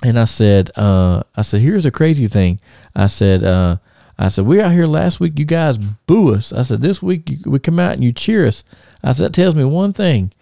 and 0.02 0.18
I 0.18 0.26
said, 0.26 0.70
uh, 0.76 1.22
I 1.36 1.42
said, 1.42 1.62
here's 1.62 1.84
the 1.84 1.90
crazy 1.90 2.28
thing. 2.28 2.60
I 2.94 3.06
said, 3.06 3.42
uh, 3.42 3.78
I 4.18 4.28
said, 4.28 4.46
we 4.46 4.60
out 4.60 4.72
here 4.72 4.86
last 4.86 5.20
week. 5.20 5.38
You 5.38 5.44
guys 5.44 5.78
boo 5.78 6.34
us. 6.34 6.52
I 6.52 6.62
said, 6.62 6.82
this 6.82 7.02
week 7.02 7.28
you, 7.28 7.38
we 7.46 7.58
come 7.58 7.80
out 7.80 7.94
and 7.94 8.04
you 8.04 8.12
cheer 8.12 8.46
us. 8.46 8.62
I 9.02 9.12
said, 9.12 9.26
that 9.26 9.32
tells 9.32 9.54
me 9.54 9.64
one 9.64 9.92
thing. 9.92 10.32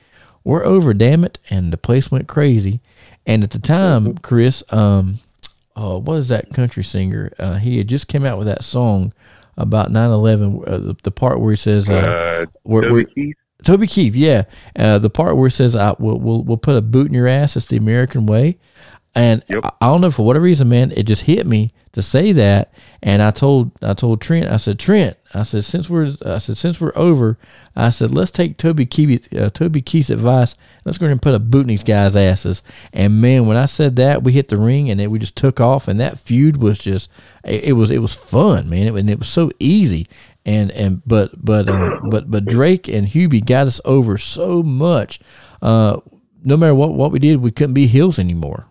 We're 0.44 0.64
over, 0.64 0.92
damn 0.92 1.24
it. 1.24 1.38
And 1.48 1.72
the 1.72 1.76
place 1.76 2.10
went 2.10 2.28
crazy. 2.28 2.80
And 3.26 3.44
at 3.44 3.52
the 3.52 3.58
time, 3.58 4.06
mm-hmm. 4.06 4.18
Chris, 4.18 4.62
um, 4.70 5.20
uh, 5.76 5.98
what 5.98 6.16
is 6.16 6.28
that 6.28 6.52
country 6.52 6.84
singer? 6.84 7.32
Uh, 7.38 7.56
he 7.56 7.78
had 7.78 7.88
just 7.88 8.08
came 8.08 8.24
out 8.24 8.38
with 8.38 8.46
that 8.46 8.64
song 8.64 9.12
about 9.56 9.90
9-11, 9.90 10.68
uh, 10.68 10.78
the, 10.78 10.96
the, 11.02 11.10
part 11.10 11.38
where 11.38 11.52
he 11.52 11.56
says, 11.56 11.88
uh, 11.88 11.92
uh 11.92 12.46
where, 12.62 12.82
Toby 12.82 13.04
Keith? 13.04 13.36
Toby 13.64 13.86
Keith, 13.86 14.14
yeah. 14.14 14.44
Uh, 14.76 14.98
the 14.98 15.10
part 15.10 15.36
where 15.36 15.48
it 15.48 15.52
says, 15.52 15.74
I, 15.74 15.94
we'll, 15.98 16.18
we'll, 16.18 16.42
we'll 16.42 16.56
put 16.56 16.76
a 16.76 16.82
boot 16.82 17.08
in 17.08 17.14
your 17.14 17.28
ass. 17.28 17.56
It's 17.56 17.66
the 17.66 17.76
American 17.76 18.26
way. 18.26 18.58
And 19.14 19.44
yep. 19.48 19.60
I, 19.64 19.72
I, 19.80 19.86
don't 19.88 20.00
know 20.00 20.10
for 20.10 20.24
whatever 20.24 20.44
reason, 20.44 20.68
man, 20.68 20.92
it 20.92 21.02
just 21.02 21.22
hit 21.22 21.46
me 21.46 21.72
to 21.92 22.00
say 22.00 22.32
that. 22.32 22.72
And 23.02 23.20
I 23.20 23.30
told 23.30 23.72
I 23.82 23.92
told 23.92 24.22
Trent, 24.22 24.46
I 24.46 24.56
said, 24.56 24.78
Trent, 24.78 25.18
I 25.34 25.42
said 25.42 25.64
since 25.64 25.90
we're 25.90 26.14
I 26.24 26.38
said 26.38 26.56
since 26.56 26.80
we're 26.80 26.92
over, 26.94 27.36
I 27.76 27.90
said 27.90 28.10
let's 28.10 28.30
take 28.30 28.56
Toby 28.56 28.86
Keith 28.86 29.30
uh, 29.34 29.50
Toby 29.50 29.82
Keith's 29.82 30.08
advice. 30.08 30.54
Let's 30.84 30.96
go 30.96 31.04
ahead 31.04 31.12
and 31.12 31.20
put 31.20 31.34
a 31.34 31.38
boot 31.38 31.62
in 31.62 31.66
these 31.66 31.84
guys' 31.84 32.16
asses. 32.16 32.62
And 32.92 33.20
man, 33.20 33.46
when 33.46 33.58
I 33.58 33.66
said 33.66 33.96
that, 33.96 34.22
we 34.22 34.32
hit 34.32 34.48
the 34.48 34.56
ring 34.56 34.88
and 34.88 34.98
then 34.98 35.10
we 35.10 35.18
just 35.18 35.36
took 35.36 35.60
off. 35.60 35.88
And 35.88 36.00
that 36.00 36.18
feud 36.18 36.56
was 36.58 36.78
just 36.78 37.10
it, 37.44 37.64
it 37.64 37.72
was 37.72 37.90
it 37.90 38.00
was 38.00 38.14
fun, 38.14 38.70
man. 38.70 38.86
It, 38.86 38.94
and 38.94 39.10
it 39.10 39.18
was 39.18 39.28
so 39.28 39.50
easy 39.58 40.06
and 40.44 40.70
and 40.72 41.02
but 41.06 41.30
but 41.44 41.68
uh, 41.68 42.00
but 42.08 42.30
but 42.30 42.44
Drake 42.44 42.88
and 42.88 43.06
Hubie 43.06 43.44
got 43.44 43.66
us 43.66 43.80
over 43.84 44.16
so 44.18 44.62
much. 44.62 45.20
Uh, 45.60 46.00
no 46.44 46.56
matter 46.56 46.74
what 46.74 46.94
what 46.94 47.12
we 47.12 47.18
did, 47.18 47.40
we 47.40 47.50
couldn't 47.50 47.74
be 47.74 47.86
heels 47.86 48.18
anymore. 48.18 48.66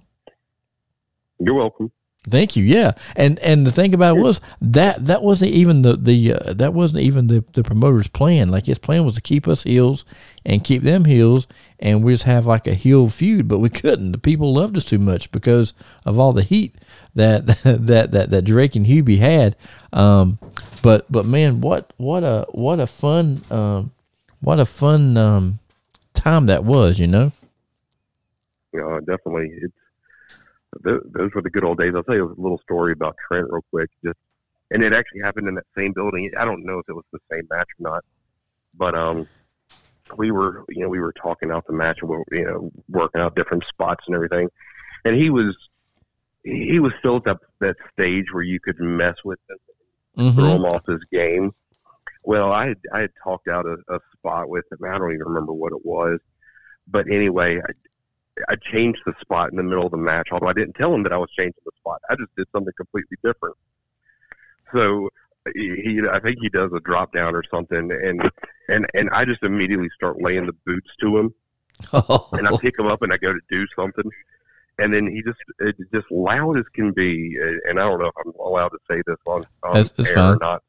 You're 1.39 1.55
welcome. 1.55 1.91
Thank 2.29 2.55
you. 2.55 2.63
Yeah, 2.63 2.91
and 3.15 3.39
and 3.39 3.65
the 3.65 3.71
thing 3.71 3.95
about 3.95 4.17
it 4.17 4.21
was 4.21 4.41
that 4.61 5.07
that 5.07 5.23
wasn't 5.23 5.51
even 5.51 5.81
the 5.81 5.95
the 5.97 6.33
uh, 6.33 6.53
that 6.53 6.71
wasn't 6.71 7.01
even 7.01 7.27
the 7.27 7.43
the 7.53 7.63
promoter's 7.63 8.07
plan. 8.07 8.49
Like 8.49 8.67
his 8.67 8.77
plan 8.77 9.05
was 9.05 9.15
to 9.15 9.21
keep 9.21 9.47
us 9.47 9.63
heels 9.63 10.05
and 10.45 10.63
keep 10.63 10.83
them 10.83 11.05
heels, 11.05 11.47
and 11.79 12.03
we 12.03 12.13
just 12.13 12.25
have 12.25 12.45
like 12.45 12.67
a 12.67 12.75
heel 12.75 13.09
feud. 13.09 13.47
But 13.47 13.57
we 13.57 13.69
couldn't. 13.69 14.11
The 14.11 14.19
people 14.19 14.53
loved 14.53 14.77
us 14.77 14.85
too 14.85 14.99
much 14.99 15.31
because 15.31 15.73
of 16.05 16.19
all 16.19 16.31
the 16.31 16.43
heat 16.43 16.75
that 17.15 17.45
that 17.63 18.11
that 18.11 18.29
that 18.29 18.41
Drake 18.43 18.75
and 18.75 18.85
Hubie 18.85 19.19
had. 19.19 19.55
Um, 19.93 20.39
but 20.81 21.11
but 21.11 21.25
man, 21.25 21.61
what 21.61 21.91
what 21.97 22.23
a 22.23 22.45
what 22.51 22.79
a 22.79 22.87
fun 22.87 23.41
um, 23.51 23.91
what 24.41 24.59
a 24.59 24.65
fun 24.65 25.17
um, 25.17 25.59
time 26.13 26.45
that 26.47 26.63
was. 26.63 26.99
You 26.99 27.07
know. 27.07 27.31
Yeah, 28.73 28.99
definitely. 28.99 29.51
It's 29.61 29.73
th- 30.83 31.01
those 31.05 31.31
were 31.33 31.41
the 31.41 31.49
good 31.49 31.63
old 31.63 31.77
days. 31.77 31.93
I'll 31.95 32.03
tell 32.03 32.15
you 32.15 32.27
a 32.27 32.41
little 32.41 32.59
story 32.59 32.93
about 32.93 33.15
Trent 33.27 33.47
real 33.49 33.65
quick. 33.69 33.89
Just 34.03 34.17
and 34.71 34.83
it 34.83 34.93
actually 34.93 35.21
happened 35.21 35.47
in 35.47 35.55
that 35.55 35.65
same 35.77 35.91
building. 35.91 36.31
I 36.37 36.45
don't 36.45 36.65
know 36.65 36.79
if 36.79 36.87
it 36.87 36.93
was 36.93 37.05
the 37.11 37.19
same 37.29 37.47
match 37.49 37.67
or 37.79 37.91
not, 37.91 38.05
but 38.73 38.95
um, 38.95 39.27
we 40.17 40.31
were 40.31 40.63
you 40.69 40.81
know 40.81 40.89
we 40.89 40.99
were 40.99 41.13
talking 41.13 41.51
out 41.51 41.67
the 41.67 41.73
match 41.73 41.99
and 42.01 42.09
we 42.09 42.17
were, 42.17 42.25
you 42.31 42.45
know 42.45 42.71
working 42.89 43.21
out 43.21 43.35
different 43.35 43.63
spots 43.67 44.03
and 44.07 44.15
everything, 44.15 44.49
and 45.05 45.15
he 45.15 45.29
was 45.29 45.55
he 46.43 46.79
was 46.79 46.93
still 46.99 47.17
at 47.17 47.23
that 47.25 47.37
that 47.59 47.75
stage 47.93 48.25
where 48.31 48.43
you 48.43 48.59
could 48.59 48.79
mess 48.79 49.15
with 49.23 49.39
him, 49.49 49.57
Mm-hmm. 50.17 50.37
throw 50.39 50.55
him 50.55 50.65
off 50.65 50.85
his 50.85 50.99
game. 51.11 51.53
Well, 52.23 52.51
I 52.51 52.67
had, 52.67 52.77
I 52.93 52.99
had 52.99 53.11
talked 53.23 53.47
out 53.47 53.65
a, 53.65 53.77
a 53.87 53.99
spot 54.13 54.49
with 54.49 54.65
him. 54.71 54.79
I 54.85 54.97
don't 54.97 55.13
even 55.13 55.25
remember 55.25 55.53
what 55.53 55.71
it 55.71 55.85
was, 55.85 56.19
but 56.87 57.09
anyway, 57.09 57.59
I, 57.59 58.51
I 58.51 58.55
changed 58.55 58.99
the 59.05 59.13
spot 59.21 59.51
in 59.51 59.57
the 59.57 59.63
middle 59.63 59.85
of 59.85 59.91
the 59.91 59.97
match. 59.97 60.27
Although 60.31 60.47
I 60.49 60.53
didn't 60.53 60.73
tell 60.73 60.93
him 60.93 61.03
that 61.03 61.13
I 61.13 61.17
was 61.17 61.29
changing 61.31 61.61
the 61.65 61.71
spot, 61.79 62.01
I 62.09 62.15
just 62.15 62.35
did 62.35 62.47
something 62.51 62.73
completely 62.75 63.17
different. 63.23 63.55
So 64.73 65.09
he, 65.55 65.81
he 65.83 66.01
I 66.11 66.19
think 66.19 66.37
he 66.41 66.49
does 66.49 66.71
a 66.75 66.79
drop 66.81 67.13
down 67.13 67.35
or 67.35 67.43
something, 67.49 67.91
and 67.91 68.29
and 68.67 68.85
and 68.93 69.09
I 69.11 69.25
just 69.25 69.43
immediately 69.43 69.89
start 69.95 70.21
laying 70.21 70.45
the 70.45 70.55
boots 70.65 70.89
to 71.01 71.17
him, 71.17 71.33
and 72.33 72.47
I 72.47 72.57
pick 72.57 72.77
him 72.77 72.87
up 72.87 73.01
and 73.01 73.11
I 73.13 73.17
go 73.17 73.33
to 73.33 73.39
do 73.49 73.65
something, 73.75 74.09
and 74.79 74.93
then 74.93 75.07
he 75.07 75.21
just 75.21 75.37
it's 75.59 75.79
just 75.93 76.09
loud 76.11 76.57
as 76.57 76.65
can 76.73 76.91
be, 76.91 77.37
and 77.67 77.79
I 77.79 77.83
don't 77.83 77.99
know 77.99 78.07
if 78.07 78.13
I'm 78.25 78.33
allowed 78.39 78.69
to 78.69 78.79
say 78.89 79.01
this 79.05 79.17
on, 79.25 79.45
on 79.63 79.73
That's- 79.73 79.91
that's 79.97 80.09
air 80.09 80.15
fine. 80.15 80.33
or 80.33 80.37
not. 80.37 80.63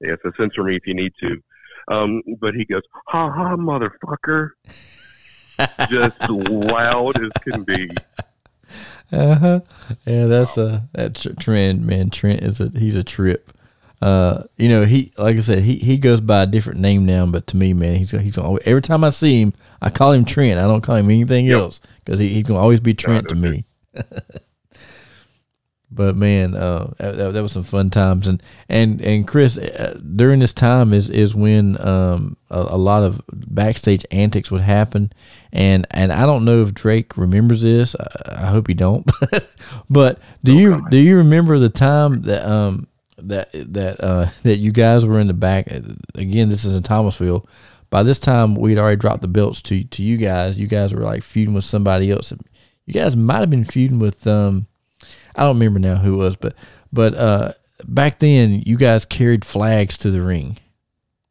Yeah, 0.00 0.16
so 0.22 0.32
censor 0.38 0.64
me 0.64 0.76
if 0.76 0.86
you 0.86 0.94
need 0.94 1.12
to. 1.20 1.42
Um, 1.88 2.22
but 2.40 2.54
he 2.54 2.64
goes, 2.64 2.82
"Ha 3.08 3.30
ha, 3.30 3.56
motherfucker!" 3.56 4.50
just 5.88 6.20
loud 6.28 7.22
as 7.22 7.30
can 7.42 7.62
be. 7.62 7.90
Uh 9.12 9.34
huh. 9.36 9.60
Yeah, 10.04 10.26
that's 10.26 10.56
a 10.58 10.88
that 10.94 11.14
tr- 11.16 11.32
Trent 11.38 11.82
man. 11.82 12.10
Trent 12.10 12.42
is 12.42 12.60
a 12.60 12.70
he's 12.70 12.96
a 12.96 13.04
trip. 13.04 13.52
Uh, 14.02 14.42
you 14.56 14.68
know 14.68 14.84
he 14.84 15.12
like 15.16 15.36
I 15.36 15.40
said 15.40 15.62
he 15.62 15.76
he 15.76 15.96
goes 15.98 16.20
by 16.20 16.42
a 16.42 16.46
different 16.46 16.80
name 16.80 17.06
now, 17.06 17.24
but 17.26 17.46
to 17.48 17.56
me, 17.56 17.72
man, 17.72 17.96
he's 17.96 18.10
he's 18.10 18.36
always, 18.38 18.62
every 18.66 18.82
time 18.82 19.04
I 19.04 19.10
see 19.10 19.42
him, 19.42 19.54
I 19.84 19.90
call 19.90 20.12
him 20.12 20.24
Trent. 20.24 20.58
I 20.58 20.66
don't 20.66 20.80
call 20.80 20.96
him 20.96 21.10
anything 21.10 21.44
Yep. 21.44 21.60
else 21.60 21.80
because 22.02 22.18
he, 22.18 22.28
he's 22.28 22.44
gonna 22.44 22.58
always 22.58 22.80
be 22.80 22.94
Trent 22.94 23.28
to 23.28 23.34
me. 23.34 23.66
but 25.90 26.16
man, 26.16 26.56
uh, 26.56 26.92
that, 26.98 27.32
that, 27.34 27.42
was 27.42 27.52
some 27.52 27.64
fun 27.64 27.90
times, 27.90 28.26
and 28.26 28.42
and 28.66 29.02
and 29.02 29.28
Chris, 29.28 29.58
uh, 29.58 30.00
during 30.16 30.40
this 30.40 30.54
time 30.54 30.94
is 30.94 31.10
is 31.10 31.34
when 31.34 31.76
um 31.86 32.38
a, 32.50 32.60
a 32.60 32.78
lot 32.78 33.02
of 33.02 33.20
backstage 33.28 34.06
antics 34.10 34.50
would 34.50 34.62
happen, 34.62 35.12
and 35.52 35.86
and 35.90 36.12
I 36.12 36.24
don't 36.24 36.46
know 36.46 36.62
if 36.62 36.72
Drake 36.72 37.14
remembers 37.18 37.60
this. 37.60 37.94
I, 37.94 38.44
I 38.44 38.46
hope 38.46 38.68
he 38.68 38.74
don't. 38.74 39.08
but 39.90 40.18
do 40.42 40.52
you 40.52 40.82
do 40.88 40.96
you 40.96 41.18
remember 41.18 41.58
the 41.58 41.68
time 41.68 42.22
that 42.22 42.44
um 42.46 42.88
that 43.18 43.50
that 43.52 44.02
uh 44.02 44.30
that 44.44 44.56
you 44.56 44.72
guys 44.72 45.04
were 45.04 45.20
in 45.20 45.26
the 45.26 45.34
back? 45.34 45.68
Again, 46.14 46.48
this 46.48 46.64
is 46.64 46.74
in 46.74 46.82
Thomasville. 46.82 47.46
By 47.94 48.02
this 48.02 48.18
time, 48.18 48.56
we'd 48.56 48.76
already 48.76 48.96
dropped 48.96 49.22
the 49.22 49.28
belts 49.28 49.62
to 49.62 49.84
to 49.84 50.02
you 50.02 50.16
guys. 50.16 50.58
You 50.58 50.66
guys 50.66 50.92
were 50.92 51.02
like 51.02 51.22
feuding 51.22 51.54
with 51.54 51.64
somebody 51.64 52.10
else. 52.10 52.32
You 52.86 52.92
guys 52.92 53.14
might 53.14 53.38
have 53.38 53.50
been 53.50 53.62
feuding 53.62 54.00
with 54.00 54.26
um 54.26 54.66
I 55.36 55.44
don't 55.44 55.54
remember 55.60 55.78
now 55.78 55.94
who 55.98 56.14
it 56.14 56.16
was, 56.16 56.34
but 56.34 56.56
but 56.92 57.14
uh, 57.14 57.52
back 57.84 58.18
then 58.18 58.64
you 58.66 58.76
guys 58.76 59.04
carried 59.04 59.44
flags 59.44 59.96
to 59.98 60.10
the 60.10 60.22
ring, 60.22 60.58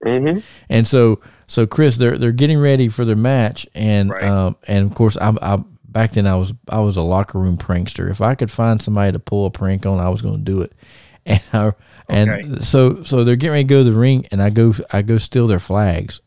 Mm-hmm. 0.05 0.39
and 0.69 0.87
so 0.87 1.19
so 1.47 1.67
Chris, 1.67 1.97
they're 1.97 2.17
they're 2.17 2.31
getting 2.31 2.59
ready 2.59 2.87
for 2.87 3.03
their 3.03 3.17
match, 3.17 3.67
and 3.75 4.09
Right. 4.09 4.23
um 4.23 4.55
and 4.65 4.89
of 4.89 4.95
course 4.95 5.17
I'm 5.19 5.37
I 5.41 5.61
back 5.85 6.13
then 6.13 6.27
I 6.27 6.37
was 6.37 6.53
I 6.69 6.79
was 6.79 6.95
a 6.95 7.01
locker 7.01 7.39
room 7.39 7.57
prankster. 7.57 8.09
If 8.09 8.21
I 8.21 8.35
could 8.35 8.51
find 8.51 8.81
somebody 8.81 9.11
to 9.11 9.19
pull 9.19 9.45
a 9.45 9.51
prank 9.51 9.85
on, 9.85 9.99
I 9.99 10.07
was 10.07 10.21
going 10.21 10.37
to 10.37 10.41
do 10.51 10.61
it, 10.61 10.71
and 11.25 11.41
I, 11.53 11.71
and 12.09 12.29
Okay. 12.29 12.61
so 12.61 13.03
so 13.03 13.23
they're 13.23 13.35
getting 13.35 13.51
ready 13.51 13.63
to 13.63 13.67
go 13.69 13.83
to 13.83 13.89
the 13.91 13.97
ring, 13.97 14.25
and 14.31 14.41
I 14.41 14.49
go 14.49 14.73
I 14.91 15.01
go 15.01 15.17
steal 15.17 15.47
their 15.47 15.59
flags. 15.59 16.21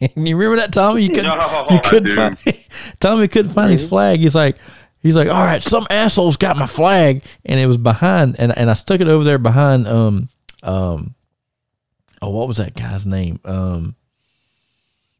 and 0.00 0.10
you 0.28 0.36
remember 0.36 0.56
that 0.56 0.72
Tommy? 0.72 1.02
You 1.02 1.08
couldn't 1.10 1.24
No, 1.24 1.66
you 1.70 1.80
couldn't 1.84 2.14
find 2.16 2.38
Tommy 3.00 3.28
couldn't 3.28 3.52
find 3.52 3.70
his 3.70 3.88
flag. 3.88 4.20
He's 4.20 4.34
like, 4.34 4.56
he's 5.02 5.16
like, 5.16 5.28
all 5.28 5.44
right, 5.44 5.62
some 5.62 5.86
assholes 5.90 6.36
got 6.36 6.56
my 6.56 6.66
flag, 6.66 7.22
and 7.44 7.60
it 7.60 7.66
was 7.66 7.76
behind, 7.76 8.36
and 8.38 8.56
and 8.56 8.70
I 8.70 8.74
stuck 8.74 9.00
it 9.00 9.08
over 9.08 9.24
there 9.24 9.38
behind, 9.38 9.86
um, 9.86 10.28
um, 10.62 11.14
oh, 12.22 12.30
what 12.30 12.48
was 12.48 12.56
that 12.56 12.74
guy's 12.74 13.06
name? 13.06 13.40
Um, 13.44 13.94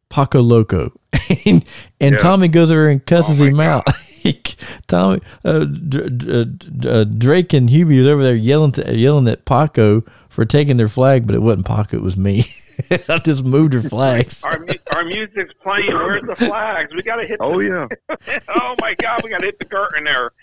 Paco 0.09 0.41
Loco, 0.41 0.93
and, 1.45 1.65
and 2.01 2.13
Yeah. 2.15 2.17
Tommy 2.17 2.49
goes 2.49 2.71
over 2.71 2.89
and 2.89 3.05
cusses 3.05 3.41
Oh 3.41 3.45
my 3.45 3.51
him 3.51 3.61
out. 3.61 3.87
He- 4.19 4.43
Tommy, 4.87 5.21
uh, 5.45 5.65
D- 5.65 6.09
D- 6.09 6.45
D- 6.45 6.89
uh, 6.89 7.05
Drake 7.05 7.53
and 7.53 7.69
Hubie 7.71 7.99
was 7.99 8.07
over 8.07 8.23
there 8.23 8.35
yelling 8.37 8.73
to, 8.73 8.97
yelling 8.97 9.29
at 9.29 9.45
Paco 9.45 10.03
for 10.29 10.45
taking 10.45 10.77
their 10.77 10.89
flag, 10.89 11.27
but 11.27 11.35
it 11.37 11.41
wasn't 11.43 11.67
Paco, 11.67 11.97
it 11.99 12.03
was 12.03 12.17
me. 12.17 12.45
I 13.09 13.19
just 13.19 13.45
moved 13.45 13.73
her 13.75 13.83
flags. 13.83 14.43
Our, 14.45 14.59
our 14.95 15.05
music's 15.05 15.53
playing. 15.63 15.93
Where's 15.93 16.23
the 16.23 16.37
flags? 16.37 16.95
We 16.95 17.03
got 17.03 17.17
to 17.17 17.27
hit. 17.27 17.39
Oh 17.41 17.59
yeah. 17.61 17.87
Oh 18.49 18.75
my 18.81 18.95
God, 18.95 19.21
we 19.25 19.31
got 19.31 19.39
to 19.41 19.47
hit 19.47 19.59
the 19.59 19.65
curtain 19.65 20.05
there. 20.05 20.31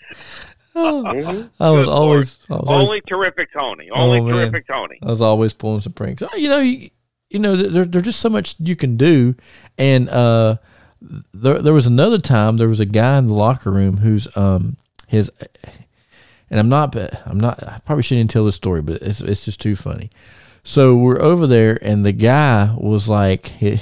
Mhm. 0.76 1.48
I 1.58 1.70
was 1.70 1.88
always, 1.88 2.38
I 2.50 2.54
was 2.56 2.68
always 2.68 2.86
Only 2.88 3.00
terrific 3.02 3.50
Tony. 3.52 3.88
Only 3.90 4.18
Oh, 4.20 4.28
terrific 4.28 4.66
Tony. 4.66 4.98
I 5.02 5.06
was 5.06 5.22
always 5.22 5.54
pulling 5.54 5.80
some 5.80 5.94
pranks. 5.94 6.22
Oh, 6.22 6.36
you 6.36 6.50
know, 6.50 6.58
you, 6.58 6.90
you 7.30 7.38
know, 7.38 7.56
there, 7.56 7.86
there's 7.86 8.04
just 8.04 8.20
so 8.20 8.28
much 8.28 8.56
you 8.58 8.76
can 8.76 8.98
do. 8.98 9.34
And 9.78 10.10
uh, 10.10 10.56
there, 11.00 11.60
there 11.60 11.72
was 11.72 11.86
another 11.86 12.18
time 12.18 12.56
there 12.56 12.68
was 12.68 12.80
a 12.80 12.86
guy 12.86 13.18
in 13.18 13.26
the 13.26 13.34
locker 13.34 13.70
room 13.70 13.98
who's 13.98 14.28
um 14.36 14.76
his, 15.06 15.30
and 16.50 16.60
I'm 16.60 16.68
not, 16.68 16.96
I'm 17.26 17.38
not, 17.38 17.62
I 17.62 17.80
probably 17.84 18.02
shouldn't 18.02 18.30
tell 18.30 18.44
this 18.44 18.56
story, 18.56 18.82
but 18.82 19.02
it's 19.02 19.20
it's 19.20 19.44
just 19.44 19.60
too 19.60 19.76
funny. 19.76 20.10
So 20.64 20.96
we're 20.96 21.20
over 21.20 21.46
there, 21.46 21.78
and 21.80 22.04
the 22.04 22.12
guy 22.12 22.74
was 22.76 23.08
like, 23.08 23.46
he, 23.48 23.80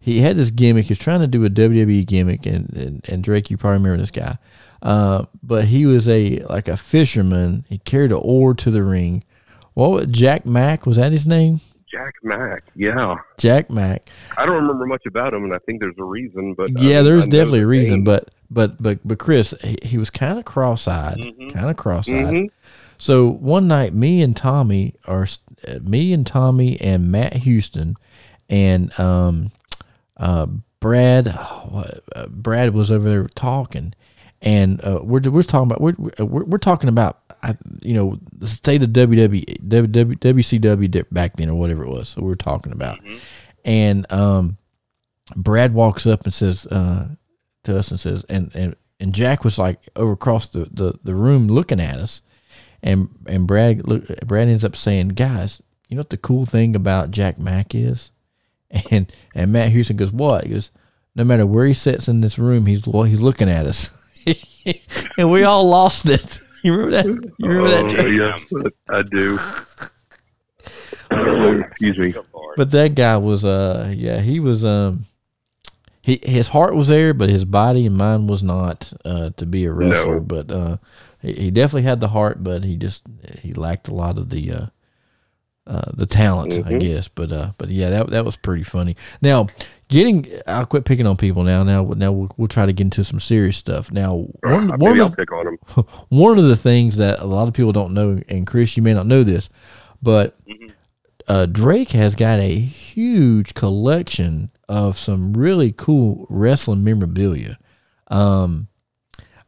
he 0.00 0.20
had 0.20 0.36
this 0.36 0.50
gimmick. 0.50 0.86
He 0.86 0.92
was 0.92 0.98
trying 0.98 1.20
to 1.20 1.26
do 1.26 1.44
a 1.44 1.50
WWE 1.50 2.06
gimmick, 2.06 2.46
and 2.46 2.72
and, 2.74 3.08
and 3.08 3.22
Drake, 3.22 3.50
you 3.50 3.56
probably 3.56 3.78
remember 3.78 3.98
this 3.98 4.10
guy. 4.10 4.38
Uh, 4.82 5.26
but 5.42 5.66
he 5.66 5.84
was 5.84 6.08
a 6.08 6.40
like 6.44 6.68
a 6.68 6.76
fisherman. 6.76 7.64
He 7.68 7.78
carried 7.78 8.12
an 8.12 8.20
oar 8.22 8.54
to 8.54 8.70
the 8.70 8.82
ring. 8.82 9.24
What 9.74 9.90
was 9.90 10.06
Jack 10.06 10.46
Mack? 10.46 10.86
Was 10.86 10.96
that 10.96 11.12
his 11.12 11.26
name? 11.26 11.60
Jack 11.90 12.14
Mack. 12.22 12.64
Yeah. 12.74 13.16
Jack 13.38 13.70
Mack. 13.70 14.10
I 14.36 14.44
don't 14.46 14.56
remember 14.56 14.86
much 14.86 15.06
about 15.06 15.32
him, 15.32 15.44
and 15.44 15.54
I 15.54 15.58
think 15.58 15.80
there's 15.80 15.98
a 15.98 16.04
reason. 16.04 16.54
But 16.54 16.70
yeah, 16.80 16.98
um, 16.98 17.04
there's 17.04 17.24
I 17.24 17.28
definitely 17.28 17.60
a 17.60 17.66
reason, 17.66 17.94
name. 17.96 18.04
but 18.04 18.30
but 18.50 18.82
but 18.82 18.98
but 19.06 19.18
Chris, 19.18 19.54
he, 19.62 19.76
he 19.82 19.98
was 19.98 20.10
kind 20.10 20.38
of 20.38 20.44
cross-eyed, 20.44 21.18
Mhm. 21.18 21.52
kind 21.52 21.70
of 21.70 21.76
cross-eyed. 21.76 22.12
Mhm. 22.12 22.48
So 22.98 23.28
one 23.28 23.68
night, 23.68 23.94
me 23.94 24.22
and 24.22 24.36
Tommy 24.36 24.94
are 25.06 25.26
uh, 25.66 25.78
me 25.82 26.12
and 26.12 26.26
Tommy 26.26 26.80
and 26.80 27.10
Matt 27.10 27.34
Houston 27.34 27.96
and 28.48 28.98
um 28.98 29.50
uh 30.16 30.46
Brad 30.80 31.28
uh, 31.28 32.26
Brad 32.28 32.72
was 32.74 32.90
over 32.90 33.08
there 33.08 33.26
talking, 33.28 33.94
and 34.42 34.82
uh, 34.84 35.00
we're 35.02 35.20
we're 35.30 35.42
talking 35.42 35.70
about 35.70 35.80
we're 35.80 35.94
we're, 36.18 36.44
we're 36.44 36.58
talking 36.58 36.88
about 36.88 37.20
uh, 37.42 37.54
you 37.82 37.94
know 37.94 38.18
the 38.32 38.46
state 38.46 38.82
of 38.82 38.90
WWE 38.90 39.66
WW, 39.68 40.18
WCW 40.18 41.04
back 41.10 41.36
then 41.36 41.50
or 41.50 41.58
whatever 41.58 41.84
it 41.84 41.90
was. 41.90 42.10
So 42.10 42.22
we 42.22 42.28
were 42.28 42.36
talking 42.36 42.72
about, 42.72 42.98
and 43.64 44.10
um 44.12 44.58
Brad 45.34 45.74
walks 45.74 46.06
up 46.06 46.24
and 46.24 46.34
says 46.34 46.66
uh 46.66 47.08
to 47.64 47.78
us 47.78 47.90
and 47.90 47.98
says 47.98 48.24
and 48.28 48.50
and 48.54 48.76
and 49.00 49.14
Jack 49.14 49.44
was 49.44 49.58
like 49.58 49.88
over 49.96 50.12
across 50.12 50.48
the 50.48 50.68
the, 50.70 50.98
the 51.02 51.14
room 51.14 51.48
looking 51.48 51.80
at 51.80 51.98
us 51.98 52.22
and 52.82 53.08
and 53.26 53.46
Brad 53.46 53.86
look, 53.86 54.06
Brad 54.20 54.48
ends 54.48 54.64
up 54.64 54.76
saying, 54.76 55.08
"Guys, 55.08 55.60
you 55.88 55.96
know 55.96 56.00
what 56.00 56.10
the 56.10 56.16
cool 56.16 56.46
thing 56.46 56.76
about 56.76 57.10
Jack 57.10 57.38
Mack 57.38 57.74
is?" 57.74 58.10
And 58.90 59.12
and 59.34 59.52
Matt 59.52 59.70
Houston 59.70 59.96
goes, 59.96 60.12
"What?" 60.12 60.44
He 60.44 60.50
goes, 60.50 60.70
"No 61.14 61.24
matter 61.24 61.46
where 61.46 61.66
he 61.66 61.72
sits 61.74 62.08
in 62.08 62.20
this 62.20 62.38
room, 62.38 62.66
he's 62.66 62.84
he's 62.84 63.20
looking 63.20 63.48
at 63.48 63.66
us." 63.66 63.90
and 65.18 65.30
we 65.30 65.44
all 65.44 65.68
lost 65.68 66.08
it. 66.08 66.40
You 66.62 66.72
remember 66.74 66.90
that? 66.96 67.32
You 67.38 67.48
remember 67.48 67.70
that? 67.70 67.84
Oh, 67.84 67.88
Jack? 67.88 68.50
yes, 68.50 68.72
I 68.88 69.02
do. 69.02 69.38
Oh, 71.12 71.60
excuse 71.60 71.96
me. 71.98 72.14
But 72.56 72.70
that 72.72 72.96
guy 72.96 73.16
was 73.18 73.44
uh 73.44 73.92
yeah, 73.96 74.18
he 74.20 74.40
was 74.40 74.64
um 74.64 75.06
he 76.02 76.18
his 76.24 76.48
heart 76.48 76.74
was 76.74 76.88
there, 76.88 77.14
but 77.14 77.28
his 77.30 77.44
body 77.44 77.86
and 77.86 77.96
mind 77.96 78.28
was 78.28 78.42
not 78.42 78.92
uh 79.04 79.30
to 79.36 79.46
be 79.46 79.64
a 79.64 79.70
wrestler. 79.72 80.14
No. 80.16 80.20
But 80.20 80.50
uh 80.50 80.76
he, 81.20 81.34
he 81.34 81.50
definitely 81.52 81.82
had 81.88 82.00
the 82.00 82.08
heart, 82.08 82.42
but 82.42 82.64
he 82.64 82.76
just 82.76 83.04
he 83.42 83.52
lacked 83.52 83.86
a 83.86 83.94
lot 83.94 84.18
of 84.18 84.30
the 84.30 84.50
uh, 84.50 84.66
uh, 85.68 85.90
the 85.94 86.06
talent, 86.06 86.52
I 86.66 86.72
Mhm. 86.72 86.80
guess. 86.80 87.06
But 87.08 87.30
uh, 87.30 87.52
but 87.58 87.68
yeah, 87.68 87.90
that 87.90 88.10
that 88.10 88.24
was 88.24 88.34
pretty 88.36 88.64
funny. 88.64 88.96
Now, 89.22 89.46
getting 89.88 90.26
I'll 90.46 90.66
quit 90.66 90.84
picking 90.84 91.06
on 91.06 91.16
people 91.16 91.42
now. 91.42 91.62
Now 91.62 91.84
now 91.96 92.12
we'll, 92.12 92.30
we'll 92.36 92.48
try 92.48 92.66
to 92.66 92.72
get 92.72 92.84
into 92.84 93.04
some 93.04 93.20
serious 93.20 93.56
stuff. 93.56 93.90
Now, 93.90 94.26
one 94.42 94.66
Maybe 94.68 94.76
one 94.76 95.00
of 95.00 95.16
pick 95.16 95.32
on 95.32 95.58
one 96.08 96.38
of 96.38 96.44
the 96.44 96.56
things 96.56 96.96
that 96.96 97.20
a 97.20 97.26
lot 97.26 97.48
of 97.48 97.54
people 97.54 97.72
don't 97.72 97.94
know, 97.94 98.20
and 98.28 98.46
Chris, 98.46 98.76
you 98.76 98.82
may 98.82 98.94
not 98.94 99.06
know 99.06 99.22
this, 99.22 99.48
but 100.02 100.36
uh, 101.28 101.46
Drake 101.46 101.90
has 101.90 102.14
got 102.14 102.38
a 102.38 102.58
huge 102.58 103.54
collection 103.54 104.50
of 104.68 104.98
some 104.98 105.32
really 105.34 105.72
cool 105.72 106.26
wrestling 106.28 106.84
memorabilia. 106.84 107.58
Um, 108.08 108.68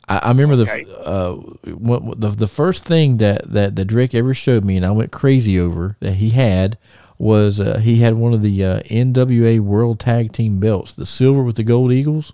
I, 0.09 0.19
I 0.19 0.29
remember 0.29 0.55
Okay. 0.63 0.85
the 0.85 0.99
uh, 0.99 1.41
the 1.65 2.31
the 2.31 2.49
first 2.49 2.85
thing 2.85 3.19
that, 3.19 3.53
that 3.53 3.77
that 3.77 3.85
Drake 3.85 4.15
ever 4.15 4.35
showed 4.35 4.65
me, 4.65 4.77
and 4.77 4.85
I 4.87 4.91
went 4.91 5.13
crazy 5.13 5.59
over 5.61 5.97
that 6.01 6.15
he 6.15 6.31
had 6.31 6.79
was 7.19 7.59
uh, 7.61 7.79
he 7.79 7.97
had 7.97 8.15
one 8.15 8.33
of 8.33 8.43
the 8.43 8.65
uh, 8.65 8.81
NWA 8.83 9.61
World 9.61 9.99
Tag 10.01 10.33
Team 10.33 10.61
belts, 10.61 10.95
the 10.95 11.07
silver 11.07 11.43
with 11.43 11.57
the 11.57 11.65
gold 11.65 11.93
eagles. 11.93 12.33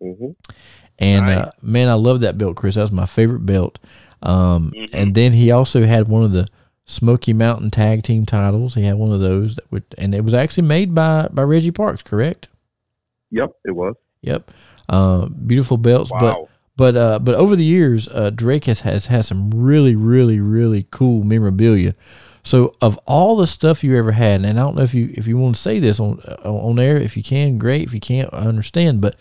hmm 0.00 0.30
And 0.98 1.26
Nice. 1.26 1.38
uh, 1.38 1.50
man, 1.62 1.88
I 1.88 1.94
love 1.94 2.20
that 2.20 2.38
belt, 2.38 2.56
Chris. 2.56 2.74
That 2.74 2.82
was 2.82 2.92
my 2.92 3.06
favorite 3.06 3.46
belt. 3.46 3.78
Um, 4.22 4.72
Mhm. 4.76 4.88
And 4.92 5.14
then 5.14 5.32
he 5.32 5.50
also 5.50 5.84
had 5.84 6.08
one 6.08 6.22
of 6.24 6.32
the 6.32 6.46
Smoky 6.86 7.32
Mountain 7.32 7.70
Tag 7.70 8.02
Team 8.02 8.26
titles. 8.26 8.74
He 8.74 8.82
had 8.82 8.96
one 8.96 9.12
of 9.12 9.20
those, 9.20 9.54
that 9.54 9.70
would, 9.70 9.84
and 9.96 10.14
it 10.14 10.24
was 10.24 10.34
actually 10.34 10.66
made 10.66 10.94
by 10.94 11.28
by 11.32 11.42
Reggie 11.42 11.70
Parks, 11.70 12.02
correct? 12.02 12.48
Yep, 13.30 13.50
it 13.64 13.70
was. 13.72 13.94
Yep. 14.22 14.50
Uh, 14.88 15.26
beautiful 15.26 15.76
belts, 15.76 16.10
but 16.10 16.36
Wow. 16.40 16.48
but 16.76 16.96
uh, 16.96 17.18
but 17.20 17.34
over 17.36 17.54
the 17.54 17.64
years, 17.64 18.08
uh, 18.08 18.30
Drake 18.30 18.64
has 18.64 18.80
has 18.80 19.06
had 19.06 19.24
some 19.24 19.50
really 19.52 19.94
really 19.94 20.40
really 20.40 20.86
cool 20.90 21.22
memorabilia. 21.22 21.94
So 22.42 22.74
of 22.80 22.98
all 23.06 23.36
the 23.36 23.46
stuff 23.46 23.84
you 23.84 23.96
ever 23.96 24.12
had, 24.12 24.44
and 24.44 24.58
I 24.58 24.62
don't 24.62 24.76
know 24.76 24.82
if 24.82 24.94
you 24.94 25.12
if 25.14 25.26
you 25.26 25.36
want 25.36 25.56
to 25.56 25.60
say 25.60 25.78
this 25.78 26.00
on 26.00 26.20
on 26.20 26.78
air, 26.78 26.96
if 26.96 27.16
you 27.16 27.22
can, 27.22 27.58
great. 27.58 27.82
If 27.82 27.94
you 27.94 28.00
can't, 28.00 28.32
I 28.32 28.46
understand. 28.46 29.00
But 29.00 29.16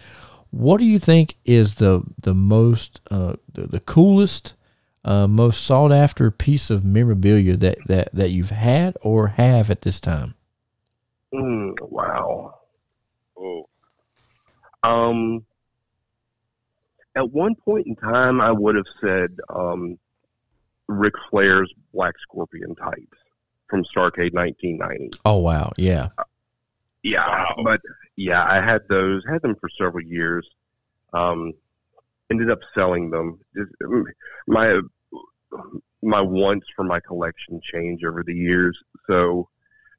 what 0.52 0.78
do 0.78 0.86
you 0.86 1.00
think 1.00 1.36
is 1.46 1.76
the 1.76 2.04
the 2.20 2.34
most 2.34 3.02
uh, 3.12 3.36
the, 3.52 3.68
the 3.68 3.80
coolest, 3.82 4.54
uh, 5.04 5.28
most 5.28 5.64
sought 5.64 5.92
after 5.92 6.32
piece 6.32 6.70
of 6.70 6.86
memorabilia 6.86 7.58
that 7.58 7.78
that 7.88 8.10
that 8.14 8.30
you've 8.30 8.52
had 8.52 8.98
or 9.02 9.28
have 9.28 9.70
at 9.70 9.82
this 9.82 10.00
time? 10.00 10.36
Mm, 11.34 11.76
wow. 11.82 12.56
Oh, 13.38 13.70
Um, 14.84 15.46
at 17.16 17.30
one 17.32 17.56
point 17.56 17.86
in 17.88 17.96
time, 17.96 18.40
I 18.42 18.52
would 18.52 18.76
have 18.76 18.86
said 19.02 19.38
um, 19.50 20.00
Ric 20.88 21.14
Flair's 21.30 21.72
Black 21.94 22.16
Scorpion 22.22 22.76
tights 22.76 23.18
from 23.70 23.84
Starcade 23.84 24.34
1990. 24.34 25.12
Oh 25.26 25.38
wow, 25.38 25.72
yeah, 25.78 26.10
Yeah, 27.04 27.28
Wow. 27.28 27.56
but 27.64 27.82
yeah, 28.16 28.44
I 28.44 28.62
had 28.62 28.82
those. 28.90 29.24
Had 29.30 29.42
them 29.42 29.56
for 29.56 29.70
several 29.78 30.04
years. 30.04 30.48
Um, 31.14 31.54
ended 32.30 32.52
up 32.52 32.60
selling 32.74 33.10
them. 33.10 33.40
Just, 33.56 33.72
my 34.48 34.80
my 36.02 36.22
wants 36.22 36.68
for 36.76 36.84
my 36.84 37.00
collection 37.00 37.60
change 37.62 38.04
over 38.04 38.24
the 38.24 38.34
years. 38.34 38.78
So, 39.08 39.50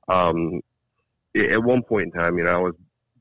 um, 0.08 0.60
at 1.36 1.62
one 1.62 1.82
point 1.82 2.06
in 2.06 2.12
time, 2.12 2.38
you 2.38 2.44
know, 2.44 2.50
I 2.50 2.58
was 2.58 2.74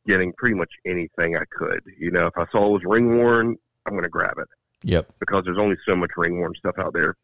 getting 0.07 0.31
pretty 0.33 0.55
much 0.55 0.71
anything 0.85 1.35
I 1.35 1.43
could. 1.51 1.81
You 1.97 2.11
know, 2.11 2.27
if 2.27 2.37
I 2.37 2.45
saw 2.51 2.67
it 2.67 2.71
was 2.71 2.81
ring 2.85 3.17
worn, 3.17 3.55
I'm 3.85 3.93
going 3.93 4.03
to 4.03 4.09
grab 4.09 4.37
it 4.37 4.47
yep, 4.83 5.09
because 5.19 5.43
there's 5.45 5.57
only 5.57 5.75
so 5.87 5.95
much 5.95 6.11
ring 6.17 6.39
worn 6.39 6.53
stuff 6.55 6.75
out 6.79 6.93
there. 6.93 7.15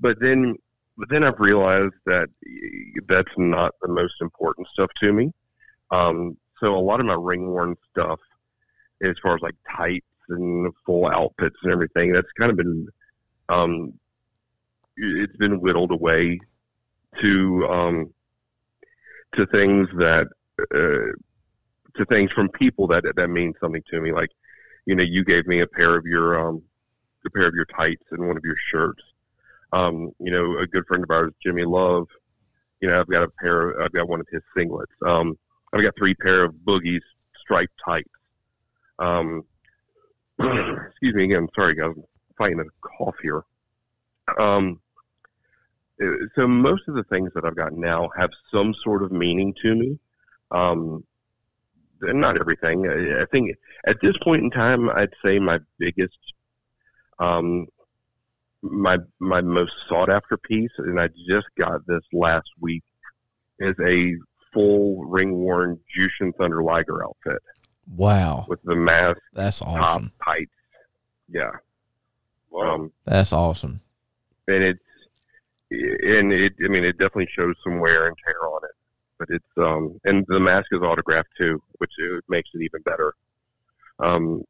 But 0.00 0.20
then, 0.20 0.56
but 1.00 1.08
then 1.08 1.24
I've 1.24 1.40
realized 1.40 1.94
that 2.04 2.28
that's 3.08 3.32
not 3.38 3.74
the 3.80 3.88
most 3.88 4.14
important 4.20 4.68
stuff 4.72 4.90
to 5.02 5.12
me. 5.12 5.32
Um, 5.90 6.36
so 6.60 6.76
a 6.76 6.78
lot 6.78 7.00
of 7.00 7.06
my 7.06 7.14
ring 7.14 7.48
worn 7.48 7.74
stuff, 7.90 8.20
as 9.02 9.16
far 9.22 9.34
as 9.34 9.40
like 9.40 9.54
tights 9.76 10.06
and 10.28 10.70
full 10.84 11.06
outfits 11.06 11.56
and 11.62 11.72
everything, 11.72 12.12
that's 12.12 12.30
kind 12.38 12.50
of 12.50 12.58
been, 12.58 12.86
um, 13.48 13.94
it's 14.96 15.36
been 15.38 15.58
whittled 15.60 15.90
away 15.90 16.38
to 17.22 17.66
um, 17.66 18.14
to 19.36 19.46
things 19.46 19.88
that 19.96 20.26
uh, 20.74 21.12
to 21.96 22.04
things 22.10 22.30
from 22.32 22.50
people 22.50 22.86
that 22.88 23.04
that 23.16 23.28
mean 23.28 23.54
something 23.58 23.82
to 23.90 24.00
me. 24.02 24.12
Like, 24.12 24.30
you 24.84 24.94
know, 24.94 25.02
you 25.02 25.24
gave 25.24 25.46
me 25.46 25.60
a 25.60 25.66
pair 25.66 25.96
of 25.96 26.04
your 26.04 26.38
um, 26.38 26.62
a 27.26 27.30
pair 27.30 27.48
of 27.48 27.54
your 27.54 27.64
tights 27.64 28.04
and 28.10 28.26
one 28.26 28.36
of 28.36 28.44
your 28.44 28.56
shirts. 28.70 29.02
Um, 29.72 30.10
you 30.18 30.30
know, 30.30 30.58
a 30.58 30.66
good 30.66 30.86
friend 30.86 31.04
of 31.04 31.10
ours, 31.10 31.32
Jimmy 31.42 31.64
Love. 31.64 32.06
You 32.80 32.88
know, 32.88 33.00
I've 33.00 33.08
got 33.08 33.22
a 33.22 33.28
pair. 33.28 33.70
Of, 33.70 33.82
I've 33.82 33.92
got 33.92 34.08
one 34.08 34.20
of 34.20 34.26
his 34.32 34.42
singlets. 34.56 34.86
Um, 35.06 35.38
I've 35.72 35.82
got 35.82 35.94
three 35.96 36.14
pair 36.14 36.44
of 36.44 36.54
Boogie's 36.66 37.04
striped 37.40 37.74
tights. 37.84 38.08
Um, 38.98 39.42
excuse 40.40 41.14
me 41.14 41.24
again. 41.24 41.48
Sorry, 41.54 41.74
guys. 41.74 41.92
I'm 41.96 42.04
fighting 42.36 42.60
a 42.60 42.88
cough 42.98 43.16
here. 43.22 43.42
Um, 44.38 44.80
uh, 46.02 46.06
so 46.34 46.46
most 46.46 46.82
of 46.88 46.94
the 46.94 47.04
things 47.04 47.30
that 47.34 47.44
I've 47.44 47.56
got 47.56 47.72
now 47.72 48.08
have 48.16 48.30
some 48.52 48.74
sort 48.82 49.02
of 49.02 49.12
meaning 49.12 49.54
to 49.62 49.74
me. 49.74 49.98
Um, 50.50 51.04
not 52.02 52.40
everything. 52.40 52.88
I, 52.88 53.22
I 53.22 53.26
think 53.26 53.56
at 53.86 54.00
this 54.00 54.16
point 54.18 54.42
in 54.42 54.50
time, 54.50 54.88
I'd 54.90 55.12
say 55.24 55.38
my 55.38 55.58
biggest, 55.78 56.18
um, 57.18 57.66
my 58.62 58.98
my 59.18 59.40
most 59.40 59.72
sought 59.88 60.10
after 60.10 60.36
piece, 60.36 60.70
and 60.78 61.00
I 61.00 61.08
just 61.28 61.46
got 61.58 61.86
this 61.86 62.02
last 62.12 62.48
week, 62.60 62.82
is 63.58 63.76
a 63.84 64.14
full 64.52 65.04
ring 65.04 65.32
worn 65.32 65.78
Jushin 65.96 66.34
Thunder 66.36 66.62
Liger 66.62 67.04
outfit 67.04 67.42
wow, 67.96 68.46
with 68.48 68.62
the 68.62 68.74
mask, 68.74 69.20
that's 69.32 69.60
top, 69.60 69.68
awesome. 69.68 70.12
tights. 70.24 70.50
Yeah. 71.28 71.50
wow. 72.50 72.74
Um, 72.74 72.92
That's 73.04 73.32
awesome. 73.32 73.80
and 74.48 74.62
it's 74.64 74.80
and 75.70 76.32
it 76.32 76.54
I 76.64 76.68
mean 76.68 76.84
it 76.84 76.98
definitely 76.98 77.28
shows 77.32 77.54
some 77.62 77.78
wear 77.78 78.08
and 78.08 78.16
tear 78.24 78.46
on 78.48 78.64
it. 78.64 78.70
But 79.18 79.28
it's 79.30 79.44
um 79.56 80.00
and 80.04 80.24
the 80.28 80.40
mask 80.40 80.66
is 80.72 80.80
autographed 80.80 81.28
too, 81.38 81.62
which 81.78 81.92
it 81.98 82.24
makes 82.28 82.50
it 82.54 82.62
even 82.62 82.82
better. 82.82 83.14
Um 84.00 84.42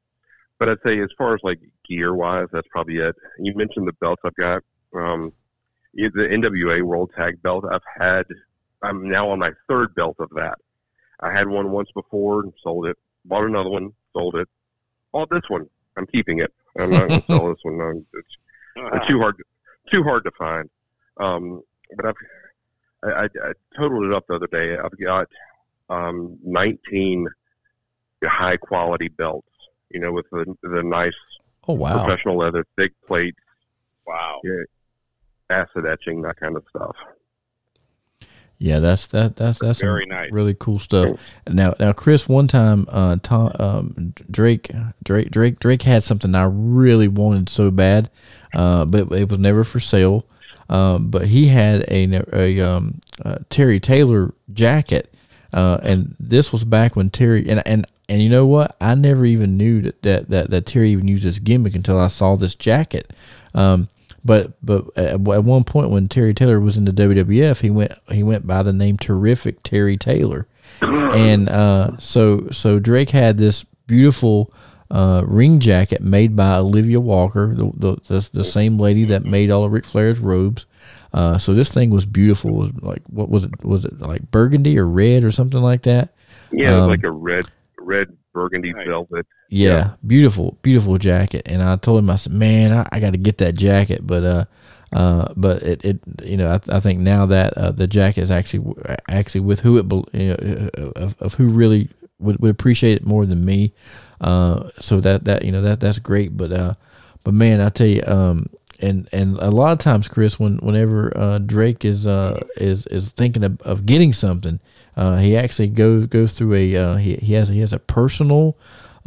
but 0.61 0.69
I'd 0.69 0.79
say 0.85 1.01
as 1.01 1.11
far 1.19 1.35
as 1.35 1.41
like 1.43 1.59
gear 1.89 2.15
wise, 2.15 2.47
that's 2.53 2.69
probably 2.69 2.99
it. 2.99 3.17
You 3.41 3.53
mentioned 3.57 3.89
the 3.89 3.93
belts 3.95 4.23
I've 4.25 4.37
got. 4.37 4.63
Um 4.95 5.33
the 5.93 6.09
NWA 6.09 6.83
World 6.83 7.11
Tag 7.17 7.43
belt 7.43 7.65
I've 7.69 7.83
had 7.99 8.27
I'm 8.83 9.09
now 9.09 9.29
on 9.31 9.41
my 9.41 9.51
third 9.69 9.95
belt 9.97 10.17
of 10.21 10.31
that. 10.37 10.59
I 11.21 11.33
had 11.33 11.49
one 11.49 11.71
once 11.71 11.91
before 11.93 12.43
and 12.43 12.53
sold 12.63 12.87
it. 12.87 12.97
Bought 13.25 13.45
another 13.45 13.69
one, 13.69 13.93
sold 14.13 14.37
it. 14.37 14.49
Bought 15.13 15.31
this 15.31 15.43
one. 15.49 15.69
I'm 15.97 16.07
keeping 16.07 16.39
it. 16.39 16.53
I'm 16.79 16.91
not 16.91 17.09
going 17.09 17.21
to 17.21 17.27
sell 17.27 17.49
this 17.49 17.59
one. 17.63 17.79
No, 17.79 18.05
It's 18.15 18.37
they're 18.77 19.07
too 19.07 19.19
hard 19.21 19.37
too 19.91 20.03
hard 20.03 20.25
to 20.25 20.31
find. 20.39 20.71
Um, 21.19 21.63
but 21.97 22.07
I've 22.07 22.15
I, 23.03 23.09
I, 23.09 23.25
I 23.25 23.53
totaled 23.77 24.05
it 24.05 24.13
up 24.13 24.27
the 24.29 24.35
other 24.35 24.47
day. 24.47 24.77
I've 24.77 24.99
got 24.99 25.29
um, 25.89 26.39
19 26.45 27.27
high 28.25 28.57
quality 28.57 29.09
belts. 29.09 29.50
You 29.91 30.01
know, 30.01 30.13
with 30.13 30.27
the 30.31 30.57
the 30.63 30.83
nice 30.83 31.15
Oh 31.67 31.75
wow, 31.75 32.05
professional 32.05 32.37
leather, 32.39 32.65
thick 32.77 32.93
plates, 33.07 33.39
wow. 34.07 34.45
acid 35.51 35.85
etching, 35.87 36.23
that 36.23 36.37
kind 36.39 36.57
of 36.57 36.65
stuff. 36.71 36.97
yeah, 38.59 38.79
that's 38.79 39.07
that 39.07 39.37
that's 39.37 39.59
that's 39.59 39.81
Very 39.81 40.05
nice. 40.07 40.31
really 40.31 40.55
cool 40.55 40.79
stuff. 40.79 41.13
Now, 41.49 41.75
now, 41.81 41.93
Chris, 41.93 42.29
one 42.29 42.47
time, 42.47 42.87
uh, 42.91 43.17
Tom, 43.23 43.53
um, 43.59 44.15
Drake, 44.31 44.71
Drake, 45.03 45.31
Drake, 45.31 45.59
Drake 45.59 45.83
had 45.83 46.05
something 46.05 46.35
I 46.35 46.45
really 46.45 47.09
wanted 47.09 47.49
so 47.49 47.71
bad, 47.71 48.11
uh, 48.55 48.85
but 48.85 49.13
it, 49.13 49.13
it 49.13 49.31
was 49.31 49.39
never 49.39 49.65
for 49.65 49.81
sale. 49.81 50.27
Um, 50.69 51.11
but 51.11 51.27
he 51.29 51.49
had 51.49 51.85
a, 51.89 52.23
a 52.33 52.61
um, 52.61 53.01
uh, 53.25 53.39
Terry 53.49 53.81
Taylor 53.81 54.35
jacket, 54.53 55.13
uh, 55.53 55.79
and 55.83 56.15
this 56.19 56.53
was 56.53 56.65
back 56.65 56.97
when 56.97 57.11
Terry 57.11 57.49
and 57.49 57.63
and 57.67 57.87
and 58.09 58.23
you 58.23 58.29
know 58.29 58.47
what? 58.47 58.77
I 58.81 58.95
never 58.95 59.25
even 59.25 59.57
knew 59.57 59.83
that 59.83 60.03
that 60.03 60.31
that, 60.31 60.51
that 60.51 60.67
Terry 60.67 60.91
even 60.91 61.09
used 61.09 61.25
this 61.25 61.39
gimmick 61.39 61.75
until 61.75 61.99
I 61.99 62.09
saw 62.09 62.37
this 62.37 62.55
jacket. 62.55 63.13
Um, 63.55 63.89
but 64.25 64.53
but 64.63 64.87
at, 64.97 65.21
one 65.21 65.65
point 65.65 65.91
when 65.91 66.09
Terry 66.09 66.35
Taylor 66.35 66.61
was 66.61 66.77
in 66.77 66.85
the 66.85 66.93
WWF, 66.93 67.61
he 67.61 67.71
went 67.71 67.93
he 68.11 68.23
went 68.23 68.47
by 68.47 68.63
the 68.63 68.73
name 68.73 68.97
Terrific 68.97 69.63
Terry 69.63 69.97
Taylor, 69.97 70.47
and 70.81 71.49
uh, 71.49 71.99
so 71.99 72.49
so 72.51 72.79
Drake 72.79 73.11
had 73.11 73.39
this 73.39 73.65
beautiful 73.87 74.53
uh, 74.91 75.23
ring 75.27 75.59
jacket 75.61 76.03
made 76.03 76.37
by 76.37 76.57
Olivia 76.57 77.01
Walker, 77.01 77.55
the 77.55 77.71
the, 77.75 77.97
the, 78.09 78.31
the 78.33 78.45
same 78.45 78.79
lady 78.79 79.05
that 79.07 79.25
made 79.25 79.51
all 79.51 79.65
of 79.65 79.73
Ric 79.73 79.85
Flair's 79.85 80.19
robes. 80.19 80.67
Uh, 81.13 81.39
so 81.39 81.55
this 81.55 81.73
thing 81.73 81.91
was 81.91 82.07
beautiful. 82.07 82.51
It 82.51 82.59
was 82.75 82.83
like 82.83 83.03
what 83.07 83.29
was 83.29 83.45
it? 83.45 83.65
Was 83.65 83.85
it 83.85 84.01
like 84.01 84.31
burgundy 84.31 84.79
or 84.79 84.87
red 84.87 85.25
or 85.25 85.31
something 85.31 85.61
like 85.61 85.83
that? 85.83 86.11
Yeah, 86.53 86.83
Um, 86.83 86.89
like 86.89 87.05
a 87.05 87.11
red 87.11 87.47
red 87.79 88.17
burgundy 88.33 88.73
Nice. 88.73 88.87
velvet. 88.87 89.27
Yeah, 89.49 89.71
Yeah. 89.71 89.91
beautiful, 90.07 90.59
beautiful 90.63 90.99
jacket. 90.99 91.43
And 91.47 91.63
I 91.63 91.77
told 91.77 91.99
him, 92.01 92.11
I 92.11 92.17
said, 92.17 92.33
man, 92.33 92.73
I, 92.73 92.87
I 92.93 93.01
got 93.01 93.13
to 93.13 93.19
get 93.19 93.39
that 93.39 93.55
jacket. 93.55 94.07
But 94.07 94.25
uh, 94.25 94.45
uh, 94.93 95.33
but 95.37 95.63
it, 95.63 95.85
it 95.85 96.01
you 96.25 96.37
know, 96.37 96.51
I, 96.53 96.77
I 96.77 96.81
think 96.81 97.01
now 97.01 97.27
that 97.27 97.57
uh, 97.57 97.71
the 97.73 97.87
jacket 97.87 98.23
is 98.23 98.31
actually 98.31 98.75
actually 99.09 99.41
with 99.41 99.61
who 99.61 99.79
it 99.79 99.89
bel- 99.89 100.09
you 100.13 100.29
know, 100.29 100.71
uh, 100.79 100.91
of, 100.97 101.17
of 101.21 101.35
who 101.35 101.49
really 101.49 101.89
would, 102.21 102.39
would 102.41 102.51
appreciate 102.51 102.97
it 102.97 103.07
more 103.07 103.27
than 103.27 103.45
me. 103.45 103.73
Uh, 104.21 104.71
so 104.81 105.01
that 105.01 105.25
that 105.25 105.45
you 105.45 105.53
know 105.53 105.63
that 105.63 105.81
that's 105.81 105.99
great. 105.99 106.37
But 106.37 106.53
uh, 106.53 106.75
but 107.25 107.35
man, 107.35 107.61
I 107.61 107.69
tell 107.71 107.87
you, 107.87 108.03
um, 108.07 108.49
and 108.81 109.09
and 109.13 109.37
a 109.39 109.51
lot 109.51 109.73
of 109.73 109.79
times, 109.79 110.09
Chris, 110.09 110.39
when 110.41 110.57
whenever 110.59 111.13
uh, 111.17 111.39
Drake 111.39 111.85
is 111.85 112.07
uh 112.07 112.41
is 112.57 112.87
is 112.87 113.09
thinking 113.11 113.45
of, 113.45 113.61
of 113.63 113.87
getting 113.87 114.13
something, 114.13 114.61
uh, 114.97 115.17
he 115.19 115.37
actually 115.37 115.69
goes 115.69 116.07
goes 116.07 116.33
through 116.33 116.55
a 116.55 116.77
uh, 116.77 116.97
he 116.97 117.17
he 117.17 117.35
has 117.35 117.49
he 117.49 117.61
has 117.61 117.73
a 117.73 117.79
personal 117.79 118.57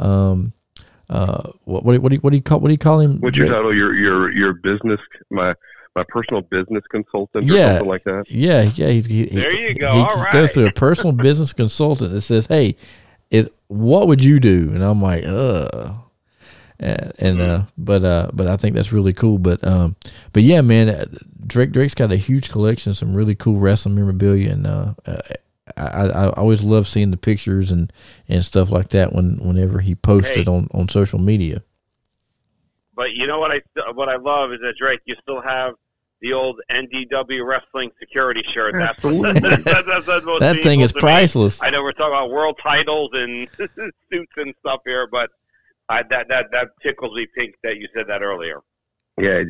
um 0.00 0.52
uh 1.10 1.50
what 1.64 1.84
what, 1.84 1.92
do- 1.94 2.00
what 2.00 2.08
do 2.10 2.14
you 2.16 2.20
what 2.20 2.30
do 2.30 2.36
you 2.36 2.42
call 2.42 2.60
what 2.60 2.68
do 2.68 2.74
you 2.74 2.78
call 2.78 3.00
him? 3.00 3.20
What's 3.20 3.36
your 3.36 3.46
Drake? 3.46 3.56
title? 3.58 3.74
Your 3.74 3.94
your 3.94 4.32
your 4.32 4.52
business 4.54 5.00
my 5.30 5.54
my 5.96 6.04
personal 6.08 6.42
business 6.42 6.82
consultant 6.90 7.48
or 7.50 7.54
Yeah. 7.54 7.72
something 7.74 7.88
like 7.88 8.02
that. 8.04 8.24
Yeah, 8.28 8.62
yeah. 8.74 8.88
He's, 8.88 9.06
he, 9.06 9.26
There 9.26 9.52
you 9.52 9.74
go. 9.74 9.92
He 9.92 10.00
All 10.00 10.16
goes 10.32 10.32
right. 10.32 10.50
through 10.54 10.66
a 10.66 10.72
personal 10.86 11.12
business 11.12 11.52
consultant 11.52 12.10
that 12.12 12.22
says, 12.22 12.46
"Hey, 12.46 12.76
is 13.30 13.48
what 13.68 14.08
would 14.08 14.24
you 14.24 14.40
do?" 14.40 14.70
And 14.74 14.82
I'm 14.82 15.00
like, 15.00 15.24
"Uh." 15.24 15.92
And, 16.80 17.12
and 17.18 17.40
uh, 17.40 17.62
but 17.78 18.04
uh, 18.04 18.30
but 18.32 18.46
I 18.48 18.56
think 18.56 18.74
that's 18.74 18.92
really 18.92 19.12
cool. 19.12 19.38
But 19.38 19.64
um, 19.66 19.96
but 20.32 20.42
yeah, 20.42 20.60
man, 20.60 20.88
uh, 20.88 21.06
Drake 21.46 21.72
Drake's 21.72 21.94
got 21.94 22.10
a 22.12 22.16
huge 22.16 22.50
collection 22.50 22.90
of 22.90 22.96
some 22.96 23.14
really 23.14 23.34
cool 23.34 23.56
wrestling 23.58 23.94
memorabilia, 23.94 24.50
and 24.50 24.66
uh, 24.66 24.94
uh, 25.06 25.18
I, 25.76 25.82
I 25.82 26.06
I 26.06 26.28
always 26.30 26.62
love 26.64 26.88
seeing 26.88 27.10
the 27.12 27.16
pictures 27.16 27.70
and, 27.70 27.92
and 28.28 28.44
stuff 28.44 28.70
like 28.70 28.88
that 28.90 29.12
when 29.12 29.36
whenever 29.38 29.80
he 29.80 29.94
posted 29.94 30.46
Hey. 30.46 30.52
on, 30.52 30.68
on 30.72 30.88
social 30.88 31.18
media. 31.20 31.62
But 32.96 33.12
you 33.14 33.26
know 33.26 33.38
what 33.38 33.52
I 33.52 33.62
what 33.92 34.08
I 34.08 34.16
love 34.16 34.52
is 34.52 34.60
that 34.60 34.74
Drake, 34.78 35.00
you 35.04 35.14
still 35.22 35.40
have 35.42 35.74
the 36.20 36.32
old 36.32 36.60
NDW 36.70 37.46
wrestling 37.46 37.90
security 38.00 38.42
shirt. 38.52 38.74
That's 38.78 38.98
Absolutely. 39.04 39.40
that's, 39.40 39.64
that's, 39.64 40.06
that's 40.06 40.24
what's 40.26 40.40
That 40.40 40.62
thing 40.62 40.80
is 40.80 40.90
to 40.92 40.96
me. 40.96 41.00
priceless. 41.00 41.62
I 41.62 41.70
know 41.70 41.82
we're 41.82 41.92
talking 41.92 42.14
about 42.14 42.30
world 42.30 42.58
titles 42.62 43.10
and 43.12 43.48
suits 44.10 44.32
and 44.36 44.54
stuff 44.60 44.80
here, 44.86 45.06
but 45.06 45.30
I, 45.88 46.02
that 46.10 46.28
that 46.28 46.46
that 46.52 46.68
tickles 46.82 47.14
me 47.16 47.26
pink 47.36 47.54
that 47.62 47.78
you 47.78 47.88
said 47.96 48.06
that 48.08 48.22
earlier. 48.22 48.60
Yeah, 49.20 49.42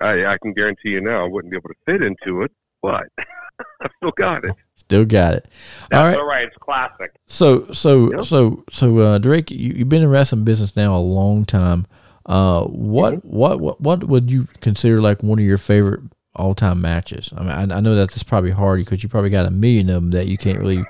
I, 0.00 0.26
I 0.26 0.38
can 0.38 0.52
guarantee 0.52 0.90
you 0.90 1.00
now 1.00 1.24
I 1.24 1.28
wouldn't 1.28 1.50
be 1.50 1.56
able 1.56 1.70
to 1.70 1.74
fit 1.86 2.02
into 2.02 2.42
it, 2.42 2.52
but 2.82 3.04
I 3.18 3.88
still 3.98 4.10
got 4.16 4.44
it. 4.44 4.54
Still 4.74 5.04
got 5.04 5.34
it. 5.34 5.46
That's 5.90 6.00
All 6.00 6.06
right. 6.08 6.18
all 6.18 6.26
right. 6.26 6.46
It's 6.48 6.56
classic. 6.58 7.14
So 7.26 7.70
so 7.72 8.10
Yep. 8.12 8.24
so 8.24 8.64
so 8.70 8.98
uh, 8.98 9.18
Drake, 9.18 9.50
you, 9.50 9.74
you've 9.74 9.88
been 9.88 10.02
in 10.02 10.08
wrestling 10.10 10.44
business 10.44 10.76
now 10.76 10.94
a 10.96 10.98
long 11.00 11.44
time. 11.44 11.86
Uh, 12.26 12.64
what 12.64 13.14
Mm-hmm. 13.14 13.28
what 13.28 13.60
what 13.60 13.80
what 13.80 14.04
would 14.04 14.30
you 14.30 14.48
consider 14.60 15.00
like 15.00 15.22
one 15.22 15.38
of 15.38 15.44
your 15.44 15.58
favorite 15.58 16.00
all 16.34 16.54
time 16.54 16.80
matches? 16.82 17.32
I 17.36 17.40
mean, 17.40 17.72
I, 17.72 17.76
I 17.76 17.80
know 17.80 17.94
that 17.94 18.10
that's 18.10 18.22
probably 18.24 18.50
hard 18.50 18.80
because 18.80 19.02
you 19.02 19.08
probably 19.08 19.30
got 19.30 19.46
a 19.46 19.50
million 19.50 19.88
of 19.88 19.94
them 20.02 20.10
that 20.10 20.26
you 20.26 20.36
can't 20.36 20.58
really 20.58 20.84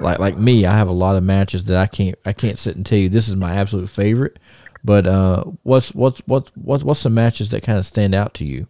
like. 0.00 0.18
Like 0.18 0.36
me, 0.36 0.66
I 0.66 0.76
have 0.76 0.88
a 0.88 0.92
lot 0.92 1.16
of 1.16 1.22
matches 1.22 1.64
that 1.64 1.76
I 1.76 1.86
can't 1.86 2.16
I 2.24 2.32
can't 2.32 2.58
sit 2.58 2.76
and 2.76 2.84
tell 2.84 2.98
you 2.98 3.08
this 3.08 3.28
is 3.28 3.36
my 3.36 3.54
absolute 3.54 3.90
favorite. 3.90 4.38
But 4.84 5.06
uh, 5.06 5.44
what's 5.62 5.94
what's 5.94 6.20
what's 6.26 6.50
what's 6.54 6.84
what's 6.84 7.00
some 7.00 7.14
matches 7.14 7.50
that 7.50 7.62
kind 7.62 7.78
of 7.78 7.84
stand 7.84 8.14
out 8.14 8.34
to 8.34 8.44
you? 8.44 8.68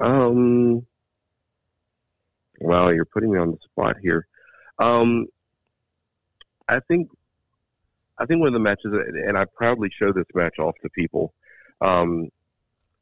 Um, 0.00 0.86
wow, 2.60 2.88
you're 2.90 3.04
putting 3.04 3.32
me 3.32 3.38
on 3.38 3.50
the 3.50 3.58
spot 3.64 3.96
here. 4.00 4.26
Um, 4.78 5.26
I 6.68 6.80
think, 6.80 7.10
I 8.18 8.26
think 8.26 8.40
one 8.40 8.48
of 8.48 8.54
the 8.54 8.60
matches, 8.60 8.92
and 9.26 9.36
I 9.36 9.44
proudly 9.44 9.90
show 9.96 10.12
this 10.12 10.26
match 10.34 10.58
off 10.58 10.74
to 10.82 10.88
people. 10.90 11.32
Um, 11.80 12.28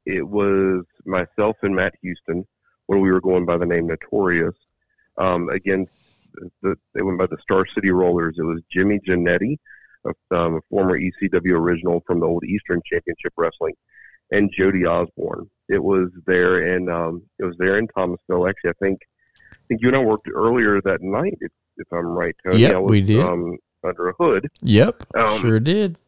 it 0.04 0.26
was 0.26 0.84
myself 1.04 1.56
and 1.62 1.74
Matt 1.74 1.94
Houston 2.02 2.46
when 2.86 3.00
we 3.00 3.10
were 3.10 3.20
going 3.20 3.44
by 3.44 3.56
the 3.56 3.66
name 3.66 3.86
Notorious 3.86 4.54
um, 5.16 5.48
against 5.48 5.92
the. 6.62 6.76
They 6.94 7.02
went 7.02 7.18
by 7.18 7.26
the 7.26 7.38
Star 7.42 7.64
City 7.74 7.90
Rollers. 7.90 8.36
It 8.38 8.42
was 8.42 8.60
Jimmy 8.70 9.00
Jannetty, 9.06 9.56
a, 10.04 10.36
um, 10.36 10.56
a 10.56 10.60
former 10.70 10.98
ECW 10.98 11.52
original 11.52 12.02
from 12.06 12.20
the 12.20 12.26
old 12.26 12.44
Eastern 12.44 12.80
Championship 12.84 13.32
Wrestling, 13.36 13.74
and 14.30 14.50
Jody 14.56 14.86
Osborne. 14.86 15.48
It 15.68 15.82
was 15.82 16.10
there 16.26 16.74
in 16.74 16.88
um, 16.88 17.22
it 17.38 17.44
was 17.44 17.56
there 17.58 17.78
in 17.78 17.88
Thomasville. 17.88 18.48
Actually, 18.48 18.70
I 18.70 18.84
think 18.84 19.00
I 19.52 19.56
think 19.68 19.82
you 19.82 19.88
and 19.88 19.96
I 19.96 20.00
worked 20.00 20.28
earlier 20.32 20.80
that 20.82 21.02
night. 21.02 21.38
If, 21.40 21.52
if 21.76 21.86
I'm 21.92 22.06
right, 22.06 22.34
Tony. 22.44 22.60
Yep, 22.60 22.74
was, 22.82 22.90
we 22.90 23.00
did. 23.00 23.20
Um, 23.20 23.56
under 23.84 24.08
a 24.10 24.12
hood, 24.18 24.48
Yep, 24.62 25.02
Um, 25.16 25.40
sure 25.40 25.58
did. 25.58 25.98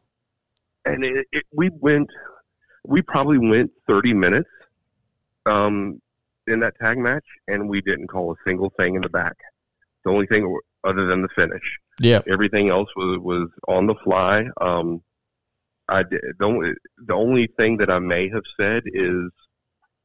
and 0.85 1.05
it, 1.05 1.27
it, 1.33 1.45
we 1.53 1.71
went. 1.81 2.09
We 2.87 3.01
probably 3.03 3.39
went 3.39 3.71
30 3.89 4.13
minutes 4.13 4.51
um, 5.47 6.01
in 6.47 6.61
that 6.61 6.75
tag 6.79 6.99
match, 6.99 7.25
and 7.49 7.69
we 7.69 7.81
didn't 7.81 8.09
call 8.09 8.33
a 8.33 8.37
single 8.47 8.71
thing 8.77 8.95
in 8.95 9.01
the 9.01 9.09
back. 9.09 9.37
The 10.05 10.11
only 10.11 10.27
thing 10.27 10.59
other 10.85 11.07
than 11.07 11.23
the 11.23 11.29
finish. 11.29 11.79
Yeah. 12.01 12.21
Everything 12.29 12.69
else 12.69 12.89
was 12.97 13.19
was 13.21 13.49
on 13.69 13.87
the 13.87 13.95
fly. 14.05 14.47
Um, 14.61 15.03
I 15.89 16.03
did, 16.03 16.21
the 16.39 16.45
only 16.45 16.73
the 17.07 17.15
only 17.15 17.47
thing 17.59 17.79
that 17.79 17.91
I 17.91 17.99
may 17.99 18.29
have 18.29 18.43
said 18.59 18.83
is 18.87 19.31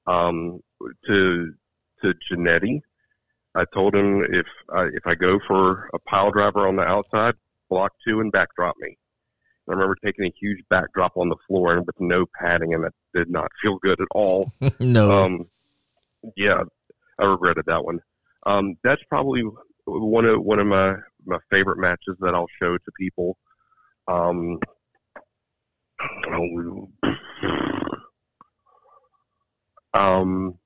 um, 0.07 0.61
to 1.07 1.53
to 2.01 2.13
Jannetty. 2.29 2.81
I 3.55 3.65
told 3.73 3.95
him 3.95 4.23
if 4.23 4.45
I, 4.73 4.83
if 4.93 5.05
I 5.05 5.15
go 5.15 5.39
for 5.47 5.89
a 5.93 5.99
pile 5.99 6.31
driver 6.31 6.67
on 6.67 6.75
the 6.75 6.83
outside, 6.83 7.35
block 7.69 7.91
two 8.07 8.19
and 8.19 8.31
backdrop 8.31 8.75
me. 8.79 8.97
I 9.67 9.73
remember 9.73 9.95
taking 10.03 10.25
a 10.25 10.33
huge 10.39 10.63
backdrop 10.69 11.15
on 11.15 11.29
the 11.29 11.35
floor 11.47 11.75
and 11.75 11.85
with 11.85 11.99
no 11.99 12.25
padding, 12.39 12.73
and 12.73 12.83
that 12.83 12.93
did 13.13 13.29
not 13.29 13.51
feel 13.61 13.77
good 13.77 13.99
at 13.99 14.07
all. 14.11 14.51
no. 14.79 15.11
Um, 15.11 15.47
yeah, 16.35 16.63
I 17.19 17.25
regretted 17.25 17.65
that 17.67 17.83
one. 17.83 17.99
Um, 18.45 18.77
that's 18.83 19.01
probably 19.09 19.43
one 19.85 20.25
of 20.25 20.43
one 20.43 20.59
of 20.59 20.67
my 20.67 20.95
my 21.25 21.37
favorite 21.51 21.77
matches 21.79 22.15
that 22.19 22.33
I'll 22.35 22.47
show 22.61 22.77
to 22.77 22.91
people. 22.97 23.37
Um, 24.07 24.59
oh, 26.27 26.89
um, 29.93 30.57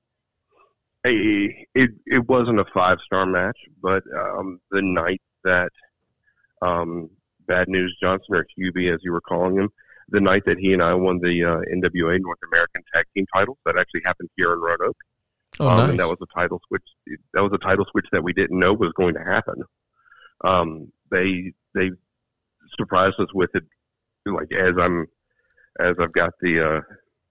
a- 1.06 1.66
it 1.74 1.90
it 2.06 2.28
wasn't 2.28 2.60
a 2.60 2.64
five 2.72 2.98
star 3.04 3.26
match, 3.26 3.58
but 3.82 4.02
um, 4.16 4.60
the 4.70 4.82
night 4.82 5.20
that 5.44 5.70
um, 6.62 7.10
Bad 7.46 7.68
News 7.68 7.96
Johnson 8.00 8.34
or 8.34 8.46
Hubie, 8.58 8.92
as 8.92 9.00
you 9.02 9.12
were 9.12 9.20
calling 9.20 9.56
him, 9.56 9.68
the 10.08 10.20
night 10.20 10.42
that 10.46 10.58
he 10.58 10.72
and 10.72 10.82
I 10.82 10.94
won 10.94 11.20
the 11.20 11.44
uh, 11.44 11.60
NWA 11.74 12.20
North 12.20 12.38
American 12.50 12.82
Tag 12.94 13.04
Team 13.14 13.26
titles, 13.34 13.58
that 13.66 13.78
actually 13.78 14.02
happened 14.04 14.30
here 14.36 14.52
in 14.52 14.60
Roanoke. 14.60 14.96
Oh, 15.60 15.68
um, 15.68 15.76
nice. 15.78 15.90
And 15.90 16.00
that 16.00 16.08
was 16.08 16.18
a 16.22 16.38
title 16.38 16.60
switch. 16.68 16.82
That 17.32 17.42
was 17.42 17.52
a 17.52 17.58
title 17.58 17.86
switch 17.90 18.06
that 18.12 18.22
we 18.22 18.32
didn't 18.32 18.58
know 18.58 18.72
was 18.72 18.92
going 18.96 19.14
to 19.14 19.24
happen. 19.24 19.62
Um, 20.44 20.92
they 21.10 21.52
they 21.74 21.90
surprised 22.78 23.18
us 23.20 23.32
with 23.34 23.50
it, 23.54 23.64
like 24.26 24.52
as 24.52 24.72
I'm 24.78 25.06
as 25.80 25.94
I've 25.98 26.12
got 26.12 26.32
the 26.40 26.60
uh, 26.60 26.80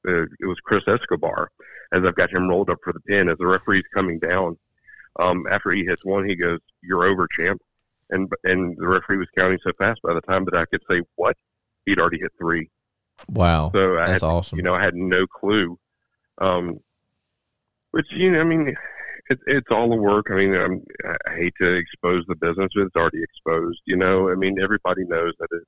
uh, 0.08 0.24
it 0.24 0.46
was 0.46 0.58
Chris 0.64 0.84
Escobar 0.88 1.50
as 1.94 2.04
I've 2.06 2.16
got 2.16 2.32
him 2.32 2.50
rolled 2.50 2.70
up 2.70 2.80
for 2.84 2.92
the 2.94 3.00
pin 3.02 3.30
as 3.30 3.38
the 3.38 3.48
referee's 3.48 3.84
coming 3.94 4.20
down. 4.20 4.58
Um, 5.20 5.46
after 5.50 5.72
he 5.72 5.86
hits 5.86 6.04
one, 6.04 6.28
he 6.28 6.36
goes, 6.36 6.60
"You're 6.82 7.06
over, 7.06 7.28
champ." 7.28 7.62
And 8.10 8.32
and 8.44 8.76
the 8.78 8.88
referee 8.88 9.18
was 9.18 9.28
counting 9.38 9.60
so 9.64 9.72
fast 9.78 10.02
by 10.04 10.14
the 10.14 10.22
time 10.22 10.46
that 10.46 10.56
I 10.56 10.66
could 10.66 10.82
say 10.90 11.02
what 11.16 11.38
he'd 11.86 12.00
already 12.00 12.20
hit 12.20 12.32
three. 12.38 12.70
wow. 13.30 13.72
So 13.74 13.98
I 13.98 14.08
That's 14.08 14.22
had 14.22 14.24
awesome. 14.24 14.58
you 14.58 14.64
know, 14.64 14.74
I 14.74 14.82
had 14.82 14.96
no 14.96 15.28
clue. 15.28 15.78
Um, 16.40 16.80
which 17.94 18.08
you 18.12 18.32
know, 18.32 18.42
I 18.42 18.44
mean, 18.44 18.76
it, 19.30 19.40
it's 19.48 19.72
all 19.72 19.90
the 19.90 19.96
work. 19.96 20.28
I 20.30 20.36
mean, 20.36 20.56
I'm, 20.56 20.84
I 21.06 21.36
hate 21.36 21.54
to 21.62 21.72
expose 21.74 22.26
the 22.28 22.36
business, 22.36 22.72
but 22.76 22.84
it's 22.84 22.96
already 22.96 23.24
exposed. 23.24 23.80
You 23.86 23.96
know, 23.96 24.30
I 24.30 24.36
mean, 24.36 24.60
everybody 24.60 25.06
knows 25.06 25.34
that 25.40 25.48
it's 25.52 25.66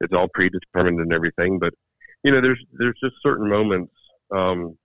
it's 0.00 0.12
all 0.12 0.28
predetermined 0.34 1.00
and 1.00 1.12
everything. 1.12 1.58
But 1.58 1.72
you 2.24 2.32
know, 2.32 2.40
there's 2.40 2.62
there's 2.72 2.98
just 3.02 3.14
certain 3.22 3.48
moments, 3.48 3.94
um, 4.30 4.76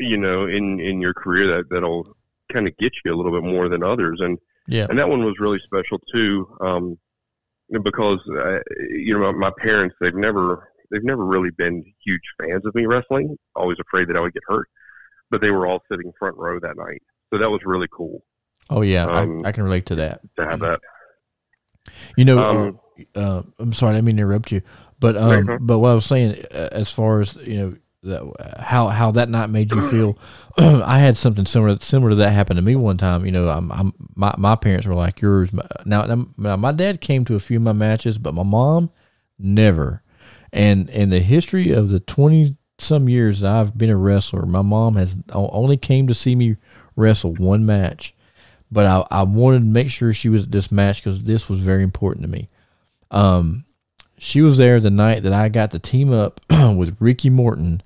you 0.00 0.18
know, 0.18 0.46
in 0.46 0.80
in 0.80 1.00
your 1.00 1.14
career 1.14 1.46
that 1.56 1.70
that'll 1.70 2.16
kind 2.52 2.66
of 2.66 2.76
get 2.78 2.92
you 3.04 3.14
a 3.14 3.16
little 3.16 3.32
bit 3.32 3.48
more 3.48 3.68
than 3.68 3.84
others, 3.84 4.20
and 4.20 4.38
yeah. 4.66 4.86
and 4.90 4.98
that 4.98 5.08
one 5.08 5.24
was 5.24 5.38
really 5.38 5.60
special 5.60 6.00
too, 6.12 6.48
um, 6.60 6.98
because 7.82 8.18
uh, 8.28 8.58
you 8.90 9.16
know 9.16 9.32
my, 9.32 9.50
my 9.50 9.52
parents 9.58 9.94
they've 10.00 10.16
never 10.16 10.72
they've 10.90 11.04
never 11.04 11.24
really 11.24 11.50
been 11.50 11.84
huge 12.04 12.22
fans 12.40 12.64
of 12.66 12.74
me 12.74 12.86
wrestling. 12.86 13.36
Always 13.54 13.78
afraid 13.78 14.08
that 14.08 14.16
I 14.16 14.20
would 14.20 14.34
get 14.34 14.42
hurt, 14.48 14.68
but 15.30 15.40
they 15.40 15.50
were 15.50 15.66
all 15.66 15.82
sitting 15.90 16.12
front 16.18 16.36
row 16.36 16.58
that 16.60 16.76
night, 16.76 17.02
so 17.32 17.38
that 17.38 17.50
was 17.50 17.60
really 17.64 17.88
cool 17.90 18.22
Oh 18.68 18.82
yeah, 18.82 19.04
um, 19.06 19.42
I, 19.44 19.48
I 19.48 19.52
can 19.52 19.62
relate 19.64 19.86
to 19.86 19.94
that. 19.96 20.20
to 20.36 20.44
have 20.46 20.60
that. 20.60 20.80
You 22.16 22.24
know, 22.24 22.38
Um, 22.38 22.80
uh, 23.14 23.18
uh, 23.18 23.42
I'm 23.58 23.72
sorry, 23.72 23.92
I 23.92 23.96
didn't 23.96 24.06
mean 24.06 24.16
to 24.16 24.22
interrupt 24.22 24.50
you, 24.52 24.62
but 24.98 25.16
um, 25.16 25.46
Mhm. 25.46 25.58
but 25.60 25.78
what 25.78 25.90
I 25.90 25.94
was 25.94 26.04
saying, 26.06 26.44
uh, 26.52 26.68
as 26.72 26.90
far 26.90 27.20
as 27.20 27.36
you 27.36 27.56
know, 27.58 27.76
that, 28.02 28.60
how 28.60 28.88
how 28.88 29.10
that 29.12 29.28
night 29.28 29.50
made 29.50 29.72
you 29.72 29.80
feel, 29.82 30.18
I 30.58 30.98
had 30.98 31.16
something 31.16 31.46
similar 31.46 31.76
similar 31.76 32.10
to 32.10 32.16
that 32.16 32.30
happen 32.30 32.56
to 32.56 32.62
me 32.62 32.74
one 32.74 32.96
time. 32.96 33.24
You 33.24 33.32
know, 33.32 33.48
I'm, 33.48 33.70
I'm 33.70 33.92
my 34.14 34.34
my 34.36 34.56
parents 34.56 34.86
were 34.86 34.94
like 34.94 35.20
yours. 35.20 35.50
Now, 35.84 36.26
now 36.36 36.56
my 36.56 36.72
dad 36.72 37.00
came 37.00 37.24
to 37.26 37.34
a 37.36 37.40
few 37.40 37.58
of 37.58 37.62
my 37.62 37.72
matches, 37.72 38.18
but 38.18 38.34
my 38.34 38.42
mom 38.42 38.90
never. 39.38 40.02
And 40.52 40.88
in 40.90 41.10
the 41.10 41.20
history 41.20 41.70
of 41.72 41.90
the 41.90 42.00
twenty 42.00 42.56
some 42.78 43.08
years 43.08 43.40
that 43.40 43.52
I've 43.52 43.76
been 43.76 43.90
a 43.90 43.96
wrestler, 43.96 44.44
my 44.46 44.62
mom 44.62 44.96
has 44.96 45.16
only 45.32 45.76
came 45.76 46.06
to 46.08 46.14
see 46.14 46.34
me 46.34 46.56
wrestle 46.94 47.34
one 47.34 47.64
match, 47.64 48.14
but 48.70 48.86
I, 48.86 49.06
I 49.10 49.22
wanted 49.22 49.60
to 49.60 49.64
make 49.66 49.90
sure 49.90 50.12
she 50.12 50.28
was 50.28 50.44
at 50.44 50.52
this 50.52 50.70
match 50.70 51.02
because 51.02 51.24
this 51.24 51.48
was 51.48 51.60
very 51.60 51.82
important 51.82 52.22
to 52.22 52.28
me. 52.28 52.48
Um, 53.10 53.64
she 54.18 54.42
was 54.42 54.58
there 54.58 54.80
the 54.80 54.90
night 54.90 55.22
that 55.22 55.32
I 55.32 55.48
got 55.48 55.70
to 55.70 55.78
team 55.78 56.12
up 56.12 56.40
with 56.50 56.96
Ricky 57.00 57.30
Morton 57.30 57.82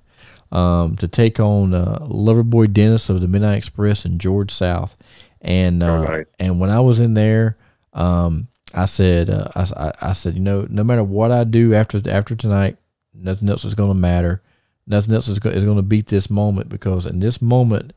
um, 0.51 0.95
to 0.97 1.07
take 1.07 1.39
on 1.39 1.73
uh, 1.73 1.99
Loverboy 2.01 2.73
Dennis 2.73 3.09
of 3.09 3.21
the 3.21 3.27
Midnight 3.27 3.57
Express 3.57 4.05
and 4.05 4.19
George 4.19 4.51
South. 4.51 4.95
And 5.41 5.81
uh, 5.81 5.87
oh, 5.87 6.03
nice. 6.03 6.25
and 6.39 6.59
when 6.59 6.69
I 6.69 6.81
was 6.81 6.99
in 6.99 7.13
there, 7.15 7.57
um, 7.93 8.47
I 8.73 8.85
said 8.85 9.29
uh, 9.29 9.49
I, 9.55 9.91
I 10.01 10.13
said 10.13 10.35
you 10.35 10.39
know 10.39 10.67
no 10.69 10.83
matter 10.83 11.03
what 11.03 11.31
I 11.31 11.43
do 11.43 11.73
after 11.73 12.01
after 12.09 12.35
tonight, 12.35 12.77
nothing 13.13 13.49
else 13.49 13.65
is 13.65 13.73
going 13.73 13.89
to 13.89 13.99
matter. 13.99 14.41
Nothing 14.91 15.13
else 15.13 15.29
is, 15.29 15.39
go, 15.39 15.49
is 15.49 15.63
going 15.63 15.77
to 15.77 15.81
beat 15.81 16.07
this 16.07 16.29
moment 16.29 16.67
because 16.67 17.05
in 17.05 17.21
this 17.21 17.41
moment, 17.41 17.93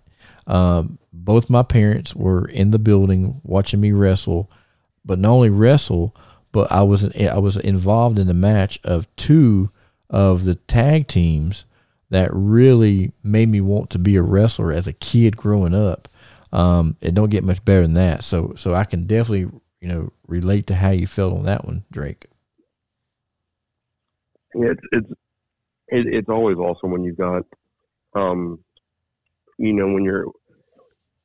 um, 0.47 0.99
both 1.13 1.51
my 1.51 1.65
parents 1.65 2.15
were 2.15 2.47
in 2.47 2.71
the 2.71 2.79
building 2.79 3.41
watching 3.43 3.81
me 3.81 3.91
wrestle, 3.91 4.49
but 5.05 5.19
not 5.19 5.33
only 5.33 5.51
wrestle, 5.51 6.15
but 6.53 6.71
I 6.71 6.83
was 6.83 7.05
I 7.17 7.39
was 7.39 7.57
involved 7.57 8.17
in 8.17 8.29
the 8.29 8.33
match 8.33 8.79
of 8.85 9.09
two 9.17 9.71
of 10.09 10.45
the 10.45 10.55
tag 10.55 11.09
teams 11.09 11.65
that 12.11 12.31
really 12.33 13.11
made 13.25 13.49
me 13.49 13.61
want 13.61 13.91
to 13.91 13.99
be 13.99 14.15
a 14.15 14.23
wrestler 14.23 14.71
as 14.71 14.87
a 14.87 14.93
kid 14.93 15.37
growing 15.37 15.75
up. 15.75 16.09
Um, 16.53 16.97
it 17.01 17.13
don't 17.13 17.31
get 17.31 17.43
much 17.43 17.65
better 17.65 17.83
than 17.83 17.95
that. 17.95 18.23
So 18.23 18.55
so 18.57 18.73
I 18.73 18.85
can 18.85 19.09
definitely 19.09 19.51
you 19.81 19.89
know 19.89 20.13
relate 20.29 20.69
to 20.69 20.77
how 20.77 20.91
you 20.91 21.09
felt 21.09 21.35
on 21.35 21.45
that 21.47 21.65
one, 21.65 21.83
Drake. 21.91 22.27
Yeah, 24.55 24.71
it's 24.71 24.81
it's 24.93 25.13
it, 25.95 26.07
it's 26.07 26.29
always 26.29 26.57
awesome 26.59 26.91
when 26.91 27.05
you've 27.05 27.17
got, 27.17 27.45
um, 28.15 28.59
you 29.59 29.73
know, 29.73 29.87
when 29.87 30.05
you're 30.05 30.27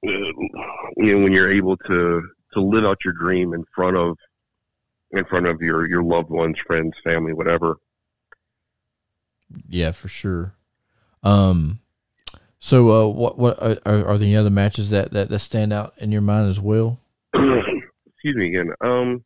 you 0.04 0.34
know 0.98 1.24
when 1.24 1.34
you're 1.34 1.52
able 1.52 1.76
to 1.76 2.22
to 2.54 2.62
live 2.62 2.86
out 2.86 3.04
your 3.04 3.14
dream 3.14 3.54
in 3.54 3.66
front 3.76 3.98
of 3.98 4.18
in 5.12 5.26
front 5.26 5.48
of 5.48 5.62
your 5.62 5.88
your 5.88 6.04
loved 6.04 6.30
ones, 6.30 6.58
friends, 6.66 6.94
family, 7.04 7.34
whatever. 7.34 7.78
Yeah, 9.68 9.92
for 9.92 10.08
sure. 10.08 10.54
Um, 11.24 11.80
so 12.60 12.92
uh, 12.92 13.08
what 13.08 13.38
what 13.38 13.62
are, 13.62 13.78
are 13.86 14.18
there 14.18 14.28
any 14.28 14.36
other 14.36 14.50
matches 14.50 14.90
that, 14.92 15.12
that 15.12 15.30
that 15.30 15.40
stand 15.40 15.74
out 15.74 15.94
in 15.98 16.12
your 16.12 16.22
mind 16.22 16.50
as 16.50 16.60
well? 16.60 17.00
Excuse 17.34 18.36
me 18.36 18.48
again. 18.48 18.74
Um, 18.82 19.24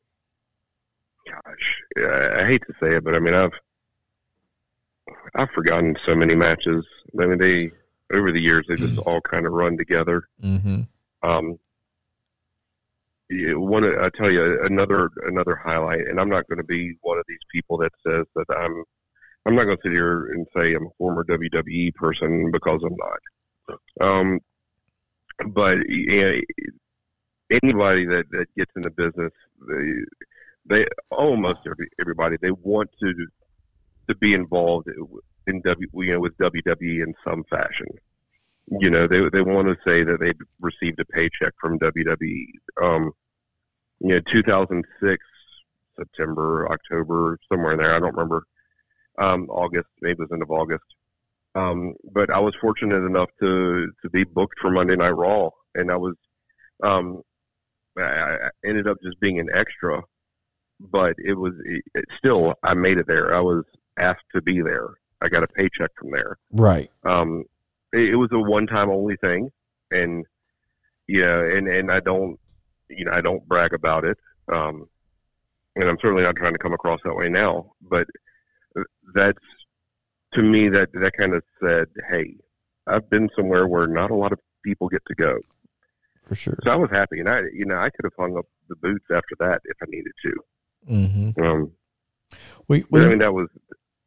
gosh, 1.28 1.76
I 1.98 2.46
hate 2.46 2.64
to 2.68 2.74
say 2.80 2.96
it, 2.96 3.04
but 3.04 3.16
I 3.16 3.20
mean 3.20 3.34
I've 3.34 3.52
I've 5.36 5.50
forgotten 5.52 5.96
so 6.06 6.16
many 6.16 6.36
matches. 6.36 6.86
I 7.20 7.26
mean 7.26 7.38
they 7.38 7.72
over 8.12 8.32
the 8.32 8.42
years 8.42 8.66
they 8.68 8.76
just 8.76 8.98
all 9.06 9.22
kind 9.22 9.46
of 9.46 9.54
run 9.54 9.78
together. 9.78 10.28
Mm-hmm. 10.44 10.82
Um, 11.24 11.60
one 13.30 13.84
I 14.00 14.10
tell 14.10 14.30
you 14.32 14.64
another 14.64 15.10
another 15.26 15.56
highlight, 15.56 16.08
and 16.08 16.20
I'm 16.20 16.30
not 16.30 16.48
going 16.48 16.58
to 16.58 16.64
be 16.64 16.96
one 17.02 17.18
of 17.18 17.26
these 17.28 17.40
people 17.52 17.78
that 17.78 17.92
says 18.06 18.26
that 18.36 18.46
I'm 18.56 18.84
I'm 19.46 19.56
not 19.56 19.66
going 19.66 19.78
to 19.78 19.84
sit 19.84 19.92
here 19.92 20.32
and 20.32 20.48
say 20.56 20.74
I'm 20.74 20.88
a 20.88 20.90
former 20.98 21.24
WWE 21.24 21.94
person 21.96 22.52
because 22.52 22.82
I'm 22.84 22.96
not. 22.96 24.08
Um, 24.08 24.40
but 25.48 25.90
yeah, 25.90 26.40
anybody 27.50 28.06
that 28.06 28.26
that 28.32 28.48
gets 28.56 28.72
in 28.76 28.84
the 28.84 28.92
business, 28.92 29.32
they 29.68 29.94
they 30.66 30.88
almost 31.10 31.60
every, 31.66 31.90
everybody 32.00 32.38
they 32.42 32.52
want 32.52 32.90
to 33.02 33.14
to 34.08 34.16
be 34.16 34.34
involved 34.34 34.90
in 35.48 35.62
W 35.62 35.88
you 35.96 36.14
know 36.14 36.20
with 36.20 36.38
WWE 36.38 37.04
in 37.04 37.14
some 37.24 37.44
fashion. 37.50 37.88
You 38.80 38.90
know, 38.90 39.08
they 39.08 39.22
they 39.30 39.42
want 39.42 39.68
to 39.68 39.76
say 39.86 40.04
that 40.04 40.20
they 40.20 40.34
received 40.62 41.00
a 41.00 41.06
paycheck 41.06 41.54
from 41.60 41.80
WWE. 41.80 42.46
Um, 42.82 43.12
you 44.00 44.16
know, 44.16 44.20
2006 44.32 45.24
September, 45.98 46.72
October, 46.72 47.40
somewhere 47.52 47.74
in 47.74 47.80
there. 47.80 47.94
I 47.94 48.00
don't 48.00 48.16
remember. 48.16 48.46
Um, 49.18 49.48
August, 49.50 49.88
maybe 50.02 50.14
it 50.14 50.20
was 50.20 50.30
end 50.32 50.42
of 50.42 50.50
August. 50.50 50.84
Um, 51.56 51.94
but 52.12 52.32
I 52.32 52.40
was 52.40 52.56
fortunate 52.60 53.06
enough 53.06 53.30
to 53.42 53.92
to 54.02 54.10
be 54.10 54.24
booked 54.24 54.60
for 54.60 54.72
Monday 54.72 54.96
Night 54.96 55.10
Raw, 55.10 55.50
and 55.76 55.92
I 55.92 55.98
was 55.98 56.16
um, 56.82 57.22
I 57.98 58.50
ended 58.66 58.88
up 58.88 58.98
just 59.04 59.20
being 59.20 59.40
an 59.40 59.50
extra, 59.54 60.02
but 60.80 61.16
it 61.20 61.36
was 61.36 61.54
it, 61.66 61.84
still 62.18 62.56
I 62.64 62.74
made 62.74 62.98
it 62.98 63.08
there. 63.08 63.36
I 63.36 63.40
was 63.40 63.66
asked 63.98 64.26
to 64.34 64.42
be 64.42 64.62
there. 64.62 64.90
I 65.22 65.30
got 65.30 65.44
a 65.44 65.48
paycheck 65.48 65.92
from 65.98 66.12
there. 66.12 66.38
Right. 66.52 66.92
Um, 67.04 67.46
it, 67.94 68.10
it 68.10 68.16
was 68.16 68.30
a 68.32 68.40
one 68.40 68.68
time 68.68 68.90
only 68.90 69.16
thing, 69.18 69.52
and 69.92 70.26
yeah, 71.08 71.40
and 71.40 71.68
and 71.68 71.92
I 71.92 72.00
don't 72.00 72.40
you 72.90 73.06
know 73.06 73.12
I 73.12 73.22
don't 73.22 73.48
brag 73.48 73.74
about 73.74 74.04
it. 74.04 74.18
Um, 74.52 74.88
and 75.76 75.90
I'm 75.90 75.98
certainly 76.02 76.24
not 76.24 76.36
trying 76.36 76.54
to 76.54 76.60
come 76.60 76.74
across 76.74 77.00
that 77.04 77.16
way 77.16 77.30
now, 77.30 77.74
but 77.82 78.08
that's 79.16 79.40
to 80.34 80.44
me 80.44 80.70
that 80.70 80.90
that 80.94 81.14
kind 81.18 81.34
of 81.34 81.44
said, 81.62 81.88
hey, 82.10 82.36
I've 82.88 83.10
been 83.10 83.30
somewhere 83.36 83.68
where 83.68 83.88
not 83.88 84.12
a 84.12 84.16
lot 84.16 84.34
of 84.34 84.40
people 84.64 84.90
get 84.90 85.04
to 85.08 85.16
go. 85.16 85.38
For 86.24 86.36
sure. 86.36 86.58
So 86.64 86.72
I 86.72 86.76
was 86.76 86.90
happy, 86.92 87.20
and 87.20 87.30
I 87.30 87.42
you 87.54 87.66
know 87.66 87.78
I 87.78 87.90
could 87.90 88.06
have 88.06 88.14
hung 88.18 88.38
up 88.38 88.46
the 88.70 88.76
boots 88.76 89.06
after 89.14 89.36
that 89.40 89.62
if 89.66 89.78
I 89.82 89.86
needed 89.88 90.14
to. 90.24 90.34
Mm-hmm. 90.90 91.44
Um, 91.44 91.72
we, 92.68 92.84
we 92.90 93.02
I 93.02 93.06
mean 93.06 93.20
that 93.20 93.34
was 93.34 93.48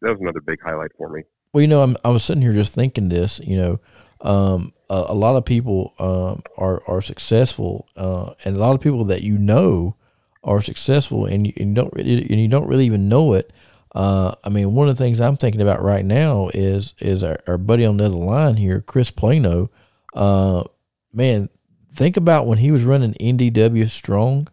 that 0.03 0.11
was 0.11 0.21
another 0.21 0.41
big 0.41 0.61
highlight 0.63 0.91
for 0.97 1.09
me. 1.09 1.23
Well, 1.53 1.63
you 1.63 1.69
know, 1.69 1.83
I'm, 1.83 1.97
I 2.05 2.09
was 2.09 2.25
sitting 2.25 2.43
here 2.43 2.53
just 2.53 2.75
thinking 2.75 3.09
this. 3.09 3.39
You 3.41 3.57
know, 3.57 3.81
um, 4.21 4.73
a, 4.91 5.07
a, 5.09 5.15
lot 5.15 5.37
of 5.37 5.45
people 5.45 5.95
um, 5.99 6.43
are 6.57 6.83
are 6.87 7.01
successful, 7.03 7.89
uh, 7.97 8.35
and 8.45 8.57
a 8.57 8.59
lot 8.61 8.75
of 8.75 8.81
people 8.81 9.05
that 9.07 9.23
you 9.23 9.39
know 9.39 9.97
are 10.45 10.61
successful, 10.61 11.27
and 11.27 11.47
you, 11.47 11.53
and 11.57 11.69
you 11.71 11.75
don't 11.75 11.93
really, 11.95 12.23
and 12.23 12.41
you 12.41 12.49
don't 12.49 12.69
really 12.69 12.87
even 12.87 13.09
know 13.09 13.33
it 13.33 13.53
uh, 13.97 14.35
I 14.45 14.51
mean, 14.51 14.75
one 14.75 14.91
of 14.91 14.99
the 14.99 15.03
things 15.03 15.23
I'm 15.23 15.39
thinking 15.39 15.63
about 15.63 15.83
right 15.83 16.05
now 16.05 16.51
is 16.53 16.93
is 17.01 17.25
our, 17.25 17.39
our 17.47 17.57
buddy 17.57 17.87
on 17.87 17.97
the 17.97 18.05
other 18.05 18.17
line 18.17 18.59
here, 18.59 18.83
Chris 18.83 19.11
Plano. 19.11 19.71
Uh, 20.13 20.65
man, 21.15 21.49
think 21.95 22.19
about 22.19 22.47
when 22.47 22.59
he 22.59 22.71
was 22.71 22.85
running 22.85 23.15
NDW 23.15 23.89
Strong. 23.89 24.49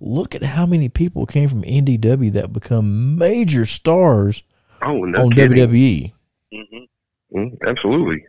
Look 0.00 0.34
at 0.34 0.42
how 0.42 0.66
many 0.66 0.90
people 0.90 1.24
came 1.24 1.48
from 1.48 1.62
NDW 1.62 2.30
that 2.32 2.52
become 2.52 3.16
major 3.16 3.64
stars 3.64 4.42
oh, 4.84 5.04
no 5.04 5.24
on 5.24 5.30
kidding. 5.32 5.58
WWE. 5.58 6.12
Mm-hmm. 6.52 7.38
Mm, 7.38 7.56
absolutely. 7.66 8.24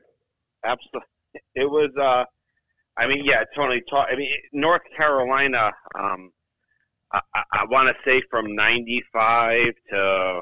Absolutely. 0.64 1.02
It 1.56 1.70
was. 1.70 1.90
Uh, 2.00 2.26
I 2.98 3.08
mean, 3.08 3.24
yeah, 3.26 3.44
Tony. 3.56 3.82
Talk, 3.90 4.08
I 4.12 4.16
mean, 4.16 4.32
North 4.54 4.82
Carolina. 4.98 5.72
Um, 6.00 6.32
I, 7.14 7.44
I 7.54 7.66
want 7.70 7.90
to 7.90 7.96
say 8.10 8.22
from 8.30 8.56
95 8.56 9.74
to 9.92 10.42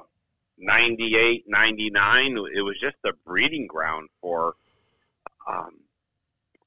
98, 0.57 1.43
99, 1.47 2.37
it 2.55 2.61
was 2.61 2.79
just 2.81 2.95
a 3.05 3.11
breeding 3.25 3.67
ground 3.67 4.09
for, 4.21 4.55
um, 5.47 5.79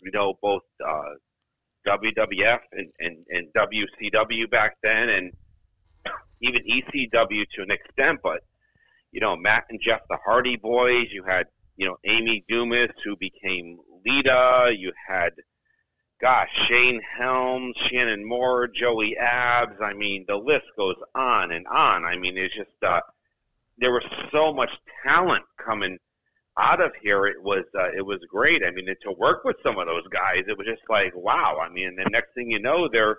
you 0.03 0.11
know, 0.13 0.35
both 0.43 0.63
uh, 0.87 1.15
WWF 1.87 2.61
and, 2.73 2.89
and, 3.01 3.25
and 3.31 3.49
WCW 3.55 4.51
back 4.51 4.77
then, 4.83 5.09
and 5.09 5.33
even 6.41 6.61
ECW 6.63 7.47
to 7.55 7.63
an 7.63 7.71
extent. 7.71 8.21
But, 8.23 8.43
you 9.17 9.21
know, 9.21 9.35
Matt 9.35 9.65
and 9.71 9.81
Jeff, 9.81 10.01
the 10.11 10.19
Hardy 10.25 10.57
Boys, 10.57 11.07
you 11.11 11.25
had, 11.25 11.47
you 11.77 11.87
know, 11.87 11.97
Amy 12.05 12.45
Dumas, 12.49 12.91
who 13.03 13.17
became 13.17 13.79
Lita, 14.05 14.75
you 14.77 14.93
had– 15.09 15.33
gosh, 16.21 16.49
Shane 16.69 17.01
Helms, 17.19 17.77
Shannon 17.77 18.27
Moore, 18.27 18.69
Joey 18.69 19.17
Abs. 19.17 19.77
I 19.83 19.93
mean, 19.93 20.25
the 20.29 20.37
list 20.37 20.67
goes 20.77 20.97
on 21.15 21.53
and 21.53 21.67
on. 21.67 22.05
I 22.05 22.17
mean, 22.17 22.37
it's 22.39 22.55
just 22.55 22.71
uh, 22.83 23.01
there 23.79 23.93
was 23.93 24.05
so 24.33 24.53
much 24.53 24.71
talent 25.07 25.45
coming 25.65 25.99
out 26.59 26.81
of 26.81 26.93
here. 27.03 27.27
It 27.27 27.43
was 27.43 27.65
uh, 27.79 27.91
it 27.97 28.05
was 28.05 28.19
great. 28.31 28.65
I 28.65 28.71
mean, 28.71 28.87
to 28.87 29.13
work 29.13 29.45
with 29.45 29.57
some 29.63 29.79
of 29.79 29.87
those 29.87 30.07
guys, 30.09 30.45
it 30.49 30.57
was 30.57 30.67
just 30.67 30.83
like 30.89 31.15
wow. 31.15 31.59
I 31.63 31.69
mean, 31.69 31.97
the 31.97 32.09
next 32.11 32.35
thing 32.35 32.51
you 32.51 32.61
know, 32.61 32.89
they're 32.89 33.19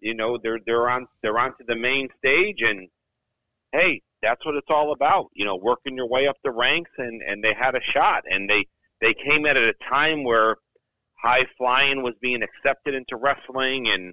you 0.00 0.14
know 0.14 0.38
they're 0.42 0.60
they're 0.66 0.88
on 0.90 1.06
they're 1.22 1.38
onto 1.38 1.64
the 1.66 1.76
main 1.76 2.08
stage, 2.18 2.62
and 2.62 2.88
hey, 3.72 4.02
that's 4.24 4.44
what 4.44 4.56
it's 4.56 4.70
all 4.70 4.92
about. 4.92 5.26
You 5.34 5.44
know, 5.44 5.56
working 5.56 5.96
your 5.96 6.08
way 6.08 6.26
up 6.26 6.36
the 6.42 6.50
ranks, 6.50 6.90
and 6.98 7.22
and 7.22 7.44
they 7.44 7.54
had 7.54 7.76
a 7.76 7.82
shot, 7.82 8.24
and 8.30 8.48
they 8.48 8.66
they 9.00 9.14
came 9.14 9.46
at 9.46 9.56
it 9.56 9.64
at 9.64 9.74
a 9.74 9.90
time 9.90 10.24
where 10.24 10.56
high 11.24 11.44
flying 11.56 12.02
was 12.02 12.14
being 12.20 12.42
accepted 12.42 12.94
into 12.94 13.16
wrestling 13.16 13.88
and 13.88 14.12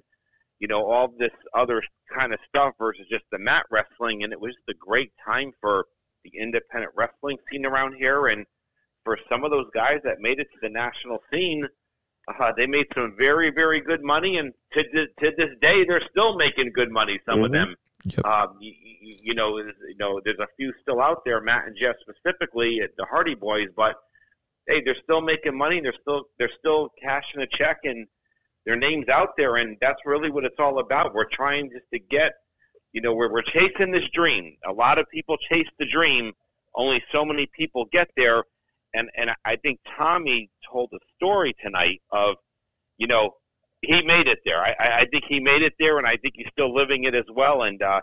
you 0.60 0.68
know 0.68 0.84
all 0.84 1.12
this 1.18 1.32
other 1.54 1.82
kind 2.16 2.32
of 2.32 2.38
stuff 2.48 2.72
versus 2.78 3.04
just 3.10 3.24
the 3.32 3.38
mat 3.38 3.64
wrestling 3.70 4.22
and 4.22 4.32
it 4.32 4.40
was 4.40 4.54
just 4.54 4.68
a 4.76 4.78
great 4.78 5.12
time 5.24 5.50
for 5.60 5.84
the 6.24 6.30
independent 6.38 6.92
wrestling 6.96 7.36
scene 7.50 7.66
around 7.66 7.94
here 7.98 8.26
and 8.26 8.46
for 9.04 9.18
some 9.30 9.44
of 9.44 9.50
those 9.50 9.66
guys 9.74 9.98
that 10.04 10.20
made 10.20 10.40
it 10.40 10.46
to 10.52 10.58
the 10.62 10.68
national 10.68 11.18
scene 11.32 11.66
uh, 12.40 12.52
they 12.56 12.66
made 12.66 12.86
some 12.94 13.14
very 13.18 13.50
very 13.50 13.80
good 13.80 14.02
money 14.02 14.38
and 14.38 14.52
to, 14.72 14.82
to 14.84 15.32
this 15.36 15.50
day 15.60 15.84
they're 15.84 16.08
still 16.10 16.36
making 16.36 16.70
good 16.72 16.90
money 16.90 17.18
some 17.28 17.36
mm-hmm. 17.36 17.44
of 17.46 17.52
them 17.52 17.74
Yep. 18.04 18.24
Um, 18.24 18.56
you, 18.60 18.72
you 19.00 19.34
know, 19.34 19.58
you 19.58 19.96
know, 19.98 20.20
there's 20.24 20.38
a 20.38 20.48
few 20.56 20.72
still 20.82 21.00
out 21.00 21.22
there, 21.24 21.40
Matt 21.40 21.66
and 21.66 21.76
Jeff 21.76 21.96
specifically, 22.00 22.80
the 22.96 23.04
Hardy 23.04 23.34
Boys, 23.34 23.68
but 23.76 23.94
hey, 24.66 24.82
they're 24.84 24.96
still 25.02 25.20
making 25.20 25.56
money. 25.56 25.80
They're 25.80 25.94
still 26.00 26.24
they're 26.38 26.50
still 26.58 26.90
cashing 27.02 27.42
a 27.42 27.46
check, 27.46 27.78
and 27.84 28.06
their 28.66 28.76
names 28.76 29.08
out 29.08 29.30
there, 29.36 29.56
and 29.56 29.76
that's 29.80 30.00
really 30.04 30.30
what 30.30 30.44
it's 30.44 30.58
all 30.58 30.78
about. 30.78 31.14
We're 31.14 31.28
trying 31.28 31.70
just 31.70 31.86
to 31.92 31.98
get, 31.98 32.32
you 32.92 33.00
know, 33.00 33.14
we're 33.14 33.30
we're 33.30 33.42
chasing 33.42 33.92
this 33.92 34.08
dream. 34.12 34.56
A 34.68 34.72
lot 34.72 34.98
of 34.98 35.06
people 35.12 35.36
chase 35.36 35.68
the 35.78 35.86
dream. 35.86 36.32
Only 36.74 37.02
so 37.12 37.24
many 37.24 37.46
people 37.46 37.86
get 37.92 38.08
there, 38.16 38.44
and 38.94 39.10
and 39.16 39.30
I 39.44 39.56
think 39.56 39.80
Tommy 39.96 40.50
told 40.70 40.90
a 40.94 40.98
story 41.16 41.54
tonight 41.62 42.00
of, 42.10 42.36
you 42.98 43.06
know, 43.06 43.34
he 43.82 44.02
made 44.02 44.28
it 44.28 44.38
there. 44.44 44.60
I, 44.60 44.74
I 44.78 45.04
think 45.10 45.24
he 45.28 45.40
made 45.40 45.62
it 45.62 45.74
there, 45.78 45.98
and 45.98 46.06
I 46.06 46.16
think 46.16 46.34
he's 46.36 46.48
still 46.52 46.72
living 46.74 47.04
it 47.04 47.14
as 47.14 47.24
well. 47.34 47.64
And 47.64 47.82
uh, 47.82 48.00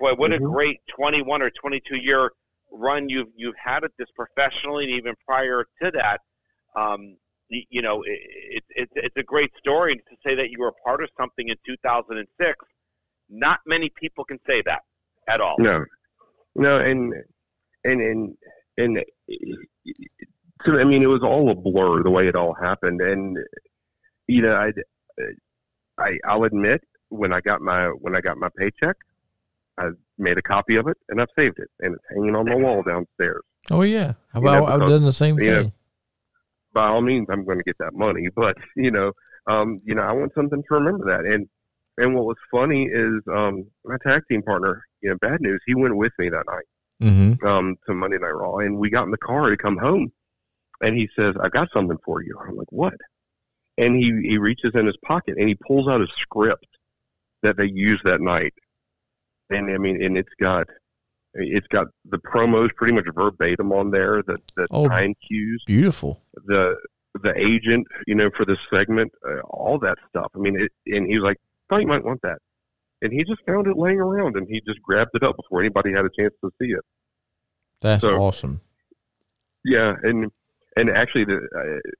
boy, 0.00 0.14
what 0.14 0.30
mm-hmm. 0.30 0.44
a 0.44 0.48
great 0.48 0.80
21 0.96 1.42
or 1.42 1.50
22 1.50 1.98
year 1.98 2.32
run 2.72 3.08
you've 3.08 3.28
you've 3.36 3.54
had 3.62 3.84
at 3.84 3.90
this 3.98 4.08
professionally, 4.16 4.84
and 4.84 4.92
even 4.92 5.14
prior 5.26 5.66
to 5.82 5.90
that. 5.92 6.20
Um, 6.76 7.16
you 7.50 7.80
know, 7.80 8.02
it's 8.06 8.66
it, 8.70 8.88
it's 8.94 9.16
a 9.16 9.22
great 9.22 9.50
story 9.58 9.96
to 9.96 10.16
say 10.26 10.34
that 10.34 10.50
you 10.50 10.58
were 10.60 10.68
a 10.68 10.84
part 10.84 11.02
of 11.02 11.08
something 11.18 11.48
in 11.48 11.56
2006. 11.66 12.56
Not 13.30 13.60
many 13.66 13.90
people 14.00 14.24
can 14.24 14.38
say 14.48 14.62
that 14.66 14.80
at 15.28 15.40
all. 15.40 15.56
No, 15.58 15.84
no, 16.54 16.78
and 16.78 17.14
and 17.84 18.00
and 18.00 18.36
and 18.76 19.04
so 20.64 20.78
I 20.78 20.84
mean, 20.84 21.02
it 21.02 21.06
was 21.06 21.22
all 21.22 21.50
a 21.50 21.54
blur 21.54 22.02
the 22.02 22.10
way 22.10 22.28
it 22.28 22.36
all 22.36 22.54
happened, 22.54 23.00
and 23.00 23.36
you 24.26 24.42
know, 24.42 24.54
I 24.54 24.72
I 25.98 26.18
I'll 26.26 26.44
admit 26.44 26.82
when 27.08 27.32
I 27.32 27.40
got 27.40 27.60
my 27.60 27.86
when 27.86 28.14
I 28.14 28.20
got 28.20 28.36
my 28.36 28.48
paycheck, 28.56 28.96
I 29.78 29.90
made 30.18 30.38
a 30.38 30.42
copy 30.42 30.76
of 30.76 30.88
it 30.88 30.96
and 31.08 31.20
I've 31.20 31.28
saved 31.36 31.58
it, 31.58 31.70
and 31.80 31.94
it's 31.94 32.04
hanging 32.10 32.36
on 32.36 32.46
my 32.46 32.54
wall 32.54 32.82
downstairs. 32.82 33.42
Oh 33.70 33.82
yeah, 33.82 34.14
I've, 34.34 34.42
you 34.42 34.50
know, 34.50 34.66
I've 34.66 34.80
done 34.80 35.04
the 35.04 35.12
same 35.12 35.36
thing. 35.36 35.48
Know, 35.48 35.72
by 36.72 36.88
all 36.88 37.00
means, 37.00 37.26
I'm 37.30 37.44
going 37.44 37.58
to 37.58 37.64
get 37.64 37.78
that 37.78 37.94
money, 37.94 38.28
but 38.36 38.56
you 38.76 38.90
know, 38.90 39.12
um, 39.46 39.80
you 39.84 39.94
know, 39.94 40.02
I 40.02 40.12
want 40.12 40.32
something 40.34 40.62
to 40.62 40.74
remember 40.74 41.04
that. 41.06 41.30
And 41.30 41.48
and 41.96 42.14
what 42.14 42.26
was 42.26 42.36
funny 42.50 42.84
is 42.84 43.22
um, 43.32 43.66
my 43.84 43.96
tag 44.06 44.22
team 44.30 44.42
partner, 44.42 44.84
you 45.00 45.10
know, 45.10 45.16
bad 45.20 45.40
news, 45.40 45.60
he 45.66 45.74
went 45.74 45.96
with 45.96 46.12
me 46.18 46.28
that 46.28 46.44
night 46.46 46.64
mm-hmm. 47.02 47.46
um, 47.46 47.76
to 47.86 47.94
Monday 47.94 48.18
Night 48.18 48.28
Raw, 48.28 48.58
and 48.58 48.78
we 48.78 48.90
got 48.90 49.04
in 49.04 49.10
the 49.10 49.18
car 49.18 49.50
to 49.50 49.56
come 49.56 49.76
home, 49.76 50.12
and 50.80 50.96
he 50.96 51.08
says, 51.18 51.34
"I 51.42 51.48
got 51.48 51.68
something 51.72 51.98
for 52.04 52.22
you." 52.22 52.38
I'm 52.40 52.56
like, 52.56 52.70
"What?" 52.70 52.94
And 53.78 53.96
he 53.96 54.12
he 54.28 54.38
reaches 54.38 54.72
in 54.74 54.86
his 54.86 54.96
pocket 55.04 55.36
and 55.38 55.48
he 55.48 55.54
pulls 55.54 55.88
out 55.88 56.02
a 56.02 56.06
script 56.16 56.66
that 57.42 57.56
they 57.56 57.66
used 57.66 58.04
that 58.04 58.20
night 58.20 58.52
and 59.50 59.70
I 59.70 59.78
mean, 59.78 60.02
and 60.02 60.16
it's 60.16 60.32
got 60.40 60.66
it's 61.34 61.66
got 61.68 61.88
the 62.08 62.18
promos 62.18 62.74
pretty 62.74 62.92
much 62.92 63.06
verbatim 63.14 63.72
on 63.72 63.90
there. 63.90 64.22
The 64.22 64.38
the 64.56 64.66
oh, 64.70 64.88
time 64.88 65.14
cues, 65.26 65.62
beautiful. 65.66 66.22
The 66.46 66.76
the 67.22 67.32
agent, 67.36 67.86
you 68.06 68.14
know, 68.14 68.30
for 68.36 68.44
this 68.44 68.58
segment, 68.72 69.12
uh, 69.28 69.40
all 69.40 69.78
that 69.80 69.98
stuff. 70.08 70.30
I 70.34 70.38
mean, 70.38 70.60
it, 70.60 70.72
and 70.86 71.10
he 71.10 71.18
was 71.18 71.26
like, 71.26 71.38
"Thought 71.68 71.80
you 71.80 71.86
might 71.86 72.04
want 72.04 72.20
that," 72.22 72.38
and 73.02 73.12
he 73.12 73.24
just 73.24 73.42
found 73.46 73.66
it 73.66 73.76
laying 73.76 74.00
around, 74.00 74.36
and 74.36 74.46
he 74.48 74.60
just 74.66 74.82
grabbed 74.82 75.10
it 75.14 75.22
up 75.22 75.36
before 75.36 75.60
anybody 75.60 75.92
had 75.92 76.04
a 76.04 76.10
chance 76.18 76.34
to 76.44 76.50
see 76.60 76.68
it. 76.68 76.84
That's 77.80 78.02
so, 78.02 78.16
awesome. 78.16 78.60
Yeah, 79.64 79.96
and 80.02 80.30
and 80.76 80.90
actually, 80.90 81.24
the 81.24 81.36
uh, 81.56 81.90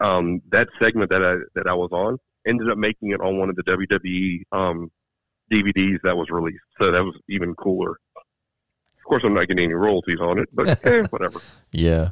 um, 0.00 0.42
that 0.50 0.68
segment 0.80 1.10
that 1.10 1.22
I 1.22 1.36
that 1.54 1.66
I 1.66 1.74
was 1.74 1.90
on 1.92 2.18
ended 2.46 2.70
up 2.70 2.78
making 2.78 3.10
it 3.10 3.20
on 3.20 3.38
one 3.38 3.50
of 3.50 3.56
the 3.56 3.62
WWE 3.64 4.42
um, 4.52 4.90
DVDs 5.50 5.98
that 6.02 6.16
was 6.16 6.30
released. 6.30 6.62
So 6.80 6.90
that 6.92 7.04
was 7.04 7.14
even 7.28 7.54
cooler. 7.54 7.90
Of 7.90 9.08
course, 9.08 9.22
I'm 9.24 9.34
not 9.34 9.48
getting 9.48 9.64
any 9.64 9.74
royalties 9.74 10.20
on 10.20 10.38
it, 10.38 10.48
but 10.52 10.84
eh, 10.84 11.04
whatever. 11.10 11.40
Yeah, 11.72 12.10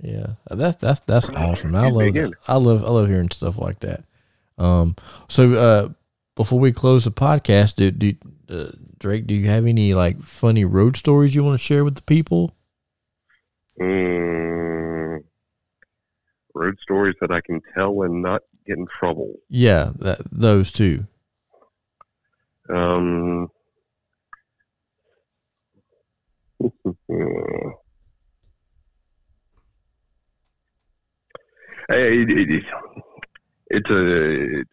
yeah, 0.00 0.34
that's 0.48 0.76
that's 0.76 1.00
that's 1.00 1.28
awesome. 1.30 1.74
I 1.74 1.88
love 1.88 2.14
that. 2.14 2.32
I 2.46 2.56
love 2.56 2.84
I 2.84 2.88
love 2.88 3.08
hearing 3.08 3.30
stuff 3.30 3.58
like 3.58 3.80
that. 3.80 4.04
Um, 4.58 4.96
so 5.28 5.52
uh, 5.54 5.88
before 6.34 6.58
we 6.58 6.72
close 6.72 7.04
the 7.04 7.10
podcast, 7.10 7.76
do, 7.76 7.90
do 7.90 8.14
uh, 8.48 8.72
Drake, 8.98 9.26
do 9.26 9.34
you 9.34 9.48
have 9.48 9.66
any 9.66 9.94
like 9.94 10.22
funny 10.22 10.64
road 10.64 10.96
stories 10.96 11.34
you 11.34 11.44
want 11.44 11.58
to 11.58 11.64
share 11.64 11.84
with 11.84 11.96
the 11.96 12.02
people? 12.02 12.54
Mm, 13.80 15.24
road 16.56 16.78
stories 16.82 17.14
that 17.20 17.30
I 17.30 17.40
can 17.40 17.60
tell 17.74 18.02
and 18.02 18.22
not 18.22 18.42
get 18.66 18.78
in 18.78 18.86
trouble. 18.98 19.34
Yeah, 19.48 19.92
that 19.98 20.20
those 20.30 20.72
two. 20.72 21.06
Um, 22.68 23.48
it, 26.60 26.70
it, 31.88 32.64
it's 33.68 33.90
a. 33.90 34.64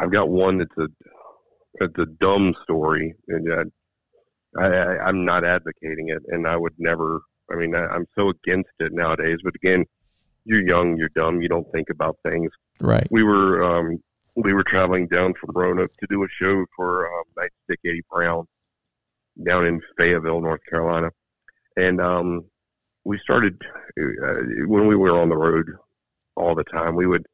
I've 0.00 0.12
got 0.12 0.28
one 0.28 0.58
that's 0.58 0.78
a 0.78 0.86
it's 1.80 1.98
a 1.98 2.06
dumb 2.06 2.54
story, 2.62 3.14
and 3.28 3.72
I, 4.56 4.62
I 4.62 4.98
I'm 4.98 5.24
not 5.24 5.44
advocating 5.44 6.08
it, 6.08 6.22
and 6.28 6.46
I 6.46 6.56
would 6.56 6.74
never. 6.78 7.20
I 7.50 7.56
mean, 7.56 7.74
I, 7.74 7.86
I'm 7.86 8.06
so 8.16 8.30
against 8.30 8.70
it 8.80 8.92
nowadays. 8.92 9.38
But 9.42 9.54
again, 9.54 9.84
you're 10.44 10.66
young, 10.66 10.96
you're 10.96 11.10
dumb, 11.10 11.40
you 11.40 11.48
don't 11.48 11.70
think 11.72 11.90
about 11.90 12.18
things. 12.22 12.50
Right. 12.80 13.06
We 13.10 13.22
were 13.22 13.62
um, 13.62 14.02
we 14.36 14.52
were 14.52 14.64
traveling 14.64 15.06
down 15.08 15.34
from 15.34 15.50
Roanoke 15.54 15.92
to 16.00 16.06
do 16.08 16.24
a 16.24 16.28
show 16.40 16.64
for 16.76 17.06
um, 17.06 17.24
Nightstick 17.38 17.78
Eddie 17.86 18.02
Brown 18.10 18.46
down 19.44 19.66
in 19.66 19.80
Fayetteville, 19.98 20.40
North 20.40 20.60
Carolina, 20.68 21.10
and 21.76 22.00
um, 22.00 22.44
we 23.04 23.18
started 23.18 23.60
uh, 24.00 24.34
when 24.66 24.86
we 24.86 24.96
were 24.96 25.18
on 25.18 25.28
the 25.28 25.36
road 25.36 25.66
all 26.36 26.54
the 26.54 26.64
time. 26.64 26.94
We 26.94 27.06
would 27.06 27.26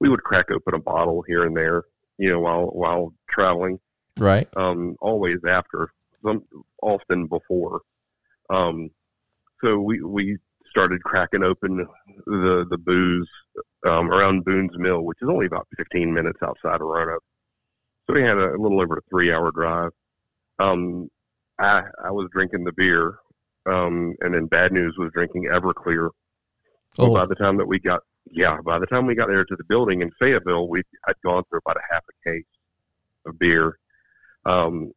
we 0.00 0.08
would 0.08 0.22
crack 0.22 0.50
open 0.50 0.74
a 0.74 0.78
bottle 0.78 1.22
here 1.26 1.44
and 1.44 1.56
there, 1.56 1.84
you 2.18 2.30
know, 2.30 2.40
while 2.40 2.66
while 2.66 3.14
traveling. 3.30 3.78
Right. 4.18 4.46
Um, 4.56 4.96
always 5.00 5.38
after, 5.46 5.90
some 6.22 6.44
often 6.82 7.26
before. 7.26 7.80
Um, 8.50 8.90
so 9.62 9.78
we 9.78 10.02
we 10.02 10.38
started 10.70 11.02
cracking 11.02 11.42
open 11.42 11.86
the 12.26 12.66
the 12.68 12.78
booze 12.78 13.28
um, 13.86 14.10
around 14.10 14.44
Boone's 14.44 14.76
Mill, 14.76 15.02
which 15.02 15.18
is 15.22 15.28
only 15.28 15.46
about 15.46 15.68
15 15.76 16.12
minutes 16.12 16.38
outside 16.42 16.80
of 16.80 16.86
Roanoke. 16.86 17.22
So 18.06 18.14
we 18.14 18.22
had 18.22 18.38
a, 18.38 18.54
a 18.54 18.58
little 18.58 18.80
over 18.80 18.96
a 18.96 19.02
three 19.10 19.32
hour 19.32 19.50
drive. 19.52 19.90
Um, 20.58 21.08
I 21.58 21.82
I 22.04 22.10
was 22.10 22.28
drinking 22.32 22.64
the 22.64 22.72
beer, 22.72 23.18
um, 23.66 24.14
and 24.20 24.34
then 24.34 24.46
Bad 24.46 24.72
News 24.72 24.94
was 24.98 25.10
drinking 25.12 25.44
Everclear. 25.44 26.08
So 26.96 27.04
oh. 27.04 27.14
by 27.14 27.26
the 27.26 27.34
time 27.34 27.56
that 27.58 27.66
we 27.66 27.78
got 27.78 28.00
yeah, 28.30 28.58
by 28.64 28.78
the 28.78 28.86
time 28.86 29.06
we 29.06 29.14
got 29.14 29.28
there 29.28 29.44
to 29.44 29.56
the 29.56 29.64
building 29.64 30.02
in 30.02 30.10
Fayetteville, 30.20 30.68
we 30.68 30.82
had 31.06 31.16
gone 31.24 31.42
through 31.48 31.60
about 31.64 31.76
a 31.76 31.92
half 31.92 32.02
a 32.08 32.30
case 32.30 32.44
of 33.26 33.38
beer. 33.38 33.78
Um, 34.44 34.92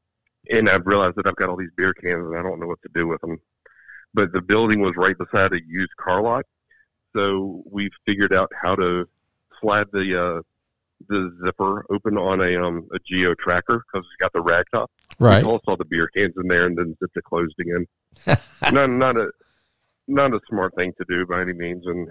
and 0.50 0.70
I've 0.70 0.86
realized 0.86 1.16
that 1.18 1.28
I've 1.28 1.36
got 1.36 1.50
all 1.50 1.58
these 1.58 1.70
beer 1.76 1.94
cans 1.94 2.26
and 2.26 2.38
I 2.38 2.44
don't 2.44 2.60
know 2.60 2.68
what 2.68 2.82
to 2.84 2.90
do 2.94 3.08
with 3.08 3.20
them 3.22 3.40
but 4.16 4.32
the 4.32 4.42
building 4.42 4.80
was 4.80 4.94
right 4.96 5.18
beside 5.18 5.54
a 5.54 5.60
used 5.68 5.96
car 5.98 6.22
lot. 6.22 6.46
So 7.16 7.64
we 7.70 7.90
figured 8.06 8.34
out 8.34 8.52
how 8.60 8.76
to 8.76 9.08
slide 9.62 9.88
the 9.92 10.22
uh, 10.22 10.42
the 11.08 11.38
zipper 11.44 11.86
open 11.90 12.18
on 12.18 12.42
a 12.42 12.56
um, 12.56 12.88
a 12.94 13.00
Geo 13.06 13.36
tracker 13.36 13.84
because 13.86 14.06
it's 14.06 14.20
got 14.20 14.34
the 14.34 14.42
rag 14.42 14.66
top. 14.74 14.90
Right. 15.20 15.44
We 15.44 15.50
all 15.50 15.62
saw 15.66 15.76
the 15.76 15.86
beer 15.86 16.08
cans 16.16 16.34
in 16.42 16.48
there 16.48 16.66
and 16.66 16.78
then 16.78 16.96
zipped 17.00 17.18
it 17.18 17.24
closed 17.24 17.56
again. 17.60 17.86
not 18.72 18.90
not 18.90 19.18
a 19.18 19.30
not 20.08 20.34
a 20.34 20.40
smart 20.50 20.74
thing 20.76 20.94
to 20.98 21.06
do 21.08 21.26
by 21.26 21.42
any 21.42 21.54
means. 21.54 21.86
And 21.86 22.10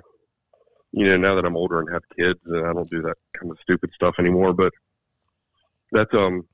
you 0.93 1.07
know, 1.07 1.17
now 1.17 1.35
that 1.35 1.45
I'm 1.45 1.57
older 1.57 1.81
and 1.81 1.93
have 1.93 2.03
kids, 2.17 2.39
and 2.47 2.67
I 2.67 2.73
don't 2.73 2.91
do 2.91 3.03
that 3.03 3.17
kind 3.39 3.51
of 3.51 3.59
stupid 3.63 3.91
stuff 3.95 4.15
anymore. 4.19 4.53
But 4.53 4.73
that's 5.93 6.13
um, 6.15 6.47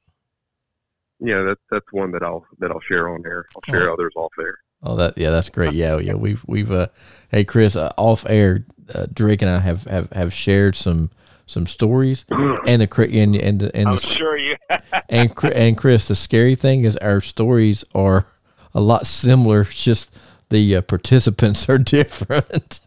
yeah, 1.21 1.43
that's 1.43 1.61
that's 1.71 1.93
one 1.93 2.13
that 2.13 2.23
I'll 2.23 2.47
that 2.59 2.71
I'll 2.71 2.81
share 2.81 3.09
on 3.09 3.23
there. 3.23 3.47
I'll 3.55 3.73
share 3.73 3.91
oh. 3.91 3.95
others 3.95 4.13
off 4.17 4.33
there. 4.39 4.59
Oh, 4.82 4.97
that 4.97 5.19
yeah, 5.19 5.31
that's 5.31 5.48
great. 5.48 5.74
Yeah, 5.74 5.98
yeah, 5.98 6.15
we've 6.15 6.43
we've 6.47 6.73
uh, 6.73 6.89
hey 7.31 7.44
Chris, 7.44 7.77
uh, 7.77 7.93
off 7.97 8.24
air, 8.28 8.65
uh, 8.94 9.07
Drake 9.12 9.43
and 9.43 9.51
I 9.51 9.59
have, 9.59 9.85
have 9.85 10.11
have 10.12 10.32
shared 10.32 10.74
some 10.74 11.11
some 11.47 11.66
stories, 11.66 12.24
and 12.31 12.81
the 12.81 13.09
and 13.12 13.36
and 13.36 13.62
and 13.62 13.89
I'm 13.89 13.97
the, 13.97 14.01
sure 14.01 14.39
you 14.39 14.57
and 15.09 15.32
and 15.44 15.77
Chris, 15.77 16.09
the 16.09 16.15
scary 16.15 16.55
thing 16.55 16.85
is 16.85 16.97
our 16.98 17.20
stories 17.20 17.85
are 17.94 18.27
a 18.73 18.81
lot 18.81 19.07
similar. 19.07 19.65
Just 19.65 20.15
the 20.48 20.77
uh, 20.77 20.81
participants 20.82 21.69
are 21.69 21.78
different. 21.78 22.81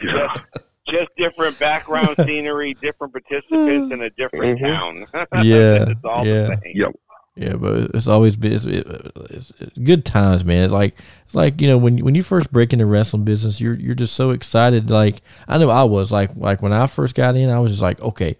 just, 0.00 0.40
just 0.88 1.08
different 1.16 1.58
background 1.58 2.16
scenery, 2.24 2.74
different 2.74 3.12
participants 3.12 3.92
in 3.92 4.02
a 4.02 4.10
different 4.10 4.58
mm-hmm. 4.58 4.66
town. 4.66 5.06
yeah, 5.44 5.90
it's 5.90 6.04
all 6.04 6.26
yeah. 6.26 6.48
the 6.48 6.60
same. 6.64 6.72
Yep. 6.74 6.92
Yeah, 7.36 7.56
but 7.56 7.90
it's 7.94 8.06
always 8.08 8.34
been 8.34 8.52
it's, 8.52 8.64
it's, 8.64 9.52
it's 9.60 9.78
good 9.78 10.06
times, 10.06 10.42
man. 10.42 10.64
It's 10.64 10.72
like 10.72 10.96
it's 11.26 11.34
like 11.34 11.60
you 11.60 11.68
know 11.68 11.76
when 11.76 11.98
when 11.98 12.14
you 12.14 12.22
first 12.22 12.50
break 12.50 12.72
into 12.72 12.86
wrestling 12.86 13.24
business, 13.24 13.60
you're 13.60 13.74
you're 13.74 13.94
just 13.94 14.14
so 14.14 14.30
excited. 14.30 14.90
Like 14.90 15.20
I 15.46 15.58
know 15.58 15.68
I 15.68 15.84
was 15.84 16.10
like 16.10 16.30
like 16.34 16.62
when 16.62 16.72
I 16.72 16.86
first 16.86 17.14
got 17.14 17.36
in, 17.36 17.50
I 17.50 17.58
was 17.58 17.72
just 17.72 17.82
like, 17.82 18.00
okay, 18.00 18.36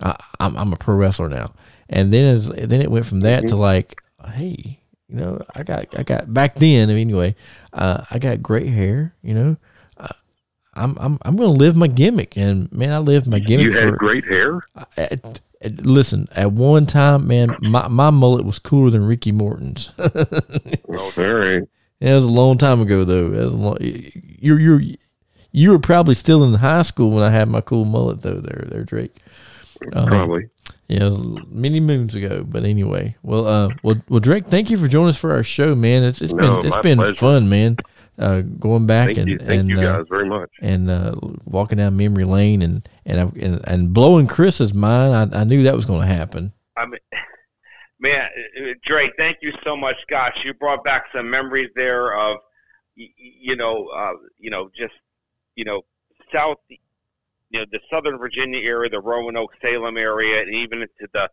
I, 0.00 0.16
I'm 0.40 0.56
I'm 0.56 0.72
a 0.72 0.76
pro 0.76 0.96
wrestler 0.96 1.28
now, 1.28 1.54
and 1.88 2.12
then 2.12 2.36
it's, 2.36 2.48
then 2.48 2.82
it 2.82 2.90
went 2.90 3.06
from 3.06 3.20
that 3.20 3.46
to 3.46 3.54
like, 3.56 4.02
hey, 4.34 4.80
you 5.08 5.16
know, 5.16 5.40
I 5.54 5.62
got 5.62 5.96
I 5.96 6.02
got 6.02 6.34
back 6.34 6.56
then 6.56 6.90
anyway, 6.90 7.36
uh, 7.72 8.04
I 8.10 8.18
got 8.18 8.42
great 8.42 8.66
hair, 8.66 9.14
you 9.22 9.34
know. 9.34 9.56
Uh, 9.96 10.08
I'm 10.74 10.96
I'm 10.98 11.18
I'm 11.22 11.36
gonna 11.36 11.50
live 11.50 11.76
my 11.76 11.86
gimmick, 11.86 12.36
and 12.36 12.72
man, 12.72 12.92
I 12.92 12.98
lived 12.98 13.28
my 13.28 13.38
gimmick. 13.38 13.66
You 13.66 13.72
for, 13.72 13.80
had 13.86 13.98
great 13.98 14.24
hair. 14.24 14.66
at- 14.96 15.40
listen, 15.64 16.28
at 16.32 16.52
one 16.52 16.86
time, 16.86 17.26
man, 17.26 17.56
my, 17.60 17.88
my 17.88 18.10
mullet 18.10 18.44
was 18.44 18.58
cooler 18.58 18.90
than 18.90 19.04
Ricky 19.06 19.32
Morton's. 19.32 19.92
All 19.98 21.12
right. 21.16 21.62
It 22.00 22.12
was 22.14 22.24
a 22.24 22.28
long 22.28 22.58
time 22.58 22.80
ago, 22.80 23.04
though. 23.04 23.26
It 23.26 23.44
was 23.44 23.52
a 23.52 23.56
long, 23.56 23.76
you 23.80 24.56
you 24.56 24.96
you 25.52 25.70
were 25.70 25.78
probably 25.78 26.14
still 26.14 26.42
in 26.42 26.54
high 26.54 26.82
school 26.82 27.10
when 27.10 27.22
I 27.22 27.30
had 27.30 27.48
my 27.48 27.60
cool 27.60 27.84
mullet, 27.84 28.22
though. 28.22 28.40
There, 28.40 28.64
there, 28.68 28.82
Drake. 28.84 29.16
Um, 29.92 30.06
Probably. 30.08 30.48
Yeah, 30.88 31.10
many 31.48 31.80
moons 31.80 32.14
ago. 32.14 32.44
But 32.46 32.64
anyway, 32.64 33.16
well, 33.22 33.46
uh, 33.46 33.68
well, 33.82 33.96
well, 34.08 34.20
Drake, 34.20 34.46
thank 34.46 34.68
you 34.70 34.76
for 34.78 34.88
joining 34.88 35.10
us 35.10 35.16
for 35.16 35.32
our 35.32 35.42
show, 35.42 35.74
man. 35.74 36.02
It's 36.02 36.20
it's 36.20 36.32
No, 36.32 36.58
been 36.58 36.66
it's 36.66 36.76
been 36.78 36.98
pleasure. 36.98 37.14
fun, 37.14 37.48
man. 37.48 37.76
Uh, 38.22 38.42
going 38.42 38.86
back 38.86 39.06
Thank 39.08 39.18
and 39.18 39.28
you. 39.28 39.38
Thank 39.38 39.50
and 39.50 39.68
you 39.68 39.80
uh, 39.80 39.98
guys 39.98 40.06
very 40.08 40.28
much. 40.28 40.50
and 40.60 40.88
uh, 40.88 41.16
walking 41.44 41.78
down 41.78 41.96
memory 41.96 42.24
lane 42.24 42.62
and 42.62 42.88
and 43.04 43.36
and, 43.36 43.60
and 43.66 43.92
blowing 43.92 44.28
Chris's 44.28 44.72
mind. 44.72 45.34
I, 45.34 45.40
I 45.40 45.44
knew 45.44 45.64
that 45.64 45.74
was 45.74 45.84
going 45.84 46.02
to 46.02 46.06
happen. 46.06 46.52
I 46.76 46.86
mean, 46.86 47.00
man, 47.98 48.28
uh, 48.60 48.74
Drake, 48.84 49.14
thank 49.18 49.38
you 49.42 49.52
so 49.64 49.76
much. 49.76 49.96
Gosh, 50.08 50.44
you 50.44 50.54
brought 50.54 50.84
back 50.84 51.06
some 51.12 51.28
memories 51.28 51.70
there 51.74 52.14
of, 52.14 52.38
you 52.94 53.56
know, 53.56 53.88
uh, 53.88 54.12
you 54.38 54.50
know, 54.50 54.70
just, 54.76 54.94
you 55.56 55.64
know, 55.64 55.82
south, 56.32 56.58
you 56.68 56.78
know, 57.52 57.64
the 57.72 57.80
Southern 57.90 58.18
Virginia 58.18 58.60
area, 58.60 58.88
the 58.88 59.00
Roanoke, 59.00 59.52
Salem 59.62 59.96
area, 59.96 60.42
and 60.42 60.54
even 60.54 60.82
into 60.82 61.08
the, 61.12 61.28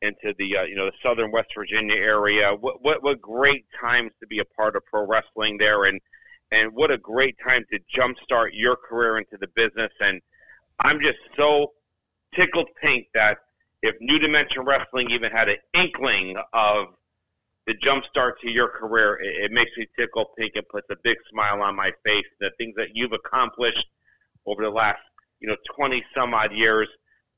into 0.00 0.34
the, 0.38 0.58
uh, 0.58 0.62
you 0.62 0.74
know, 0.74 0.86
the 0.86 0.96
Southern 1.02 1.30
West 1.30 1.50
Virginia 1.54 1.96
area. 1.96 2.52
What, 2.52 2.82
what, 2.82 3.02
what 3.02 3.20
great 3.20 3.64
times 3.80 4.10
to 4.20 4.26
be 4.26 4.40
a 4.40 4.44
part 4.44 4.74
of 4.74 4.84
pro 4.86 5.06
wrestling 5.06 5.56
there, 5.58 5.84
and, 5.84 6.00
and 6.52 6.70
what 6.74 6.90
a 6.90 6.98
great 6.98 7.34
time 7.44 7.64
to 7.72 7.80
jumpstart 7.98 8.50
your 8.52 8.76
career 8.76 9.16
into 9.16 9.38
the 9.40 9.48
business. 9.48 9.90
And 10.00 10.20
I'm 10.80 11.00
just 11.00 11.18
so 11.36 11.72
tickled 12.34 12.68
pink 12.80 13.06
that 13.14 13.38
if 13.82 13.96
New 14.00 14.18
Dimension 14.18 14.62
Wrestling 14.64 15.10
even 15.10 15.32
had 15.32 15.48
an 15.48 15.56
inkling 15.74 16.36
of 16.52 16.88
the 17.66 17.74
jump 17.74 18.04
start 18.04 18.38
to 18.42 18.50
your 18.50 18.68
career, 18.68 19.18
it, 19.22 19.46
it 19.46 19.52
makes 19.52 19.70
me 19.76 19.88
tickle 19.98 20.26
pink 20.38 20.52
and 20.54 20.68
puts 20.68 20.86
a 20.90 20.96
big 21.02 21.16
smile 21.30 21.62
on 21.62 21.74
my 21.74 21.90
face. 22.04 22.26
The 22.38 22.50
things 22.58 22.74
that 22.76 22.94
you've 22.94 23.12
accomplished 23.12 23.86
over 24.46 24.62
the 24.62 24.70
last, 24.70 25.00
you 25.40 25.48
know, 25.48 25.56
20 25.74 26.04
some 26.14 26.34
odd 26.34 26.52
years, 26.52 26.88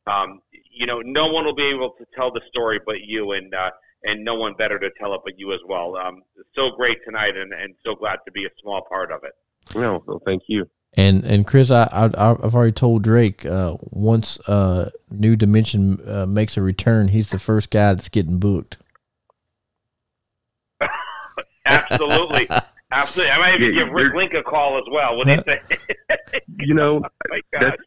um, 0.07 0.41
you 0.70 0.86
know, 0.86 1.01
no 1.01 1.28
one 1.28 1.45
will 1.45 1.55
be 1.55 1.65
able 1.65 1.91
to 1.91 2.05
tell 2.16 2.32
the 2.32 2.43
story 2.49 2.81
but 2.85 3.03
you, 3.03 3.32
and 3.32 3.55
uh, 3.55 3.70
and 4.05 4.25
no 4.25 4.35
one 4.35 4.55
better 4.55 4.79
to 4.79 4.91
tell 4.99 5.15
it 5.15 5.21
but 5.25 5.39
you 5.39 5.53
as 5.53 5.61
well. 5.67 5.97
Um, 5.97 6.23
so 6.55 6.71
great 6.71 6.99
tonight, 7.05 7.37
and, 7.37 7.53
and 7.53 7.75
so 7.85 7.95
glad 7.95 8.19
to 8.27 8.33
be 8.33 8.45
a 8.47 8.51
small 8.61 8.83
part 8.89 9.11
of 9.13 9.21
it. 9.25 9.33
No, 9.77 10.03
well, 10.07 10.21
thank 10.25 10.43
you. 10.49 10.69
And 10.97 11.25
and 11.25 11.45
Chris, 11.47 11.71
I, 11.73 11.85
I 11.93 12.05
I've 12.05 12.55
already 12.55 12.71
told 12.73 13.03
Drake 13.03 13.45
uh, 13.45 13.77
once 13.81 14.39
uh, 14.47 14.91
New 15.11 15.35
Dimension 15.35 16.01
uh, 16.09 16.25
makes 16.27 16.57
a 16.57 16.63
return, 16.63 17.09
he's 17.09 17.31
the 17.31 17.39
first 17.41 17.71
guy 17.71 17.95
that's 17.95 18.09
getting 18.09 18.39
booked. 18.39 18.77
Absolutely. 21.67 22.49
Absolutely. 22.93 23.31
I 23.33 23.39
might 23.39 23.55
even 23.61 23.75
Yeah, 23.75 23.85
give 23.85 23.93
Rick 23.93 24.05
you're- 24.07 24.17
Link 24.19 24.35
a 24.35 24.43
call 24.43 24.77
as 24.79 24.85
well. 24.91 25.17
What 25.17 25.27
do 25.27 25.33
you 25.33 25.43
say? 25.47 25.61
You 26.61 26.75
know, 26.75 27.01
My 27.29 27.41
God. 27.53 27.63
that's 27.63 27.83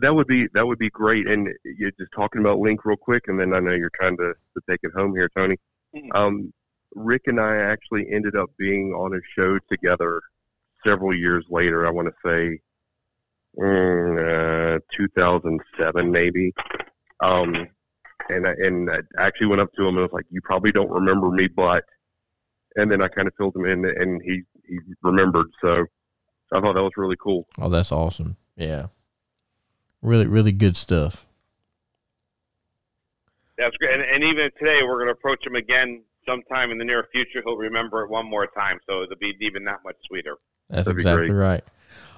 that 0.00 0.14
would 0.14 0.26
be 0.26 0.48
that 0.54 0.66
would 0.66 0.78
be 0.78 0.90
great. 0.90 1.26
And 1.26 1.48
you're 1.64 1.90
just 1.92 2.12
talking 2.14 2.40
about 2.40 2.58
Link 2.58 2.84
real 2.84 2.96
quick, 2.96 3.24
and 3.28 3.38
then 3.38 3.54
I 3.54 3.60
know 3.60 3.72
you're 3.72 3.90
trying 4.00 4.16
to, 4.18 4.32
to 4.32 4.60
take 4.68 4.80
it 4.82 4.92
home 4.94 5.14
here, 5.14 5.30
Tony. 5.36 5.56
Mhm. 5.94 6.14
Um, 6.14 6.52
Rick 6.94 7.22
and 7.26 7.40
I 7.40 7.56
actually 7.56 8.06
ended 8.10 8.36
up 8.36 8.50
being 8.58 8.92
on 8.92 9.14
a 9.14 9.20
show 9.36 9.58
together 9.70 10.20
several 10.84 11.14
years 11.14 11.44
later. 11.48 11.86
I 11.86 11.90
want 11.90 12.08
to 12.08 12.14
say 12.24 12.60
mm, 13.58 14.76
uh, 14.76 14.80
2007, 14.96 16.10
maybe. 16.10 16.52
Um, 17.20 17.68
and 18.28 18.46
I, 18.46 18.52
and 18.52 18.90
I 18.90 18.98
actually 19.18 19.48
went 19.48 19.60
up 19.60 19.72
to 19.74 19.82
him 19.82 19.96
and 19.96 20.02
was 20.02 20.12
like, 20.12 20.26
"You 20.30 20.40
probably 20.42 20.72
don't 20.72 20.90
remember 20.90 21.30
me, 21.30 21.48
but." 21.48 21.84
And 22.76 22.88
then 22.90 23.02
I 23.02 23.08
kind 23.08 23.26
of 23.26 23.34
filled 23.36 23.56
him 23.56 23.64
in, 23.66 23.84
and 23.84 24.22
he 24.22 24.42
he 24.68 24.78
remembered. 25.02 25.48
So 25.60 25.84
I 26.52 26.60
thought 26.60 26.74
that 26.74 26.82
was 26.82 26.92
really 26.96 27.16
cool. 27.20 27.48
Oh, 27.58 27.68
that's 27.68 27.90
awesome. 27.90 28.36
Yeah, 28.56 28.86
really 30.02 30.26
really 30.26 30.52
good 30.52 30.76
stuff. 30.76 31.26
That's 33.58 33.76
great. 33.76 33.92
And, 33.92 34.02
and 34.02 34.24
even 34.24 34.50
today, 34.58 34.82
we're 34.82 34.94
going 34.94 35.08
to 35.08 35.12
approach 35.12 35.46
him 35.46 35.54
again 35.54 36.02
sometime 36.26 36.70
in 36.70 36.78
the 36.78 36.84
near 36.84 37.06
future. 37.12 37.42
He'll 37.44 37.58
remember 37.58 38.02
it 38.04 38.10
one 38.10 38.24
more 38.24 38.46
time, 38.46 38.78
so 38.88 39.02
it'll 39.02 39.16
be 39.16 39.36
even 39.40 39.64
that 39.64 39.80
much 39.84 39.96
sweeter. 40.06 40.36
That's 40.70 40.86
That'd 40.86 40.98
exactly 40.98 41.30
right. 41.30 41.62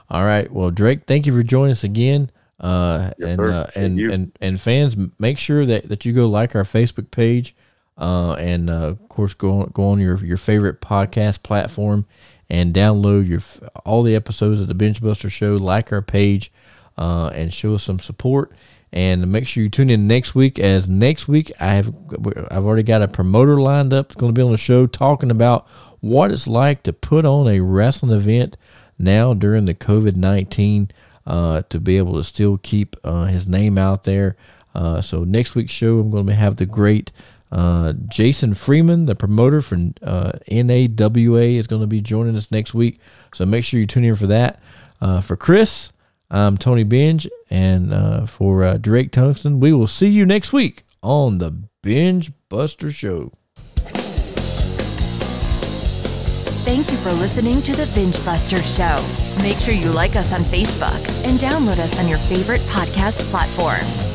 All 0.08 0.24
right. 0.24 0.50
Well, 0.52 0.70
Drake, 0.70 1.00
thank 1.06 1.26
you 1.26 1.34
for 1.34 1.42
joining 1.42 1.72
us 1.72 1.82
again. 1.82 2.30
Uh, 2.60 3.10
Yes, 3.18 3.28
and, 3.28 3.40
uh, 3.40 3.66
and, 3.74 3.98
and, 3.98 4.32
and 4.40 4.60
fans, 4.60 4.96
make 5.18 5.36
sure 5.36 5.66
that, 5.66 5.88
that 5.88 6.04
you 6.04 6.12
go 6.12 6.28
like 6.28 6.54
our 6.54 6.62
Facebook 6.62 7.10
page. 7.10 7.56
Uh, 7.98 8.34
and, 8.34 8.70
uh, 8.70 8.74
of 8.90 9.08
course, 9.08 9.34
go 9.34 9.62
on, 9.62 9.70
go 9.72 9.88
on 9.88 9.98
your, 9.98 10.24
your 10.24 10.36
favorite 10.36 10.80
podcast 10.80 11.42
platform 11.42 12.06
and 12.48 12.72
download 12.72 13.28
your, 13.28 13.40
all 13.84 14.02
the 14.04 14.14
episodes 14.14 14.60
of 14.60 14.68
the 14.68 14.74
Bengebuster 14.74 15.30
show, 15.30 15.54
like 15.54 15.92
our 15.92 16.02
page, 16.02 16.52
uh, 16.96 17.30
and 17.34 17.52
show 17.52 17.74
us 17.74 17.84
some 17.84 17.98
support. 17.98 18.52
And 18.94 19.32
make 19.32 19.46
sure 19.46 19.62
you 19.62 19.70
tune 19.70 19.88
in 19.88 20.06
next 20.06 20.34
week. 20.34 20.58
As 20.58 20.86
next 20.86 21.26
week, 21.26 21.50
I 21.58 21.74
have 21.74 21.94
I've 22.50 22.64
already 22.64 22.82
got 22.82 23.00
a 23.00 23.08
promoter 23.08 23.58
lined 23.58 23.94
up. 23.94 24.14
Going 24.16 24.34
to 24.34 24.38
be 24.38 24.44
on 24.44 24.50
the 24.50 24.58
show 24.58 24.86
talking 24.86 25.30
about 25.30 25.66
what 26.00 26.30
it's 26.30 26.46
like 26.46 26.82
to 26.82 26.92
put 26.92 27.24
on 27.24 27.48
a 27.48 27.60
wrestling 27.60 28.12
event 28.12 28.58
now 28.98 29.32
during 29.32 29.64
the 29.64 29.72
COVID 29.74 30.16
nineteen 30.16 30.90
uh, 31.26 31.62
to 31.70 31.80
be 31.80 31.96
able 31.96 32.14
to 32.14 32.24
still 32.24 32.58
keep 32.58 32.96
uh, 33.02 33.24
his 33.24 33.48
name 33.48 33.78
out 33.78 34.04
there. 34.04 34.36
Uh, 34.74 35.00
so 35.00 35.24
next 35.24 35.54
week's 35.54 35.72
show, 35.72 35.98
I'm 35.98 36.10
going 36.10 36.26
to 36.26 36.34
have 36.34 36.56
the 36.56 36.66
great 36.66 37.12
uh, 37.50 37.92
Jason 38.08 38.54
Freeman, 38.54 39.06
the 39.06 39.14
promoter 39.14 39.62
from 39.62 39.94
uh, 40.02 40.32
NAWA, 40.50 41.42
is 41.42 41.66
going 41.66 41.82
to 41.82 41.86
be 41.86 42.00
joining 42.00 42.36
us 42.36 42.50
next 42.50 42.74
week. 42.74 42.98
So 43.34 43.46
make 43.46 43.64
sure 43.64 43.80
you 43.80 43.86
tune 43.86 44.04
in 44.04 44.16
for 44.16 44.26
that. 44.26 44.60
Uh, 45.00 45.20
for 45.20 45.36
Chris, 45.36 45.92
I'm 46.34 46.56
Tony 46.56 46.82
Benge, 46.82 47.28
and 47.50 47.92
uh, 47.92 48.24
for 48.24 48.64
uh, 48.64 48.78
Drake 48.78 49.12
Tungsten, 49.12 49.60
we 49.60 49.70
will 49.70 49.86
see 49.86 50.08
you 50.08 50.24
next 50.24 50.50
week 50.50 50.84
on 51.02 51.36
the 51.36 51.64
Binge 51.82 52.32
Buster 52.48 52.90
Show. 52.90 53.32
Thank 56.64 56.90
you 56.90 56.96
for 56.96 57.12
listening 57.12 57.60
to 57.62 57.76
the 57.76 57.84
Bengebuster 57.84 58.62
Show. 58.62 59.42
Make 59.42 59.58
sure 59.58 59.74
you 59.74 59.90
like 59.90 60.16
us 60.16 60.32
on 60.32 60.44
Facebook 60.44 61.06
and 61.26 61.38
download 61.38 61.78
us 61.78 61.98
on 61.98 62.08
your 62.08 62.18
favorite 62.18 62.62
podcast 62.62 63.20
platform. 63.30 64.11